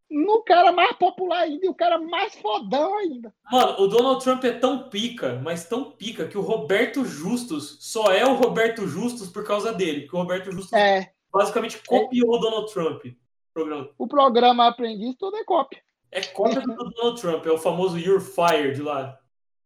no 0.10 0.44
cara 0.44 0.72
mais 0.72 0.96
popular 0.98 1.42
ainda 1.42 1.66
e 1.66 1.70
o 1.70 1.74
cara 1.74 1.98
mais 1.98 2.36
fodão 2.36 2.98
ainda. 2.98 3.34
Mano, 3.52 3.82
o 3.82 3.88
Donald 3.88 4.24
Trump 4.24 4.44
é 4.44 4.52
tão 4.52 4.90
pica, 4.90 5.40
mas 5.44 5.68
tão 5.68 5.92
pica, 5.92 6.28
que 6.28 6.38
o 6.38 6.42
Roberto 6.42 7.04
Justus 7.04 7.78
só 7.82 8.12
é 8.12 8.26
o 8.26 8.36
Roberto 8.36 8.88
Justus 8.88 9.30
por 9.30 9.44
causa 9.44 9.74
dele. 9.74 10.02
Porque 10.02 10.16
o 10.16 10.20
Roberto 10.20 10.52
Justus 10.52 10.74
é. 10.74 11.12
basicamente 11.32 11.82
copiou 11.86 12.36
é. 12.36 12.38
o 12.38 12.40
Donald 12.40 12.74
Trump. 12.74 13.06
Programa. 13.54 13.90
O 13.98 14.08
programa 14.08 14.68
Aprendiz 14.68 15.16
tudo 15.18 15.38
é 15.38 15.44
cópia. 15.44 15.82
É 16.12 16.22
cópia 16.22 16.62
do 16.62 16.76
Donald 16.76 17.20
Trump, 17.20 17.46
é 17.46 17.52
o 17.52 17.58
famoso 17.58 17.98
You're 17.98 18.24
Fired 18.24 18.82
lá. 18.82 19.20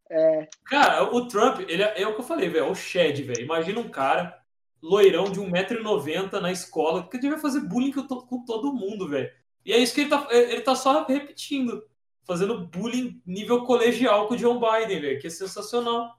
É. 0.09 0.47
Cara, 0.65 1.03
o 1.15 1.27
Trump, 1.27 1.59
ele 1.67 1.83
é, 1.83 2.01
é 2.01 2.07
o 2.07 2.15
que 2.15 2.21
eu 2.21 2.25
falei, 2.25 2.49
velho, 2.49 2.65
é 2.65 2.69
o 2.69 2.73
Shed, 2.73 3.21
velho. 3.21 3.41
Imagina 3.41 3.79
um 3.79 3.89
cara 3.89 4.39
loirão 4.81 5.25
de 5.25 5.39
1,90m 5.39 6.39
na 6.39 6.51
escola, 6.51 7.07
que 7.07 7.19
devia 7.19 7.37
fazer 7.37 7.59
bullying 7.61 7.91
com, 7.91 8.03
com 8.07 8.45
todo 8.45 8.73
mundo, 8.73 9.07
velho. 9.07 9.29
E 9.69 9.73
é 9.73 9.77
isso 9.77 9.93
que 9.93 10.01
ele 10.01 10.09
tá, 10.09 10.27
ele 10.31 10.61
tá 10.61 10.73
só 10.73 11.05
repetindo, 11.05 11.83
fazendo 12.23 12.65
bullying 12.65 13.21
nível 13.23 13.63
colegial 13.65 14.27
com 14.27 14.33
o 14.33 14.37
John 14.37 14.59
Biden, 14.59 14.99
velho, 14.99 15.19
que 15.21 15.27
é 15.27 15.29
sensacional. 15.29 16.17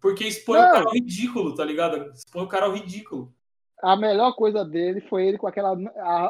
Porque 0.00 0.22
expõe 0.22 0.60
Não. 0.60 0.68
o 0.68 0.72
cara 0.72 0.84
ao 0.84 0.92
ridículo, 0.92 1.56
tá 1.56 1.64
ligado? 1.64 2.12
Expõe 2.12 2.44
o 2.44 2.46
cara 2.46 2.66
ao 2.66 2.72
ridículo. 2.72 3.34
a 3.82 3.96
melhor 3.96 4.32
coisa 4.36 4.64
dele 4.64 5.00
foi 5.00 5.26
ele 5.26 5.38
com 5.38 5.48
aquela 5.48 5.74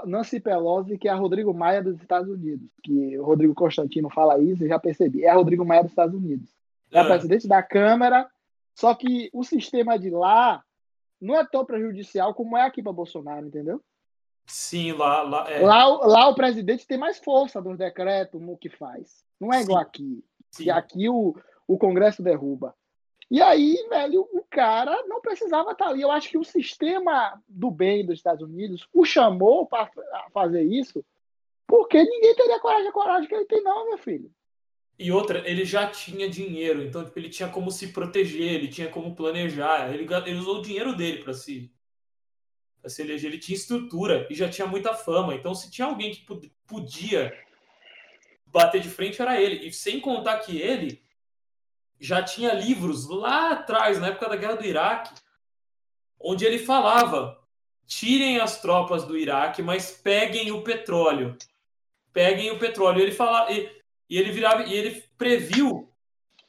Nancy 0.07 0.41
Pelosi, 0.41 0.97
que 0.97 1.07
é 1.07 1.11
a 1.11 1.15
Rodrigo 1.17 1.53
Maia 1.53 1.83
dos 1.83 2.01
Estados 2.01 2.31
Unidos. 2.31 2.67
Que 2.83 3.19
o 3.19 3.25
Rodrigo 3.25 3.55
Constantino 3.55 4.09
fala 4.09 4.39
isso, 4.39 4.65
eu 4.65 4.69
já 4.69 4.79
percebi. 4.79 5.25
É 5.25 5.29
a 5.29 5.35
Rodrigo 5.35 5.67
Maia 5.67 5.83
dos 5.83 5.93
Estados 5.93 6.15
Unidos. 6.15 6.49
É 6.91 6.99
a 6.99 7.03
Ah. 7.03 7.05
presidente 7.05 7.47
da 7.47 7.63
Câmara, 7.63 8.27
só 8.75 8.95
que 8.95 9.29
o 9.35 9.45
sistema 9.45 9.99
de 9.99 10.09
lá 10.09 10.63
não 11.21 11.37
é 11.39 11.47
tão 11.47 11.63
prejudicial 11.67 12.33
como 12.33 12.57
é 12.57 12.63
aqui 12.63 12.83
para 12.83 12.91
Bolsonaro, 12.91 13.47
entendeu? 13.47 13.83
Sim, 14.47 14.93
lá, 14.93 15.23
lá 15.23 15.51
é. 15.51 15.61
Lá, 15.61 15.89
o- 15.89 16.07
lá 16.07 16.29
o 16.29 16.35
presidente 16.35 16.87
tem 16.87 16.99
mais 16.99 17.19
força 17.19 17.61
nos 17.61 17.79
decretos, 17.79 18.41
no 18.41 18.57
que 18.57 18.69
faz. 18.69 19.25
Não 19.41 19.53
é 19.53 19.63
igual 19.63 19.79
Sim. 19.81 19.85
aqui. 19.87 20.25
sim. 20.51 20.65
que 20.65 20.71
aqui 20.71 21.09
o, 21.09 21.35
o 21.67 21.79
Congresso 21.79 22.23
derruba. 22.23 22.75
E 23.31 23.41
aí, 23.41 23.87
velho, 23.89 24.29
o 24.31 24.45
cara 24.51 25.05
não 25.07 25.21
precisava 25.23 25.73
estar 25.73 25.87
ali. 25.89 26.03
Eu 26.03 26.11
acho 26.11 26.29
que 26.29 26.37
o 26.37 26.45
sistema 26.45 27.41
do 27.49 27.71
bem 27.71 28.05
dos 28.05 28.19
Estados 28.19 28.43
Unidos 28.43 28.87
o 28.93 29.07
chamou 29.07 29.65
para 29.67 29.91
fazer 30.35 30.63
isso, 30.65 31.03
porque 31.67 32.03
ninguém 32.03 32.35
teria 32.35 32.61
coragem, 32.61 32.89
a 32.89 32.93
coragem 32.93 33.27
que 33.29 33.35
ele 33.35 33.47
tem, 33.47 33.63
não, 33.63 33.89
meu 33.89 33.97
filho. 33.97 34.31
E 34.99 35.11
outra, 35.11 35.39
ele 35.49 35.65
já 35.65 35.87
tinha 35.87 36.29
dinheiro, 36.29 36.83
então 36.83 37.03
tipo, 37.03 37.19
ele 37.19 37.31
tinha 37.31 37.49
como 37.49 37.71
se 37.71 37.89
proteger, 37.89 38.53
ele 38.53 38.69
tinha 38.69 38.91
como 38.91 39.17
planejar, 39.17 39.93
ele, 39.95 40.07
ele 40.27 40.39
usou 40.39 40.59
o 40.59 40.63
dinheiro 40.63 40.95
dele 40.95 41.23
para 41.25 41.33
se, 41.33 41.73
pra 42.83 42.91
se 42.91 43.01
eleger, 43.01 43.31
ele 43.31 43.39
tinha 43.39 43.57
estrutura 43.57 44.27
e 44.29 44.35
já 44.35 44.49
tinha 44.49 44.67
muita 44.67 44.93
fama, 44.93 45.35
então 45.35 45.55
se 45.55 45.71
tinha 45.71 45.87
alguém 45.87 46.13
que 46.13 46.23
pod- 46.27 46.53
podia 46.67 47.33
bater 48.47 48.83
de 48.83 48.91
frente 48.91 49.23
era 49.23 49.41
ele, 49.41 49.67
e 49.67 49.73
sem 49.73 50.01
contar 50.01 50.41
que 50.41 50.61
ele 50.61 51.01
já 51.99 52.23
tinha 52.23 52.53
livros 52.53 53.09
lá 53.09 53.53
atrás, 53.53 54.01
na 54.01 54.09
época 54.09 54.29
da 54.29 54.37
guerra 54.37 54.57
do 54.57 54.67
Iraque, 54.67 55.15
onde 56.19 56.45
ele 56.45 56.59
falava: 56.59 57.41
tirem 57.87 58.41
as 58.41 58.61
tropas 58.61 59.05
do 59.05 59.17
Iraque, 59.17 59.63
mas 59.63 59.93
peguem 59.93 60.51
o 60.51 60.63
petróleo. 60.63 61.37
Peguem 62.13 62.51
o 62.51 62.59
petróleo. 62.59 63.01
Ele 63.01 63.13
fala, 63.13 63.51
e, 63.53 63.71
e 64.11 64.19
ele 64.19 64.33
virava 64.33 64.65
e 64.65 64.75
ele 64.75 65.03
previu 65.17 65.89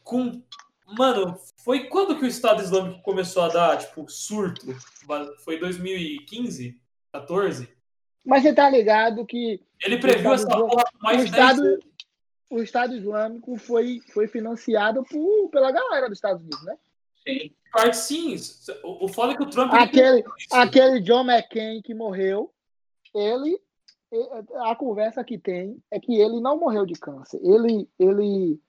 com 0.03 0.43
mano, 0.85 1.37
foi 1.63 1.85
quando 1.85 2.17
que 2.17 2.25
o 2.25 2.27
Estado 2.27 2.61
Islâmico 2.61 3.01
começou 3.01 3.43
a 3.43 3.47
dar, 3.47 3.77
tipo, 3.77 4.05
surto? 4.09 4.67
Foi 5.43 5.57
2015, 5.57 6.77
14? 7.11 7.69
Mas 8.25 8.43
você 8.43 8.53
tá 8.53 8.69
ligado 8.69 9.25
que 9.25 9.61
Ele 9.83 9.97
previu 9.97 10.33
essa 10.33 10.47
porra 10.47 10.83
mais 11.01 11.21
o 11.21 11.25
de 11.25 11.31
10 11.31 11.43
Estado, 11.43 11.79
o 12.49 12.61
Estado 12.61 12.95
Islâmico 12.95 13.57
foi, 13.57 14.01
foi 14.13 14.27
financiado 14.27 15.03
por, 15.03 15.49
pela 15.49 15.71
galera 15.71 16.09
dos 16.09 16.17
Estados 16.17 16.41
Unidos, 16.41 16.63
né? 16.65 16.77
Sim, 17.25 17.55
parte 17.71 17.97
sim. 17.97 18.35
O, 18.83 19.05
o 19.05 19.07
foda 19.07 19.31
é 19.31 19.37
que 19.37 19.43
o 19.43 19.49
Trump 19.49 19.73
ele 19.73 19.83
Aquele, 19.83 20.23
aquele 20.51 20.99
John 20.99 21.23
McCain 21.23 21.81
que 21.81 21.93
morreu, 21.93 22.53
ele, 23.15 23.57
a 24.65 24.75
conversa 24.75 25.23
que 25.23 25.37
tem 25.37 25.81
é 25.89 25.99
que 25.99 26.19
ele 26.19 26.41
não 26.41 26.59
morreu 26.59 26.85
de 26.85 26.93
câncer. 26.93 27.39
Ele, 27.41 27.87
ele, 27.97 28.59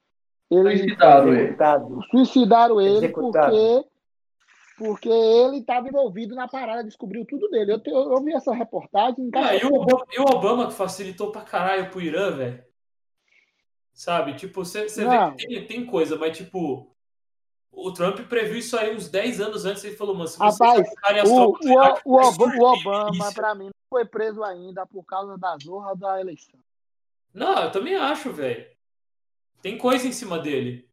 ele 0.59 0.79
Suicidaram 0.79 1.29
ele. 1.33 1.41
Executado. 1.43 2.01
suicidaram 2.11 2.81
ele 2.81 2.97
Executado. 2.97 3.51
porque 3.57 3.89
porque 4.77 5.09
ele 5.09 5.59
estava 5.59 5.87
envolvido 5.89 6.35
na 6.35 6.49
parada, 6.49 6.83
descobriu 6.83 7.25
tudo 7.25 7.49
dele. 7.49 7.75
Eu, 7.75 7.79
te- 7.81 7.91
eu 7.91 8.21
vi 8.25 8.33
essa 8.35 8.53
reportagem. 8.53 9.31
Ah, 9.33 9.55
e, 9.55 9.65
o 9.65 9.73
Obama, 9.73 10.05
e 10.13 10.19
o 10.21 10.25
Obama 10.25 10.67
que 10.67 10.73
facilitou 10.75 11.31
pra 11.31 11.43
caralho 11.43 11.91
pro 11.91 12.01
Irã, 12.01 12.33
velho. 12.37 12.65
Sabe? 13.93 14.35
Tipo, 14.35 14.65
você 14.65 14.87
vê 14.87 15.33
que 15.39 15.47
tem, 15.47 15.67
tem 15.67 15.87
coisa, 15.87 16.17
mas 16.17 16.37
tipo. 16.37 16.91
O 17.77 17.93
Trump 17.93 18.19
previu 18.29 18.57
isso 18.57 18.77
aí 18.79 18.95
uns 18.95 19.09
10 19.09 19.41
anos 19.41 19.65
antes. 19.65 19.83
Ele 19.85 19.97
falou, 19.97 20.15
mano, 20.15 20.29
se 20.29 20.39
vocês 20.39 20.59
Rapaz, 20.59 20.89
as 21.23 21.29
o, 21.31 21.35
tropas 21.35 21.67
o, 21.67 21.73
Iraque, 21.73 22.03
o, 22.05 22.17
vai 22.17 22.25
Ob- 22.27 22.35
surgir 22.35 22.59
o 22.61 22.65
Obama, 22.65 23.33
para 23.35 23.55
mim, 23.57 23.65
não 23.65 23.73
foi 23.91 24.05
preso 24.05 24.43
ainda 24.45 24.87
por 24.87 25.05
causa 25.05 25.37
da 25.39 25.57
zorra 25.59 25.95
da 25.97 26.21
eleição. 26.21 26.59
Não, 27.33 27.65
eu 27.65 27.73
também 27.73 27.97
acho, 27.97 28.33
velho. 28.33 28.65
Tem 29.65 29.79
coisa 29.79 30.07
em 30.07 30.13
cima 30.13 30.39
dele. 30.39 30.87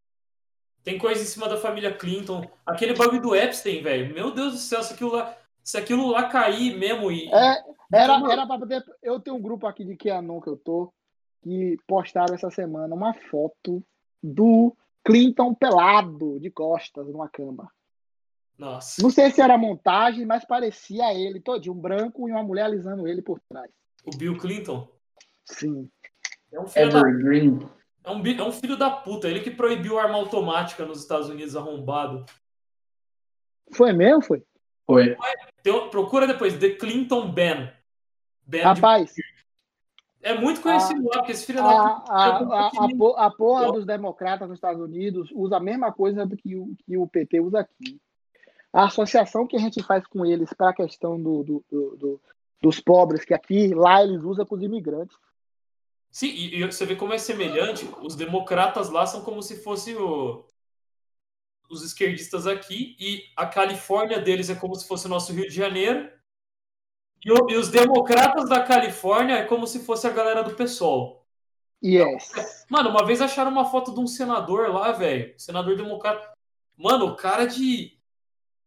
Tem 0.81 0.97
coisa 0.97 1.21
em 1.21 1.25
cima 1.25 1.49
da 1.49 1.57
família 1.57 1.93
Clinton. 1.93 2.49
Aquele 2.65 2.95
bagulho 2.95 3.21
do 3.21 3.35
Epstein, 3.35 3.83
velho. 3.83 4.13
Meu 4.13 4.33
Deus 4.33 4.53
do 4.53 4.59
céu, 4.59 4.81
se 4.81 4.93
aquilo 4.93 5.11
lá, 5.11 5.37
se 5.61 5.77
aquilo 5.77 6.09
lá 6.09 6.29
cair 6.29 6.77
mesmo 6.77 7.11
e. 7.11 7.27
É, 7.33 7.61
era, 7.91 8.31
era 8.31 8.47
para 8.47 8.59
poder. 8.59 8.81
Eu 9.03 9.19
tenho 9.19 9.35
um 9.35 9.41
grupo 9.41 9.67
aqui 9.67 9.83
de 9.83 9.97
Kianon 9.97 10.39
que 10.39 10.47
eu 10.47 10.55
tô, 10.55 10.93
que 11.41 11.75
postaram 11.85 12.33
essa 12.33 12.49
semana 12.49 12.95
uma 12.95 13.13
foto 13.13 13.83
do 14.23 14.73
Clinton 15.03 15.53
pelado 15.53 16.39
de 16.39 16.49
costas 16.49 17.05
numa 17.07 17.27
cama. 17.27 17.69
Nossa. 18.57 19.01
Não 19.03 19.09
sei 19.09 19.31
se 19.31 19.41
era 19.41 19.57
montagem, 19.57 20.25
mas 20.25 20.45
parecia 20.45 21.13
ele 21.13 21.41
todinho, 21.41 21.75
um 21.75 21.77
branco 21.77 22.29
e 22.29 22.31
uma 22.31 22.41
mulher 22.41 22.63
alisando 22.63 23.05
ele 23.05 23.21
por 23.21 23.37
trás. 23.49 23.69
O 24.05 24.15
Bill 24.15 24.37
Clinton 24.37 24.87
Sim. 25.43 25.89
é 26.53 26.57
um 26.57 26.67
filho 26.67 26.89
da 26.89 26.99
Evergreen. 26.99 27.69
É 28.03 28.09
um, 28.11 28.25
é 28.25 28.43
um 28.43 28.51
filho 28.51 28.75
da 28.77 28.89
puta. 28.89 29.27
Ele 29.27 29.41
que 29.41 29.51
proibiu 29.51 29.99
a 29.99 30.03
arma 30.03 30.17
automática 30.17 30.85
nos 30.85 30.99
Estados 30.99 31.29
Unidos 31.29 31.55
arrombado. 31.55 32.25
Foi 33.71 33.93
mesmo, 33.93 34.21
foi? 34.21 34.43
Foi. 34.85 35.15
Tem 35.63 35.89
procura 35.89 36.27
depois, 36.27 36.57
The 36.57 36.71
Clinton 36.71 37.31
Ban. 37.31 37.69
Ban 38.45 38.57
de- 38.57 38.61
Rapaz, 38.63 39.13
é 40.21 40.33
muito 40.39 40.61
conhecido 40.61 41.03
lá, 41.05 41.11
porque 41.13 41.31
esse 41.31 41.45
filho 41.45 41.61
da 41.63 41.69
a, 41.69 41.99
puta. 41.99 42.13
a, 42.13 42.71
é 42.73 43.21
a, 43.21 43.25
a, 43.27 43.31
porra 43.31 43.71
dos 43.71 43.85
democratas 43.85 44.47
nos 44.49 44.57
Estados 44.57 44.81
Unidos 44.81 45.29
usa 45.33 45.57
a 45.57 45.59
mesma 45.59 45.91
coisa 45.91 46.25
do 46.25 46.35
que 46.35 46.55
o, 46.55 46.75
que 46.85 46.97
o 46.97 47.07
PT 47.07 47.39
usa 47.39 47.59
aqui. 47.61 47.99
A 48.73 48.85
associação 48.85 49.45
que 49.47 49.55
a 49.55 49.59
gente 49.59 49.81
faz 49.83 50.05
com 50.07 50.25
eles 50.25 50.51
para 50.53 50.69
a 50.69 50.73
questão 50.73 51.21
do, 51.21 51.43
do- 51.43 51.65
do- 51.71 51.95
do- 51.97 52.21
dos 52.61 52.79
pobres, 52.79 53.25
que 53.25 53.33
aqui, 53.33 53.73
lá 53.73 54.03
eles 54.03 54.21
usam 54.23 54.45
com 54.45 54.55
os 54.55 54.61
imigrantes. 54.61 55.15
Sim, 56.11 56.27
e, 56.27 56.55
e 56.59 56.65
você 56.65 56.85
vê 56.85 56.95
como 56.95 57.13
é 57.13 57.17
semelhante. 57.17 57.87
Os 58.01 58.15
democratas 58.15 58.89
lá 58.89 59.05
são 59.05 59.21
como 59.23 59.41
se 59.41 59.63
fosse 59.63 59.95
o- 59.95 60.45
os 61.69 61.83
esquerdistas 61.83 62.45
aqui, 62.45 62.97
e 62.99 63.23
a 63.35 63.45
Califórnia 63.45 64.19
deles 64.19 64.49
é 64.49 64.55
como 64.55 64.75
se 64.75 64.85
fosse 64.85 65.05
o 65.05 65.09
nosso 65.09 65.31
Rio 65.31 65.47
de 65.47 65.55
Janeiro. 65.55 66.11
E, 67.23 67.31
o- 67.31 67.49
e 67.49 67.55
os 67.55 67.69
democratas 67.69 68.49
da 68.49 68.61
Califórnia 68.61 69.35
é 69.37 69.45
como 69.45 69.65
se 69.65 69.79
fosse 69.79 70.05
a 70.05 70.11
galera 70.11 70.43
do 70.43 70.53
PSOL. 70.53 71.25
Yes. 71.83 72.31
Mano, 72.69 72.89
uma 72.89 73.05
vez 73.05 73.21
acharam 73.21 73.49
uma 73.49 73.65
foto 73.65 73.93
de 73.93 73.99
um 73.99 74.05
senador 74.07 74.69
lá, 74.69 74.91
velho. 74.91 75.33
Senador 75.39 75.77
democrata. 75.77 76.29
Mano, 76.77 77.05
o 77.07 77.15
cara 77.15 77.45
de 77.45 77.97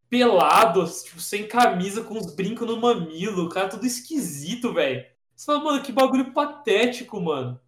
pelado, 0.08 0.84
tipo, 1.02 1.20
sem 1.20 1.46
camisa, 1.46 2.02
com 2.02 2.16
os 2.16 2.34
brincos 2.34 2.66
no 2.66 2.76
mamilo. 2.80 3.44
O 3.44 3.48
cara 3.48 3.68
tudo 3.68 3.86
esquisito, 3.86 4.72
velho. 4.72 5.04
Você 5.34 5.46
fala, 5.46 5.64
mano, 5.64 5.82
que 5.82 5.92
bagulho 5.92 6.32
patético, 6.32 7.20
mano. 7.20 7.60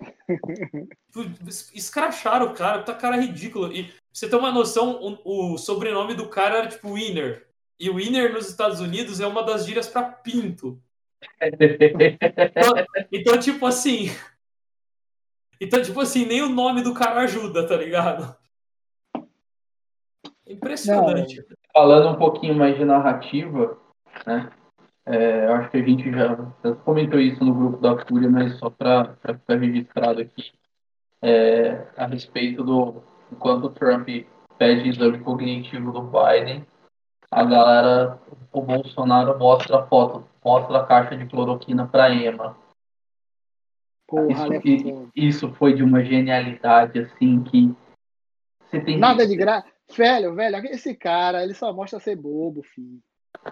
Es- 1.46 1.72
Escracharam 1.74 2.46
o 2.46 2.54
cara, 2.54 2.82
tá 2.82 2.94
cara 2.94 3.16
ridículo. 3.16 3.72
E 3.72 3.84
pra 3.84 3.94
você 4.12 4.28
ter 4.28 4.36
uma 4.36 4.52
noção, 4.52 5.18
o, 5.24 5.54
o 5.54 5.58
sobrenome 5.58 6.14
do 6.14 6.28
cara 6.28 6.58
era 6.58 6.68
tipo 6.68 6.94
Winner. 6.94 7.48
E 7.78 7.88
Winner 7.90 8.32
nos 8.32 8.48
Estados 8.48 8.80
Unidos 8.80 9.20
é 9.20 9.26
uma 9.26 9.42
das 9.42 9.66
gírias 9.66 9.88
pra 9.88 10.02
pinto. 10.02 10.80
Então, 11.42 12.74
então, 13.12 13.38
tipo 13.38 13.66
assim. 13.66 14.06
Então, 15.60 15.82
tipo 15.82 16.00
assim, 16.00 16.24
nem 16.24 16.40
o 16.40 16.48
nome 16.48 16.82
do 16.82 16.94
cara 16.94 17.22
ajuda, 17.22 17.66
tá 17.66 17.76
ligado? 17.76 18.32
Impressionante. 20.46 21.44
Falando 21.72 22.10
um 22.10 22.16
pouquinho 22.16 22.54
mais 22.54 22.76
de 22.76 22.84
narrativa, 22.84 23.76
né? 24.24 24.50
É, 25.10 25.46
eu 25.46 25.54
acho 25.54 25.70
que 25.70 25.78
a 25.78 25.82
gente 25.82 26.12
já, 26.12 26.36
já 26.62 26.74
comentou 26.84 27.18
isso 27.18 27.42
no 27.42 27.54
grupo 27.54 27.78
da 27.78 27.96
Fúria, 28.04 28.28
mas 28.28 28.58
só 28.58 28.68
para 28.68 29.16
ficar 29.22 29.56
registrado 29.56 30.20
aqui, 30.20 30.52
é, 31.22 31.86
a 31.96 32.06
respeito 32.06 32.62
do 32.62 33.02
enquanto 33.32 33.64
o 33.64 33.70
Trump 33.70 34.06
pede 34.58 34.90
exame 34.90 35.18
cognitivo 35.20 35.92
do 35.92 36.02
Biden, 36.02 36.66
a 37.30 37.42
galera, 37.42 38.20
o 38.52 38.60
Bolsonaro 38.60 39.38
mostra 39.38 39.78
a 39.78 39.86
foto, 39.86 40.28
mostra 40.44 40.78
a 40.78 40.86
caixa 40.86 41.16
de 41.16 41.24
cloroquina 41.24 41.86
para 41.86 42.12
Emma. 42.12 42.54
Porra, 44.06 44.30
Isso, 44.30 44.48
né, 44.50 45.10
isso 45.16 45.52
foi 45.54 45.74
de 45.74 45.82
uma 45.82 46.04
genialidade 46.04 46.98
assim 46.98 47.42
que 47.44 47.74
você 48.60 48.80
tem 48.80 48.98
Nada 48.98 49.26
de 49.26 49.36
graça. 49.36 49.66
Velho, 49.96 50.34
velho, 50.34 50.56
esse 50.66 50.94
cara, 50.94 51.42
ele 51.42 51.54
só 51.54 51.72
mostra 51.72 51.98
ser 51.98 52.16
bobo, 52.16 52.62
filho. 52.62 53.00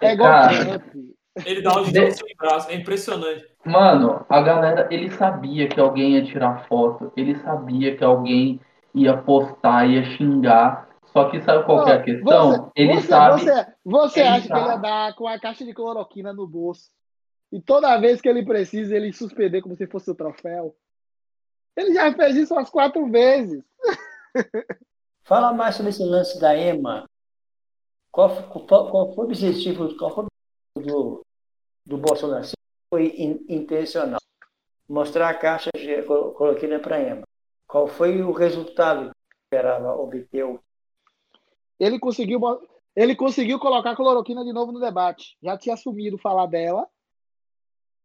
É 0.01 0.13
igual 0.13 0.31
Cara, 0.31 0.79
Trump. 0.79 1.17
Ele 1.45 1.61
dá 1.61 1.81
um 1.81 1.85
de 1.85 2.13
sem 2.13 2.37
braço, 2.37 2.71
é 2.71 2.75
impressionante. 2.75 3.47
Mano, 3.65 4.25
a 4.29 4.41
galera, 4.41 4.89
ele 4.91 5.11
sabia 5.11 5.69
que 5.69 5.79
alguém 5.79 6.13
ia 6.13 6.25
tirar 6.25 6.67
foto, 6.67 7.13
ele 7.17 7.37
sabia 7.37 7.97
que 7.97 8.05
alguém 8.05 8.61
ia 8.95 9.17
postar, 9.17 9.87
ia 9.87 10.05
xingar. 10.17 10.89
Só 11.07 11.29
que 11.31 11.41
sabe 11.41 11.65
qual 11.65 11.85
que 11.85 11.91
é 11.91 11.95
a 11.95 12.03
questão? 12.03 12.53
Você, 12.53 12.71
ele 12.77 12.95
você, 12.95 13.07
sabe. 13.09 13.41
Você, 13.43 13.67
você 13.85 14.21
ele 14.21 14.29
acha 14.29 14.47
que 14.47 14.53
ele 14.53 14.61
ia 14.61 14.67
sabe. 14.67 14.83
dar 14.83 15.15
com 15.15 15.27
a 15.27 15.39
caixa 15.39 15.65
de 15.65 15.75
cloroquina 15.75 16.33
no 16.33 16.47
bolso 16.47 16.91
e 17.53 17.61
toda 17.61 17.99
vez 17.99 18.21
que 18.21 18.29
ele 18.29 18.45
precisa 18.45 18.95
ele 18.95 19.13
suspender 19.13 19.63
como 19.63 19.77
se 19.77 19.87
fosse 19.87 20.11
o 20.11 20.15
troféu? 20.15 20.77
Ele 21.77 21.93
já 21.95 22.13
fez 22.13 22.37
isso 22.37 22.55
umas 22.55 22.71
quatro 22.71 23.07
vezes. 23.11 23.63
Fala 25.25 25.53
mais 25.53 25.75
sobre 25.75 25.91
esse 25.91 26.03
lance 26.03 26.41
da 26.41 26.57
EMA. 26.57 27.09
Qual, 28.11 28.31
foi- 28.31 28.63
qual, 28.67 28.91
qual 28.91 29.15
foi 29.15 29.25
o 29.25 29.27
objetivo, 29.29 29.97
qual 29.97 30.15
foi 30.15 30.25
o 30.25 30.81
do, 30.81 31.26
do 31.87 31.97
Bolsonaro 31.97 32.45
foi 32.91 33.15
in, 33.17 33.45
intencional. 33.49 34.21
Mostrar 34.89 35.31
a 35.31 35.35
caixa 35.35 35.71
de 35.75 36.03
cloroquina 36.03 36.79
para 36.79 37.01
Ema. 37.01 37.23
Qual 37.67 37.87
foi 37.87 38.21
o 38.23 38.33
resultado 38.33 39.11
que 39.11 39.37
esperava 39.45 39.95
obter? 39.95 40.59
Ele 41.79 41.99
conseguiu, 41.99 42.41
ele 42.95 43.15
conseguiu 43.15 43.59
colocar 43.59 43.93
a 43.93 43.97
cloroquina 43.97 44.45
de 44.45 44.53
novo 44.53 44.73
no 44.73 44.81
debate. 44.81 45.37
Já 45.43 45.57
tinha 45.57 45.75
assumido 45.75 46.19
falar 46.19 46.47
dela. 46.47 46.87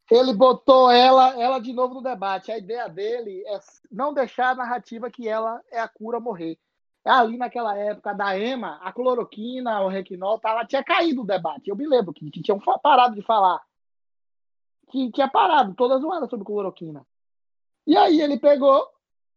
Ele 0.09 0.33
botou 0.33 0.91
ela, 0.91 1.39
ela 1.41 1.59
de 1.59 1.71
novo 1.71 1.95
no 1.95 2.01
debate. 2.01 2.51
A 2.51 2.57
ideia 2.57 2.87
dele 2.89 3.43
é 3.47 3.59
não 3.91 4.13
deixar 4.13 4.49
a 4.49 4.55
narrativa 4.55 5.09
que 5.09 5.27
ela 5.27 5.61
é 5.71 5.79
a 5.79 5.87
cura 5.87 6.19
morrer. 6.19 6.57
Ali 7.05 7.37
naquela 7.37 7.75
época 7.77 8.13
da 8.13 8.37
EMA, 8.37 8.79
a 8.81 8.91
cloroquina, 8.91 9.81
o 9.81 9.87
requinol, 9.87 10.39
tá, 10.39 10.51
ela 10.51 10.65
tinha 10.65 10.83
caído 10.83 11.21
o 11.21 11.25
debate. 11.25 11.69
Eu 11.69 11.75
me 11.75 11.87
lembro 11.87 12.13
que, 12.13 12.29
que 12.29 12.41
tinham 12.41 12.59
parado 12.59 13.15
de 13.15 13.21
falar 13.21 13.61
que 14.91 15.11
tinha 15.11 15.27
parado 15.27 15.73
toda 15.73 15.95
a 15.95 15.99
zoada 15.99 16.27
sobre 16.27 16.45
cloroquina. 16.45 17.05
E 17.87 17.97
aí 17.97 18.21
ele 18.21 18.37
pegou 18.37 18.85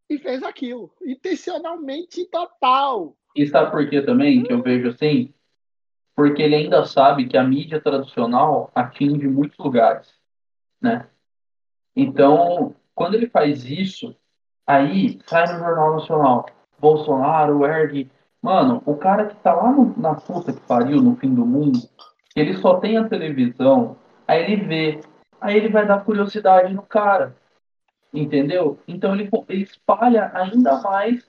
e 0.09 0.19
fez 0.19 0.43
aquilo, 0.43 0.93
intencionalmente 1.03 2.27
total. 2.27 3.17
E 3.35 3.47
sabe 3.47 3.71
por 3.71 3.89
que 3.89 4.03
também 4.03 4.43
que 4.43 4.53
eu 4.53 4.63
vejo 4.63 4.89
assim? 4.89 5.33
Porque 6.15 6.43
ele 6.43 6.55
ainda 6.55 6.85
sabe 6.85 7.27
que 7.27 7.37
a 7.37 7.43
mídia 7.43 7.81
tradicional 7.81 8.71
atinge 8.75 9.27
muitos 9.27 9.59
lugares, 9.59 10.13
né? 10.81 11.09
Então, 11.97 12.75
quando 12.95 13.15
ele 13.15 13.29
faz 13.29 13.65
isso, 13.65 14.15
aí 14.67 15.19
sai 15.27 15.53
no 15.53 15.59
Jornal 15.59 15.97
Nacional, 15.97 16.47
Bolsonaro 16.79 17.65
ergue. 17.65 18.11
Mano, 18.43 18.83
o 18.85 18.97
cara 18.97 19.27
que 19.27 19.37
tá 19.37 19.55
lá 19.55 19.73
no, 19.73 19.95
na 19.97 20.15
puta 20.15 20.53
que 20.53 20.61
pariu, 20.61 21.01
no 21.01 21.17
fim 21.17 21.35
do 21.35 21.47
mundo, 21.47 21.79
ele 22.37 22.57
só 22.59 22.79
tem 22.79 22.99
a 22.99 23.09
televisão, 23.09 23.97
aí 24.29 24.43
ele 24.43 24.57
vê 24.65 25.01
aí 25.41 25.57
ele 25.57 25.69
vai 25.69 25.87
dar 25.87 26.05
curiosidade 26.05 26.73
no 26.73 26.83
cara. 26.83 27.37
Entendeu? 28.13 28.79
Então 28.87 29.15
ele, 29.15 29.29
ele 29.49 29.63
espalha 29.63 30.31
ainda 30.35 30.81
mais 30.81 31.29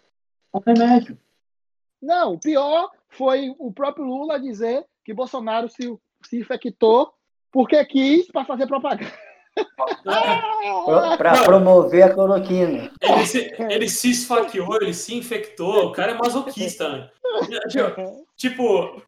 o 0.51 0.59
remédio. 0.59 1.17
Não, 2.01 2.33
o 2.33 2.39
pior 2.39 2.91
foi 3.09 3.53
o 3.57 3.73
próprio 3.73 4.05
Lula 4.05 4.39
dizer 4.39 4.85
que 5.03 5.13
Bolsonaro 5.13 5.67
se, 5.67 5.97
se 6.23 6.39
infectou 6.39 7.13
porque 7.51 7.83
quis 7.85 8.27
para 8.27 8.45
fazer 8.45 8.67
propaganda. 8.67 9.11
para 11.17 11.43
promover 11.43 12.03
a 12.03 12.13
cloroquina. 12.13 12.91
Ele 13.01 13.25
se, 13.25 13.55
ele 13.57 13.89
se 13.89 14.11
esfaqueou, 14.11 14.75
ele 14.81 14.93
se 14.93 15.15
infectou. 15.15 15.87
O 15.87 15.91
cara 15.91 16.11
é 16.11 16.15
masoquista, 16.15 16.89
né? 16.89 17.09
Tipo, 18.35 19.01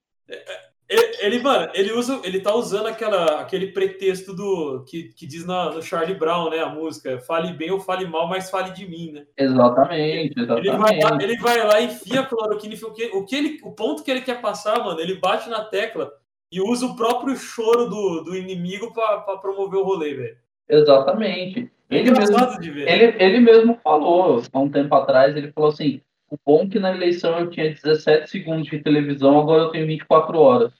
ele, 0.89 1.39
mano, 1.39 1.69
ele 1.73 1.91
usa, 1.91 2.21
ele 2.23 2.39
tá 2.39 2.53
usando 2.55 2.87
aquela, 2.87 3.41
aquele 3.41 3.67
pretexto 3.67 4.33
do 4.33 4.85
que, 4.85 5.09
que 5.13 5.25
diz 5.25 5.45
na, 5.45 5.71
no 5.71 5.81
Charlie 5.81 6.17
Brown, 6.17 6.49
né, 6.49 6.59
a 6.59 6.69
música, 6.69 7.19
fale 7.19 7.51
bem 7.51 7.71
ou 7.71 7.79
fale 7.79 8.05
mal, 8.05 8.27
mas 8.27 8.49
fale 8.49 8.71
de 8.71 8.87
mim, 8.87 9.11
né? 9.11 9.25
Exatamente, 9.37 10.39
exatamente. 10.39 10.67
Ele 10.67 10.77
vai 10.77 10.99
lá, 10.99 11.17
ele 11.21 11.37
vai 11.37 11.67
lá 11.67 11.81
e 11.81 11.85
enfia 11.85 12.21
a 12.21 12.25
cloroquina, 12.25 12.75
o 12.75 12.93
que, 12.93 13.05
o 13.07 13.25
que 13.25 13.35
ele, 13.35 13.59
o 13.63 13.71
ponto 13.71 14.03
que 14.03 14.09
ele 14.09 14.21
quer 14.21 14.39
passar, 14.39 14.83
mano, 14.83 14.99
ele 14.99 15.15
bate 15.15 15.49
na 15.49 15.65
tecla 15.65 16.11
e 16.49 16.61
usa 16.61 16.85
o 16.85 16.95
próprio 16.95 17.35
choro 17.35 17.89
do, 17.89 18.23
do 18.23 18.35
inimigo 18.35 18.93
para 18.93 19.37
promover 19.37 19.79
o 19.79 19.83
rolê, 19.83 20.13
velho. 20.13 20.37
Exatamente. 20.69 21.69
É 21.89 21.97
ele, 21.99 22.11
mesmo, 22.11 22.37
ele, 22.61 23.23
ele 23.23 23.39
mesmo 23.39 23.79
falou 23.81 24.41
há 24.51 24.59
um 24.59 24.69
tempo 24.69 24.93
atrás, 24.93 25.35
ele 25.35 25.51
falou 25.53 25.69
assim, 25.69 26.01
o 26.29 26.37
bom 26.45 26.63
é 26.63 26.69
que 26.69 26.79
na 26.79 26.91
eleição 26.91 27.37
eu 27.39 27.49
tinha 27.49 27.73
17 27.73 28.29
segundos 28.29 28.69
de 28.69 28.79
televisão, 28.79 29.39
agora 29.39 29.63
eu 29.63 29.71
tenho 29.71 29.87
24 29.87 30.37
horas. 30.37 30.73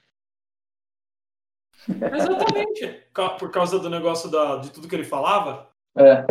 Exatamente. 1.88 3.08
Por 3.40 3.52
causa 3.52 3.80
do 3.80 3.90
negócio 3.90 4.30
da, 4.30 4.58
de 4.58 4.72
tudo 4.72 4.88
que 4.88 4.96
ele 4.96 5.04
falava. 5.04 5.70
É. 5.96 6.26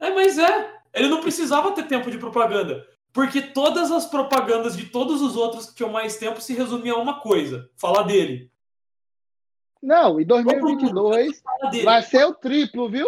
É, 0.00 0.10
mas 0.10 0.38
é. 0.38 0.78
Ele 0.92 1.08
não 1.08 1.20
precisava 1.20 1.72
ter 1.72 1.84
tempo 1.84 2.10
de 2.10 2.18
propaganda. 2.18 2.86
Porque 3.12 3.40
todas 3.40 3.90
as 3.90 4.06
propagandas 4.06 4.76
de 4.76 4.86
todos 4.86 5.22
os 5.22 5.36
outros 5.36 5.66
que 5.66 5.76
tinham 5.76 5.90
mais 5.90 6.16
tempo 6.16 6.40
se 6.40 6.54
resumiam 6.54 6.98
a 6.98 7.02
uma 7.02 7.20
coisa: 7.20 7.70
falar 7.76 8.02
dele. 8.02 8.50
Não, 9.80 10.20
e 10.20 10.24
2022 10.24 11.42
vai 11.84 12.02
ser 12.02 12.24
o 12.24 12.34
triplo, 12.34 12.88
viu? 12.88 13.06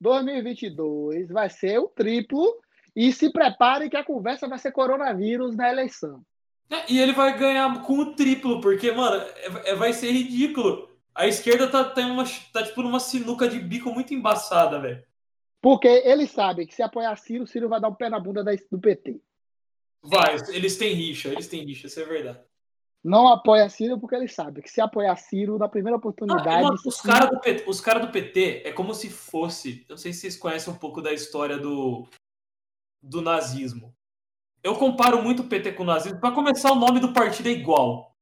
2022 0.00 1.30
vai 1.30 1.48
ser 1.48 1.78
o 1.78 1.88
triplo 1.88 2.60
e 2.94 3.12
se 3.12 3.30
prepare 3.32 3.88
que 3.88 3.96
a 3.96 4.04
conversa 4.04 4.46
vai 4.46 4.58
ser 4.58 4.72
coronavírus 4.72 5.56
na 5.56 5.70
eleição. 5.70 6.22
É, 6.70 6.90
e 6.90 6.98
ele 6.98 7.12
vai 7.12 7.38
ganhar 7.38 7.82
com 7.82 7.98
o 7.98 8.14
triplo, 8.14 8.60
porque, 8.60 8.92
mano, 8.92 9.16
é, 9.16 9.70
é, 9.70 9.74
vai 9.74 9.92
ser 9.92 10.10
ridículo. 10.10 10.90
A 11.14 11.26
esquerda 11.26 11.68
tá, 11.68 11.84
tá, 11.84 12.00
uma, 12.06 12.24
tá 12.52 12.62
tipo 12.62 12.82
numa 12.82 13.00
sinuca 13.00 13.46
de 13.48 13.58
bico 13.58 13.90
muito 13.90 14.14
embaçada, 14.14 14.80
velho. 14.80 15.02
Porque 15.60 15.86
eles 15.86 16.30
sabem 16.30 16.66
que 16.66 16.74
se 16.74 16.82
apoiar 16.82 17.14
Ciro, 17.16 17.46
Ciro 17.46 17.68
vai 17.68 17.80
dar 17.80 17.88
um 17.88 17.94
pé 17.94 18.08
na 18.08 18.18
bunda 18.18 18.42
do 18.42 18.80
PT. 18.80 19.20
Vai, 20.02 20.36
eles 20.48 20.76
têm 20.76 20.94
rixa, 20.94 21.28
eles 21.28 21.46
têm 21.46 21.64
rixa, 21.64 21.86
isso 21.86 22.00
é 22.00 22.04
verdade. 22.04 22.40
Não 23.04 23.28
apoia 23.28 23.68
Ciro 23.68 23.98
porque 23.98 24.14
eles 24.14 24.34
sabem 24.34 24.62
que 24.62 24.70
se 24.70 24.80
apoiar 24.80 25.14
Ciro, 25.16 25.58
na 25.58 25.68
primeira 25.68 25.96
oportunidade. 25.96 26.48
Ah, 26.48 26.62
mano, 26.62 26.78
os 26.84 27.00
caras 27.00 27.30
do, 27.30 27.40
PT, 27.40 27.64
os 27.68 27.80
cara 27.80 27.98
do 28.00 28.10
PT 28.10 28.62
é 28.64 28.72
como 28.72 28.94
se 28.94 29.10
fosse. 29.10 29.84
Eu 29.88 29.94
não 29.94 29.96
sei 29.96 30.12
se 30.12 30.20
vocês 30.20 30.36
conhecem 30.36 30.72
um 30.72 30.76
pouco 30.76 31.02
da 31.02 31.12
história 31.12 31.58
do, 31.58 32.08
do 33.02 33.20
nazismo. 33.20 33.94
Eu 34.62 34.76
comparo 34.76 35.22
muito 35.22 35.42
o 35.42 35.48
PT 35.48 35.72
com 35.72 35.82
o 35.82 35.86
nazismo. 35.86 36.20
Para 36.20 36.34
começar, 36.34 36.70
o 36.70 36.76
nome 36.76 37.00
do 37.00 37.12
partido 37.12 37.48
é 37.48 37.52
igual. 37.52 38.12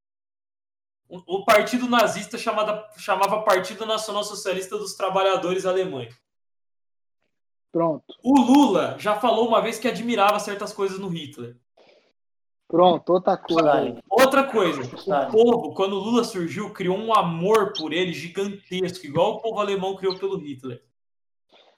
O, 1.08 1.44
partido 1.44 1.88
nazista 1.88 2.38
chamada, 2.38 2.88
chamava 2.96 3.42
Partido 3.42 3.84
Nacional 3.84 4.22
Socialista 4.22 4.78
dos 4.78 4.94
Trabalhadores 4.94 5.66
Alemães. 5.66 6.14
Pronto. 7.72 8.04
O 8.22 8.40
Lula 8.40 8.96
já 8.96 9.16
falou 9.16 9.48
uma 9.48 9.60
vez 9.60 9.78
que 9.78 9.88
admirava 9.88 10.38
certas 10.38 10.72
coisas 10.72 11.00
no 11.00 11.08
Hitler. 11.08 11.56
Pronto, 12.68 13.12
outra 13.12 13.36
coisa. 13.36 14.00
Outra 14.08 14.44
coisa. 14.44 14.82
O 14.82 15.32
povo, 15.32 15.74
quando 15.74 15.94
o 15.94 15.98
Lula 15.98 16.22
surgiu, 16.22 16.72
criou 16.72 16.96
um 16.96 17.12
amor 17.12 17.72
por 17.72 17.92
ele 17.92 18.12
gigantesco, 18.12 19.04
igual 19.04 19.32
o 19.32 19.40
povo 19.40 19.58
alemão 19.58 19.96
criou 19.96 20.16
pelo 20.16 20.38
Hitler. 20.38 20.80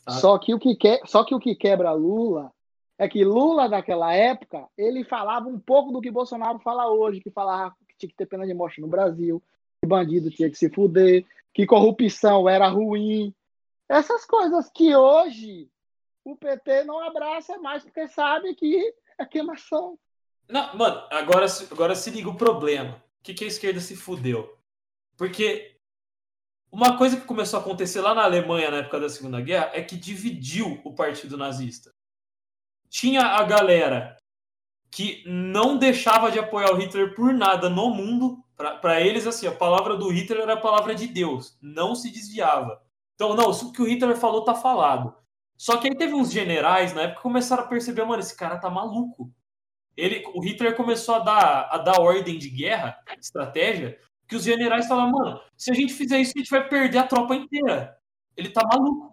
Só 0.07 0.39
que, 0.39 0.53
o 0.53 0.59
que 0.59 0.77
que... 0.77 1.01
Só 1.07 1.24
que 1.24 1.35
o 1.35 1.41
que 1.41 1.55
quebra 1.55 1.93
Lula 1.93 2.53
é 2.98 3.09
que 3.09 3.24
Lula, 3.24 3.69
naquela 3.69 4.14
época, 4.14 4.69
ele 4.77 5.05
falava 5.05 5.48
um 5.48 5.59
pouco 5.59 5.93
do 5.93 6.01
que 6.01 6.10
Bolsonaro 6.10 6.59
fala 6.60 6.90
hoje, 6.90 7.20
que 7.20 7.31
falava 7.31 7.74
que 7.89 7.97
tinha 7.97 8.10
que 8.10 8.16
ter 8.16 8.27
pena 8.27 8.47
de 8.47 8.55
morte 8.55 8.81
no 8.81 8.86
Brasil, 8.86 9.43
que 9.81 9.89
bandido 9.89 10.31
tinha 10.31 10.51
que 10.51 10.56
se 10.56 10.70
fuder, 10.70 11.24
que 11.52 11.66
corrupção 11.66 12.48
era 12.48 12.69
ruim. 12.69 13.35
Essas 13.89 14.24
coisas 14.24 14.70
que 14.70 14.94
hoje 14.94 15.69
o 16.24 16.36
PT 16.36 16.85
não 16.85 17.01
abraça 17.01 17.59
mais, 17.59 17.82
porque 17.82 18.06
sabe 18.09 18.55
que 18.55 18.94
é 19.19 19.27
queimação. 19.27 19.98
Não, 20.48 20.77
mano, 20.77 21.02
agora, 21.10 21.47
agora 21.70 21.94
se 21.94 22.10
liga 22.10 22.28
o 22.28 22.36
problema. 22.36 23.02
O 23.20 23.23
que, 23.23 23.35
que 23.35 23.44
a 23.44 23.48
esquerda 23.48 23.81
se 23.81 23.97
fudeu? 23.97 24.56
Porque 25.16 25.77
uma 26.70 26.97
coisa 26.97 27.16
que 27.16 27.27
começou 27.27 27.59
a 27.59 27.62
acontecer 27.62 28.01
lá 28.01 28.14
na 28.14 28.24
Alemanha 28.24 28.70
na 28.70 28.78
época 28.78 29.01
da 29.01 29.09
Segunda 29.09 29.40
Guerra 29.40 29.70
é 29.74 29.82
que 29.82 29.97
dividiu 29.97 30.81
o 30.85 30.94
partido 30.94 31.36
nazista 31.36 31.93
tinha 32.93 33.23
a 33.23 33.43
galera 33.43 34.19
que 34.90 35.24
não 35.27 35.78
deixava 35.78 36.31
de 36.31 36.39
apoiar 36.39 36.70
o 36.70 36.77
Hitler 36.77 37.14
por 37.14 37.32
nada 37.32 37.70
no 37.70 37.89
mundo. 37.89 38.44
Para 38.55 39.01
eles, 39.01 39.27
assim, 39.27 39.47
a 39.47 39.52
palavra 39.52 39.97
do 39.97 40.10
Hitler 40.10 40.43
era 40.43 40.52
a 40.52 40.60
palavra 40.60 40.94
de 40.94 41.09
Deus, 41.09 41.59
não 41.60 41.97
se 41.97 42.12
desviava. 42.12 42.81
Então, 43.14 43.35
não, 43.35 43.51
o 43.51 43.73
que 43.73 43.81
o 43.82 43.89
Hitler 43.89 44.16
falou 44.16 44.44
tá 44.44 44.55
falado. 44.55 45.16
Só 45.56 45.78
que 45.78 45.89
aí 45.89 45.97
teve 45.97 46.12
uns 46.12 46.31
generais 46.31 46.93
na 46.93 47.02
época 47.02 47.16
que 47.16 47.23
começaram 47.23 47.64
a 47.64 47.66
perceber, 47.66 48.05
mano, 48.05 48.20
esse 48.20 48.36
cara 48.36 48.59
tá 48.59 48.69
maluco. 48.70 49.32
Ele, 49.97 50.23
o 50.35 50.40
Hitler 50.40 50.77
começou 50.77 51.16
a 51.16 51.19
dar, 51.20 51.69
a 51.70 51.78
dar 51.78 52.01
ordem 52.01 52.39
de 52.39 52.51
guerra, 52.51 52.98
estratégia, 53.19 53.98
que 54.28 54.36
os 54.36 54.44
generais 54.44 54.86
falaram, 54.86 55.12
mano, 55.12 55.40
se 55.56 55.70
a 55.70 55.74
gente 55.74 55.94
fizer 55.94 56.19
isso, 56.19 56.32
a 56.36 56.39
gente 56.39 56.51
vai 56.51 56.69
perder 56.69 56.98
a 56.98 57.06
tropa 57.06 57.35
inteira. 57.35 57.97
Ele 58.36 58.51
tá 58.51 58.62
maluco. 58.66 59.11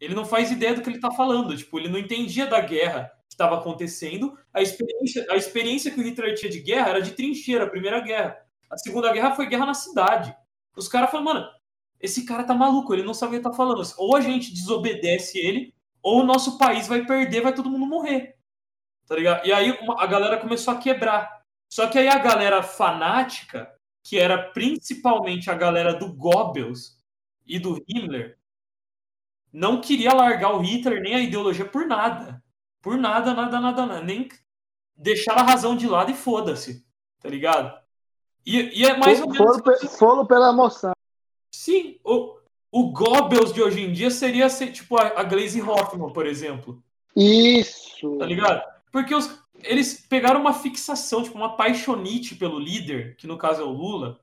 Ele 0.00 0.14
não 0.14 0.24
faz 0.24 0.50
ideia 0.50 0.74
do 0.74 0.82
que 0.82 0.88
ele 0.88 0.96
está 0.96 1.10
falando. 1.10 1.56
Tipo, 1.56 1.78
ele 1.78 1.88
não 1.88 1.98
entendia 1.98 2.46
da 2.46 2.60
guerra 2.60 3.10
que 3.28 3.34
estava 3.34 3.56
acontecendo. 3.56 4.38
A 4.52 4.60
experiência, 4.60 5.26
a 5.30 5.36
experiência 5.36 5.90
que 5.90 6.00
o 6.00 6.02
Hitler 6.02 6.34
tinha 6.34 6.50
de 6.50 6.60
guerra 6.60 6.90
era 6.90 7.02
de 7.02 7.12
trincheira, 7.12 7.64
a 7.64 7.70
primeira 7.70 8.00
guerra. 8.00 8.36
A 8.70 8.76
segunda 8.76 9.12
guerra 9.12 9.34
foi 9.34 9.46
guerra 9.46 9.66
na 9.66 9.74
cidade. 9.74 10.36
Os 10.76 10.88
caras 10.88 11.10
falam, 11.10 11.24
mano, 11.24 11.48
esse 12.00 12.24
cara 12.26 12.44
tá 12.44 12.54
maluco, 12.54 12.92
ele 12.92 13.02
não 13.02 13.14
sabe 13.14 13.28
o 13.28 13.30
que 13.30 13.36
ele 13.36 13.44
tá 13.44 13.52
falando. 13.52 13.82
Ou 13.98 14.16
a 14.16 14.20
gente 14.20 14.52
desobedece 14.52 15.38
ele, 15.38 15.74
ou 16.02 16.20
o 16.20 16.26
nosso 16.26 16.58
país 16.58 16.86
vai 16.86 17.04
perder, 17.06 17.40
vai 17.40 17.54
todo 17.54 17.70
mundo 17.70 17.86
morrer. 17.86 18.36
Tá 19.06 19.14
ligado? 19.14 19.46
E 19.46 19.52
aí 19.52 19.76
a 19.98 20.06
galera 20.06 20.38
começou 20.38 20.74
a 20.74 20.78
quebrar. 20.78 21.42
Só 21.68 21.86
que 21.86 21.98
aí 21.98 22.08
a 22.08 22.18
galera 22.18 22.62
fanática, 22.62 23.72
que 24.04 24.18
era 24.18 24.50
principalmente 24.50 25.50
a 25.50 25.54
galera 25.54 25.94
do 25.94 26.12
Goebbels 26.12 27.00
e 27.46 27.58
do 27.58 27.82
Himmler, 27.88 28.38
não 29.52 29.80
queria 29.80 30.12
largar 30.12 30.54
o 30.54 30.60
Hitler 30.60 31.00
nem 31.00 31.14
a 31.14 31.20
ideologia 31.20 31.64
por 31.64 31.86
nada. 31.86 32.42
Por 32.80 32.96
nada, 32.96 33.34
nada, 33.34 33.60
nada, 33.60 33.86
nada. 33.86 34.02
Nem 34.02 34.28
deixar 34.96 35.34
a 35.34 35.42
razão 35.42 35.76
de 35.76 35.86
lado 35.86 36.10
e 36.10 36.14
foda-se. 36.14 36.84
Tá 37.20 37.28
ligado? 37.28 37.76
E, 38.44 38.80
e 38.80 38.84
é 38.84 38.96
mais 38.96 39.20
ou 39.20 39.28
menos. 39.28 39.62
Foram, 39.98 40.26
pela 40.26 40.50
emoção. 40.50 40.92
Sim, 41.50 41.98
o, 42.04 42.36
o 42.70 42.92
Goebbels 42.92 43.52
de 43.52 43.62
hoje 43.62 43.80
em 43.80 43.92
dia 43.92 44.10
seria 44.10 44.48
ser, 44.48 44.72
tipo 44.72 44.96
a, 44.96 45.20
a 45.20 45.24
Glaze 45.24 45.60
Hoffman, 45.60 46.12
por 46.12 46.26
exemplo. 46.26 46.82
Isso. 47.16 48.16
Tá 48.18 48.26
ligado? 48.26 48.62
Porque 48.92 49.14
os, 49.14 49.42
eles 49.62 50.06
pegaram 50.08 50.40
uma 50.40 50.52
fixação, 50.52 51.22
tipo, 51.22 51.36
uma 51.36 51.56
paixonite 51.56 52.34
pelo 52.34 52.58
líder, 52.58 53.16
que 53.16 53.26
no 53.26 53.38
caso 53.38 53.62
é 53.62 53.64
o 53.64 53.70
Lula, 53.70 54.20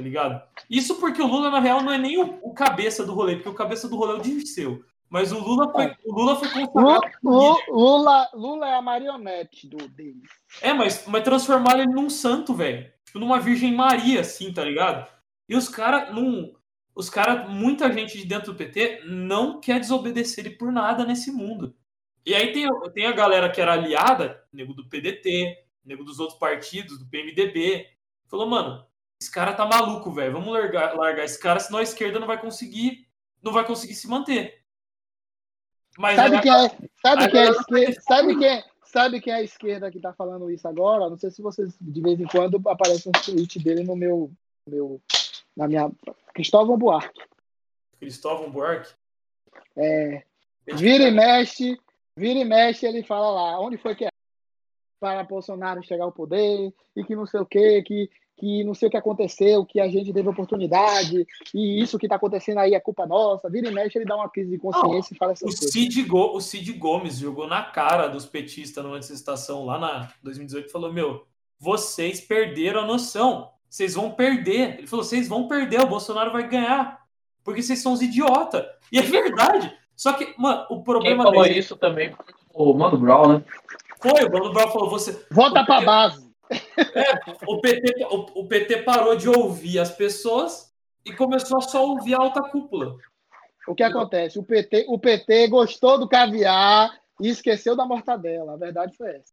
tá 0.00 0.04
ligado? 0.04 0.42
Isso 0.68 0.96
porque 0.96 1.20
o 1.20 1.26
Lula, 1.26 1.50
na 1.50 1.60
real, 1.60 1.82
não 1.82 1.92
é 1.92 1.98
nem 1.98 2.18
o, 2.18 2.38
o 2.42 2.54
cabeça 2.54 3.04
do 3.04 3.12
rolê, 3.12 3.36
porque 3.36 3.50
o 3.50 3.54
cabeça 3.54 3.86
do 3.88 3.96
rolê 3.96 4.14
é 4.14 4.16
o 4.16 4.22
Dirceu. 4.22 4.82
Mas 5.10 5.30
o 5.32 5.38
Lula 5.38 5.70
foi, 5.72 5.94
o 6.06 6.14
Lula 6.14 6.36
foi 6.36 6.48
consagrado. 6.48 6.72
como 7.20 7.36
Lu- 7.36 7.52
líder. 7.58 7.64
Lula, 7.72 8.30
Lula 8.32 8.68
é 8.68 8.74
a 8.74 8.80
marionete 8.82 9.66
do 9.68 9.76
dele. 9.88 10.22
É, 10.62 10.72
mas, 10.72 11.04
mas 11.06 11.22
transformaram 11.24 11.80
ele 11.82 11.92
num 11.92 12.08
santo, 12.08 12.54
velho. 12.54 12.90
Tipo, 13.04 13.18
numa 13.18 13.40
Virgem 13.40 13.74
Maria, 13.74 14.20
assim, 14.20 14.52
tá 14.52 14.64
ligado? 14.64 15.06
E 15.48 15.54
os 15.56 15.68
caras, 15.68 16.14
não. 16.14 16.52
Os 16.94 17.10
caras, 17.10 17.48
muita 17.50 17.92
gente 17.92 18.16
de 18.16 18.24
dentro 18.24 18.52
do 18.52 18.56
PT 18.56 19.02
não 19.06 19.60
quer 19.60 19.80
desobedecer 19.80 20.46
ele 20.46 20.54
por 20.56 20.70
nada 20.72 21.04
nesse 21.04 21.30
mundo. 21.32 21.74
E 22.24 22.34
aí 22.34 22.52
tem, 22.52 22.68
tem 22.94 23.06
a 23.06 23.12
galera 23.12 23.50
que 23.50 23.60
era 23.60 23.72
aliada, 23.72 24.42
nego 24.52 24.72
do 24.74 24.88
PDT, 24.88 25.56
nego 25.84 26.04
dos 26.04 26.20
outros 26.20 26.38
partidos, 26.38 26.98
do 26.98 27.06
PMDB. 27.06 27.86
Falou, 28.28 28.46
mano, 28.48 28.84
esse 29.20 29.30
cara 29.30 29.52
tá 29.52 29.66
maluco, 29.66 30.10
velho. 30.10 30.32
Vamos 30.32 30.52
largar, 30.52 30.96
largar 30.96 31.24
esse 31.24 31.38
cara, 31.38 31.60
senão 31.60 31.78
a 31.78 31.82
esquerda 31.82 32.18
não 32.18 32.26
vai 32.26 32.40
conseguir. 32.40 33.06
Não 33.42 33.52
vai 33.52 33.66
conseguir 33.66 33.94
se 33.94 34.08
manter. 34.08 34.62
Mas 35.98 36.16
Sabe 36.16 36.40
quem 36.40 36.52
é, 36.52 36.68
sabe 37.02 37.30
quem 37.30 37.40
é 37.40 37.46
a 37.46 37.50
esquerda? 37.50 38.00
Sabe 38.00 38.38
quem, 38.38 38.64
sabe 38.84 39.20
quem 39.20 39.32
é 39.32 39.36
a 39.36 39.42
esquerda 39.42 39.90
que 39.90 40.00
tá 40.00 40.12
falando 40.14 40.50
isso 40.50 40.66
agora? 40.66 41.10
Não 41.10 41.18
sei 41.18 41.30
se 41.30 41.42
vocês 41.42 41.76
de 41.80 42.00
vez 42.00 42.18
em 42.18 42.26
quando 42.26 42.60
aparece 42.68 43.08
um 43.08 43.12
tweet 43.12 43.58
dele 43.58 43.82
no 43.82 43.94
meu, 43.94 44.30
meu 44.66 45.00
na 45.56 45.68
minha 45.68 45.90
Cristóvão 46.34 46.78
Buarque. 46.78 47.20
Cristóvão 47.98 48.50
Buarque. 48.50 48.94
É, 49.76 50.22
vira 50.74 51.04
e 51.04 51.10
mexe, 51.10 51.78
vira 52.16 52.38
e 52.38 52.44
mexe, 52.44 52.86
ele 52.86 53.02
fala 53.02 53.30
lá, 53.30 53.60
onde 53.60 53.76
foi 53.76 53.94
que 53.94 54.06
é 54.06 54.10
para 54.98 55.24
Bolsonaro 55.24 55.82
chegar 55.82 56.04
ao 56.04 56.12
poder 56.12 56.72
e 56.94 57.04
que 57.04 57.16
não 57.16 57.26
sei 57.26 57.40
o 57.40 57.46
que, 57.46 57.82
que 57.82 58.10
que 58.40 58.64
não 58.64 58.72
sei 58.74 58.88
o 58.88 58.90
que 58.90 58.96
aconteceu, 58.96 59.66
que 59.66 59.78
a 59.78 59.88
gente 59.88 60.12
teve 60.12 60.26
oportunidade, 60.28 61.26
e 61.54 61.80
isso 61.82 61.98
que 61.98 62.06
está 62.06 62.16
acontecendo 62.16 62.58
aí 62.58 62.74
é 62.74 62.80
culpa 62.80 63.06
nossa. 63.06 63.50
Vira 63.50 63.68
e 63.68 63.70
mexe, 63.74 63.98
ele 63.98 64.06
dá 64.06 64.16
uma 64.16 64.30
crise 64.30 64.50
de 64.50 64.58
consciência 64.58 65.12
e 65.14 65.16
fala 65.18 65.32
O 65.32 65.34
essas 65.34 65.50
coisas. 65.54 65.70
Cid, 65.70 66.02
Go- 66.04 66.34
o 66.34 66.40
Cid 66.40 66.72
Gomes 66.72 67.18
jogou 67.18 67.46
na 67.46 67.62
cara 67.62 68.08
dos 68.08 68.24
petistas 68.24 68.82
numa 68.82 68.94
manifestação 68.94 69.66
lá 69.66 69.78
na 69.78 70.08
2018 70.22 70.66
e 70.68 70.72
falou: 70.72 70.90
Meu, 70.92 71.26
vocês 71.58 72.20
perderam 72.20 72.80
a 72.80 72.86
noção. 72.86 73.50
Vocês 73.68 73.94
vão 73.94 74.10
perder. 74.10 74.78
Ele 74.78 74.86
falou: 74.86 75.04
Vocês 75.04 75.28
vão 75.28 75.46
perder, 75.46 75.80
o 75.82 75.86
Bolsonaro 75.86 76.32
vai 76.32 76.48
ganhar. 76.48 76.98
Porque 77.44 77.62
vocês 77.62 77.80
são 77.80 77.92
os 77.92 78.00
idiotas. 78.00 78.64
E 78.90 78.98
é 78.98 79.02
verdade. 79.02 79.70
Só 79.94 80.14
que, 80.14 80.34
mano, 80.38 80.62
o 80.70 80.76
Quem 80.76 80.84
problema 80.84 81.24
falou 81.24 81.42
dele 81.42 81.58
isso 81.58 81.76
também 81.76 82.14
o 82.54 82.72
Mano 82.72 82.96
Brown, 82.96 83.28
né? 83.34 83.44
foi: 84.00 84.24
o 84.24 84.30
Bruno 84.30 84.52
Brown 84.52 84.68
falou: 84.68 84.88
você, 84.88 85.26
Volta 85.30 85.62
para 85.64 85.82
base. 85.82 86.29
O, 87.46 87.60
PT, 87.60 88.04
o, 88.04 88.40
o 88.40 88.48
PT 88.48 88.82
parou 88.82 89.16
de 89.16 89.28
ouvir 89.28 89.78
as 89.78 89.90
pessoas 89.90 90.72
e 91.04 91.12
começou 91.12 91.58
a 91.58 91.62
só 91.62 91.86
ouvir 91.86 92.14
a 92.14 92.18
alta 92.18 92.42
cúpula. 92.42 92.96
O 93.66 93.74
que 93.74 93.82
acontece? 93.82 94.38
O 94.38 94.42
PT, 94.42 94.86
o 94.88 94.98
PT 94.98 95.48
gostou 95.48 95.98
do 95.98 96.08
caviar 96.08 96.90
e 97.20 97.28
esqueceu 97.28 97.76
da 97.76 97.84
mortadela. 97.84 98.54
A 98.54 98.56
verdade 98.56 98.96
foi 98.96 99.10
essa. 99.10 99.32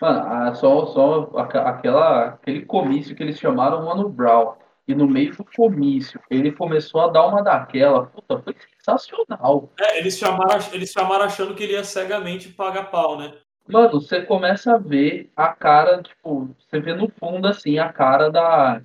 Mano, 0.00 0.18
ah, 0.20 0.54
só, 0.54 0.86
só 0.86 1.30
aquela, 1.36 2.26
aquele 2.26 2.64
comício 2.64 3.14
que 3.14 3.22
eles 3.22 3.38
chamaram 3.38 3.84
Mano 3.84 4.08
Brown. 4.08 4.54
E 4.88 4.94
no 4.94 5.06
meio 5.06 5.36
do 5.36 5.44
comício, 5.44 6.20
ele 6.28 6.50
começou 6.50 7.02
a 7.02 7.08
dar 7.08 7.26
uma 7.26 7.42
daquela. 7.42 8.06
Puta, 8.06 8.42
foi 8.42 8.56
sensacional. 8.76 9.70
É, 9.78 9.98
eles, 9.98 10.18
chamaram, 10.18 10.58
eles 10.72 10.90
chamaram 10.90 11.26
achando 11.26 11.54
que 11.54 11.62
ele 11.62 11.74
ia 11.74 11.84
cegamente 11.84 12.48
pagar 12.48 12.90
pau, 12.90 13.16
né? 13.16 13.32
Mano, 13.70 14.00
você 14.00 14.22
começa 14.22 14.74
a 14.74 14.78
ver 14.78 15.30
a 15.36 15.48
cara, 15.48 16.02
tipo, 16.02 16.54
você 16.58 16.80
vê 16.80 16.94
no 16.94 17.08
fundo, 17.08 17.46
assim, 17.46 17.78
a 17.78 17.92
cara 17.92 18.28
da, 18.30 18.82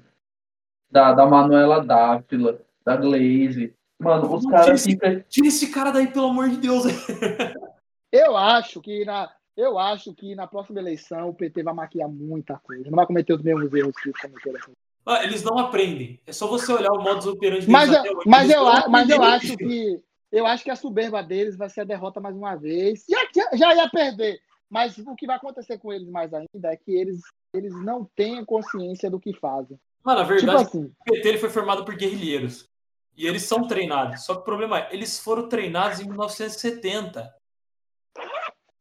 da, 0.92 1.14
da 1.14 1.26
Manuela 1.26 1.84
Dávila, 1.84 2.62
da 2.86 2.96
Glaze. 2.96 3.74
Mano, 4.00 4.34
os 4.36 4.46
caras 4.46 4.84
tira 4.84 4.98
ficam. 5.00 5.24
Tira 5.30 5.48
esse 5.48 5.72
cara 5.72 5.92
daí, 5.92 6.08
pelo 6.08 6.28
amor 6.28 6.50
de 6.50 6.58
Deus. 6.58 6.84
Eu 8.12 8.38
acho 8.38 8.80
que 8.82 9.04
na, 9.04 9.30
eu 9.58 9.78
acho 9.78 10.14
que 10.14 10.36
na 10.36 10.48
próxima 10.48 10.80
eleição 10.80 11.30
o 11.30 11.34
PT 11.34 11.64
vai 11.64 11.74
maquiar 11.74 12.08
muita 12.08 12.56
coisa. 12.58 12.84
Não 12.90 12.96
vai 12.96 13.06
cometer 13.06 13.34
os 13.34 13.42
mesmos 13.42 13.74
erros 13.74 13.94
que 13.98 14.10
cometeram. 14.14 14.74
Ah, 15.06 15.22
Eles 15.24 15.44
não 15.44 15.58
aprendem. 15.60 16.18
É 16.26 16.32
só 16.32 16.48
você 16.48 16.72
olhar 16.72 16.94
o 16.94 17.02
modus 17.04 17.26
operandi 17.26 17.70
Mas, 17.70 17.92
eu- 17.92 18.02
hoje. 18.02 18.14
mas, 18.26 18.50
eu, 18.50 18.66
a- 18.68 18.88
mas 18.88 19.10
eu 19.10 19.22
acho 19.22 19.58
que 19.58 20.02
eu 20.32 20.46
acho 20.46 20.64
que 20.64 20.72
a 20.72 20.76
soberba 20.78 21.22
deles 21.22 21.58
vai 21.58 21.70
ser 21.70 21.82
a 21.82 21.86
derrota 21.86 22.22
mais 22.22 22.36
uma 22.38 22.56
vez. 22.56 23.06
Já- 23.10 23.50
já 23.58 23.76
ia 23.76 23.90
perder. 23.90 24.40
Mas 24.70 24.98
o 24.98 25.16
que 25.16 25.28
vai 25.28 25.36
acontecer 25.36 25.78
com 25.78 25.94
eles 25.94 26.10
mais 26.10 26.34
ainda 26.34 26.72
é 26.72 26.76
que 26.76 26.92
eles, 26.92 27.22
eles 27.54 27.74
não 27.84 28.06
têm 28.16 28.44
consciência 28.44 29.10
do 29.10 29.20
que 29.20 29.34
fazem. 29.34 29.80
Mano, 30.04 30.20
a 30.20 30.24
Tipo 30.24 30.36
verdade 30.36 30.64
é 30.64 30.66
assim, 30.66 30.92
que 31.06 31.12
o 31.12 31.14
PT 31.14 31.28
ele 31.28 31.38
foi 31.38 31.50
formado 31.50 31.84
por 31.86 31.96
guerrilheiros. 31.96 32.70
E 33.18 33.26
eles 33.26 33.44
são 33.44 33.66
treinados. 33.66 34.26
Só 34.26 34.36
que 34.36 34.42
o 34.42 34.44
problema 34.44 34.80
é, 34.80 34.90
eles 34.94 35.20
foram 35.20 35.48
treinados 35.48 36.00
em 36.00 36.06
1970. 36.06 37.34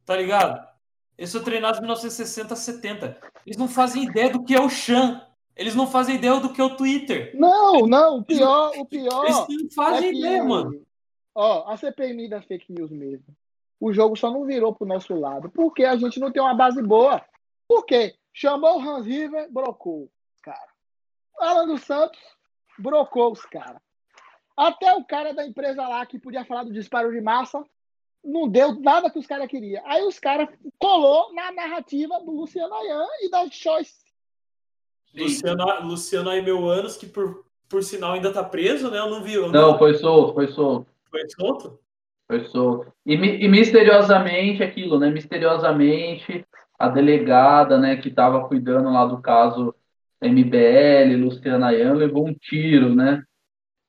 Tá 0.05 0.15
ligado? 0.15 0.67
Eles 1.17 1.31
foram 1.31 1.45
treinados 1.45 1.79
em 1.79 1.81
1960, 1.81 2.55
70. 2.55 3.17
Eles 3.45 3.57
não 3.57 3.67
fazem 3.67 4.03
ideia 4.03 4.29
do 4.29 4.43
que 4.43 4.53
é 4.53 4.59
o 4.59 4.69
Chan. 4.69 5.25
Eles 5.55 5.73
não 5.73 5.87
fazem 5.87 6.15
ideia 6.15 6.37
do 6.39 6.51
que 6.51 6.59
é 6.59 6.63
o 6.63 6.75
Twitter. 6.75 7.33
não, 7.33 7.87
não, 7.87 8.17
o 8.17 8.23
pior, 8.25 8.73
o 8.77 8.85
pior. 8.85 9.23
Eles 9.23 9.63
não 9.63 9.69
fazem 9.73 10.09
é 10.09 10.11
que, 10.11 10.19
ideia, 10.19 10.43
mano. 10.43 10.85
Ó, 11.33 11.71
a 11.71 11.77
CPMI 11.77 12.29
da 12.29 12.41
fake 12.41 12.73
news 12.73 12.91
mesmo. 12.91 13.25
O 13.79 13.93
jogo 13.93 14.15
só 14.15 14.31
não 14.31 14.45
virou 14.45 14.73
pro 14.73 14.87
nosso 14.87 15.13
lado, 15.13 15.49
porque 15.49 15.83
a 15.83 15.95
gente 15.95 16.19
não 16.19 16.31
tem 16.31 16.41
uma 16.41 16.53
base 16.53 16.81
boa. 16.81 17.21
Por 17.67 17.85
quê? 17.85 18.15
Chamou 18.33 18.77
o 18.77 18.81
Hans 18.81 19.05
River, 19.05 19.51
brocou 19.51 20.09
os 20.33 20.41
caras. 20.41 20.69
Alan 21.39 21.67
dos 21.67 21.81
Santos, 21.81 22.19
brocou 22.77 23.31
os 23.31 23.41
caras. 23.45 23.81
Até 24.55 24.93
o 24.93 25.03
cara 25.03 25.33
da 25.33 25.45
empresa 25.45 25.87
lá 25.87 26.05
que 26.05 26.19
podia 26.19 26.45
falar 26.45 26.63
do 26.63 26.71
disparo 26.71 27.11
de 27.11 27.19
massa, 27.19 27.63
não 28.23 28.47
deu 28.47 28.79
nada 28.79 29.09
que 29.09 29.19
os 29.19 29.27
caras 29.27 29.47
queriam. 29.47 29.83
Aí 29.85 30.03
os 30.03 30.17
caras 30.17 30.49
colou 30.79 31.33
na 31.33 31.51
narrativa 31.51 32.19
do 32.21 32.31
Luciano 32.31 32.73
Ayan 32.73 33.07
e 33.21 33.29
da 33.29 33.49
Choice. 33.49 34.05
Luciano, 35.13 35.63
Luciano 35.83 36.29
aí, 36.29 36.41
meu 36.41 36.67
anos, 36.67 36.97
que 36.97 37.05
por, 37.05 37.45
por 37.69 37.83
sinal 37.83 38.13
ainda 38.13 38.33
tá 38.33 38.43
preso, 38.43 38.89
né? 38.89 38.99
Eu 38.99 39.09
não 39.09 39.21
vi. 39.21 39.33
Eu 39.33 39.51
Não, 39.51 39.77
foi 39.77 39.93
solto, 39.95 40.33
foi 40.33 40.47
solto. 40.47 40.87
Foi 41.09 41.29
solto? 41.29 41.79
Foi 42.27 42.43
solto. 42.45 42.91
E, 43.05 43.13
e 43.13 43.47
misteriosamente, 43.47 44.63
aquilo, 44.63 44.99
né? 44.99 45.09
Misteriosamente, 45.09 46.45
a 46.77 46.89
delegada, 46.89 47.77
né, 47.77 47.95
que 47.95 48.09
estava 48.09 48.47
cuidando 48.47 48.89
lá 48.91 49.05
do 49.05 49.21
caso 49.21 49.73
MBL, 50.21 51.15
Luciana 51.17 51.67
Ayan, 51.67 51.93
levou 51.93 52.27
um 52.27 52.33
tiro, 52.33 52.95
né? 52.95 53.23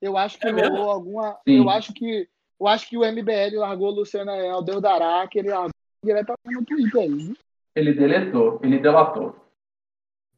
Eu 0.00 0.16
acho 0.16 0.38
que 0.38 0.46
É 0.46 0.66
alguma. 0.66 1.38
Sim. 1.46 1.58
Eu 1.58 1.70
acho 1.70 1.92
que. 1.92 2.28
Eu 2.58 2.66
acho 2.66 2.88
que 2.88 2.96
o 2.96 3.04
MBL 3.04 3.58
largou 3.58 3.88
o 3.88 3.96
Luciano 3.96 4.30
Ayan, 4.30 4.56
o 4.56 4.62
Deus 4.62 4.80
dará, 4.80 5.26
que 5.28 5.38
ele 5.38 5.50
largou 5.50 5.70
diretamente 6.02 6.54
no 6.54 6.64
Twitter 6.64 7.02
aí. 7.02 7.34
Ele 7.74 7.92
deletou, 7.92 8.58
ele 8.62 8.78
delatou. 8.78 9.36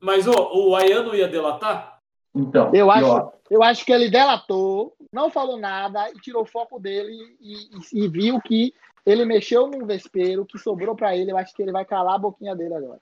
Mas 0.01 0.27
ô, 0.27 0.33
o 0.33 0.77
Ayano 0.77 1.15
ia 1.15 1.29
delatar? 1.29 1.99
Então, 2.35 2.71
Eu 2.75 2.91
acho, 2.91 3.33
eu 3.51 3.63
acho 3.63 3.85
que 3.85 3.93
ele 3.93 4.11
delatou, 4.11 4.95
não 5.13 5.31
falou 5.31 5.57
nada 5.57 6.11
e 6.11 6.15
tirou 6.21 6.43
o 6.43 6.47
foco 6.47 6.79
dele 6.79 7.13
e, 7.41 7.55
e- 7.55 8.05
e 8.05 8.09
viu 8.09 8.41
que 8.41 8.75
ele 9.07 9.25
mexeu 9.25 9.67
num 9.67 9.87
vespeiro 9.87 10.45
que 10.45 10.59
sobrou 10.59 10.95
pra 10.95 11.17
ele. 11.17 11.31
Eu 11.33 11.39
acho 11.39 11.55
que 11.55 11.63
ele 11.63 11.73
vai 11.73 11.85
calar 11.85 12.15
a 12.17 12.19
boquinha 12.19 12.55
dele 12.55 12.75
agora. 12.75 13.01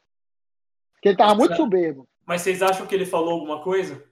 Porque 0.95 1.09
ele 1.09 1.17
tava 1.17 1.35
muito 1.35 1.57
soberbo. 1.57 2.07
Mas 2.25 2.43
vocês 2.43 2.63
acham 2.63 2.87
que 2.87 2.95
ele 2.95 3.07
falou 3.07 3.33
alguma 3.33 3.61
coisa? 3.63 4.03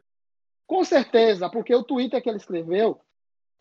Com 0.67 0.83
certeza, 0.85 1.49
porque 1.49 1.75
o 1.75 1.83
Twitter 1.85 2.23
que 2.23 2.29
ele 2.29 2.39
escreveu 2.39 3.01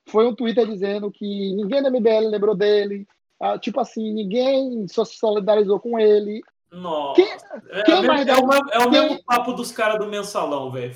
foi 0.08 0.28
um 0.28 0.36
Twitter 0.36 0.66
dizendo 0.68 1.12
que 1.12 1.54
ninguém 1.54 1.82
da 1.82 1.90
MBL 1.90 2.30
lembrou 2.30 2.56
dele. 2.56 3.08
ah, 3.40 3.58
tipo 3.60 3.80
assim, 3.80 4.14
ninguém 4.14 4.88
se 4.88 5.04
solidarizou 5.06 5.80
com 5.80 6.00
ele. 6.00 6.42
Nossa. 6.72 7.16
Quem- 7.22 7.38
é, 7.72 7.84
quem 7.84 7.96
o 7.96 8.02
mesmo- 8.02 8.08
mais 8.08 8.28
é 8.28 8.32
mesmo- 8.34 8.54
é 8.72 8.78
o 8.80 8.82
quem- 8.90 8.92
mesmo 8.92 9.24
papo 9.26 9.54
dos 9.54 9.72
caras 9.72 10.00
do 10.00 10.08
mensalão, 10.10 10.72
velho. 10.72 10.94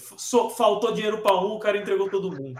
Faltou 0.56 0.94
dinheiro 0.94 1.22
pra 1.22 1.36
um, 1.40 1.54
o 1.56 1.60
cara 1.60 1.78
entregou 1.78 2.10
todo 2.10 2.32
mundo. 2.32 2.60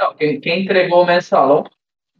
Não, 0.00 0.14
quem, 0.14 0.40
quem 0.40 0.62
entregou 0.64 1.02
o 1.02 1.06
mensalão 1.06 1.64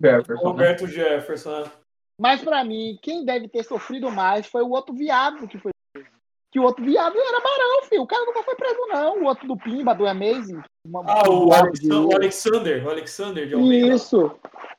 Jefferson, 0.00 0.42
né? 0.42 0.48
Roberto 0.48 0.86
Jefferson. 0.86 1.60
né? 1.62 1.70
Mas 2.18 2.42
pra 2.42 2.62
mim, 2.64 2.98
quem 3.02 3.24
deve 3.24 3.48
ter 3.48 3.62
sofrido 3.64 4.10
mais 4.10 4.46
foi 4.46 4.62
o 4.62 4.70
outro 4.70 4.94
viado 4.94 5.48
que 5.48 5.58
foi 5.58 5.70
preso. 5.92 6.08
Que 6.52 6.58
o 6.58 6.64
outro 6.64 6.84
viado 6.84 7.16
era 7.16 7.40
barão, 7.40 7.82
filho. 7.88 8.02
O 8.02 8.06
cara 8.06 8.24
nunca 8.26 8.42
foi 8.42 8.56
preso, 8.56 8.80
não. 8.88 9.22
O 9.22 9.24
outro 9.26 9.46
do 9.46 9.56
Pimba, 9.56 9.94
do 9.94 10.06
Amazing. 10.06 10.60
uma- 10.84 11.04
Ah, 11.06 11.30
o, 11.30 11.52
Alexander. 11.52 12.84
O 12.86 12.90
Alexander 12.90 13.46
de 13.46 13.54
Almeida. 13.54 13.94
Isso. 13.94 14.32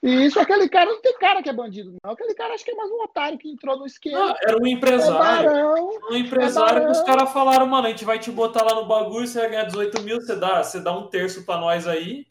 Isso, 0.03 0.40
aquele 0.40 0.68
cara 0.68 0.90
não 0.91 1.02
tem 1.02 1.18
cara 1.18 1.41
que 1.41 1.49
é 1.49 1.53
bandido, 1.53 1.94
não. 2.03 2.11
Aquele 2.11 2.34
cara 2.34 2.53
acho 2.56 2.65
que 2.65 2.72
é 2.72 2.76
mais 2.76 2.90
um 2.91 3.03
otário 3.03 3.38
que 3.38 3.49
entrou 3.49 3.78
no 3.78 3.86
esquema. 3.86 4.19
Não, 4.19 4.36
era 4.44 4.57
um 4.61 4.65
É 4.65 4.69
empresário. 4.72 5.49
barão. 5.49 5.90
Um 6.11 6.15
empresário 6.15 6.82
É 6.82 6.86
que 6.86 6.91
os 6.91 7.02
caras 7.03 7.32
falaram, 7.32 7.65
mano, 7.68 7.88
a 7.88 7.90
gente 7.91 8.03
vai 8.03 8.19
te 8.19 8.32
botar 8.32 8.64
lá 8.64 8.76
no 8.76 8.86
bagulho, 8.88 9.26
você 9.28 9.40
vai 9.40 9.49
ganhar 9.52 9.64
18 9.65 10.02
mil, 10.02 10.19
você 10.19 10.36
dá, 10.36 10.64
você 10.64 10.80
dá 10.80 10.91
um 10.91 11.07
terço 11.07 11.45
pra 11.45 11.57
nós 11.57 11.88
aí. 11.88 12.26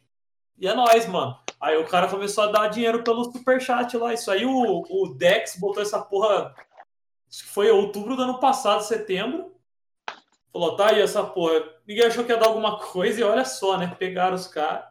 E 0.60 0.68
é 0.68 0.74
nóis, 0.74 1.08
mano. 1.08 1.38
Aí 1.58 1.76
o 1.78 1.86
cara 1.86 2.06
começou 2.06 2.44
a 2.44 2.48
dar 2.48 2.68
dinheiro 2.68 3.02
pelo 3.02 3.24
superchat 3.24 3.96
lá. 3.96 4.12
Isso 4.12 4.30
aí 4.30 4.44
o, 4.44 4.84
o 4.88 5.14
Dex 5.14 5.56
botou 5.58 5.82
essa 5.82 5.98
porra. 5.98 6.54
Acho 7.28 7.44
que 7.44 7.48
foi 7.48 7.70
outubro 7.70 8.14
do 8.14 8.22
ano 8.22 8.38
passado, 8.38 8.82
setembro. 8.82 9.54
Falou, 10.52 10.76
tá 10.76 10.90
aí 10.90 11.00
essa 11.00 11.24
porra. 11.24 11.64
Ninguém 11.86 12.04
achou 12.04 12.24
que 12.24 12.32
ia 12.32 12.36
dar 12.36 12.48
alguma 12.48 12.78
coisa 12.78 13.20
e 13.20 13.24
olha 13.24 13.44
só, 13.44 13.78
né? 13.78 13.94
Pegaram 13.98 14.34
os 14.34 14.46
caras. 14.46 14.84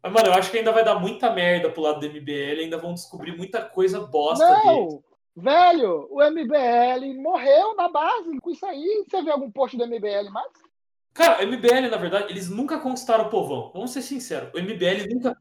Mas, 0.00 0.12
mano, 0.12 0.28
eu 0.28 0.34
acho 0.34 0.50
que 0.50 0.58
ainda 0.58 0.72
vai 0.72 0.84
dar 0.84 0.96
muita 0.96 1.32
merda 1.32 1.70
pro 1.70 1.82
lado 1.82 2.00
do 2.00 2.06
MBL, 2.06 2.60
ainda 2.60 2.78
vão 2.78 2.94
descobrir 2.94 3.36
muita 3.36 3.62
coisa 3.62 4.00
bosta 4.00 4.44
deles. 4.44 4.64
Não, 4.64 5.04
velho, 5.36 6.08
o 6.10 6.22
MBL 6.22 7.20
morreu 7.20 7.74
na 7.76 7.88
base 7.88 8.38
com 8.40 8.50
isso 8.50 8.66
aí. 8.66 9.04
Você 9.08 9.22
vê 9.22 9.30
algum 9.30 9.50
post 9.50 9.76
do 9.76 9.86
MBL 9.86 10.30
mais? 10.30 10.52
Cara, 11.14 11.44
o 11.44 11.46
MBL, 11.46 11.90
na 11.90 11.96
verdade, 11.96 12.26
eles 12.32 12.48
nunca 12.48 12.78
conquistaram 12.78 13.26
o 13.26 13.30
povão. 13.30 13.70
Vamos 13.74 13.90
ser 13.92 14.02
sinceros. 14.02 14.50
O 14.54 14.58
MBL 14.58 15.06
nunca. 15.12 15.36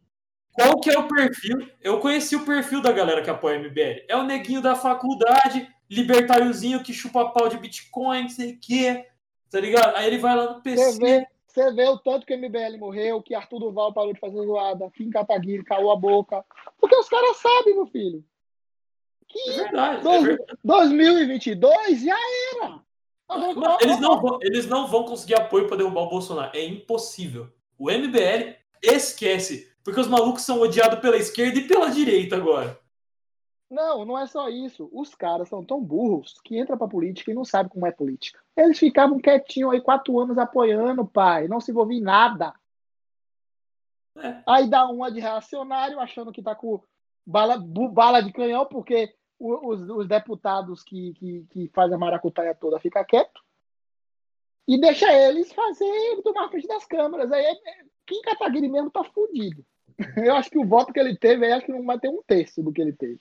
Qual 0.53 0.79
que 0.81 0.89
é 0.89 0.99
o 0.99 1.07
perfil? 1.07 1.69
Eu 1.81 1.99
conheci 2.01 2.35
o 2.35 2.45
perfil 2.45 2.81
da 2.81 2.91
galera 2.91 3.21
que 3.21 3.29
apoia 3.29 3.57
o 3.57 3.61
MBL. 3.63 4.03
É 4.09 4.17
o 4.17 4.23
neguinho 4.23 4.61
da 4.61 4.75
faculdade, 4.75 5.65
libertáriozinho 5.89 6.83
que 6.83 6.93
chupa 6.93 7.29
pau 7.29 7.47
de 7.47 7.57
Bitcoin, 7.57 8.23
não 8.23 8.29
sei 8.29 8.51
o 8.53 8.59
quê. 8.59 9.07
Tá 9.49 9.59
ligado? 9.61 9.95
Aí 9.95 10.07
ele 10.07 10.17
vai 10.17 10.35
lá 10.35 10.45
no 10.47 10.53
Você 10.55 10.61
PC. 10.61 10.99
vê, 10.99 11.27
você 11.47 11.71
vê 11.73 11.87
o 11.87 11.97
tanto 11.97 12.25
que 12.25 12.33
o 12.33 12.37
MBL 12.37 12.77
morreu, 12.77 13.21
que 13.21 13.33
Arthur 13.33 13.59
Duval 13.59 13.93
parou 13.93 14.13
de 14.13 14.19
fazer 14.19 14.43
zoada, 14.45 14.91
Kim 14.91 15.09
Kataguiri 15.09 15.63
calou 15.63 15.91
a 15.91 15.95
boca. 15.95 16.43
Porque 16.79 16.95
os 16.97 17.07
caras 17.07 17.37
sabem, 17.37 17.75
meu 17.75 17.87
filho. 17.87 18.21
É 18.21 19.25
Que 19.33 19.51
verdade. 19.53 19.97
É 19.99 20.01
Dois- 20.01 20.23
verdade. 20.23 20.59
2022 20.65 22.01
já 22.01 22.17
era. 22.61 22.79
Mano, 23.37 23.77
eles, 23.79 23.99
não 23.99 24.21
vão, 24.21 24.39
eles 24.41 24.67
não 24.67 24.87
vão 24.87 25.05
conseguir 25.05 25.35
apoio 25.35 25.67
pra 25.67 25.77
derrubar 25.77 26.01
o 26.01 26.09
Bolsonaro. 26.09 26.55
É 26.55 26.65
impossível. 26.65 27.49
O 27.77 27.89
MBL 27.89 28.55
esquece. 28.81 29.71
Porque 29.83 29.99
os 29.99 30.07
malucos 30.07 30.43
são 30.43 30.59
odiados 30.59 30.99
pela 30.99 31.17
esquerda 31.17 31.59
e 31.59 31.67
pela 31.67 31.89
direita 31.89 32.35
agora. 32.35 32.79
Não, 33.69 34.03
não 34.03 34.19
é 34.19 34.27
só 34.27 34.49
isso. 34.49 34.89
Os 34.91 35.15
caras 35.15 35.47
são 35.47 35.63
tão 35.63 35.81
burros 35.81 36.39
que 36.43 36.59
entram 36.59 36.77
pra 36.77 36.87
política 36.87 37.31
e 37.31 37.33
não 37.33 37.45
sabem 37.45 37.69
como 37.69 37.87
é 37.87 37.91
política. 37.91 38.39
Eles 38.55 38.77
ficavam 38.77 39.17
quietinhos 39.17 39.71
aí 39.71 39.81
quatro 39.81 40.19
anos 40.19 40.37
apoiando, 40.37 41.05
pai. 41.05 41.47
Não 41.47 41.61
se 41.61 41.71
envolviam 41.71 41.99
em 41.99 42.03
nada. 42.03 42.53
É. 44.17 44.43
Aí 44.45 44.69
dá 44.69 44.85
uma 44.89 45.09
de 45.09 45.21
reacionário, 45.21 45.99
achando 45.99 46.33
que 46.33 46.43
tá 46.43 46.53
com 46.53 46.81
bala, 47.25 47.57
bala 47.57 48.21
de 48.21 48.33
canhão, 48.33 48.65
porque 48.65 49.15
os, 49.41 49.89
os 49.89 50.07
deputados 50.07 50.83
que, 50.83 51.13
que, 51.13 51.45
que 51.49 51.71
fazem 51.73 51.95
a 51.95 51.99
maracutaia 51.99 52.53
toda 52.53 52.79
ficam 52.79 53.03
quieto. 53.03 53.41
E 54.67 54.79
deixa 54.79 55.11
eles 55.11 55.51
fazer 55.51 56.21
tomar 56.23 56.49
frente 56.49 56.67
das 56.67 56.85
câmeras. 56.85 57.31
Aí 57.31 57.43
é- 57.43 57.83
Kim 58.05 58.21
Kataguiri 58.21 58.67
mesmo 58.67 58.91
tá 58.91 59.03
fudido. 59.03 59.65
Eu 60.25 60.35
acho 60.35 60.49
que 60.49 60.57
o 60.57 60.65
voto 60.65 60.93
que 60.93 60.99
ele 60.99 61.15
teve, 61.17 61.45
aí 61.45 61.51
acho 61.53 61.65
que 61.65 61.71
não 61.71 61.85
vai 61.85 61.99
ter 61.99 62.09
um 62.09 62.21
terço 62.23 62.61
do 62.61 62.71
que 62.71 62.81
ele 62.81 62.93
teve. 62.93 63.19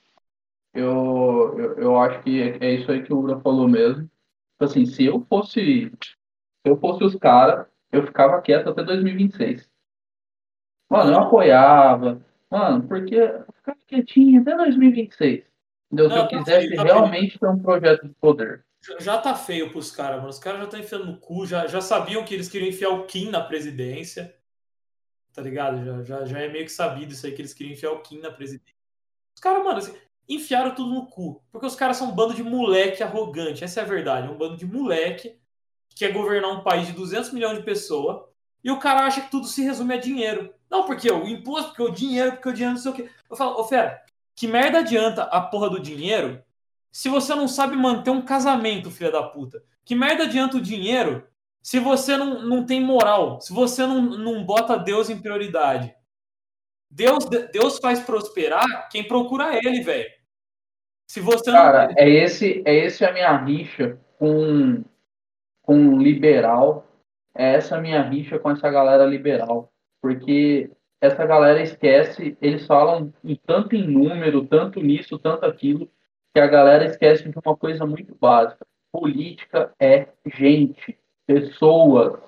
Eu, 0.73 1.55
eu, 1.57 1.77
eu 1.77 1.97
acho 1.97 2.23
que 2.23 2.41
é, 2.41 2.57
é 2.61 2.73
isso 2.75 2.91
aí 2.91 3.03
que 3.03 3.13
o 3.13 3.19
Ura 3.19 3.39
falou 3.39 3.67
mesmo. 3.67 4.03
Tipo 4.03 4.65
assim, 4.65 4.85
se 4.85 5.05
eu 5.05 5.25
fosse, 5.27 5.91
se 6.01 6.65
eu 6.65 6.77
fosse 6.77 7.03
os 7.03 7.15
caras, 7.15 7.67
eu 7.91 8.05
ficava 8.05 8.41
quieto 8.41 8.69
até 8.69 8.83
2026. 8.83 9.69
Mano, 10.89 11.11
eu 11.11 11.19
apoiava. 11.19 12.25
Mano, 12.49 12.87
porque 12.87 13.15
eu 13.15 13.53
ficava 13.53 13.77
quietinho 13.87 14.41
até 14.41 14.55
2026. 14.55 15.50
Entendeu? 15.91 16.09
Não, 16.09 16.17
eu 16.17 16.27
tá 16.27 16.37
quisesse 16.37 16.67
feio, 16.67 16.75
tá 16.75 16.83
realmente 16.83 17.39
ter 17.39 17.47
um 17.47 17.59
projeto 17.59 18.07
de 18.07 18.13
poder. 18.13 18.63
Já- 18.99 19.17
tá 19.17 19.35
feio 19.35 19.71
pros 19.71 19.91
caras, 19.91 20.17
mano. 20.17 20.29
Os 20.29 20.39
caras 20.39 20.59
já 20.59 20.65
estão 20.65 20.79
enfiando 20.79 21.05
no 21.05 21.17
cu, 21.17 21.45
já, 21.45 21.67
já 21.67 21.81
sabiam 21.81 22.23
que 22.23 22.33
eles 22.33 22.49
queriam 22.49 22.69
enfiar 22.69 22.89
o 22.89 23.05
Kim 23.05 23.29
na 23.29 23.41
presidência. 23.41 24.35
Tá 25.33 25.41
ligado? 25.41 25.83
Já, 25.83 26.03
já, 26.03 26.25
já 26.25 26.39
é 26.39 26.47
meio 26.47 26.65
que 26.65 26.71
sabido 26.71 27.11
isso 27.11 27.25
aí, 27.25 27.33
que 27.33 27.41
eles 27.41 27.53
queriam 27.53 27.73
enfiar 27.73 27.91
o 27.91 28.01
Kim 28.01 28.19
na 28.19 28.31
presidência. 28.31 28.73
Os 29.35 29.41
caras, 29.41 29.63
mano, 29.63 29.77
assim, 29.77 29.93
enfiaram 30.27 30.73
tudo 30.73 30.93
no 30.93 31.05
cu. 31.07 31.43
Porque 31.51 31.67
os 31.67 31.75
caras 31.75 31.97
são 31.97 32.09
um 32.09 32.15
bando 32.15 32.33
de 32.33 32.43
moleque 32.43 33.03
arrogante. 33.03 33.63
Essa 33.63 33.81
é 33.81 33.83
a 33.83 33.87
verdade. 33.87 34.27
É 34.27 34.31
um 34.31 34.37
bando 34.37 34.57
de 34.57 34.65
moleque 34.65 35.37
que 35.89 35.97
quer 35.97 36.13
governar 36.13 36.51
um 36.51 36.63
país 36.63 36.87
de 36.87 36.93
200 36.93 37.31
milhões 37.31 37.57
de 37.57 37.63
pessoas. 37.63 38.23
E 38.63 38.71
o 38.71 38.79
cara 38.79 39.05
acha 39.05 39.21
que 39.21 39.31
tudo 39.31 39.47
se 39.47 39.63
resume 39.63 39.93
a 39.93 39.97
dinheiro. 39.97 40.53
Não, 40.69 40.85
porque 40.85 41.11
o 41.11 41.27
imposto, 41.27 41.69
porque 41.69 41.83
o 41.83 41.91
dinheiro, 41.91 42.33
porque 42.33 42.49
o 42.49 42.53
dinheiro 42.53 42.75
não 42.75 42.81
sei 42.81 42.91
o 42.91 42.95
quê. 42.95 43.09
Eu 43.29 43.35
falo, 43.35 43.59
ô 43.59 43.63
fera, 43.63 44.03
que 44.35 44.47
merda 44.47 44.79
adianta 44.79 45.23
a 45.23 45.41
porra 45.41 45.69
do 45.69 45.79
dinheiro 45.79 46.43
se 46.91 47.07
você 47.07 47.33
não 47.33 47.47
sabe 47.47 47.75
manter 47.75 48.11
um 48.11 48.21
casamento, 48.21 48.91
filha 48.91 49.11
da 49.11 49.23
puta? 49.23 49.63
Que 49.85 49.95
merda 49.95 50.23
adianta 50.23 50.57
o 50.57 50.61
dinheiro 50.61 51.25
se 51.61 51.79
você 51.79 52.17
não, 52.17 52.41
não 52.41 52.65
tem 52.65 52.81
moral? 52.81 53.39
Se 53.39 53.53
você 53.53 53.85
não, 53.85 54.01
não 54.01 54.43
bota 54.43 54.77
Deus 54.77 55.09
em 55.09 55.21
prioridade? 55.21 55.93
Deus, 56.89 57.25
Deus 57.53 57.77
faz 57.79 58.01
prosperar 58.01 58.89
quem 58.89 59.07
procura 59.07 59.55
ele, 59.55 59.81
velho. 59.81 60.09
Se 61.07 61.21
você 61.21 61.51
Cara, 61.51 61.87
não. 61.87 61.93
é 61.97 62.09
esse, 62.09 62.61
é 62.65 62.73
esse 62.73 63.05
a 63.05 63.13
minha 63.13 63.35
rixa 63.37 63.97
com, 64.17 64.83
com 65.61 65.75
um 65.75 66.01
liberal. 66.01 66.87
É 67.33 67.55
essa 67.55 67.77
a 67.77 67.81
minha 67.81 68.01
rixa 68.01 68.37
com 68.37 68.51
essa 68.51 68.69
galera 68.69 69.05
liberal. 69.05 69.71
Porque 70.01 70.69
essa 71.01 71.25
galera 71.25 71.61
esquece, 71.61 72.37
eles 72.39 72.65
falam 72.67 73.11
em 73.23 73.35
tanto 73.35 73.75
em 73.75 73.87
número, 73.87 74.45
tanto 74.45 74.79
nisso, 74.79 75.17
tanto 75.17 75.45
aquilo, 75.45 75.89
que 76.33 76.39
a 76.39 76.47
galera 76.47 76.85
esquece 76.85 77.27
de 77.27 77.37
uma 77.43 77.57
coisa 77.57 77.85
muito 77.85 78.15
básica. 78.15 78.65
Política 78.91 79.73
é 79.79 80.09
gente, 80.25 80.97
pessoas. 81.25 82.19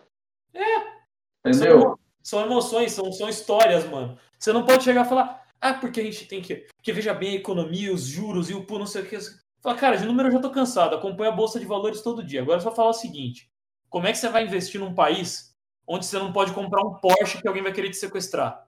Entendeu? 1.46 1.82
São, 1.82 2.00
são 2.22 2.46
emoções, 2.46 2.92
são, 2.92 3.12
são 3.12 3.30
histórias, 3.30 3.88
mano. 3.88 4.18
Você 4.40 4.52
não 4.52 4.66
pode 4.66 4.84
chegar 4.84 5.06
e 5.06 5.10
falar, 5.10 5.44
ah, 5.62 5.74
porque 5.74 6.02
a 6.02 6.04
gente 6.04 6.26
tem 6.26 6.42
que. 6.42 6.68
Porque 6.76 6.92
veja 6.92 7.14
bem 7.14 7.30
a 7.30 7.36
economia, 7.36 7.94
os 7.94 8.04
juros 8.04 8.50
e 8.50 8.54
o 8.54 8.66
pu, 8.66 8.80
não 8.80 8.88
sei 8.88 9.04
o 9.04 9.06
que. 9.06 9.18
Fala, 9.62 9.78
cara, 9.78 9.98
de 9.98 10.06
número 10.06 10.30
eu 10.30 10.34
já 10.34 10.40
tô 10.40 10.50
cansado, 10.50 10.96
acompanho 10.96 11.32
a 11.32 11.36
Bolsa 11.36 11.60
de 11.60 11.66
Valores 11.66 12.02
todo 12.02 12.24
dia. 12.24 12.42
Agora 12.42 12.58
é 12.58 12.62
só 12.62 12.72
falar 12.72 12.90
o 12.90 12.94
seguinte: 12.94 13.50
como 13.90 14.08
é 14.08 14.12
que 14.12 14.18
você 14.18 14.30
vai 14.30 14.44
investir 14.44 14.82
num 14.82 14.94
país 14.94 15.56
onde 15.88 16.06
você 16.06 16.18
não 16.18 16.34
pode 16.34 16.52
comprar 16.54 16.82
um 16.82 16.96
Porsche 16.96 17.42
que 17.42 17.48
alguém 17.48 17.64
vai 17.64 17.72
querer 17.72 17.90
te 17.90 17.98
sequestrar? 17.98 18.63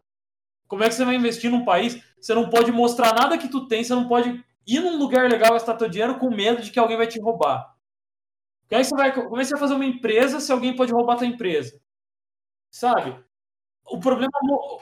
Como 0.67 0.83
é 0.83 0.89
que 0.89 0.95
você 0.95 1.05
vai 1.05 1.15
investir 1.15 1.51
num 1.51 1.65
país 1.65 2.01
você 2.25 2.33
não 2.33 2.49
pode 2.49 2.71
mostrar 2.71 3.13
nada 3.13 3.37
que 3.37 3.47
tu 3.47 3.67
tem, 3.67 3.83
você 3.83 3.93
não 3.93 4.07
pode 4.07 4.43
ir 4.65 4.79
num 4.79 4.97
lugar 4.97 5.29
legal 5.29 5.53
gastar 5.53 5.75
teu 5.75 5.87
dinheiro 5.87 6.17
com 6.17 6.31
medo 6.31 6.63
de 6.63 6.71
que 6.71 6.79
alguém 6.79 6.97
vai 6.97 7.05
te 7.05 7.19
roubar? 7.19 7.75
Como 8.67 8.81
é 8.81 8.83
que 8.83 8.89
você 8.89 8.95
vai, 8.95 9.13
como 9.13 9.37
é 9.37 9.39
que 9.41 9.45
você 9.45 9.51
vai 9.51 9.59
fazer 9.59 9.73
uma 9.75 9.85
empresa 9.85 10.39
se 10.39 10.51
alguém 10.51 10.75
pode 10.75 10.91
roubar 10.91 11.17
tua 11.17 11.27
empresa? 11.27 11.79
Sabe? 12.71 13.15
O 13.85 13.99
problema, 13.99 14.31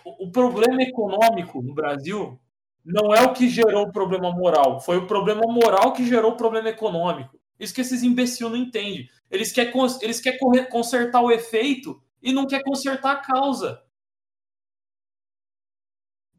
o 0.06 0.32
problema 0.32 0.82
econômico 0.82 1.62
no 1.62 1.74
Brasil 1.74 2.40
não 2.86 3.14
é 3.14 3.22
o 3.22 3.34
que 3.34 3.50
gerou 3.50 3.88
o 3.88 3.92
problema 3.92 4.32
moral. 4.32 4.80
Foi 4.80 4.98
o 4.98 5.06
problema 5.06 5.42
moral 5.46 5.92
que 5.92 6.06
gerou 6.06 6.32
o 6.32 6.38
problema 6.38 6.70
econômico. 6.70 7.38
Isso 7.60 7.74
que 7.74 7.82
esses 7.82 8.04
imbecil 8.04 8.50
não 8.50 8.56
entendem. 8.56 9.10
Eles 9.30 9.52
querem, 9.52 9.74
eles 10.02 10.22
querem 10.22 10.70
consertar 10.70 11.22
o 11.22 11.32
efeito 11.32 12.02
e 12.22 12.32
não 12.32 12.48
quer 12.48 12.64
consertar 12.64 13.12
a 13.12 13.20
causa. 13.20 13.82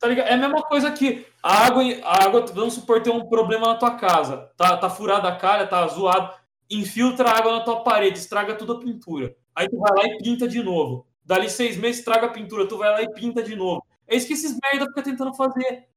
Tá 0.04 0.08
ligado? 0.08 0.26
É 0.26 0.34
a 0.34 0.36
mesma 0.36 0.60
coisa 0.60 0.92
que 0.92 1.26
a 1.42 1.64
água, 1.64 1.82
a 2.02 2.24
água, 2.24 2.44
vamos 2.52 2.74
supor, 2.74 3.02
tem 3.02 3.10
um 3.10 3.26
problema 3.26 3.68
na 3.68 3.74
tua 3.76 3.96
casa. 3.96 4.50
Tá, 4.54 4.76
tá 4.76 4.90
furada 4.90 5.28
a 5.28 5.34
calha, 5.34 5.66
tá 5.66 5.86
zoado. 5.86 6.30
Infiltra 6.70 7.30
água 7.30 7.52
na 7.52 7.60
tua 7.60 7.82
parede, 7.82 8.18
estraga 8.18 8.54
toda 8.54 8.74
a 8.74 8.78
pintura. 8.78 9.34
Aí 9.54 9.66
tu 9.66 9.78
vai 9.78 9.96
lá 9.96 10.04
e 10.04 10.18
pinta 10.18 10.46
de 10.46 10.62
novo. 10.62 11.06
Dali 11.24 11.48
seis 11.48 11.78
meses, 11.78 12.00
estraga 12.00 12.26
a 12.26 12.30
pintura, 12.30 12.68
tu 12.68 12.76
vai 12.76 12.90
lá 12.90 13.00
e 13.00 13.14
pinta 13.14 13.42
de 13.42 13.56
novo. 13.56 13.82
É 14.06 14.14
isso 14.14 14.26
que 14.26 14.34
esses 14.34 14.58
merda 14.62 14.84
ficam 14.88 15.02
tentando 15.02 15.32
fazer. 15.32 15.88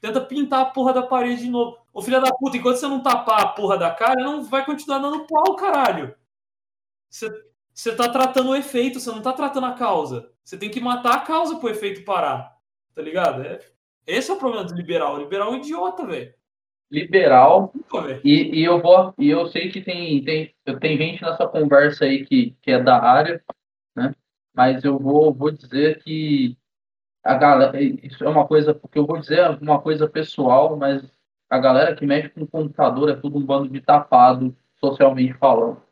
Tenta 0.00 0.20
pintar 0.20 0.60
a 0.60 0.66
porra 0.66 0.92
da 0.92 1.02
parede 1.02 1.42
de 1.42 1.50
novo. 1.50 1.76
Ô 1.92 2.00
filha 2.00 2.20
da 2.20 2.30
puta, 2.32 2.56
enquanto 2.56 2.76
você 2.76 2.86
não 2.86 3.02
tapar 3.02 3.40
a 3.40 3.48
porra 3.48 3.76
da 3.76 3.90
cara, 3.90 4.22
não 4.22 4.44
vai 4.44 4.64
continuar 4.64 5.00
dando 5.00 5.26
pau, 5.26 5.56
caralho. 5.56 6.14
Você, 7.10 7.28
você 7.74 7.96
tá 7.96 8.08
tratando 8.08 8.50
o 8.50 8.54
efeito, 8.54 9.00
você 9.00 9.10
não 9.10 9.22
tá 9.22 9.32
tratando 9.32 9.66
a 9.66 9.72
causa. 9.72 10.30
Você 10.44 10.56
tem 10.56 10.70
que 10.70 10.78
matar 10.78 11.14
a 11.14 11.20
causa 11.22 11.56
pro 11.56 11.68
efeito 11.68 12.04
parar. 12.04 12.55
Tá 12.96 13.02
ligado? 13.02 13.42
É, 13.42 13.60
esse 14.06 14.30
é 14.30 14.34
o 14.34 14.38
problema 14.38 14.64
do 14.64 14.74
liberal. 14.74 15.14
O 15.16 15.18
liberal 15.18 15.48
é 15.48 15.50
um 15.52 15.58
idiota, 15.58 16.06
velho. 16.06 16.34
Liberal. 16.90 17.70
E, 18.24 18.60
e 18.60 18.64
eu 18.64 18.80
vou, 18.80 19.12
e 19.18 19.28
eu 19.28 19.46
sei 19.48 19.70
que 19.70 19.82
tem, 19.82 20.24
tem, 20.24 20.54
tem 20.80 20.96
gente 20.96 21.22
nessa 21.22 21.46
conversa 21.46 22.06
aí 22.06 22.24
que, 22.24 22.56
que 22.62 22.70
é 22.70 22.82
da 22.82 22.98
área, 23.02 23.44
né? 23.94 24.14
Mas 24.54 24.82
eu 24.82 24.98
vou, 24.98 25.34
vou 25.34 25.50
dizer 25.50 26.02
que 26.02 26.56
a 27.22 27.34
galera, 27.34 27.78
isso 27.82 28.24
é 28.24 28.28
uma 28.28 28.46
coisa, 28.46 28.74
porque 28.74 28.98
eu 28.98 29.04
vou 29.04 29.18
dizer 29.18 29.40
é 29.40 29.50
uma 29.50 29.80
coisa 29.82 30.08
pessoal, 30.08 30.76
mas 30.76 31.04
a 31.50 31.58
galera 31.58 31.94
que 31.94 32.06
mexe 32.06 32.30
com 32.30 32.46
computador 32.46 33.10
é 33.10 33.16
tudo 33.16 33.36
um 33.36 33.44
bando 33.44 33.68
de 33.68 33.80
tapado, 33.80 34.56
socialmente 34.76 35.34
falando. 35.34 35.82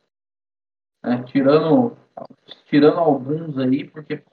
Né? 1.03 1.23
Tirando, 1.27 1.95
tirando 2.65 2.97
alguns 2.97 3.59
aí, 3.59 3.83
porque. 3.83 4.23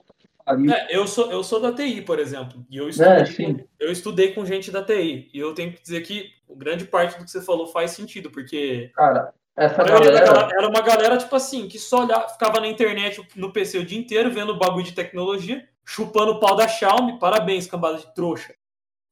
É, 0.47 0.95
eu, 0.95 1.07
sou, 1.07 1.31
eu 1.31 1.43
sou 1.43 1.59
da 1.59 1.71
TI, 1.71 2.01
por 2.01 2.19
exemplo. 2.19 2.65
E 2.69 2.77
eu 2.77 2.89
estudei, 2.89 3.11
É, 3.13 3.25
sim. 3.25 3.53
com, 3.55 3.67
eu 3.79 3.91
estudei 3.91 4.33
com 4.33 4.45
gente 4.45 4.71
da 4.71 4.83
TI. 4.83 5.29
E 5.33 5.39
eu 5.39 5.53
tenho 5.53 5.71
que 5.73 5.81
dizer 5.81 6.01
que 6.01 6.31
grande 6.55 6.85
parte 6.85 7.17
do 7.17 7.25
que 7.25 7.31
você 7.31 7.41
falou 7.41 7.67
faz 7.67 7.91
sentido, 7.91 8.29
porque 8.29 8.91
Cara, 8.95 9.33
essa 9.55 9.83
galera. 9.83 10.49
era 10.51 10.67
uma 10.67 10.81
galera, 10.81 11.17
tipo 11.17 11.35
assim, 11.35 11.67
que 11.67 11.79
só 11.79 12.03
olhava, 12.03 12.29
ficava 12.29 12.59
na 12.59 12.67
internet, 12.67 13.25
no 13.35 13.51
PC 13.51 13.79
o 13.79 13.85
dia 13.85 13.97
inteiro, 13.99 14.31
vendo 14.31 14.57
bagulho 14.57 14.83
de 14.83 14.93
tecnologia, 14.93 15.67
chupando 15.85 16.33
o 16.33 16.39
pau 16.39 16.55
da 16.55 16.67
Xiaomi. 16.67 17.19
Parabéns, 17.19 17.67
cambada 17.67 17.97
de 17.97 18.13
trouxa. 18.13 18.53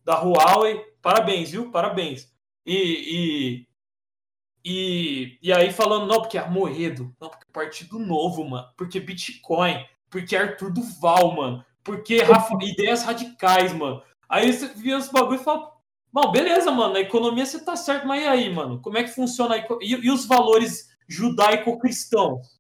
Da 0.04 0.20
Huawei, 0.22 0.80
parabéns, 1.02 1.52
viu? 1.52 1.72
Parabéns. 1.72 2.32
E, 2.66 3.66
e, 3.66 3.68
e, 4.64 5.40
e 5.42 5.54
aí 5.54 5.72
falando, 5.72 6.06
não, 6.08 6.22
porque 6.22 6.38
Armoedo, 6.38 7.14
não, 7.20 7.30
porque 7.30 7.46
Partido 7.52 7.98
Novo, 7.98 8.44
mano, 8.48 8.68
porque 8.78 9.00
Bitcoin, 9.00 9.84
porque 10.12 10.36
Arthur 10.36 10.72
Duval, 10.72 11.36
mano, 11.36 11.66
porque 11.84 12.22
Rafa- 12.22 12.56
ideias 12.62 13.04
radicais, 13.04 13.74
mano. 13.74 14.04
Aí 14.30 14.54
você 14.54 14.68
via 14.68 14.98
os 14.98 15.10
bagulho 15.10 15.42
e 15.42 15.44
fala, 15.44 15.72
Bom, 16.14 16.30
beleza, 16.30 16.70
mano. 16.72 16.94
Na 16.94 17.00
economia 17.00 17.46
você 17.46 17.64
tá 17.64 17.76
certo, 17.76 18.06
mas 18.06 18.22
e 18.22 18.28
aí, 18.28 18.54
mano? 18.54 18.82
Como 18.82 18.98
é 18.98 19.04
que 19.04 19.16
funciona 19.16 19.56
a 19.56 19.60
e, 19.82 19.92
e 19.94 20.12
os 20.12 20.26
valores 20.26 20.90
judaico-cristãos? 21.08 22.60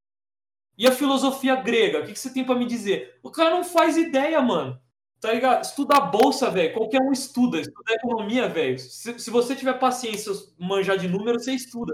E 0.77 0.87
a 0.87 0.91
filosofia 0.91 1.57
grega? 1.57 1.99
O 1.99 2.05
que, 2.05 2.13
que 2.13 2.19
você 2.19 2.33
tem 2.33 2.45
pra 2.45 2.55
me 2.55 2.65
dizer? 2.65 3.19
O 3.21 3.29
cara 3.29 3.51
não 3.51 3.63
faz 3.63 3.97
ideia, 3.97 4.41
mano. 4.41 4.79
Tá 5.19 5.33
ligado? 5.33 5.63
Estuda 5.63 5.97
a 5.97 5.99
bolsa, 5.99 6.49
velho. 6.49 6.73
Qualquer 6.73 7.01
um 7.01 7.11
estuda. 7.11 7.59
Estuda 7.59 7.93
economia, 7.93 8.47
velho. 8.47 8.79
Se, 8.79 9.19
se 9.19 9.29
você 9.29 9.55
tiver 9.55 9.73
paciência, 9.77 10.31
manjar 10.57 10.97
de 10.97 11.07
número, 11.07 11.39
você 11.39 11.51
estuda. 11.51 11.93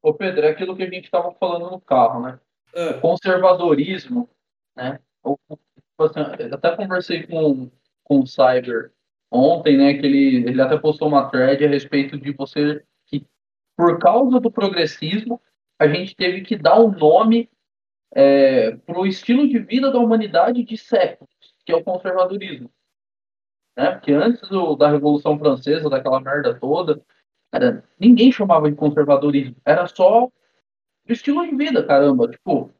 Ô, 0.00 0.14
Pedro, 0.14 0.46
é 0.46 0.50
aquilo 0.50 0.76
que 0.76 0.82
a 0.82 0.88
gente 0.88 1.10
tava 1.10 1.32
falando 1.32 1.70
no 1.70 1.80
carro, 1.80 2.20
né? 2.20 2.38
É. 2.72 2.90
O 2.90 3.00
conservadorismo, 3.00 4.28
né? 4.76 4.98
O- 5.22 5.38
o- 5.48 5.56
tipo 5.56 6.02
assim, 6.04 6.20
eu 6.38 6.54
até 6.54 6.76
conversei 6.76 7.26
com, 7.26 7.70
com 8.02 8.20
o 8.20 8.26
Cyber 8.26 8.92
ontem, 9.30 9.76
né? 9.76 9.94
Que 9.94 10.06
ele, 10.06 10.48
ele 10.48 10.60
até 10.62 10.76
postou 10.78 11.08
uma 11.08 11.28
thread 11.30 11.64
a 11.64 11.68
respeito 11.68 12.18
de 12.18 12.32
você 12.32 12.84
que, 13.06 13.26
por 13.76 13.98
causa 13.98 14.40
do 14.40 14.50
progressismo, 14.50 15.40
a 15.78 15.88
gente 15.88 16.14
teve 16.14 16.42
que 16.42 16.56
dar 16.56 16.80
um 16.80 16.90
nome 16.90 17.50
é, 18.14 18.76
para 18.76 18.98
o 18.98 19.06
estilo 19.06 19.48
de 19.48 19.58
vida 19.58 19.90
da 19.90 19.98
humanidade 19.98 20.62
de 20.62 20.76
séculos, 20.76 21.30
que 21.66 21.72
é 21.72 21.76
o 21.76 21.82
conservadorismo. 21.82 22.70
Né? 23.76 23.90
Porque 23.92 24.12
antes 24.12 24.48
do- 24.48 24.76
da 24.76 24.88
Revolução 24.90 25.36
Francesa, 25.38 25.90
daquela 25.90 26.20
merda 26.20 26.54
toda, 26.54 27.02
cara, 27.50 27.82
ninguém 27.98 28.30
chamava 28.30 28.70
de 28.70 28.76
conservadorismo. 28.76 29.56
Era 29.64 29.86
só 29.88 30.30
estilo 31.08 31.44
de 31.44 31.56
vida, 31.56 31.84
caramba. 31.84 32.28
Tipo, 32.28 32.72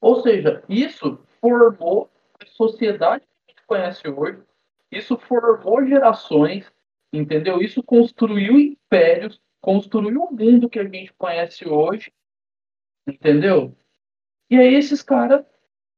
ou 0.00 0.22
seja, 0.22 0.62
isso 0.68 1.18
formou 1.40 2.10
a 2.40 2.46
sociedade 2.46 3.24
que 3.24 3.52
a 3.52 3.52
gente 3.52 3.66
conhece 3.66 4.08
hoje, 4.08 4.42
isso 4.90 5.16
formou 5.18 5.86
gerações, 5.86 6.70
entendeu? 7.12 7.60
Isso 7.60 7.82
construiu 7.82 8.58
impérios, 8.58 9.40
construiu 9.60 10.22
o 10.22 10.32
mundo 10.32 10.68
que 10.68 10.78
a 10.78 10.84
gente 10.84 11.12
conhece 11.14 11.68
hoje, 11.68 12.12
entendeu? 13.06 13.76
E 14.50 14.56
aí 14.56 14.74
esses 14.74 15.02
caras, 15.02 15.44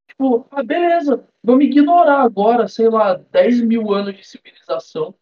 tipo, 0.09 0.47
ah, 0.51 0.63
beleza, 0.63 1.27
vamos 1.43 1.65
ignorar 1.65 2.23
agora, 2.23 2.67
sei 2.67 2.89
lá, 2.89 3.15
10 3.15 3.61
mil 3.63 3.93
anos 3.93 4.17
de 4.17 4.27
civilização. 4.27 5.15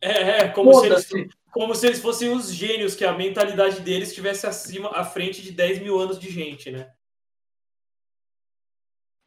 É, 0.00 0.42
é, 0.42 0.48
como 0.48 0.72
se, 0.74 0.86
eles, 0.86 1.08
como 1.50 1.74
se 1.74 1.86
eles 1.86 2.00
fossem 2.00 2.30
os 2.30 2.52
gênios, 2.52 2.94
que 2.94 3.04
a 3.04 3.12
mentalidade 3.12 3.80
deles 3.80 4.10
estivesse 4.10 4.46
acima, 4.46 4.90
à 4.90 5.04
frente 5.04 5.42
de 5.42 5.50
10 5.50 5.80
mil 5.80 5.98
anos 5.98 6.18
de 6.18 6.30
gente, 6.30 6.70
né? 6.70 6.92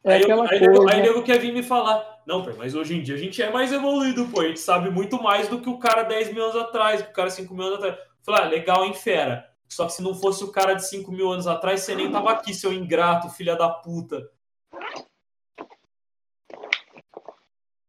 É 0.04 0.14
aí, 0.14 0.20
eu- 0.20 0.24
aquela 0.24 0.50
aí, 0.50 0.58
coisa. 0.58 0.90
aí 0.94 1.02
nego 1.02 1.22
quer 1.22 1.38
vir 1.38 1.52
me 1.52 1.62
falar, 1.62 2.20
não, 2.26 2.44
pô, 2.44 2.50
mas 2.58 2.74
hoje 2.74 2.96
em 2.96 3.02
dia 3.02 3.14
a 3.14 3.18
gente 3.18 3.40
é 3.42 3.50
mais 3.50 3.72
evoluído, 3.72 4.26
pô, 4.28 4.40
a 4.40 4.48
gente 4.48 4.60
sabe 4.60 4.90
muito 4.90 5.22
mais 5.22 5.48
do 5.48 5.60
que 5.60 5.68
o 5.68 5.78
cara 5.78 6.02
10 6.02 6.32
mil 6.32 6.42
anos 6.44 6.56
atrás, 6.56 7.02
que 7.02 7.10
o 7.10 7.12
cara 7.12 7.30
5 7.30 7.54
mil 7.54 7.64
anos 7.66 7.78
atrás. 7.78 7.98
Falar, 8.24 8.42
ah, 8.44 8.48
legal, 8.48 8.84
hein, 8.84 8.94
fera. 8.94 9.48
Só 9.68 9.86
que 9.86 9.92
se 9.94 10.02
não 10.02 10.14
fosse 10.14 10.44
o 10.44 10.52
cara 10.52 10.74
de 10.74 10.86
5 10.86 11.10
mil 11.10 11.30
anos 11.30 11.46
atrás, 11.46 11.80
você 11.80 11.94
nem 11.94 12.10
tava 12.10 12.30
aqui, 12.30 12.52
seu 12.52 12.72
ingrato, 12.72 13.28
filha 13.30 13.56
da 13.56 13.68
puta. 13.68 14.28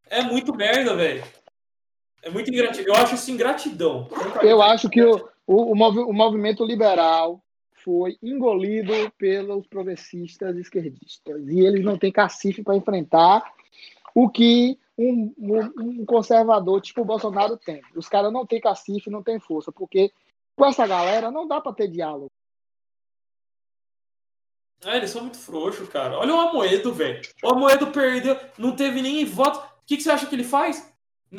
É 0.10 0.22
muito 0.24 0.56
merda, 0.56 0.96
velho. 0.96 1.24
É 2.22 2.30
muito 2.30 2.50
ingratidão. 2.50 2.96
Eu 2.96 3.02
acho 3.02 3.16
isso 3.16 3.30
ingratidão. 3.32 4.08
Eu 4.42 4.62
acho 4.62 4.90
que 4.90 5.04
o, 5.04 5.28
o, 5.46 5.74
o 5.74 6.14
movimento 6.14 6.64
liberal 6.64 7.43
foi 7.84 8.18
engolido 8.22 8.94
pelos 9.18 9.68
progressistas 9.68 10.56
esquerdistas. 10.58 11.48
E 11.48 11.60
eles 11.60 11.84
não 11.84 11.98
têm 11.98 12.12
cacife 12.12 12.64
para 12.64 12.76
enfrentar 12.76 13.44
o 14.16 14.30
que 14.30 14.78
um, 14.98 15.34
um- 15.38 15.74
um 16.02 16.06
conservador 16.06 16.82
tipo 16.82 17.02
o 17.02 17.06
Bolsonaro 17.06 17.58
tem. 17.58 17.82
Os 17.96 18.08
caras 18.08 18.32
não 18.32 18.46
têm 18.46 18.62
cacife, 18.62 19.10
não 19.10 19.24
têm 19.24 19.40
força, 19.40 19.72
porque 19.72 20.12
com 20.56 20.66
essa 20.66 20.86
galera 20.86 21.32
não 21.32 21.48
dá 21.48 21.60
para 21.60 21.74
ter 21.74 21.88
diálogo. 21.88 22.32
É, 24.86 24.98
eles 24.98 25.12
são 25.12 25.22
muito 25.22 25.38
frouxos, 25.38 25.88
cara. 25.90 26.18
Olha 26.20 26.36
o 26.36 26.40
Amoedo, 26.40 26.94
velho. 26.94 27.22
O 27.42 27.50
Amoedo 27.50 27.88
perdeu, 27.88 28.38
não 28.58 28.76
teve 28.76 29.02
nem 29.02 29.24
voto. 29.26 29.60
O 29.60 29.86
que, 29.86 29.96
que 29.98 30.04
você 30.04 30.12
acha 30.12 30.26
que 30.28 30.36
ele 30.36 30.44
faz? 30.44 30.94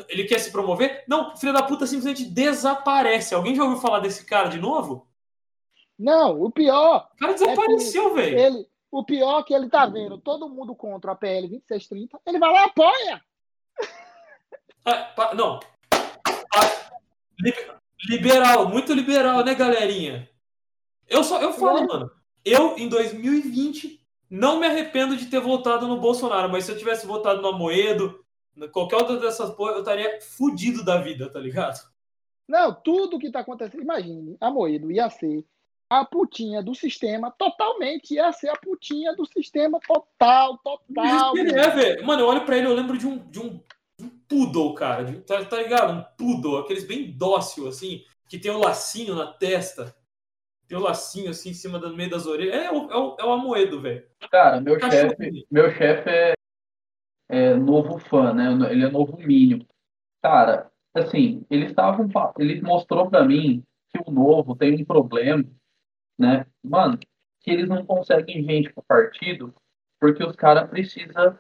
Ele 0.09 0.25
quer 0.25 0.39
se 0.41 0.51
promover? 0.51 1.05
Não, 1.07 1.33
o 1.35 1.37
filho 1.37 1.53
da 1.53 1.63
puta 1.63 1.87
simplesmente 1.87 2.25
desaparece. 2.25 3.35
Alguém 3.35 3.55
já 3.55 3.63
ouviu 3.63 3.79
falar 3.81 4.01
desse 4.01 4.25
cara 4.25 4.49
de 4.49 4.59
novo? 4.59 5.07
Não, 5.99 6.43
o 6.43 6.51
pior, 6.51 7.09
O 7.15 7.17
cara 7.19 7.33
desapareceu, 7.35 8.15
velho. 8.15 8.39
ele, 8.39 8.67
o 8.91 9.05
pior 9.05 9.41
é 9.41 9.43
que 9.45 9.55
ele 9.55 9.69
tá 9.69 9.87
vendo 9.87 10.19
todo 10.19 10.49
mundo 10.49 10.75
contra 10.75 11.13
a 11.13 11.15
PL 11.15 11.47
2630, 11.49 12.21
ele 12.27 12.39
vai 12.39 12.53
lá 12.53 12.63
e 12.63 12.65
apoia. 12.65 13.23
Ah, 14.85 15.05
pa- 15.17 15.35
não. 15.35 15.61
Ah, 15.93 16.99
li- 17.41 17.55
liberal, 18.09 18.69
muito 18.69 18.93
liberal, 18.93 19.45
né, 19.45 19.55
galerinha? 19.55 20.29
Eu 21.09 21.23
só, 21.25 21.41
eu 21.41 21.53
falo, 21.53 21.79
É. 21.79 21.87
mano. 21.87 22.11
Eu, 22.45 22.77
em 22.77 22.89
2020, 22.89 24.01
não 24.29 24.59
me 24.59 24.67
arrependo 24.67 25.17
de 25.17 25.27
ter 25.27 25.41
votado 25.41 25.87
no 25.87 26.01
Bolsonaro, 26.01 26.51
mas 26.51 26.65
se 26.65 26.73
eu 26.73 26.79
tivesse 26.79 27.07
votado 27.07 27.41
no 27.41 27.49
Amoedo, 27.49 28.23
qualquer 28.73 28.97
outra 28.97 29.17
dessas 29.19 29.51
porra, 29.51 29.73
eu 29.73 29.79
estaria 29.79 30.21
fudido 30.21 30.85
da 30.85 30.99
vida, 31.01 31.31
tá 31.31 31.39
ligado? 31.39 31.81
Não, 32.47 32.75
tudo 32.75 33.19
que 33.19 33.31
tá 33.31 33.41
acontecendo, 33.41 33.83
imagine, 33.83 34.37
a 34.41 34.51
Moedo 34.51 34.91
ia 34.93 35.09
ser 35.09 35.45
a 36.01 36.05
putinha 36.05 36.63
do 36.63 36.75
sistema, 36.75 37.31
totalmente 37.31 38.15
ia 38.15 38.33
ser 38.33 38.49
a 38.49 38.57
putinha 38.57 39.15
do 39.15 39.25
sistema 39.27 39.79
total, 39.81 40.59
total. 40.59 41.37
ele 41.37 41.53
é, 41.53 41.71
velho. 41.71 42.07
Mano, 42.07 42.23
eu 42.23 42.27
olho 42.29 42.45
pra 42.45 42.57
ele, 42.57 42.67
eu 42.67 42.75
lembro 42.75 42.97
de 42.99 43.07
um, 43.07 43.19
de 43.31 43.41
um, 43.41 43.61
de 43.99 44.05
um 44.05 44.11
poodle, 44.29 44.75
cara. 44.75 45.05
de- 45.05 45.21
tá, 45.21 45.45
tá 45.45 45.57
ligado? 45.59 45.93
Um 45.93 46.05
poodle, 46.17 46.59
aqueles 46.59 46.85
bem 46.87 47.11
dócil, 47.11 47.69
assim, 47.69 48.03
que 48.29 48.39
tem 48.39 48.51
o 48.51 48.59
lacinho 48.59 49.15
na 49.15 49.27
testa. 49.27 49.95
Tem 50.67 50.79
o 50.79 50.81
lacinho, 50.81 51.31
assim, 51.31 51.51
em 51.51 51.55
cima 51.55 51.79
do 51.79 51.95
meio 51.95 52.11
das 52.11 52.27
orelhas. 52.27 52.55
É, 52.55 52.71
o- 52.71 52.91
é, 52.91 52.97
o, 52.97 53.17
é 53.21 53.25
o 53.25 53.33
Amoedo, 53.33 53.81
velho. 53.81 54.07
Cara, 54.31 54.61
meu 54.61 54.79
Cachorro. 54.79 55.11
chefe, 55.11 55.47
meu 55.51 55.71
chefe 55.71 56.09
é, 56.11 56.35
é 57.29 57.55
novo 57.55 57.99
fã, 57.99 58.33
né? 58.33 58.51
Ele 58.71 58.85
é 58.85 58.91
novo 58.91 59.17
mínimo. 59.19 59.67
Cara, 60.23 60.71
assim, 60.95 61.45
ele 61.51 61.67
estava, 61.67 62.03
ele 62.39 62.63
mostrou 62.63 63.11
pra 63.11 63.25
mim 63.25 63.63
que 63.91 64.01
o 64.05 64.11
novo 64.11 64.57
tem 64.57 64.75
um 64.75 64.85
problema, 64.85 65.45
né? 66.19 66.47
Mano, 66.63 66.99
que 67.41 67.51
eles 67.51 67.69
não 67.69 67.85
conseguem 67.85 68.43
gente 68.45 68.73
pro 68.73 68.83
partido 68.83 69.55
porque 70.01 70.23
os 70.25 70.37
caras 70.37 70.69
precisam, 70.69 71.39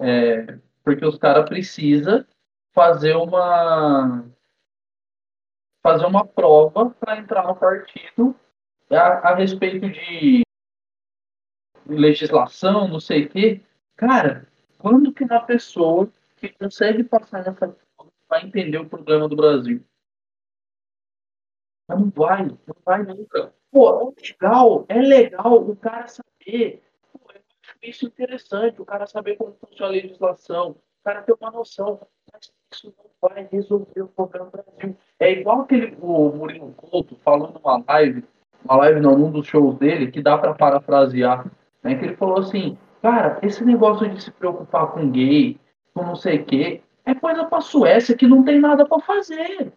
é, 0.00 0.58
porque 0.84 1.04
os 1.04 1.18
caras 1.18 1.48
precisam 1.48 2.24
fazer 2.72 3.14
uma 3.16 4.24
fazer 5.82 6.04
uma 6.04 6.26
prova 6.26 6.90
para 6.90 7.18
entrar 7.18 7.46
no 7.46 7.56
partido 7.56 8.36
a, 8.90 9.30
a 9.30 9.34
respeito 9.34 9.88
de 9.88 10.42
legislação, 11.86 12.86
não 12.86 13.00
sei 13.00 13.24
o 13.24 13.28
quê. 13.30 13.60
Cara, 13.96 14.46
quando 14.78 15.12
que 15.12 15.24
uma 15.24 15.40
pessoa 15.40 16.10
que 16.36 16.48
consegue 16.50 17.04
passar 17.04 17.44
nessa 17.44 17.76
vai 18.28 18.46
entender 18.46 18.78
o 18.78 18.88
problema 18.88 19.28
do 19.28 19.36
Brasil? 19.36 19.84
Mas 21.90 22.00
não 22.00 22.12
vai, 22.14 22.44
não 22.46 22.76
vai 22.84 23.02
nunca. 23.02 23.52
Pô, 23.72 24.14
é 24.16 24.22
legal, 24.28 24.84
é 24.88 25.00
legal 25.00 25.56
o 25.56 25.74
cara 25.74 26.06
saber. 26.06 26.82
Pô, 27.12 27.32
eu 27.34 27.40
acho 27.62 27.76
isso 27.82 28.06
interessante, 28.06 28.80
o 28.80 28.84
cara 28.84 29.06
saber 29.06 29.36
como 29.36 29.56
funciona 29.60 29.90
a 29.90 29.94
legislação, 29.94 30.70
o 30.70 31.04
cara 31.04 31.22
ter 31.22 31.34
uma 31.40 31.50
noção. 31.50 32.00
Mas 32.32 32.52
isso 32.72 32.94
não 32.96 33.28
vai 33.28 33.48
resolver 33.50 34.02
o 34.02 34.08
problema 34.08 34.46
do 34.46 34.52
Brasil. 34.52 34.96
É 35.18 35.32
igual 35.32 35.62
aquele 35.62 35.96
o 36.00 36.30
Murilo 36.30 36.72
Couto 36.74 37.16
falando 37.24 37.54
numa 37.54 37.82
live, 37.88 38.24
uma 38.64 38.76
live 38.76 39.00
não, 39.00 39.18
num 39.18 39.32
dos 39.32 39.46
shows 39.48 39.76
dele, 39.78 40.12
que 40.12 40.22
dá 40.22 40.38
para 40.38 40.54
parafrasear, 40.54 41.50
né? 41.82 41.96
Que 41.96 42.04
ele 42.04 42.16
falou 42.16 42.38
assim, 42.38 42.78
cara, 43.02 43.40
esse 43.42 43.64
negócio 43.64 44.08
de 44.08 44.22
se 44.22 44.30
preocupar 44.30 44.92
com 44.92 45.10
gay, 45.10 45.58
com 45.92 46.04
não 46.04 46.14
sei 46.14 46.38
o 46.38 46.44
quê, 46.44 46.82
é 47.04 47.14
coisa 47.16 47.44
pra 47.44 47.60
Suécia 47.60 48.16
que 48.16 48.28
não 48.28 48.44
tem 48.44 48.60
nada 48.60 48.86
para 48.86 49.00
fazer. 49.00 49.72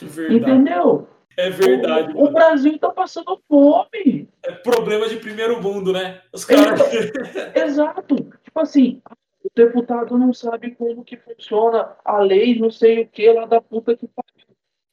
Verdade. 0.00 0.34
Entendeu? 0.34 1.06
É 1.36 1.50
verdade, 1.50 2.12
O, 2.14 2.24
o. 2.24 2.30
Brasil 2.30 2.78
tá 2.78 2.90
passando 2.90 3.40
fome. 3.48 4.28
É 4.42 4.52
problema 4.52 5.08
de 5.08 5.16
primeiro 5.16 5.60
mundo, 5.62 5.92
né? 5.92 6.20
Os 6.32 6.44
caras. 6.44 6.80
Exato. 7.54 8.16
Tipo 8.42 8.60
assim, 8.60 9.02
o 9.42 9.48
deputado 9.54 10.18
não 10.18 10.32
sabe 10.32 10.74
como 10.74 11.04
que 11.04 11.16
funciona 11.16 11.96
a 12.04 12.18
lei, 12.18 12.58
não 12.58 12.70
sei 12.70 13.02
o 13.02 13.08
que, 13.08 13.32
lá 13.32 13.46
da 13.46 13.60
puta 13.60 13.96
que 13.96 14.06
pariu. 14.08 14.32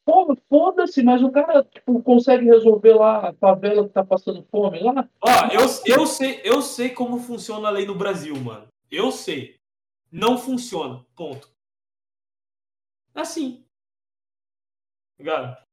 Pô, 0.05 0.35
foda-se, 0.49 1.03
mas 1.03 1.21
o 1.21 1.31
cara 1.31 1.63
tipo, 1.63 2.01
consegue 2.01 2.45
resolver 2.45 2.93
lá 2.93 3.29
a 3.29 3.33
favela 3.33 3.87
que 3.87 3.93
tá 3.93 4.03
passando 4.03 4.43
fome 4.49 4.79
lá? 4.79 5.07
Ó, 5.21 5.29
eu, 5.51 5.61
eu, 5.85 6.07
sei, 6.07 6.41
eu 6.43 6.63
sei 6.63 6.89
como 6.89 7.19
funciona 7.19 7.67
a 7.67 7.71
lei 7.71 7.85
no 7.85 7.93
Brasil, 7.93 8.35
mano. 8.37 8.67
Eu 8.89 9.11
sei. 9.11 9.59
Não 10.11 10.35
funciona. 10.35 11.05
Ponto. 11.15 11.47
Assim. 13.13 13.63
Ligado? 15.19 15.68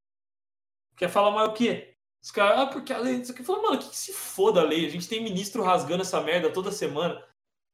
Quer 0.97 1.09
falar 1.09 1.31
mais 1.31 1.49
o 1.49 1.53
quê? 1.53 1.93
Os 2.21 2.31
caras, 2.31 2.59
ah, 2.59 2.65
porque 2.65 2.91
a 2.91 2.97
lei. 2.97 3.17
Isso 3.17 3.31
aqui 3.31 3.43
fala, 3.43 3.61
mano, 3.61 3.77
que, 3.77 3.89
que 3.89 3.95
se 3.95 4.11
foda 4.11 4.61
a 4.61 4.63
lei? 4.63 4.85
A 4.85 4.89
gente 4.89 5.07
tem 5.07 5.23
ministro 5.23 5.63
rasgando 5.63 6.01
essa 6.01 6.19
merda 6.19 6.51
toda 6.51 6.71
semana. 6.71 7.23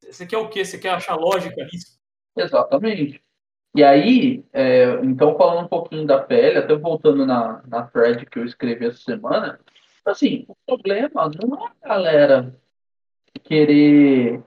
Você 0.02 0.28
quer 0.28 0.38
o 0.38 0.50
quê? 0.50 0.64
Você 0.64 0.78
quer 0.78 0.90
achar 0.90 1.16
lógica 1.16 1.64
nisso? 1.64 1.98
Exatamente. 2.36 3.24
E 3.76 3.84
aí, 3.84 4.46
é, 4.54 5.00
então 5.04 5.36
falando 5.36 5.66
um 5.66 5.68
pouquinho 5.68 6.06
da 6.06 6.22
PL, 6.22 6.60
até 6.60 6.76
voltando 6.76 7.26
na, 7.26 7.64
na 7.66 7.88
thread 7.88 8.26
que 8.26 8.38
eu 8.38 8.46
escrevi 8.46 8.86
essa 8.86 9.00
semana, 9.00 9.60
assim, 10.06 10.46
o 10.48 10.56
problema 10.66 11.32
não 11.42 11.66
é 11.66 11.72
a 11.82 11.88
galera 11.88 12.56
querer. 13.44 14.44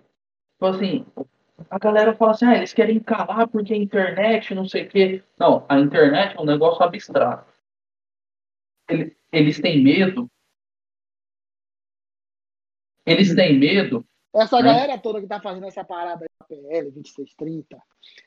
Tipo 0.52 0.66
assim, 0.66 1.06
a 1.70 1.78
galera 1.78 2.14
fala 2.14 2.32
assim, 2.32 2.44
ah, 2.44 2.56
eles 2.56 2.72
querem 2.72 3.00
calar 3.00 3.48
porque 3.48 3.72
a 3.72 3.76
internet, 3.76 4.54
não 4.54 4.68
sei 4.68 4.84
o 4.84 4.88
quê. 4.88 5.22
Não, 5.38 5.64
a 5.68 5.78
internet 5.80 6.36
é 6.36 6.40
um 6.40 6.44
negócio 6.44 6.84
abstrato. 6.84 7.55
Eles, 8.88 9.16
eles 9.32 9.60
têm 9.60 9.82
medo. 9.82 10.30
Eles 13.04 13.34
têm 13.34 13.58
medo 13.58 14.04
Essa 14.34 14.60
Né? 14.60 14.64
galera 14.64 14.98
toda 14.98 15.20
que 15.20 15.26
tá 15.26 15.40
fazendo 15.40 15.66
essa 15.66 15.84
parada 15.84 16.24
aí 16.24 16.28
da 16.38 16.46
PL 16.46 16.90
2630 16.90 17.80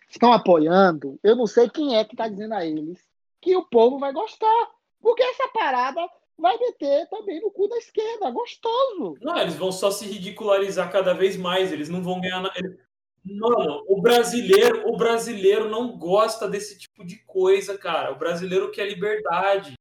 estão 0.09 0.33
apoiando. 0.33 1.19
Eu 1.23 1.35
não 1.35 1.45
sei 1.45 1.69
quem 1.69 1.97
é 1.97 2.03
que 2.05 2.15
tá 2.15 2.27
dizendo 2.27 2.53
a 2.53 2.65
eles 2.65 2.99
que 3.41 3.55
o 3.55 3.65
povo 3.65 3.99
vai 3.99 4.11
gostar. 4.11 4.71
Porque 5.01 5.23
essa 5.23 5.47
parada 5.49 6.01
vai 6.37 6.57
meter 6.57 7.07
também 7.09 7.39
no 7.41 7.51
cu 7.51 7.67
da 7.67 7.77
esquerda. 7.77 8.31
Gostoso. 8.31 9.15
Não, 9.21 9.37
eles 9.37 9.55
vão 9.55 9.71
só 9.71 9.91
se 9.91 10.05
ridicularizar 10.05 10.91
cada 10.91 11.13
vez 11.13 11.37
mais. 11.37 11.71
Eles 11.71 11.89
não 11.89 12.01
vão 12.01 12.19
ganhar. 12.19 12.41
Na... 12.41 12.51
Mano, 13.23 13.83
o 13.87 14.01
brasileiro, 14.01 14.89
o 14.89 14.97
brasileiro 14.97 15.69
não 15.69 15.97
gosta 15.97 16.49
desse 16.49 16.77
tipo 16.77 17.05
de 17.05 17.17
coisa, 17.25 17.77
cara. 17.77 18.11
O 18.11 18.17
brasileiro 18.17 18.71
quer 18.71 18.87
liberdade. 18.87 19.78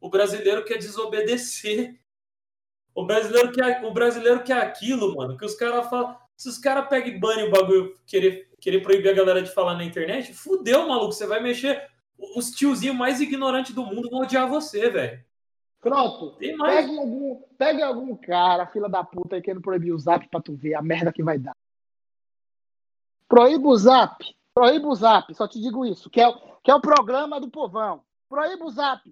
O 0.00 0.08
brasileiro 0.08 0.64
quer 0.64 0.78
desobedecer. 0.78 2.00
O 2.94 3.04
brasileiro 3.04 3.52
quer, 3.52 3.84
o 3.84 3.92
brasileiro 3.92 4.42
quer 4.42 4.58
aquilo, 4.62 5.14
mano, 5.14 5.36
que 5.36 5.44
os 5.44 5.54
caras 5.54 5.88
falam. 5.88 6.16
Se 6.36 6.48
os 6.48 6.56
caras 6.58 6.88
pegam 6.88 7.08
e 7.10 7.18
banem 7.18 7.48
o 7.48 7.50
bagulho, 7.50 7.94
querer, 8.06 8.50
querer 8.58 8.80
proibir 8.82 9.10
a 9.10 9.14
galera 9.14 9.42
de 9.42 9.52
falar 9.52 9.74
na 9.74 9.84
internet, 9.84 10.32
fudeu, 10.32 10.88
maluco. 10.88 11.12
Você 11.12 11.26
vai 11.26 11.40
mexer. 11.42 11.86
Os 12.34 12.50
tiozinhos 12.50 12.96
mais 12.96 13.20
ignorantes 13.20 13.74
do 13.74 13.84
mundo 13.84 14.08
vão 14.10 14.20
odiar 14.22 14.48
você, 14.48 14.88
velho. 14.88 15.22
Pronto. 15.80 16.36
Pegue 16.36 16.98
algum, 16.98 17.42
pegue 17.58 17.82
algum 17.82 18.16
cara, 18.16 18.66
fila 18.66 18.88
da 18.88 19.02
puta, 19.04 19.36
aí 19.36 19.42
querendo 19.42 19.62
proibir 19.62 19.92
o 19.92 19.98
zap 19.98 20.26
pra 20.28 20.40
tu 20.40 20.54
ver 20.54 20.74
a 20.74 20.82
merda 20.82 21.12
que 21.12 21.22
vai 21.22 21.38
dar. 21.38 21.54
Proíba 23.28 23.68
o 23.68 23.76
zap. 23.76 24.24
Proíba 24.52 24.88
o 24.88 24.94
zap. 24.94 25.32
Só 25.34 25.46
te 25.46 25.60
digo 25.60 25.86
isso. 25.86 26.10
Que 26.10 26.20
é, 26.20 26.28
o- 26.28 26.38
que 26.62 26.70
é 26.70 26.74
o 26.74 26.80
programa 26.80 27.40
do 27.40 27.48
povão. 27.50 28.02
Proíba 28.28 28.64
o 28.64 28.70
zap. 28.70 29.02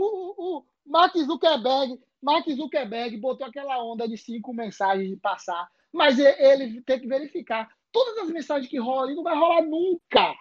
O, 0.00 0.58
o, 0.58 0.64
Mark 0.86 1.16
Zuckerberg, 1.16 2.00
Mark 2.22 2.48
Zuckerberg 2.50 3.16
botou 3.18 3.46
aquela 3.46 3.82
onda 3.82 4.08
de 4.08 4.16
cinco 4.16 4.52
mensagens 4.52 5.08
de 5.08 5.16
passar. 5.16 5.68
Mas 5.92 6.18
e- 6.18 6.36
ele 6.38 6.80
tem 6.82 7.00
que 7.00 7.06
verificar. 7.06 7.68
Todas 7.90 8.18
as 8.18 8.30
mensagens 8.30 8.68
que 8.70 8.78
rolam 8.78 9.04
ali 9.04 9.14
não 9.14 9.22
vai 9.22 9.36
rolar 9.36 9.62
nunca. 9.62 10.34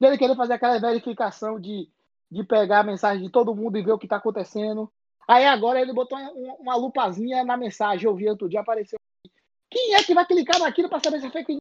Ele 0.00 0.18
querer 0.18 0.36
fazer 0.36 0.52
aquela 0.54 0.78
verificação 0.78 1.58
de 1.58 1.88
de 2.30 2.44
pegar 2.44 2.80
a 2.80 2.84
mensagem 2.84 3.24
de 3.24 3.30
todo 3.30 3.54
mundo 3.54 3.78
e 3.78 3.82
ver 3.82 3.92
o 3.92 3.98
que 3.98 4.06
está 4.06 4.16
acontecendo. 4.16 4.90
Aí 5.28 5.44
agora 5.44 5.80
ele 5.80 5.92
botou 5.92 6.18
uma, 6.18 6.54
uma 6.54 6.76
lupazinha 6.76 7.44
na 7.44 7.56
mensagem, 7.56 8.06
eu 8.06 8.14
vi 8.14 8.28
outro 8.28 8.48
dia, 8.48 8.60
apareceu. 8.60 8.98
Quem 9.70 9.94
é 9.94 10.02
que 10.02 10.14
vai 10.14 10.26
clicar 10.26 10.60
naquilo 10.60 10.88
para 10.88 11.00
saber 11.02 11.20
se 11.20 11.26
é 11.26 11.30
fake 11.30 11.52
news? 11.52 11.60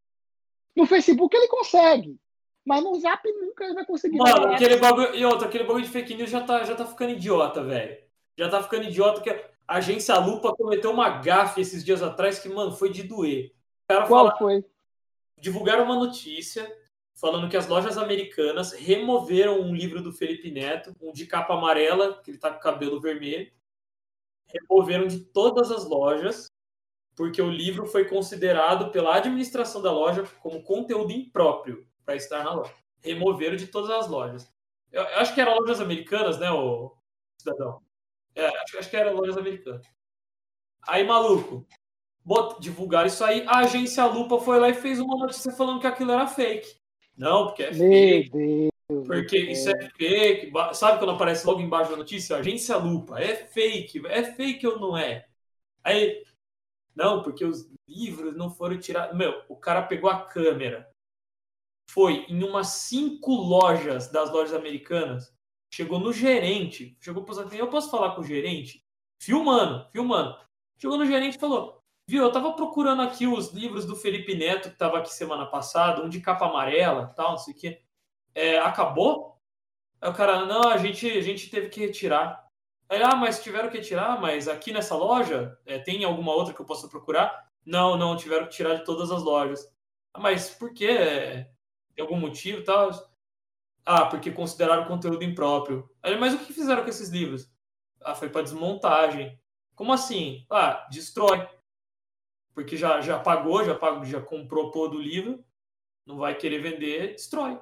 No 0.75 0.85
Facebook 0.85 1.35
ele 1.35 1.47
consegue, 1.47 2.19
mas 2.65 2.83
no 2.83 2.99
Zap 2.99 3.23
nunca 3.31 3.63
ele 3.63 3.75
vai 3.75 3.85
conseguir. 3.85 4.17
Mano, 4.17 4.47
aquele 4.47 4.77
bagulho. 4.77 5.13
E 5.15 5.23
outra, 5.23 5.47
aquele 5.47 5.65
bagulho 5.65 5.85
de 5.85 5.91
fake 5.91 6.15
news 6.15 6.31
já 6.31 6.41
tá, 6.41 6.63
já 6.63 6.75
tá 6.75 6.85
ficando 6.85 7.11
idiota, 7.11 7.63
velho. 7.63 7.97
Já 8.35 8.49
tá 8.49 8.61
ficando 8.63 8.85
idiota 8.85 9.21
que 9.21 9.29
a 9.29 9.43
agência 9.67 10.17
Lupa 10.17 10.53
cometeu 10.55 10.91
uma 10.91 11.21
gafe 11.21 11.61
esses 11.61 11.85
dias 11.85 12.01
atrás 12.01 12.39
que, 12.39 12.49
mano, 12.49 12.71
foi 12.71 12.89
de 12.89 13.03
doer. 13.03 13.53
O 13.83 13.87
cara 13.87 14.05
fala, 14.07 14.31
Qual 14.31 14.37
foi? 14.39 14.65
divulgaram 15.37 15.85
uma 15.85 15.95
notícia 15.95 16.67
falando 17.13 17.47
que 17.47 17.55
as 17.55 17.67
lojas 17.67 17.97
americanas 17.97 18.73
removeram 18.73 19.61
um 19.61 19.73
livro 19.73 20.01
do 20.01 20.11
Felipe 20.11 20.49
Neto, 20.49 20.93
um 20.99 21.13
de 21.13 21.27
capa 21.27 21.53
amarela, 21.53 22.19
que 22.21 22.31
ele 22.31 22.37
tá 22.39 22.51
com 22.51 22.59
cabelo 22.59 22.99
vermelho. 22.99 23.49
Removeram 24.47 25.07
de 25.07 25.19
todas 25.19 25.71
as 25.71 25.85
lojas, 25.85 26.51
porque 27.15 27.41
o 27.41 27.49
livro 27.49 27.85
foi 27.85 28.05
considerado 28.05 28.91
pela 28.91 29.15
administração 29.15 29.81
da 29.81 29.91
loja 29.91 30.23
como 30.41 30.63
conteúdo 30.63 31.11
impróprio 31.11 31.87
para 32.05 32.15
estar 32.15 32.43
na 32.43 32.53
loja. 32.53 32.73
Removeram 33.01 33.55
de 33.55 33.67
todas 33.67 33.89
as 33.89 34.07
lojas. 34.07 34.51
Eu, 34.91 35.03
eu 35.03 35.19
acho 35.19 35.33
que 35.33 35.41
eram 35.41 35.55
lojas 35.55 35.81
americanas, 35.81 36.39
né, 36.39 36.49
o 36.51 36.95
cidadão? 37.37 37.81
É, 38.33 38.45
acho, 38.45 38.77
acho 38.77 38.89
que 38.89 38.97
eram 38.97 39.15
lojas 39.15 39.37
americanas. 39.37 39.85
Aí, 40.87 41.03
maluco, 41.03 41.65
bot, 42.23 42.59
divulgaram 42.59 43.07
isso 43.07 43.23
aí. 43.23 43.43
A 43.47 43.59
agência 43.59 44.05
Lupa 44.05 44.39
foi 44.39 44.59
lá 44.59 44.69
e 44.69 44.73
fez 44.73 44.99
uma 44.99 45.17
notícia 45.17 45.51
falando 45.51 45.79
que 45.79 45.87
aquilo 45.87 46.11
era 46.11 46.27
fake. 46.27 46.79
Não, 47.17 47.47
porque 47.47 47.63
é 47.63 47.73
fake. 47.73 48.35
Meu 48.35 48.69
Deus. 48.87 49.07
Porque 49.07 49.37
isso 49.37 49.69
é 49.69 49.89
fake. 49.97 50.51
Sabe 50.73 50.99
quando 50.99 51.11
aparece 51.11 51.45
logo 51.47 51.59
embaixo 51.59 51.91
da 51.91 51.97
notícia? 51.97 52.37
Agência 52.37 52.77
Lupa. 52.77 53.19
É 53.19 53.35
fake. 53.35 54.05
É 54.07 54.23
fake 54.23 54.67
ou 54.67 54.79
não 54.79 54.97
é? 54.97 55.25
Aí. 55.83 56.23
Não, 56.95 57.23
porque 57.23 57.43
os 57.43 57.69
livros 57.87 58.35
não 58.35 58.49
foram 58.49 58.77
tirados. 58.77 59.17
Meu, 59.17 59.43
o 59.49 59.55
cara 59.55 59.81
pegou 59.81 60.09
a 60.09 60.21
câmera. 60.21 60.89
Foi 61.89 62.25
em 62.27 62.43
umas 62.43 62.67
cinco 62.67 63.31
lojas 63.31 64.11
das 64.11 64.31
lojas 64.31 64.53
americanas. 64.53 65.33
Chegou 65.71 65.99
no 65.99 66.11
gerente. 66.11 66.97
Chegou 66.99 67.23
para 67.23 67.45
os 67.45 67.53
Eu 67.53 67.67
posso 67.69 67.89
falar 67.89 68.15
com 68.15 68.21
o 68.21 68.25
gerente? 68.25 68.83
Filmando, 69.19 69.87
filmando. 69.91 70.37
Chegou 70.77 70.97
no 70.97 71.05
gerente 71.05 71.35
e 71.35 71.39
falou: 71.39 71.81
Viu, 72.07 72.23
eu 72.23 72.31
tava 72.31 72.53
procurando 72.53 73.01
aqui 73.01 73.25
os 73.25 73.51
livros 73.51 73.85
do 73.85 73.95
Felipe 73.95 74.35
Neto, 74.35 74.69
que 74.69 74.77
tava 74.77 74.99
aqui 74.99 75.11
semana 75.11 75.45
passada, 75.45 76.03
um 76.03 76.09
de 76.09 76.21
capa 76.21 76.45
amarela 76.45 77.13
tal, 77.15 77.31
não 77.31 77.37
sei 77.37 77.53
o 77.53 77.57
quê. 77.57 77.81
É, 78.33 78.59
acabou? 78.59 79.39
Aí 79.99 80.09
o 80.09 80.13
cara, 80.13 80.45
não, 80.45 80.69
a 80.69 80.77
gente, 80.77 81.09
a 81.09 81.21
gente 81.21 81.49
teve 81.49 81.69
que 81.69 81.79
retirar. 81.79 82.45
Aí, 82.87 83.01
ah, 83.01 83.15
mas 83.15 83.41
tiveram 83.41 83.69
que 83.69 83.77
retirar, 83.77 84.21
mas 84.21 84.47
aqui 84.47 84.71
nessa 84.71 84.95
loja, 84.95 85.57
é, 85.65 85.79
tem 85.79 86.03
alguma 86.03 86.33
outra 86.33 86.53
que 86.53 86.61
eu 86.61 86.65
possa 86.65 86.87
procurar? 86.87 87.49
Não, 87.65 87.97
não, 87.97 88.15
tiveram 88.15 88.45
que 88.45 88.55
tirar 88.55 88.75
de 88.75 88.85
todas 88.85 89.11
as 89.11 89.23
lojas. 89.23 89.67
Ah, 90.13 90.19
mas 90.19 90.51
por 90.51 90.73
quê? 90.73 91.47
Tem 91.95 92.03
algum 92.03 92.17
motivo 92.17 92.59
e 92.59 92.63
tal? 92.63 92.91
Ah, 93.85 94.05
porque 94.05 94.31
consideraram 94.31 94.85
conteúdo 94.85 95.23
impróprio. 95.23 95.89
Aí, 96.03 96.17
mas 96.17 96.33
o 96.33 96.39
que 96.39 96.53
fizeram 96.53 96.83
com 96.83 96.89
esses 96.89 97.09
livros? 97.09 97.49
Ah, 98.01 98.15
foi 98.15 98.29
para 98.29 98.41
desmontagem. 98.41 99.39
Como 99.75 99.93
assim? 99.93 100.45
Ah, 100.49 100.87
destrói. 100.91 101.47
Porque 102.53 102.77
já, 102.77 103.01
já 103.01 103.19
pagou, 103.19 103.63
já 103.63 103.75
pagou, 103.75 104.05
já 104.05 104.21
comprou 104.21 104.71
todo 104.71 104.97
o 104.97 105.01
livro, 105.01 105.43
não 106.05 106.17
vai 106.17 106.35
querer 106.35 106.59
vender, 106.59 107.13
destrói. 107.13 107.59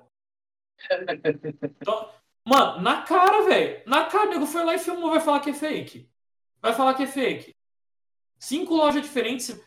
Então, 1.82 2.10
mano, 2.46 2.82
na 2.82 3.02
cara, 3.02 3.44
velho. 3.44 3.84
Na 3.88 4.06
cara, 4.06 4.28
o 4.28 4.30
nego 4.30 4.46
foi 4.46 4.64
lá 4.64 4.76
e 4.76 4.80
filmou, 4.80 5.10
vai 5.10 5.20
falar 5.20 5.40
que 5.40 5.50
é 5.50 5.54
fake. 5.54 6.10
Vai 6.62 6.74
falar 6.74 6.94
que 6.94 7.04
é 7.04 7.08
fake. 7.08 7.56
Cinco 8.38 8.76
lojas 8.76 9.02
diferentes, 9.02 9.60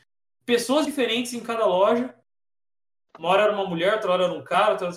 pessoas 0.45 0.87
diferentes 0.87 1.33
em 1.33 1.43
cada 1.43 1.67
loja. 1.67 2.15
Uma 3.19 3.29
hora 3.29 3.43
era 3.45 3.53
uma 3.53 3.67
mulher, 3.67 3.95
outra 3.95 4.13
hora 4.13 4.25
era 4.25 4.33
um 4.33 4.45
cara. 4.45 4.73
Outra. 4.73 4.91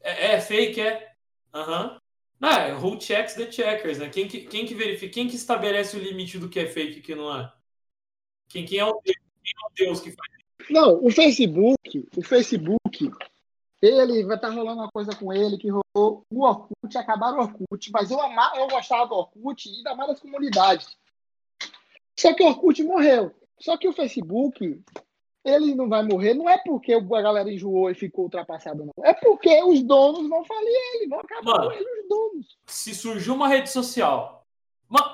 É, 0.00 0.32
é 0.32 0.40
fake, 0.40 0.80
é? 0.80 1.12
Aham. 1.52 2.00
Não, 2.38 2.48
é 2.48 2.72
who 2.74 2.98
checks 2.98 3.34
the 3.34 3.52
checkers, 3.52 3.98
né? 3.98 4.08
Quem 4.08 4.26
que, 4.26 4.40
quem 4.46 4.64
que 4.64 4.74
verifica, 4.74 5.12
quem 5.12 5.28
que 5.28 5.36
estabelece 5.36 5.96
o 5.96 6.00
limite 6.00 6.38
do 6.38 6.48
que 6.48 6.58
é 6.58 6.66
fake 6.66 6.98
e 6.98 7.02
que 7.02 7.14
não 7.14 7.38
é? 7.38 7.52
Quem, 8.48 8.64
quem, 8.64 8.78
é 8.78 8.84
o 8.84 8.98
Deus, 9.04 9.16
quem 9.44 9.52
é 9.52 9.66
o 9.66 9.72
Deus 9.76 10.00
que 10.00 10.10
faz 10.10 10.70
Não, 10.70 11.04
o 11.04 11.10
Facebook, 11.10 12.08
o 12.16 12.22
Facebook, 12.22 13.12
ele 13.82 14.24
vai 14.24 14.36
estar 14.36 14.48
rolando 14.48 14.80
uma 14.80 14.90
coisa 14.90 15.14
com 15.14 15.32
ele 15.32 15.58
que 15.58 15.68
rolou 15.68 16.24
o 16.30 16.42
Orkut, 16.42 16.96
acabaram 16.96 17.38
o 17.38 17.42
Orkut, 17.42 17.90
mas 17.92 18.10
eu, 18.10 18.20
amava, 18.20 18.56
eu 18.56 18.68
gostava 18.68 19.06
do 19.06 19.14
Orkut 19.14 19.68
e 19.68 19.76
ainda 19.76 19.94
mais 19.94 20.10
das 20.10 20.20
comunidades. 20.20 20.88
Só 22.18 22.34
que 22.34 22.42
o 22.42 22.46
Orkut 22.46 22.82
morreu. 22.82 23.34
Só 23.58 23.76
que 23.76 23.86
o 23.86 23.92
Facebook, 23.92 24.82
ele 25.44 25.74
não 25.74 25.88
vai 25.88 26.02
morrer, 26.02 26.34
não 26.34 26.48
é 26.48 26.58
porque 26.58 26.92
a 26.92 27.00
galera 27.00 27.50
enjoou 27.50 27.90
e 27.90 27.94
ficou 27.94 28.24
ultrapassado, 28.24 28.84
não. 28.84 29.04
É 29.04 29.14
porque 29.14 29.62
os 29.62 29.82
donos 29.82 30.28
vão 30.28 30.44
falir 30.44 30.74
ele, 30.94 31.08
vão 31.08 31.20
acabar 31.20 31.44
Mano. 31.44 31.70
com 31.70 31.72
ele, 31.72 32.02
os 32.02 32.08
donos. 32.08 32.58
se 32.66 32.94
surgiu 32.94 33.34
uma 33.34 33.48
rede 33.48 33.70
social. 33.70 34.46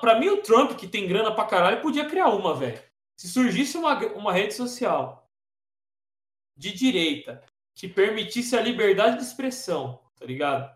Pra 0.01 0.19
mim, 0.19 0.29
o 0.29 0.41
Trump, 0.41 0.71
que 0.71 0.87
tem 0.87 1.07
grana 1.07 1.33
pra 1.33 1.45
caralho, 1.45 1.81
podia 1.81 2.05
criar 2.05 2.29
uma, 2.29 2.55
velho. 2.55 2.81
Se 3.15 3.27
surgisse 3.27 3.77
uma, 3.77 3.97
uma 4.15 4.33
rede 4.33 4.53
social 4.53 5.29
de 6.55 6.73
direita 6.73 7.43
que 7.75 7.87
permitisse 7.87 8.57
a 8.57 8.61
liberdade 8.61 9.17
de 9.17 9.23
expressão, 9.23 10.01
tá 10.15 10.25
ligado? 10.25 10.75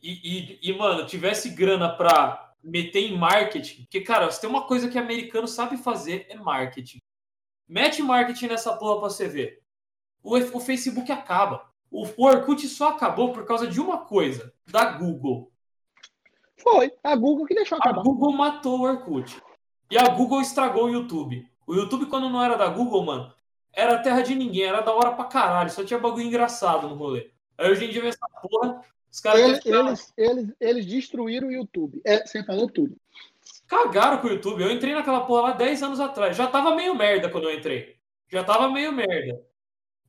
E, 0.00 0.12
e, 0.62 0.70
e, 0.70 0.78
mano, 0.78 1.04
tivesse 1.04 1.50
grana 1.50 1.94
pra 1.94 2.54
meter 2.62 3.00
em 3.00 3.16
marketing, 3.16 3.82
porque, 3.82 4.00
cara, 4.00 4.30
se 4.30 4.40
tem 4.40 4.48
uma 4.48 4.66
coisa 4.66 4.88
que 4.88 4.98
americano 4.98 5.48
sabe 5.48 5.76
fazer 5.76 6.26
é 6.28 6.36
marketing. 6.36 7.00
Mete 7.68 8.02
marketing 8.02 8.46
nessa 8.46 8.74
porra 8.74 9.00
pra 9.00 9.10
você 9.10 9.28
ver. 9.28 9.62
O, 10.22 10.36
o 10.36 10.60
Facebook 10.60 11.10
acaba. 11.12 11.68
O, 11.90 12.06
o 12.16 12.26
Orkut 12.26 12.66
só 12.68 12.88
acabou 12.88 13.32
por 13.32 13.44
causa 13.44 13.66
de 13.66 13.80
uma 13.80 13.98
coisa, 13.98 14.52
da 14.66 14.92
Google. 14.92 15.52
Foi, 16.56 16.92
a 17.02 17.14
Google 17.14 17.46
que 17.46 17.54
deixou 17.54 17.76
A 17.76 17.80
acabar. 17.80 18.02
Google 18.02 18.32
matou 18.32 18.80
o 18.80 18.82
Orkut. 18.82 19.40
E 19.90 19.96
a 19.96 20.08
Google 20.08 20.40
estragou 20.40 20.84
o 20.84 20.90
YouTube. 20.90 21.48
O 21.66 21.74
YouTube, 21.74 22.06
quando 22.06 22.28
não 22.28 22.42
era 22.42 22.56
da 22.56 22.68
Google, 22.68 23.04
mano, 23.04 23.32
era 23.72 24.02
terra 24.02 24.22
de 24.22 24.34
ninguém, 24.34 24.64
era 24.64 24.80
da 24.80 24.92
hora 24.92 25.12
pra 25.12 25.24
caralho, 25.24 25.70
só 25.70 25.84
tinha 25.84 26.00
bagulho 26.00 26.24
engraçado 26.24 26.88
no 26.88 26.94
rolê. 26.94 27.30
Aí 27.56 27.70
hoje 27.70 27.84
em 27.84 27.90
dia 27.90 28.00
vem 28.00 28.10
essa 28.10 28.26
porra, 28.42 28.82
os 29.10 29.20
caras 29.20 29.40
Eles, 29.40 29.66
eles, 29.66 30.12
eles, 30.16 30.54
eles 30.60 30.86
destruíram 30.86 31.48
o 31.48 31.52
YouTube. 31.52 32.00
É, 32.04 32.26
você 32.26 32.42
falou 32.44 32.68
tudo. 32.68 32.96
Cagaram 33.68 34.18
com 34.18 34.26
o 34.26 34.30
YouTube. 34.30 34.62
Eu 34.62 34.70
entrei 34.72 34.94
naquela 34.94 35.20
porra 35.20 35.42
lá 35.42 35.52
10 35.52 35.82
anos 35.82 36.00
atrás. 36.00 36.36
Já 36.36 36.46
tava 36.48 36.74
meio 36.74 36.94
merda 36.94 37.28
quando 37.28 37.44
eu 37.48 37.56
entrei. 37.56 37.96
Já 38.28 38.42
tava 38.42 38.68
meio 38.70 38.90
merda. 38.92 39.40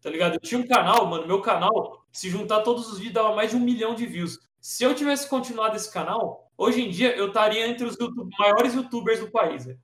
Tá 0.02 0.10
ligado? 0.10 0.36
Eu 0.36 0.40
tinha 0.40 0.60
um 0.60 0.68
canal, 0.68 1.06
mano. 1.06 1.28
Meu 1.28 1.42
canal, 1.42 2.06
se 2.12 2.30
juntar 2.30 2.62
todos 2.62 2.88
os 2.88 2.98
vídeos, 2.98 3.14
dava 3.14 3.36
mais 3.36 3.52
de 3.52 3.58
um 3.58 3.60
milhão 3.60 3.94
de 3.94 4.06
views. 4.06 4.40
Se 4.60 4.84
eu 4.84 4.96
tivesse 4.96 5.30
continuado 5.30 5.76
esse 5.76 5.92
canal, 5.92 6.50
hoje 6.58 6.82
em 6.82 6.90
dia 6.90 7.16
eu 7.16 7.28
estaria 7.28 7.68
entre 7.68 7.86
os 7.86 7.98
YouTube- 8.00 8.30
maiores 8.40 8.74
youtubers 8.74 9.20
do 9.20 9.30
país. 9.30 9.66
velho. 9.66 9.80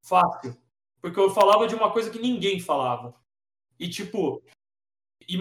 Fácil. 0.00 0.56
Porque 1.00 1.18
eu 1.18 1.30
falava 1.30 1.66
de 1.66 1.74
uma 1.74 1.90
coisa 1.90 2.10
que 2.10 2.18
ninguém 2.18 2.60
falava. 2.60 3.14
E 3.78 3.88
tipo, 3.88 4.42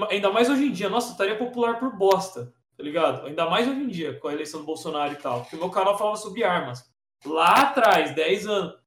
ainda 0.09 0.31
mais 0.31 0.49
hoje 0.49 0.65
em 0.65 0.71
dia, 0.71 0.89
nossa, 0.89 1.11
estaria 1.11 1.37
popular 1.37 1.79
por 1.79 1.95
bosta. 1.95 2.53
Tá 2.75 2.83
ligado? 2.83 3.25
Ainda 3.25 3.49
mais 3.49 3.67
hoje 3.67 3.79
em 3.79 3.87
dia, 3.87 4.19
com 4.19 4.27
a 4.27 4.33
eleição 4.33 4.59
do 4.59 4.65
Bolsonaro 4.65 5.13
e 5.13 5.17
tal. 5.17 5.41
Porque 5.41 5.55
o 5.55 5.59
meu 5.59 5.69
canal 5.69 5.97
falava 5.97 6.17
sobre 6.17 6.43
armas 6.43 6.83
lá 7.23 7.61
atrás, 7.61 8.13
10 8.15 8.47
anos. 8.47 8.79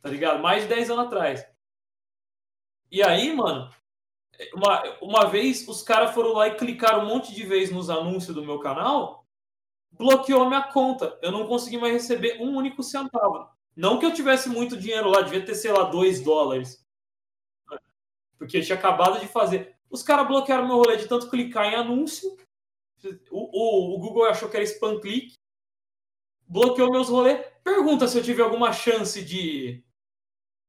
Tá 0.00 0.08
ligado? 0.08 0.42
Mais 0.42 0.64
de 0.64 0.68
10 0.68 0.90
anos 0.90 1.06
atrás. 1.06 1.46
E 2.90 3.02
aí, 3.02 3.34
mano, 3.34 3.70
uma, 4.54 4.82
uma 5.00 5.24
vez 5.26 5.66
os 5.68 5.82
caras 5.82 6.12
foram 6.12 6.32
lá 6.32 6.48
e 6.48 6.56
clicaram 6.56 7.04
um 7.04 7.08
monte 7.08 7.34
de 7.34 7.44
vezes 7.44 7.72
nos 7.72 7.88
anúncios 7.88 8.34
do 8.34 8.44
meu 8.44 8.58
canal, 8.58 9.26
bloqueou 9.90 10.46
minha 10.46 10.62
conta. 10.62 11.18
Eu 11.22 11.30
não 11.30 11.46
consegui 11.46 11.78
mais 11.78 11.92
receber 11.92 12.40
um 12.40 12.56
único 12.56 12.82
centavo. 12.82 13.48
Não 13.74 13.98
que 13.98 14.04
eu 14.04 14.12
tivesse 14.12 14.48
muito 14.48 14.76
dinheiro 14.76 15.08
lá, 15.08 15.22
devia 15.22 15.44
ter, 15.44 15.54
sei 15.54 15.72
lá, 15.72 15.84
2 15.84 16.20
dólares. 16.20 16.84
Porque 18.36 18.58
eu 18.58 18.62
tinha 18.62 18.76
acabado 18.76 19.20
de 19.20 19.28
fazer. 19.28 19.76
Os 19.88 20.02
caras 20.02 20.26
bloquearam 20.26 20.66
meu 20.66 20.76
rolê 20.76 20.96
de 20.96 21.06
tanto 21.06 21.30
clicar 21.30 21.66
em 21.66 21.76
anúncio. 21.76 22.36
O, 23.30 23.92
o, 23.92 23.94
o 23.94 23.98
Google 23.98 24.24
achou 24.24 24.48
que 24.48 24.56
era 24.56 24.64
spam 24.64 25.00
click 25.00 25.34
bloqueou 26.52 26.92
meus 26.92 27.08
rolês. 27.08 27.44
Pergunta 27.64 28.06
se 28.06 28.18
eu 28.18 28.22
tive 28.22 28.42
alguma 28.42 28.72
chance 28.72 29.24
de, 29.24 29.82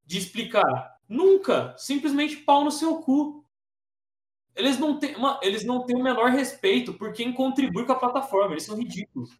de 0.04 0.18
explicar. 0.18 0.98
Nunca. 1.06 1.76
Simplesmente 1.76 2.38
pau 2.38 2.64
no 2.64 2.70
seu 2.70 3.02
cu. 3.02 3.44
Eles 4.56 4.78
não, 4.78 4.98
têm, 4.98 5.14
eles 5.42 5.64
não 5.64 5.84
têm 5.84 5.96
o 5.96 6.02
menor 6.02 6.30
respeito 6.30 6.94
por 6.94 7.12
quem 7.12 7.32
contribui 7.32 7.84
com 7.84 7.92
a 7.92 7.98
plataforma. 7.98 8.54
Eles 8.54 8.64
são 8.64 8.76
ridículos. 8.76 9.38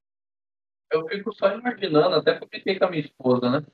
Eu 0.90 1.06
fico 1.08 1.32
só 1.32 1.52
imaginando, 1.52 2.16
até 2.16 2.36
que 2.36 2.44
eu 2.44 2.48
fiquei 2.48 2.78
com 2.78 2.84
a 2.84 2.90
minha 2.90 3.02
esposa, 3.02 3.50
né? 3.50 3.66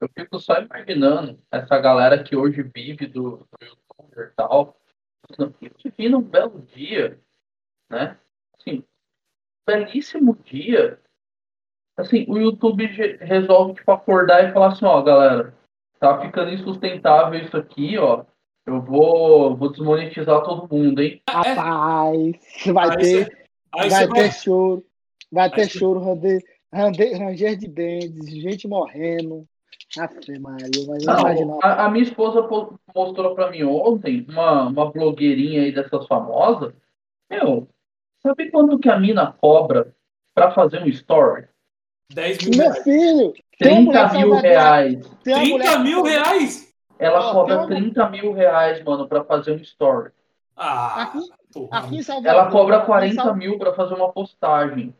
Eu 0.00 0.08
fico 0.08 0.38
só 0.38 0.60
imaginando 0.60 1.40
essa 1.50 1.78
galera 1.78 2.22
que 2.22 2.36
hoje 2.36 2.62
vive 2.62 3.06
do, 3.06 3.38
do 3.38 3.64
youtuber 3.64 4.30
e 4.32 4.34
tal. 4.34 4.76
Vindo 5.96 6.18
um 6.18 6.22
belo 6.22 6.60
dia, 6.62 7.20
né? 7.88 8.18
Assim, 8.58 8.84
belíssimo 9.66 10.36
dia. 10.44 11.01
Assim, 11.96 12.24
o 12.28 12.38
YouTube 12.38 12.86
resolve, 13.20 13.74
tipo, 13.74 13.90
acordar 13.92 14.48
e 14.48 14.52
falar 14.52 14.68
assim, 14.68 14.84
ó, 14.84 15.02
galera, 15.02 15.54
tá 16.00 16.20
ficando 16.20 16.50
insustentável 16.50 17.38
isso 17.40 17.56
aqui, 17.56 17.98
ó. 17.98 18.24
Eu 18.64 18.80
vou, 18.80 19.56
vou 19.56 19.70
desmonetizar 19.70 20.42
todo 20.42 20.72
mundo, 20.72 21.02
hein? 21.02 21.20
Rapaz, 21.28 22.64
vai 22.72 22.90
Aí 22.90 22.96
ter, 22.96 23.48
Aí 23.74 23.90
vai 23.90 24.06
ter 24.06 24.08
vai, 24.08 24.30
choro, 24.30 24.84
vai 25.30 25.50
ter 25.50 25.64
você- 25.68 25.78
choro, 25.78 26.00
ranger, 26.00 26.40
ranger, 26.72 27.18
ranger 27.18 27.56
de 27.58 27.68
dentes, 27.68 28.30
gente 28.30 28.68
morrendo. 28.68 29.46
Afe 29.98 30.38
Maria, 30.38 30.86
mas 30.88 31.04
não 31.04 31.58
a, 31.62 31.84
a 31.84 31.90
minha 31.90 32.04
esposa 32.04 32.42
po- 32.44 32.78
mostrou 32.94 33.34
pra 33.34 33.50
mim 33.50 33.62
ontem 33.64 34.24
uma, 34.28 34.68
uma 34.68 34.90
blogueirinha 34.90 35.62
aí 35.62 35.72
dessas 35.72 36.06
famosas. 36.06 36.72
Meu, 37.30 37.68
sabe 38.22 38.50
quanto 38.50 38.78
que 38.78 38.88
a 38.88 38.98
mina 38.98 39.32
cobra 39.32 39.94
pra 40.34 40.50
fazer 40.52 40.82
um 40.82 40.86
story? 40.86 41.46
10 42.14 42.38
mil 42.44 42.58
Meu 42.58 42.70
reais. 42.70 42.84
filho, 42.84 43.34
tem 43.58 43.78
uma 43.78 43.92
30 43.92 44.08
mulher 44.08 44.26
mil 44.26 44.34
reais. 44.36 45.06
tem 45.24 45.34
uma 45.34 45.42
30 45.42 45.52
mulher- 45.58 45.78
mil 45.80 46.02
reais? 46.02 46.72
Ela 46.98 47.22
tem 47.22 47.32
cobra 47.32 47.56
uma- 47.58 47.66
30 47.66 48.08
mil 48.10 48.32
reais, 48.32 48.84
mano, 48.84 49.08
pra 49.08 49.24
fazer 49.24 49.52
um 49.52 49.56
story. 49.56 50.10
Ah, 50.56 51.02
Aqui, 51.02 51.18
porra. 51.52 51.78
aqui 51.78 51.96
em 51.96 52.02
Salvador. 52.02 52.30
Ela 52.40 52.50
cobra 52.50 52.76
aqui 52.76 52.84
em 52.84 52.86
40 52.86 53.22
Sal- 53.22 53.36
mil 53.36 53.58
pra 53.58 53.72
fazer 53.74 53.94
uma 53.94 54.12
postagem. 54.12 54.94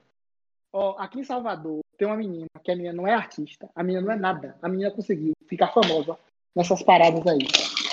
Ó, 0.72 0.97
aqui 0.98 1.20
em 1.20 1.24
Salvador 1.24 1.80
tem 1.98 2.09
uma 2.09 2.16
menina, 2.16 2.47
que 2.64 2.70
a 2.72 2.76
menina 2.76 2.94
não 2.94 3.06
é 3.06 3.12
artista, 3.14 3.68
a 3.76 3.82
menina 3.82 4.05
não 4.05 4.12
é 4.12 4.16
nada. 4.16 4.56
A 4.62 4.68
menina 4.68 4.90
conseguiu 4.90 5.32
ficar 5.47 5.68
famosa 5.68 6.16
nessas 6.56 6.82
paradas 6.82 7.24
aí. 7.26 7.47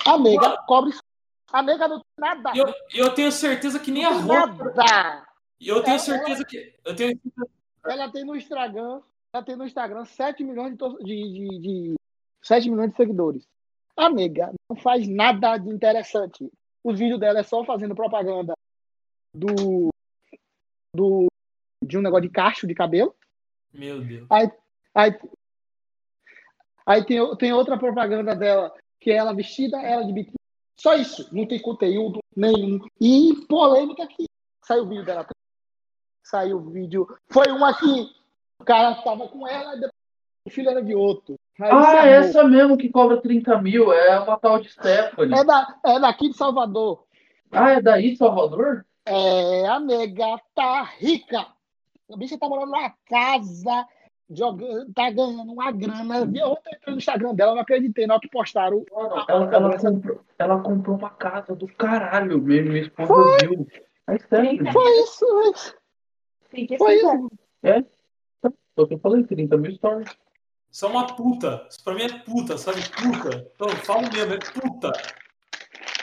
A 0.08 0.18
nega 0.18 0.58
cobra 0.66 0.90
isso. 0.90 1.02
A 1.52 1.62
nega 1.62 1.88
não 1.88 1.98
tem 1.98 2.06
nada. 2.18 2.52
E 2.56 2.60
eu, 2.60 2.74
eu 2.94 3.14
tenho 3.14 3.32
certeza 3.32 3.80
que 3.80 3.92
nem 3.92 4.06
a 4.06 4.12
roupa. 4.12 4.72
nada. 4.76 5.24
E 5.60 5.68
eu 5.68 5.82
tenho 5.84 5.96
Ela- 5.96 6.00
certeza 6.00 6.46
que. 6.46 6.74
Eu 6.86 6.96
tenho 6.96 7.20
Ela 7.86 8.12
tem 8.12 8.26
no 8.26 8.36
Instagram, 8.36 9.02
ela 9.34 9.44
tem 9.44 9.56
no 9.56 9.66
Instagram 9.66 10.06
7 10.06 10.44
milhões 10.44 10.76
de, 10.76 11.04
de, 11.04 11.34
de, 11.34 11.60
de 11.60 11.96
7 12.42 12.70
milhões 12.70 12.92
de 12.92 12.98
seguidores. 12.98 13.48
A 13.96 14.10
nega 14.10 14.54
não 14.70 14.78
faz 14.78 15.08
nada 15.08 15.58
de 15.58 15.70
interessante. 15.70 16.52
Os 16.84 16.98
vídeos 16.98 17.20
dela 17.20 17.40
é 17.40 17.44
só 17.44 17.64
fazendo 17.66 17.96
propaganda 17.96 18.54
do, 19.34 19.90
do 20.96 21.28
de 21.84 21.98
um 21.98 22.02
negócio 22.02 22.28
de 22.28 22.30
cacho 22.30 22.68
de 22.68 22.74
cabelo. 22.74 23.14
Meu 23.74 24.02
Deus. 24.02 24.28
Aí, 24.30 25.14
aí 26.86 27.06
tem, 27.06 27.36
tem 27.38 27.54
outra 27.54 27.78
propaganda 27.78 28.36
dela, 28.36 28.74
que 29.00 29.12
é 29.12 29.16
ela 29.16 29.34
vestida, 29.34 29.82
ela 29.82 30.04
de 30.04 30.14
biquíni. 30.14 30.36
Só 30.76 30.96
isso. 30.96 31.28
Não 31.36 31.46
tem 31.46 31.62
conteúdo 31.62 32.20
nenhum. 32.36 32.80
E 33.00 33.46
polêmica 33.48 34.08
que 34.08 34.26
saiu 34.64 34.84
o 34.84 34.88
vídeo 34.88 35.06
dela. 35.06 35.28
Saiu 36.30 36.58
o 36.58 36.70
vídeo. 36.70 37.08
Foi 37.28 37.48
uma 37.48 37.74
que 37.74 38.08
o 38.60 38.64
cara 38.64 38.94
tava 39.02 39.28
com 39.28 39.48
ela 39.48 39.76
e 39.76 39.80
depois 39.80 39.94
o 40.46 40.50
filho 40.50 40.70
era 40.70 40.84
de 40.84 40.94
outro. 40.94 41.40
Aí 41.60 41.70
Ah, 41.72 42.06
essa 42.06 42.44
mesmo 42.44 42.78
que 42.78 42.90
cobra 42.90 43.22
30 43.22 43.60
mil. 43.62 43.92
É 43.92 44.20
uma 44.20 44.38
tal 44.38 44.60
de 44.60 44.70
Stephanie. 44.70 45.38
É, 45.38 45.44
da, 45.44 45.76
é 45.86 46.00
daqui 46.00 46.30
de 46.30 46.38
Salvador. 46.38 47.04
Ah, 47.52 47.72
é 47.72 47.82
daí, 47.82 48.16
Salvador? 48.16 48.86
É, 49.06 49.68
a 49.68 49.80
nega 49.80 50.40
tá 50.54 50.84
rica. 50.84 51.48
A 52.12 52.18
bicha 52.18 52.38
tá 52.38 52.48
morando 52.48 52.72
numa 52.72 52.94
casa, 53.08 53.86
jogando, 54.30 54.94
tá 54.94 55.10
ganhando 55.10 55.52
uma 55.52 55.72
grana. 55.72 56.18
Eu 56.18 56.52
entrei 56.54 56.94
no 56.94 56.98
Instagram 56.98 57.34
dela, 57.34 57.56
não 57.56 57.62
acreditei 57.62 58.06
na 58.06 58.14
hora 58.14 58.22
que 58.22 58.30
postaram. 58.30 58.86
Ela, 58.92 59.26
ela, 59.28 59.48
cobrança. 59.48 59.92
comprou, 59.92 60.22
ela 60.38 60.60
comprou 60.60 60.98
uma 60.98 61.10
casa 61.10 61.56
do 61.56 61.68
caralho 61.68 62.40
mesmo. 62.40 62.72
Minha 62.72 62.84
esposa 62.84 63.38
viu. 63.42 63.68
É 64.08 64.18
sério. 64.20 64.72
Foi 64.72 65.02
isso, 65.02 65.26
foi 65.26 65.79
isso. 66.54 66.78
Foi 66.78 66.96
isso. 66.96 67.30
Foi 68.76 68.86
o 68.86 68.88
que 68.88 68.94
eu 68.94 69.00
falei, 69.00 69.24
30 69.24 69.58
mil 69.58 69.72
stories. 69.76 70.10
Isso 70.72 70.86
é 70.86 70.90
uma 70.90 71.08
puta. 71.16 71.68
Isso 71.70 71.84
pra 71.84 71.94
mim 71.96 72.04
é 72.04 72.20
puta, 72.20 72.58
sabe? 72.58 72.80
Puta. 72.90 73.52
Então, 73.56 73.70
falo 73.84 74.02
mesmo, 74.14 74.34
é 74.34 74.40
puta. 74.40 74.92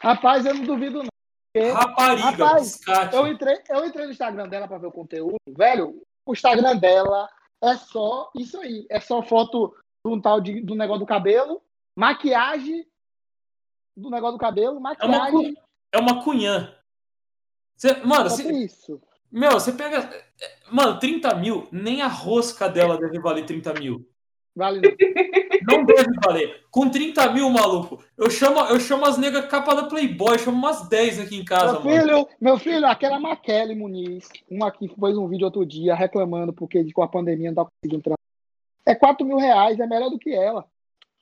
Rapaz, 0.03 0.45
eu 0.45 0.55
não 0.55 0.65
duvido, 0.65 1.03
não. 1.03 1.09
Porque 1.53 1.71
Rapariga, 1.71 2.45
Rapaz, 2.45 2.63
biscate. 2.77 3.17
Eu 3.17 3.27
entrei, 3.29 3.63
eu 3.71 3.87
entrei 3.87 4.05
no 4.07 4.13
Instagram 4.13 4.49
dela 4.49 4.69
pra 4.69 4.77
ver 4.79 4.89
o 4.89 4.93
conteúdo. 4.93 5.37
Velho, 5.49 6.03
o 6.27 6.33
Instagram 6.33 6.77
dela 6.77 7.29
é 7.63 7.77
só 7.77 8.31
isso 8.37 8.61
aí. 8.61 8.87
É 8.91 9.01
só 9.01 9.23
foto 9.23 9.75
de 10.05 10.13
um 10.13 10.21
tal 10.21 10.41
de, 10.41 10.61
do 10.61 10.75
negócio 10.75 11.01
do 11.01 11.07
cabelo, 11.07 11.63
maquiagem 11.97 12.87
do 13.97 14.11
negócio 14.11 14.37
do 14.37 14.41
cabelo, 14.41 14.77
É 14.77 14.79
uma, 14.79 14.91
maquiagem. 15.19 15.57
é 15.93 15.99
uma 15.99 16.23
cunhã. 16.23 16.77
Você- 17.75 17.95
mano, 18.05 18.37
tem 18.37 18.63
isso. 18.65 19.01
meu, 19.33 19.53
você 19.53 19.73
pega. 19.73 20.26
Mano, 20.71 20.99
30 20.99 21.35
mil, 21.37 21.67
nem 21.73 22.03
a 22.03 22.09
rosca 22.09 22.69
dela 22.69 22.99
deve 22.99 23.19
valer 23.21 23.45
30 23.47 23.73
mil. 23.75 24.09
Vale 24.55 24.81
não. 25.69 25.79
Não 25.79 25.85
deve 25.85 26.11
valer. 26.25 26.65
Com 26.71 26.89
30 26.89 27.31
mil, 27.33 27.49
maluco, 27.51 28.03
eu 28.17 28.31
chamo, 28.31 28.61
eu 28.61 28.79
chamo 28.81 29.05
as 29.05 29.19
negas 29.19 29.47
capa 29.47 29.75
da 29.75 29.85
Playboy, 29.85 30.35
eu 30.35 30.39
chamo 30.39 30.57
umas 30.57 30.89
10 30.89 31.21
aqui 31.21 31.37
em 31.37 31.45
casa, 31.45 31.81
Meu 31.81 31.83
mano. 31.83 32.01
filho, 32.01 32.29
meu 32.41 32.59
filho, 32.59 32.87
aquela 32.87 33.19
Maquele 33.19 33.75
Muniz, 33.75 34.29
uma 34.51 34.71
que 34.71 34.89
fez 34.89 35.17
um 35.17 35.29
vídeo 35.29 35.45
outro 35.47 35.65
dia 35.67 35.95
reclamando 35.95 36.53
porque 36.53 36.91
com 36.93 37.03
a 37.03 37.09
pandemia 37.09 37.51
não 37.51 37.65
tá 37.65 37.71
conseguindo 37.71 37.97
entrar. 38.01 38.17
É 38.87 38.95
4 38.95 39.27
mil 39.27 39.37
reais, 39.39 39.79
é 39.81 39.87
melhor 39.87 40.11
do 40.11 40.19
que 40.19 40.33
ela. 40.35 40.65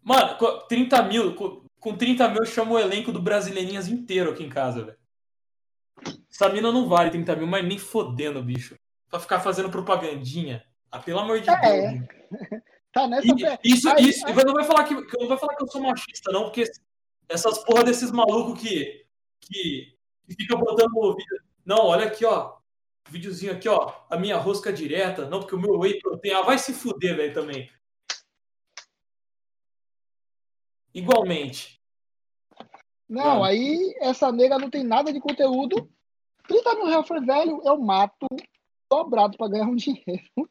Mano, 0.03 0.37
co- 0.37 0.59
30 0.69 1.03
mil, 1.05 1.35
co- 1.35 1.65
com 1.81 1.97
30 1.97 2.29
mil 2.29 2.41
eu 2.41 2.47
chamo 2.47 2.75
o 2.75 2.79
elenco 2.79 3.11
do 3.11 3.21
Brasileirinhas 3.23 3.89
inteiro 3.89 4.31
aqui 4.31 4.45
em 4.45 4.49
casa, 4.51 4.85
velho. 4.85 4.99
Essa 6.31 6.49
mina 6.49 6.71
não 6.71 6.89
vale 6.89 7.11
30 7.11 7.35
mil, 7.37 7.47
mas 7.47 7.65
nem 7.65 7.79
fodendo, 7.79 8.43
bicho. 8.43 8.75
Pra 9.15 9.21
ficar 9.21 9.39
fazendo 9.39 9.71
propagandinha. 9.71 10.67
Ah, 10.91 10.99
pelo 10.99 11.21
amor 11.21 11.41
de 11.41 11.49
É. 11.49 11.61
Deus. 11.61 11.93
gente. 11.93 12.09
Tá 12.93 13.07
nessa. 13.07 13.27
E- 13.29 13.35
pe- 13.37 13.59
isso, 13.65 13.89
Aí- 13.89 14.09
isso, 14.09 14.25
não 14.27 14.55
vai 14.55 14.65
falar 14.65 14.83
que, 14.85 15.07
que 15.07 15.19
não 15.21 15.29
vai 15.29 15.39
falar 15.39 15.55
que 15.57 15.63
eu 15.65 15.69
sou 15.69 15.81
machista, 15.81 16.31
não, 16.33 16.45
porque 16.45 16.65
essas 17.29 17.59
porra 17.65 17.83
desses 17.85 18.11
malucos 18.13 18.61
que, 18.61 19.05
que, 19.41 19.97
que 20.29 20.35
fica 20.37 20.57
botando 20.57 20.93
o 20.97 21.15
vídeo. 21.15 21.43
Não, 21.65 21.87
olha 21.87 22.07
aqui, 22.07 22.25
ó. 22.25 22.57
Videozinho 23.09 23.53
aqui, 23.53 23.69
ó. 23.69 23.93
A 24.11 24.17
minha 24.17 24.37
rosca 24.37 24.73
direta. 24.73 25.29
Não, 25.29 25.39
porque 25.41 25.55
o 25.57 25.61
meu 25.61 25.79
whey 25.79 25.99
protein. 26.01 26.33
Ah, 26.35 26.43
vai 26.43 26.57
se 26.59 26.73
fuder, 26.73 27.17
velho, 27.17 27.33
também. 27.35 27.69
Igualmente. 30.93 31.81
Não, 33.09 33.25
Mano. 33.41 33.45
aí 33.45 33.97
essa 34.01 34.31
nega 34.33 34.59
não 34.59 34.71
tem 34.71 34.83
nada 34.85 35.13
de 35.13 35.21
conteúdo. 35.21 35.89
30 36.49 36.75
mil 36.77 36.87
reais 36.87 37.07
foi 37.09 37.21
velho, 37.25 37.61
eu 37.65 37.77
mato 37.79 38.27
dobrado 38.91 39.37
pra 39.37 39.49
ganhar 39.49 39.67
um 39.67 39.77
dinheiro. 39.77 40.49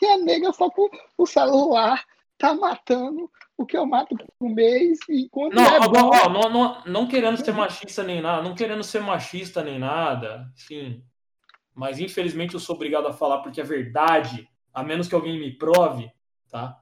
E 0.00 0.06
a 0.06 0.18
nega 0.18 0.52
só 0.52 0.70
com 0.70 0.88
o 1.18 1.26
celular 1.26 2.04
tá 2.38 2.54
matando 2.54 3.30
o 3.56 3.66
que 3.66 3.76
eu 3.76 3.84
mato 3.84 4.16
por 4.16 4.48
mês. 4.48 4.98
E 5.08 5.28
quando 5.28 5.54
Não, 5.54 5.62
é 5.62 5.78
ó, 5.78 5.88
bom, 5.88 6.10
ó, 6.12 6.28
não, 6.28 6.50
não, 6.50 6.84
não 6.86 7.08
querendo 7.08 7.36
ser 7.36 7.52
machista 7.52 8.02
nem 8.02 8.20
nada, 8.20 8.42
não 8.42 8.54
querendo 8.54 8.82
ser 8.82 9.00
machista 9.00 9.62
nem 9.62 9.78
nada, 9.78 10.50
sim. 10.56 11.02
Mas 11.74 12.00
infelizmente 12.00 12.54
eu 12.54 12.60
sou 12.60 12.74
obrigado 12.76 13.06
a 13.06 13.12
falar 13.12 13.38
porque 13.38 13.60
é 13.60 13.64
verdade, 13.64 14.48
a 14.72 14.82
menos 14.82 15.06
que 15.06 15.14
alguém 15.14 15.38
me 15.38 15.52
prove, 15.52 16.10
tá? 16.50 16.80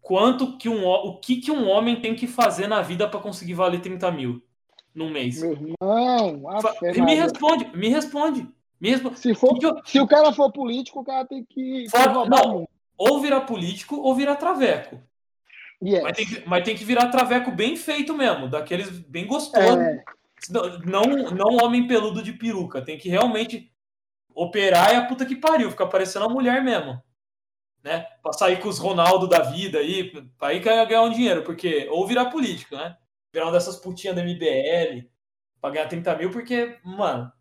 Quanto 0.00 0.56
que 0.56 0.68
um, 0.68 0.86
o 0.86 1.20
que, 1.20 1.40
que 1.40 1.50
um 1.50 1.68
homem 1.68 2.00
tem 2.00 2.14
que 2.14 2.26
fazer 2.26 2.66
na 2.66 2.80
vida 2.80 3.08
para 3.08 3.20
conseguir 3.20 3.54
valer 3.54 3.80
30 3.80 4.10
mil 4.10 4.42
num 4.94 5.10
mês? 5.10 5.40
meu 5.40 5.52
irmão, 5.52 6.60
Fa- 6.62 6.74
me 6.82 7.14
responde, 7.14 7.76
me 7.76 7.88
responde. 7.88 8.48
Me 8.80 8.90
responde. 8.90 9.18
se, 9.18 9.34
for, 9.34 9.58
eu- 9.60 9.80
se 9.84 10.00
o 10.00 10.06
cara 10.06 10.32
for 10.32 10.50
político, 10.50 11.00
o 11.00 11.04
cara 11.04 11.26
tem 11.26 11.44
que, 11.44 11.86
roubar 11.92 12.28
não. 12.28 12.68
Ou 12.96 13.20
virar 13.20 13.42
político 13.42 13.96
ou 13.96 14.14
virar 14.14 14.36
traveco. 14.36 15.00
Yes. 15.82 16.02
Mas 16.02 16.16
tem, 16.16 16.26
que, 16.26 16.48
mas 16.48 16.64
tem 16.64 16.76
que 16.76 16.84
virar 16.84 17.08
traveco 17.08 17.50
bem 17.50 17.76
feito 17.76 18.14
mesmo, 18.14 18.48
daqueles 18.48 18.90
bem 18.90 19.26
gostosos. 19.26 19.78
É, 19.78 20.04
Não, 20.84 21.02
não, 21.30 21.64
homem 21.64 21.86
peludo 21.86 22.22
de 22.22 22.32
peruca. 22.32 22.82
Tem 22.82 22.98
que 22.98 23.08
realmente 23.08 23.72
operar 24.34 24.92
e 24.92 24.96
a 24.96 25.06
puta 25.06 25.24
que 25.24 25.36
pariu. 25.36 25.70
Ficar 25.70 25.86
parecendo 25.86 26.26
uma 26.26 26.34
mulher 26.34 26.62
mesmo. 26.62 27.02
Né? 27.82 28.06
Pra 28.22 28.32
sair 28.34 28.60
com 28.60 28.68
os 28.68 28.78
Ronaldo 28.78 29.26
da 29.26 29.40
vida 29.40 29.78
aí. 29.78 30.10
Pra 30.38 30.48
aí 30.48 30.60
ganhar, 30.60 30.84
ganhar 30.84 31.02
um 31.02 31.10
dinheiro. 31.10 31.42
Porque, 31.42 31.88
ou 31.90 32.06
virar 32.06 32.26
político, 32.26 32.76
né? 32.76 32.96
Virar 33.32 33.46
uma 33.46 33.52
dessas 33.52 33.76
putinhas 33.76 34.14
da 34.16 34.22
MBL. 34.22 35.08
Pra 35.60 35.70
ganhar 35.70 35.88
30 35.88 36.14
mil, 36.16 36.30
porque, 36.30 36.76
mano. 36.84 37.32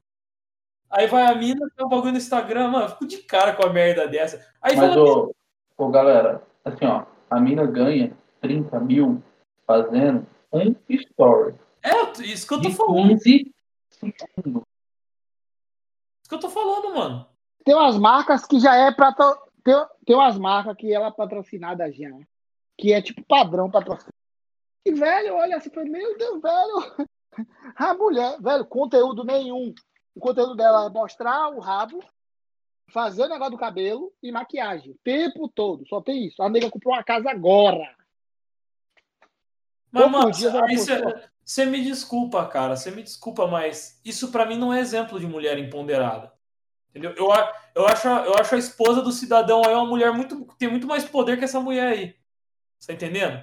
Aí 0.90 1.08
vai 1.08 1.26
a 1.26 1.36
mina, 1.36 1.70
tem 1.76 1.86
um 1.86 1.90
bagulho 1.90 2.12
no 2.12 2.18
Instagram, 2.18 2.70
mano. 2.70 2.86
eu 2.86 2.90
Fico 2.90 3.08
de 3.08 3.18
cara 3.20 3.56
com 3.56 3.66
a 3.66 3.72
merda 3.72 4.08
dessa. 4.08 4.38
Aí 4.62 4.76
Mas, 4.76 4.94
fala, 4.94 5.04
ô, 5.04 5.36
ô, 5.78 5.90
galera, 5.90 6.42
assim, 6.66 6.86
ó, 6.86 7.06
a 7.30 7.40
mina 7.40 7.66
ganha 7.66 8.12
30 8.42 8.80
mil 8.80 9.22
fazendo 9.68 10.26
um 10.52 10.76
story 10.90 11.56
é 11.82 11.92
isso 12.24 12.46
que 12.48 12.54
eu 12.56 12.62
tô 12.62 12.72
falando. 12.72 13.08
15 13.10 13.54
Isso 14.04 14.64
que 16.28 16.36
eu 16.36 16.40
tô 16.40 16.50
falando, 16.50 16.94
mano. 16.96 17.26
tem 17.64 17.76
umas 17.76 17.98
marcas 17.98 18.46
que 18.46 18.60
já 18.60 18.76
é 18.76 18.92
pra. 18.92 19.14
to- 19.14 19.38
Tem, 19.64 19.74
tem 20.06 20.16
umas 20.16 20.38
marcas 20.38 20.76
que 20.76 20.94
ela 20.94 21.08
é 21.08 21.12
patrocinada 21.12 21.92
já. 21.92 22.10
Que 22.78 22.94
é 22.94 23.02
tipo 23.02 23.24
padrão 23.26 23.70
patrocínio. 23.70 24.14
E, 24.86 24.94
velho, 24.94 25.36
olha 25.36 25.58
assim, 25.58 25.70
foi, 25.70 25.86
meu 25.86 26.18
Deus, 26.18 26.42
velho. 26.42 27.08
A 27.76 27.94
mulher, 27.94 28.38
velho, 28.42 28.66
conteúdo 28.66 29.24
nenhum. 29.24 29.74
O 30.20 30.22
conteúdo 30.22 30.54
dela 30.54 30.86
é 30.86 30.90
mostrar 30.90 31.48
o 31.48 31.62
rabo, 31.62 32.04
fazer 32.92 33.24
o 33.24 33.30
negócio 33.30 33.52
do 33.54 33.58
cabelo 33.58 34.12
e 34.22 34.34
maquiagem. 34.34 34.92
O 34.92 35.00
tempo 35.02 35.48
todo. 35.48 35.88
Só 35.88 36.02
tem 36.02 36.28
isso. 36.28 36.44
A 36.44 36.50
nega 36.50 36.70
comprou 36.70 36.94
uma 36.94 37.02
casa 37.02 37.32
agora. 37.32 37.96
Mas, 39.90 40.12
mano, 40.12 40.32
você 41.42 41.66
me 41.66 41.82
desculpa, 41.82 42.46
cara. 42.48 42.76
Você 42.76 42.92
me 42.92 43.02
desculpa, 43.02 43.48
mas 43.48 44.02
isso 44.04 44.30
pra 44.30 44.46
mim 44.46 44.58
não 44.58 44.74
é 44.74 44.82
exemplo 44.82 45.18
de 45.22 45.26
mulher 45.26 45.58
empoderada. 45.58 46.34
Entendeu? 46.90 47.12
Eu, 47.16 47.30
eu, 47.74 47.88
acho, 47.88 48.10
a- 48.10 48.26
eu 48.26 48.36
acho 48.36 48.56
a 48.56 48.58
esposa 48.58 49.02
do 49.02 49.14
cidadão 49.14 49.62
aí 49.66 49.74
uma 49.74 49.86
mulher 49.86 50.12
muito. 50.12 50.46
tem 50.58 50.70
muito 50.70 50.86
mais 50.86 51.06
poder 51.06 51.38
que 51.40 51.46
essa 51.46 51.62
mulher 51.62 51.94
aí. 51.94 52.16
Tá 52.86 52.92
entendendo? 52.92 53.42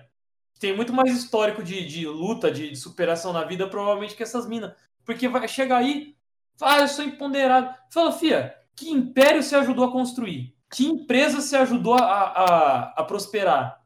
Tem 0.61 0.77
muito 0.77 0.93
mais 0.93 1.11
histórico 1.17 1.63
de, 1.63 1.87
de 1.87 2.07
luta, 2.07 2.51
de, 2.51 2.69
de 2.69 2.77
superação 2.77 3.33
na 3.33 3.45
vida, 3.45 3.67
provavelmente, 3.67 4.15
que 4.15 4.23
essas 4.23 4.47
minas. 4.47 4.75
Porque 5.07 5.27
vai 5.27 5.47
chegar 5.49 5.79
aí, 5.79 6.16
ah, 6.61 6.81
eu 6.81 6.89
sou 6.89 7.05
empoderado. 7.05 7.75
Fala, 7.91 8.13
fia, 8.13 8.57
que 8.75 8.91
império 8.91 9.43
você 9.43 9.57
ajudou 9.57 9.85
a 9.85 9.93
construir? 9.93 10.55
Que 10.71 10.85
empresa 10.87 11.41
você 11.41 11.57
ajudou 11.57 11.95
a, 11.95 12.05
a, 12.05 12.83
a 13.01 13.05
prosperar? 13.05 13.81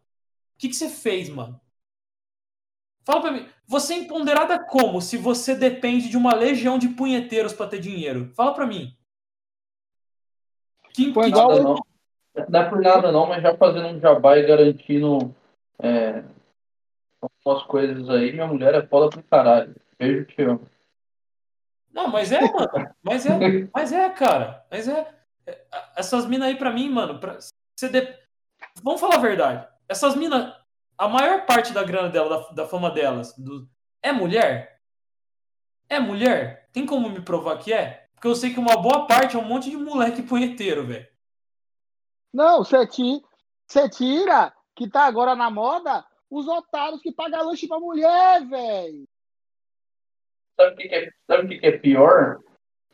O 0.55 0.59
que, 0.59 0.69
que 0.69 0.75
você 0.75 0.89
fez, 0.89 1.29
mano? 1.29 1.61
Fala 3.05 3.21
pra 3.23 3.31
mim, 3.33 3.47
você 3.67 3.95
é 3.95 3.99
empoderada 3.99 4.63
como 4.67 5.01
se 5.01 5.17
você 5.17 5.55
depende 5.55 6.09
de 6.09 6.17
uma 6.17 6.35
legião 6.35 6.79
de 6.79 6.89
punheteiros 6.89 7.53
pra 7.53 7.67
ter 7.67 7.81
dinheiro? 7.81 8.33
Fala 8.35 8.55
pra 8.55 8.67
mim. 8.67 8.97
Que, 10.93 11.13
que- 11.13 11.31
Nada 11.31 11.63
não. 11.63 11.77
Não 12.49 12.61
é 12.61 12.69
por 12.69 12.81
nada 12.81 13.11
não, 13.11 13.27
mas 13.27 13.43
já 13.43 13.57
fazendo 13.57 13.89
um 13.89 14.01
jabá 14.01 14.39
e 14.39 14.47
garantindo 14.47 15.35
é, 15.83 16.23
algumas 17.21 17.67
coisas 17.67 18.09
aí, 18.09 18.33
minha 18.33 18.47
mulher 18.47 18.75
é 18.75 18.87
foda 18.87 19.11
pro 19.11 19.23
caralho. 19.25 19.75
Beijo, 19.99 20.25
te 20.27 20.43
amo. 20.43 20.67
Não, 21.93 22.09
mas 22.09 22.31
é, 22.33 22.41
mano. 22.41 22.95
Mas 23.03 23.27
é, 23.27 23.69
mas 23.75 23.93
é, 23.93 24.09
cara. 24.11 24.65
Mas 24.71 24.87
é. 24.89 25.15
é, 25.47 25.65
Essas 25.97 26.27
minas 26.27 26.49
aí 26.49 26.57
pra 26.57 26.71
mim, 26.73 26.89
mano, 26.89 27.19
pra, 27.19 27.39
de- 27.81 28.19
vamos 28.83 29.01
falar 29.01 29.17
a 29.17 29.21
verdade. 29.21 29.67
Essas 29.89 30.15
minas, 30.15 30.55
a 30.97 31.09
maior 31.09 31.47
parte 31.47 31.73
da 31.73 31.83
grana 31.83 32.09
dela, 32.09 32.29
da, 32.49 32.49
da 32.63 32.67
fama 32.69 32.91
delas, 32.91 33.35
do- 33.37 33.69
é 34.03 34.13
mulher? 34.13 34.81
É 35.89 35.99
mulher? 35.99 36.69
Tem 36.73 36.87
como 36.87 37.11
me 37.11 37.21
provar 37.21 37.59
que 37.59 37.73
é? 37.73 38.07
Porque 38.15 38.29
eu 38.29 38.35
sei 38.37 38.53
que 38.53 38.61
uma 38.61 38.77
boa 38.81 39.07
parte 39.07 39.35
é 39.35 39.39
um 39.39 39.45
monte 39.45 39.69
de 39.71 39.77
moleque 39.77 40.23
punheteiro, 40.23 40.87
velho. 40.87 41.09
Não, 42.33 42.59
você 42.65 42.87
ti- 42.87 43.23
você 43.67 43.89
tira, 43.89 44.53
que 44.77 44.89
tá 44.89 45.05
agora 45.05 45.35
na 45.35 45.51
moda, 45.51 46.05
os 46.31 46.47
otários 46.47 47.01
que 47.01 47.11
pagam 47.13 47.45
lanche 47.47 47.67
pra 47.67 47.81
mulher, 47.81 48.47
velho. 48.47 49.09
Sabe 50.61 50.75
o 50.75 50.77
que, 50.77 50.89
que 50.89 50.95
é, 50.95 51.11
sabe 51.27 51.45
o 51.45 51.49
que, 51.49 51.59
que 51.59 51.67
é 51.67 51.79
pior? 51.79 52.39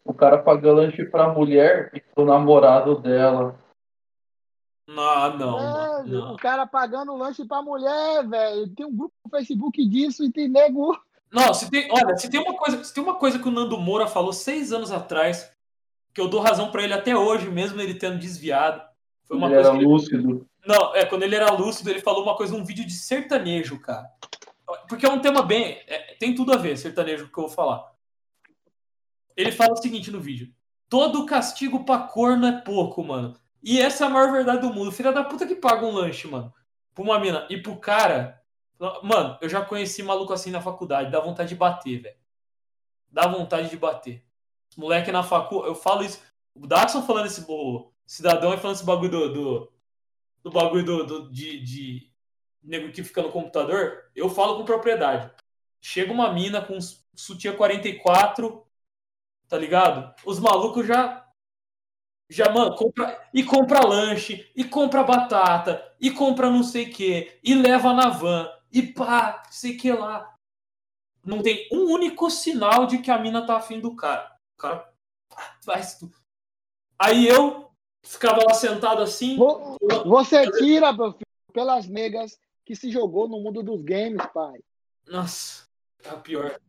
O 0.05 0.15
cara 0.15 0.39
paga 0.39 0.73
lanche 0.73 1.05
pra 1.05 1.33
mulher 1.33 1.91
e 1.93 2.01
pro 2.01 2.25
namorado 2.25 2.95
dela. 3.01 3.59
Não, 4.87 5.37
não, 5.37 6.05
não. 6.05 6.35
O 6.35 6.37
cara 6.37 6.65
pagando 6.65 7.17
lanche 7.17 7.45
pra 7.45 7.61
mulher, 7.61 8.25
velho. 8.29 8.69
Tem 8.69 8.87
um 8.87 8.97
grupo 8.97 9.13
no 9.25 9.31
Facebook 9.33 9.85
disso 9.89 10.23
e 10.23 10.31
tem 10.31 10.49
nego. 10.49 10.97
Não, 11.33 11.53
se 11.53 11.69
tem, 11.69 11.89
olha, 11.91 12.17
se 12.17 12.31
tem 12.31 12.41
uma 12.41 12.55
coisa, 12.55 12.85
se 12.85 12.95
tem 12.95 13.03
uma 13.03 13.17
coisa 13.17 13.37
que 13.37 13.49
o 13.49 13.51
Nando 13.51 13.77
Moura 13.77 14.07
falou 14.07 14.33
seis 14.33 14.73
anos 14.73 14.93
atrás, 14.93 15.53
que 16.15 16.21
eu 16.21 16.29
dou 16.29 16.41
razão 16.41 16.71
pra 16.71 16.85
ele 16.85 16.95
até 16.95 17.17
hoje, 17.17 17.51
mesmo 17.51 17.81
ele 17.81 17.95
tendo 17.95 18.17
desviado, 18.17 18.81
foi 19.25 19.37
uma 19.37 19.49
Ele 19.49 19.57
coisa 19.57 19.71
era 19.71 19.79
que 19.79 19.85
ele, 19.85 19.93
lúcido. 19.93 20.47
não, 20.65 20.95
é 20.95 21.05
quando 21.05 21.25
ele 21.25 21.35
era 21.35 21.51
lúcido, 21.51 21.91
ele 21.91 22.01
falou 22.01 22.23
uma 22.23 22.37
coisa 22.37 22.57
num 22.57 22.65
vídeo 22.65 22.87
de 22.87 22.93
sertanejo, 22.93 23.81
cara. 23.81 24.09
Porque 24.89 25.07
é 25.07 25.11
um 25.11 25.21
tema 25.21 25.43
bem, 25.43 25.81
é, 25.87 26.15
tem 26.19 26.35
tudo 26.35 26.53
a 26.53 26.57
ver 26.57 26.77
sertanejo 26.77 27.29
que 27.31 27.39
eu 27.39 27.47
vou 27.47 27.53
falar. 27.53 27.93
Ele 29.37 29.53
fala 29.53 29.73
o 29.75 29.77
seguinte 29.77 30.11
no 30.11 30.21
vídeo: 30.21 30.53
todo 30.89 31.27
castigo 31.27 31.85
pra 31.85 31.99
corno 31.99 32.47
é 32.47 32.61
pouco, 32.61 33.03
mano. 33.05 33.37
E 33.63 33.81
essa 33.81 34.05
é 34.05 34.07
a 34.07 34.11
maior 34.11 34.33
verdade 34.33 34.61
do 34.61 34.73
mundo. 34.73 34.93
Filha 34.93 35.13
da 35.13 35.25
puta 35.25 35.47
que 35.47 35.55
paga 35.55 35.85
um 35.85 35.93
lanche, 35.93 36.27
mano. 36.29 36.53
Pra 36.95 37.05
uma 37.05 37.19
mina 37.19 37.47
e 37.51 37.57
pro 37.59 37.77
cara. 37.77 38.43
Mano, 39.03 39.39
eu 39.41 39.49
já 39.49 39.65
conheci 39.65 40.03
maluco 40.03 40.33
assim 40.33 40.51
na 40.51 40.61
faculdade. 40.61 41.11
Dá 41.11 41.21
vontade 41.21 41.49
de 41.51 41.55
bater, 41.55 42.03
velho. 42.03 42.17
Dá 43.11 43.27
vontade 43.27 43.71
de 43.71 43.77
bater. 43.77 44.25
Moleque 44.77 45.11
na 45.11 45.23
facu, 45.23 45.65
eu 45.65 45.75
falo 45.75 46.03
isso. 46.05 46.23
O 46.55 46.67
Daxon 46.67 47.03
falando 47.03 47.27
esse. 47.27 47.45
O 47.49 47.91
cidadão 48.07 48.53
aí 48.53 48.59
falando 48.59 48.77
esse 48.77 48.85
bagulho 48.85 49.11
do. 49.11 49.33
do, 49.33 49.73
do 50.45 50.51
bagulho 50.51 50.85
do, 50.85 51.05
do- 51.07 51.31
de, 51.33 51.61
de 51.61 52.11
nego 52.67 52.93
que 52.93 53.03
fica 53.05 53.23
no 53.23 53.31
computador. 53.33 54.11
Eu 54.15 54.29
falo 54.29 54.57
com 54.59 54.65
propriedade. 54.65 55.31
Chega 55.81 56.13
uma 56.13 56.33
mina 56.33 56.61
com 56.61 56.79
sutiã 57.15 57.55
44, 57.55 58.67
tá 59.49 59.57
ligado? 59.57 60.15
Os 60.25 60.39
malucos 60.39 60.87
já. 60.87 61.23
Já, 62.29 62.51
mano, 62.51 62.75
compra, 62.75 63.29
e 63.33 63.45
compra 63.45 63.87
lanche, 63.87 64.51
e 64.57 64.65
compra 64.65 65.05
batata, 65.05 65.95
e 66.01 66.11
compra 66.11 66.51
não 66.51 66.65
sei 66.65 66.87
o 66.87 66.93
que, 66.93 67.39
e 67.41 67.55
leva 67.55 67.93
na 67.93 68.09
van, 68.09 68.51
e 68.73 68.83
pá, 68.83 69.45
sei 69.49 69.77
que 69.77 69.93
lá. 69.93 70.35
Não 71.25 71.41
tem 71.41 71.69
um 71.71 71.85
único 71.85 72.29
sinal 72.29 72.85
de 72.85 72.99
que 72.99 73.13
a 73.13 73.19
mina 73.19 73.47
tá 73.47 73.57
afim 73.57 73.79
do 73.79 73.95
cara. 73.95 74.37
O 74.57 74.61
cara 74.61 74.93
faz 75.65 75.97
tudo. 75.99 76.17
Aí 76.99 77.29
eu 77.29 77.71
ficava 78.05 78.43
lá 78.45 78.55
sentado 78.55 79.03
assim. 79.03 79.37
Vo- 79.37 79.77
Você 80.07 80.51
tira, 80.59 80.93
meu 80.93 81.13
filho, 81.13 81.27
pelas 81.53 81.87
negas 81.87 82.37
que 82.67 82.75
se 82.75 82.91
jogou 82.91 83.29
no 83.29 83.39
mundo 83.41 83.63
dos 83.63 83.81
games, 83.81 84.21
pai. 84.35 84.59
Nossa, 85.07 85.69
é 86.05 86.09
a 86.11 86.17
pior. 86.17 86.61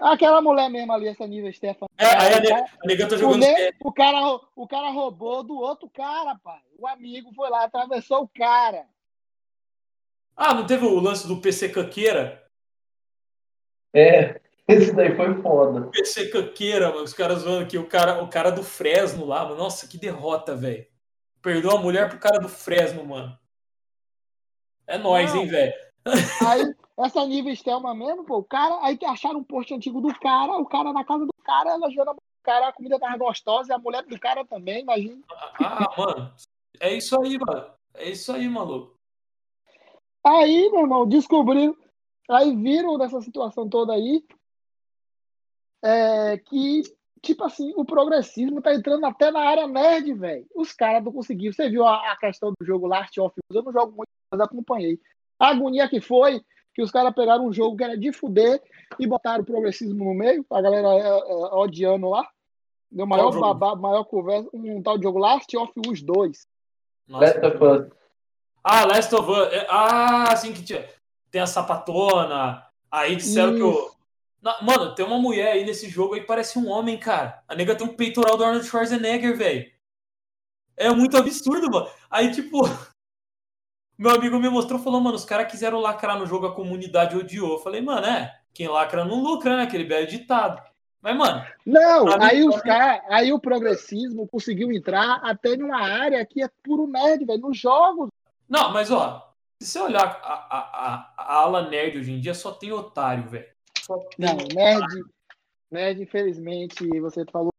Aquela 0.00 0.40
mulher 0.40 0.70
mesmo 0.70 0.92
ali, 0.92 1.08
essa 1.08 1.26
nível 1.26 1.52
Stefan. 1.52 1.86
É, 1.98 2.06
aí 2.06 2.34
a, 2.34 2.36
o, 2.36 2.40
ne- 2.40 2.48
cara, 2.48 2.64
a 2.84 2.86
nega 2.86 3.08
tá 3.08 3.14
o, 3.16 3.18
jogando. 3.18 3.40
ne- 3.40 3.72
o 3.80 3.92
cara, 3.92 4.40
o 4.54 4.68
cara 4.68 4.90
roubou 4.90 5.42
do 5.42 5.56
outro 5.56 5.90
cara, 5.90 6.36
pai. 6.36 6.62
O 6.78 6.86
amigo 6.86 7.32
foi 7.34 7.50
lá, 7.50 7.64
atravessou 7.64 8.22
o 8.22 8.28
cara. 8.28 8.86
Ah, 10.36 10.54
não 10.54 10.66
teve 10.66 10.84
o 10.86 11.00
lance 11.00 11.26
do 11.26 11.40
PC 11.40 11.70
Caqueira? 11.70 12.46
É, 13.92 14.40
esse 14.68 14.92
daí 14.92 15.16
foi 15.16 15.42
foda. 15.42 15.88
PC 15.90 16.28
Caqueira, 16.28 16.90
mano. 16.90 17.02
Os 17.02 17.14
caras 17.14 17.40
zoando 17.40 17.66
que 17.66 17.78
o 17.78 17.88
cara, 17.88 18.22
o 18.22 18.28
cara 18.28 18.52
do 18.52 18.62
Fresno 18.62 19.24
lá, 19.24 19.42
mano. 19.44 19.56
Nossa, 19.56 19.88
que 19.88 19.98
derrota, 19.98 20.54
velho. 20.54 20.86
Perdeu 21.46 21.70
a 21.70 21.80
mulher 21.80 22.08
pro 22.08 22.18
cara 22.18 22.40
do 22.40 22.48
Fresno, 22.48 23.06
mano. 23.06 23.38
É 24.84 24.98
nóis, 24.98 25.32
Não. 25.32 25.42
hein, 25.42 25.46
velho. 25.46 25.72
Aí, 26.44 26.74
essa 26.98 27.24
nível 27.24 27.54
Stelma 27.54 27.94
mesmo, 27.94 28.24
pô, 28.24 28.38
o 28.38 28.44
cara, 28.44 28.76
aí 28.82 28.98
acharam 29.04 29.38
um 29.38 29.44
post 29.44 29.72
antigo 29.72 30.00
do 30.00 30.12
cara, 30.18 30.56
o 30.56 30.66
cara 30.66 30.92
na 30.92 31.04
casa 31.04 31.24
do 31.24 31.32
cara, 31.44 31.70
elogiando 31.70 32.10
a 32.10 32.14
mulher 32.14 32.34
do 32.36 32.42
cara, 32.42 32.66
a 32.66 32.72
comida 32.72 32.98
tava 32.98 33.16
gostosa 33.16 33.70
e 33.70 33.76
a 33.76 33.78
mulher 33.78 34.02
do 34.02 34.18
cara 34.18 34.44
também, 34.44 34.82
imagina. 34.82 35.22
Ah, 35.60 35.88
mano. 35.96 36.34
É 36.80 36.92
isso 36.92 37.16
aí, 37.22 37.38
mano. 37.38 37.70
É 37.94 38.10
isso 38.10 38.32
aí, 38.32 38.48
maluco. 38.48 38.98
Aí, 40.24 40.68
meu 40.72 40.80
irmão, 40.80 41.06
descobriu, 41.06 41.78
aí 42.28 42.56
viram 42.56 42.98
nessa 42.98 43.20
situação 43.20 43.68
toda 43.68 43.92
aí, 43.92 44.26
é, 45.80 46.38
que, 46.38 46.82
tipo 47.22 47.44
assim, 47.44 47.72
o 47.76 47.84
progressismo 47.84 48.60
tá 48.62 48.74
entrando 48.74 49.04
até 49.06 49.30
na 49.30 49.40
área 49.40 49.66
nerd, 49.66 50.12
velho. 50.14 50.46
Os 50.54 50.72
caras 50.72 51.02
não 51.04 51.12
conseguiram. 51.12 51.52
Você 51.52 51.68
viu 51.68 51.84
a, 51.84 52.12
a 52.12 52.16
questão 52.16 52.52
do 52.58 52.66
jogo 52.66 52.86
Last 52.86 53.18
of 53.20 53.34
Us? 53.50 53.56
Eu 53.56 53.62
não 53.62 53.72
jogo 53.72 53.92
muito, 53.96 54.08
mas 54.30 54.40
acompanhei. 54.40 54.98
A 55.38 55.48
agonia 55.48 55.88
que 55.88 56.00
foi 56.00 56.42
que 56.74 56.82
os 56.82 56.90
caras 56.90 57.14
pegaram 57.14 57.46
um 57.46 57.52
jogo 57.52 57.76
que 57.76 57.84
era 57.84 57.96
de 57.96 58.12
fuder 58.12 58.62
e 58.98 59.06
botaram 59.06 59.42
o 59.42 59.46
progressismo 59.46 60.04
no 60.04 60.14
meio, 60.14 60.44
a 60.50 60.60
galera 60.60 60.88
é, 60.88 61.08
é, 61.08 61.34
odiando 61.54 62.10
lá. 62.10 62.28
Deu 62.90 63.06
maior 63.06 63.24
Qual 63.24 63.32
jogo? 63.32 63.54
babá, 63.54 63.74
maior 63.74 64.04
conversa, 64.04 64.48
um 64.52 64.82
tal 64.82 64.98
de 64.98 65.04
jogo 65.04 65.18
Last 65.18 65.56
of 65.56 65.72
Us 65.88 66.02
2. 66.02 66.46
Last 67.08 67.38
of 67.38 67.64
Us. 67.64 67.92
Ah, 68.62 68.84
Last 68.84 69.14
of 69.14 69.30
Us. 69.30 69.52
É- 69.52 69.66
Ah, 69.70 70.32
assim 70.32 70.52
que 70.52 70.62
tinha. 70.62 70.86
Tem 71.30 71.40
a 71.40 71.46
sapatona. 71.46 72.62
Aí 72.90 73.16
disseram 73.16 73.54
que 73.54 73.62
o. 73.62 73.90
Mano, 74.62 74.94
tem 74.94 75.04
uma 75.04 75.18
mulher 75.18 75.52
aí 75.52 75.64
nesse 75.64 75.88
jogo 75.88 76.14
aí 76.14 76.20
que 76.20 76.26
parece 76.26 76.58
um 76.58 76.68
homem, 76.68 76.98
cara. 76.98 77.42
A 77.48 77.54
nega 77.54 77.74
tem 77.74 77.86
um 77.86 77.94
peitoral 77.96 78.36
do 78.36 78.44
Arnold 78.44 78.66
Schwarzenegger, 78.66 79.36
velho. 79.36 79.70
É 80.76 80.90
muito 80.90 81.16
absurdo, 81.16 81.70
mano. 81.70 81.88
Aí, 82.10 82.30
tipo. 82.30 82.60
Meu 83.98 84.10
amigo 84.10 84.38
me 84.38 84.50
mostrou 84.50 84.78
falou, 84.78 85.00
mano, 85.00 85.16
os 85.16 85.24
caras 85.24 85.50
quiseram 85.50 85.80
lacrar 85.80 86.18
no 86.18 86.26
jogo, 86.26 86.46
a 86.46 86.54
comunidade 86.54 87.16
odiou. 87.16 87.54
Eu 87.54 87.58
falei, 87.60 87.80
mano, 87.80 88.06
é. 88.06 88.38
Quem 88.52 88.68
lacra 88.68 89.04
não 89.04 89.22
lucra, 89.22 89.56
né? 89.56 89.62
Aquele 89.62 89.84
velho 89.84 90.06
ditado. 90.06 90.62
Mas, 91.00 91.16
mano, 91.16 91.46
Não, 91.64 92.20
aí 92.20 92.42
os 92.42 92.60
caras, 92.62 93.00
aí 93.08 93.32
o 93.32 93.38
progressismo 93.38 94.26
conseguiu 94.26 94.72
entrar 94.72 95.20
até 95.22 95.56
numa 95.56 95.80
área 95.80 96.24
que 96.26 96.42
é 96.42 96.50
puro 96.62 96.86
nerd, 96.86 97.24
velho, 97.24 97.40
nos 97.40 97.58
jogos. 97.58 98.10
Não, 98.48 98.72
mas 98.72 98.90
ó, 98.90 99.32
se 99.60 99.68
você 99.68 99.78
olhar 99.78 100.20
a, 100.22 100.34
a, 100.34 100.58
a, 100.58 101.14
a 101.16 101.34
ala 101.36 101.68
nerd 101.68 101.98
hoje 101.98 102.12
em 102.12 102.20
dia, 102.20 102.34
só 102.34 102.50
tem 102.50 102.72
otário, 102.72 103.28
velho. 103.28 103.46
Não, 104.18 104.36
nerd, 104.54 105.04
nerd, 105.70 106.02
infelizmente, 106.02 106.86
você 107.00 107.24
falou. 107.30 107.50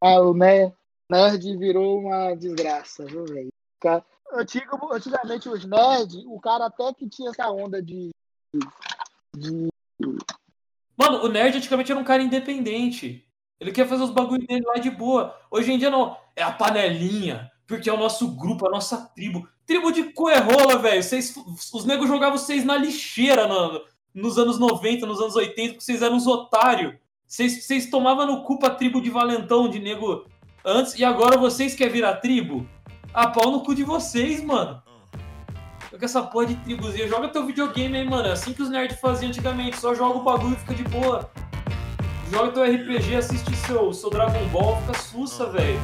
Ah, 0.00 0.20
o 0.20 0.32
nerd, 0.34 0.72
nerd 1.10 1.56
virou 1.58 1.98
uma 2.00 2.34
desgraça, 2.34 3.04
viu, 3.04 3.24
velho? 3.26 3.50
Antigo- 4.32 4.92
Antigamente 4.92 5.48
os 5.48 5.64
nerds, 5.64 6.22
o 6.26 6.38
cara 6.40 6.66
até 6.66 6.92
que 6.94 7.08
tinha 7.08 7.30
essa 7.30 7.50
onda 7.50 7.82
de. 7.82 8.10
de 9.36 9.68
Mano, 10.96 11.24
o 11.24 11.28
nerd 11.28 11.56
antigamente 11.56 11.90
era 11.90 12.00
um 12.00 12.04
cara 12.04 12.22
independente. 12.22 13.26
Ele 13.58 13.72
quer 13.72 13.86
fazer 13.88 14.04
os 14.04 14.10
bagulho 14.10 14.46
dele 14.46 14.64
lá 14.64 14.74
de 14.74 14.90
boa. 14.90 15.38
Hoje 15.50 15.72
em 15.72 15.78
dia 15.78 15.90
não. 15.90 16.16
É 16.36 16.42
a 16.42 16.52
panelinha. 16.52 17.50
Porque 17.66 17.88
é 17.88 17.92
o 17.92 17.96
nosso 17.98 18.34
grupo, 18.36 18.66
a 18.66 18.70
nossa 18.70 19.06
tribo. 19.14 19.48
Tribo 19.66 19.92
de 19.92 20.12
coerrola, 20.12 20.78
velho. 20.78 21.00
Os 21.00 21.84
negros 21.84 22.08
jogavam 22.08 22.36
vocês 22.38 22.64
na 22.64 22.76
lixeira 22.76 23.46
no- 23.46 23.84
nos 24.14 24.38
anos 24.38 24.58
90, 24.58 25.06
nos 25.06 25.20
anos 25.20 25.36
80, 25.36 25.74
porque 25.74 25.84
vocês 25.84 26.02
eram 26.02 26.16
uns 26.16 26.26
otários. 26.26 26.94
Vocês, 27.26 27.64
vocês 27.64 27.88
tomavam 27.88 28.26
no 28.26 28.42
cu 28.42 28.58
pra 28.58 28.70
tribo 28.70 29.00
de 29.00 29.10
valentão, 29.10 29.68
de 29.68 29.78
nego 29.78 30.24
antes, 30.64 30.98
e 30.98 31.04
agora 31.04 31.36
vocês 31.36 31.74
querem 31.74 31.92
virar 31.92 32.16
tribo? 32.16 32.66
Ah, 33.14 33.28
pau 33.28 33.50
no 33.50 33.62
cu 33.62 33.74
de 33.74 33.84
vocês, 33.84 34.42
mano. 34.42 34.82
Joga 35.90 36.04
essa 36.04 36.22
porra 36.22 36.46
de 36.46 36.56
tribuzinha. 36.56 37.08
Joga 37.08 37.28
teu 37.28 37.44
videogame 37.44 37.98
aí, 37.98 38.08
mano. 38.08 38.28
É 38.28 38.32
assim 38.32 38.52
que 38.52 38.62
os 38.62 38.70
nerds 38.70 39.00
faziam 39.00 39.28
antigamente. 39.28 39.78
Só 39.78 39.94
joga 39.94 40.18
o 40.18 40.22
bagulho 40.22 40.54
e 40.54 40.58
fica 40.58 40.74
de 40.74 40.84
boa. 40.84 41.30
Joga 42.30 42.52
teu 42.52 42.62
RPG, 42.62 43.16
assiste 43.16 43.56
seu, 43.56 43.92
seu 43.92 44.08
Dragon 44.08 44.46
Ball, 44.50 44.80
fica 44.82 44.98
sussa, 44.98 45.46
velho. 45.46 45.80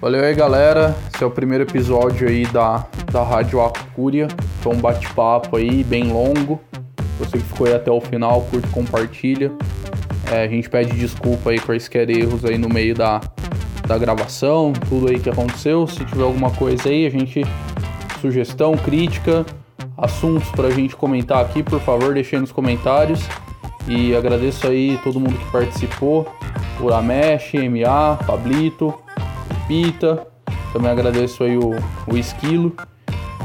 Valeu 0.00 0.22
aí, 0.22 0.32
galera. 0.32 0.94
Esse 1.12 1.24
é 1.24 1.26
o 1.26 1.30
primeiro 1.30 1.64
episódio 1.64 2.28
aí 2.28 2.46
da, 2.46 2.86
da 3.10 3.24
Rádio 3.24 3.60
Acúria. 3.60 4.28
Foi 4.60 4.72
um 4.72 4.78
bate-papo 4.78 5.56
aí, 5.56 5.82
bem 5.82 6.12
longo. 6.12 6.60
Você 7.18 7.38
que 7.38 7.42
ficou 7.42 7.66
aí 7.66 7.74
até 7.74 7.90
o 7.90 8.00
final, 8.00 8.42
curte, 8.42 8.68
compartilha. 8.68 9.50
É, 10.30 10.44
a 10.44 10.46
gente 10.46 10.70
pede 10.70 10.96
desculpa 10.96 11.50
aí 11.50 11.58
quaisquer 11.58 12.08
erros 12.10 12.44
aí 12.44 12.56
no 12.56 12.68
meio 12.68 12.94
da, 12.94 13.20
da 13.88 13.98
gravação, 13.98 14.72
tudo 14.88 15.08
aí 15.08 15.18
que 15.18 15.30
aconteceu. 15.30 15.84
Se 15.88 16.04
tiver 16.04 16.22
alguma 16.22 16.52
coisa 16.52 16.88
aí, 16.88 17.04
a 17.04 17.10
gente. 17.10 17.42
Sugestão, 18.20 18.76
crítica, 18.76 19.44
assuntos 19.96 20.48
pra 20.50 20.70
gente 20.70 20.94
comentar 20.94 21.44
aqui, 21.44 21.60
por 21.60 21.80
favor, 21.80 22.14
deixe 22.14 22.38
nos 22.38 22.52
comentários. 22.52 23.20
E 23.88 24.14
agradeço 24.14 24.68
aí 24.68 24.96
todo 25.02 25.18
mundo 25.18 25.36
que 25.36 25.50
participou. 25.50 26.26
O 26.80 26.92
Amesh, 26.92 27.54
MA, 27.54 28.16
Pablito, 28.24 28.94
Pita. 29.66 30.26
Também 30.72 30.90
agradeço 30.90 31.44
aí 31.44 31.56
o, 31.56 31.70
o 32.06 32.16
Esquilo. 32.16 32.74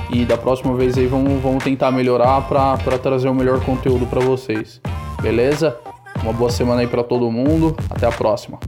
E 0.09 0.25
da 0.25 0.38
próxima 0.38 0.75
vez 0.75 0.97
aí 0.97 1.07
vamos, 1.07 1.41
vamos 1.41 1.63
tentar 1.63 1.91
melhorar 1.91 2.41
para 2.47 2.97
trazer 2.97 3.30
o 3.30 3.34
melhor 3.34 3.59
conteúdo 3.61 4.05
para 4.05 4.19
vocês. 4.19 4.80
Beleza? 5.21 5.77
Uma 6.21 6.34
boa 6.34 6.51
semana 6.51 6.81
aí 6.81 6.88
para 6.88 7.03
todo 7.03 7.30
mundo. 7.31 7.75
Até 7.89 8.05
a 8.05 8.11
próxima. 8.11 8.59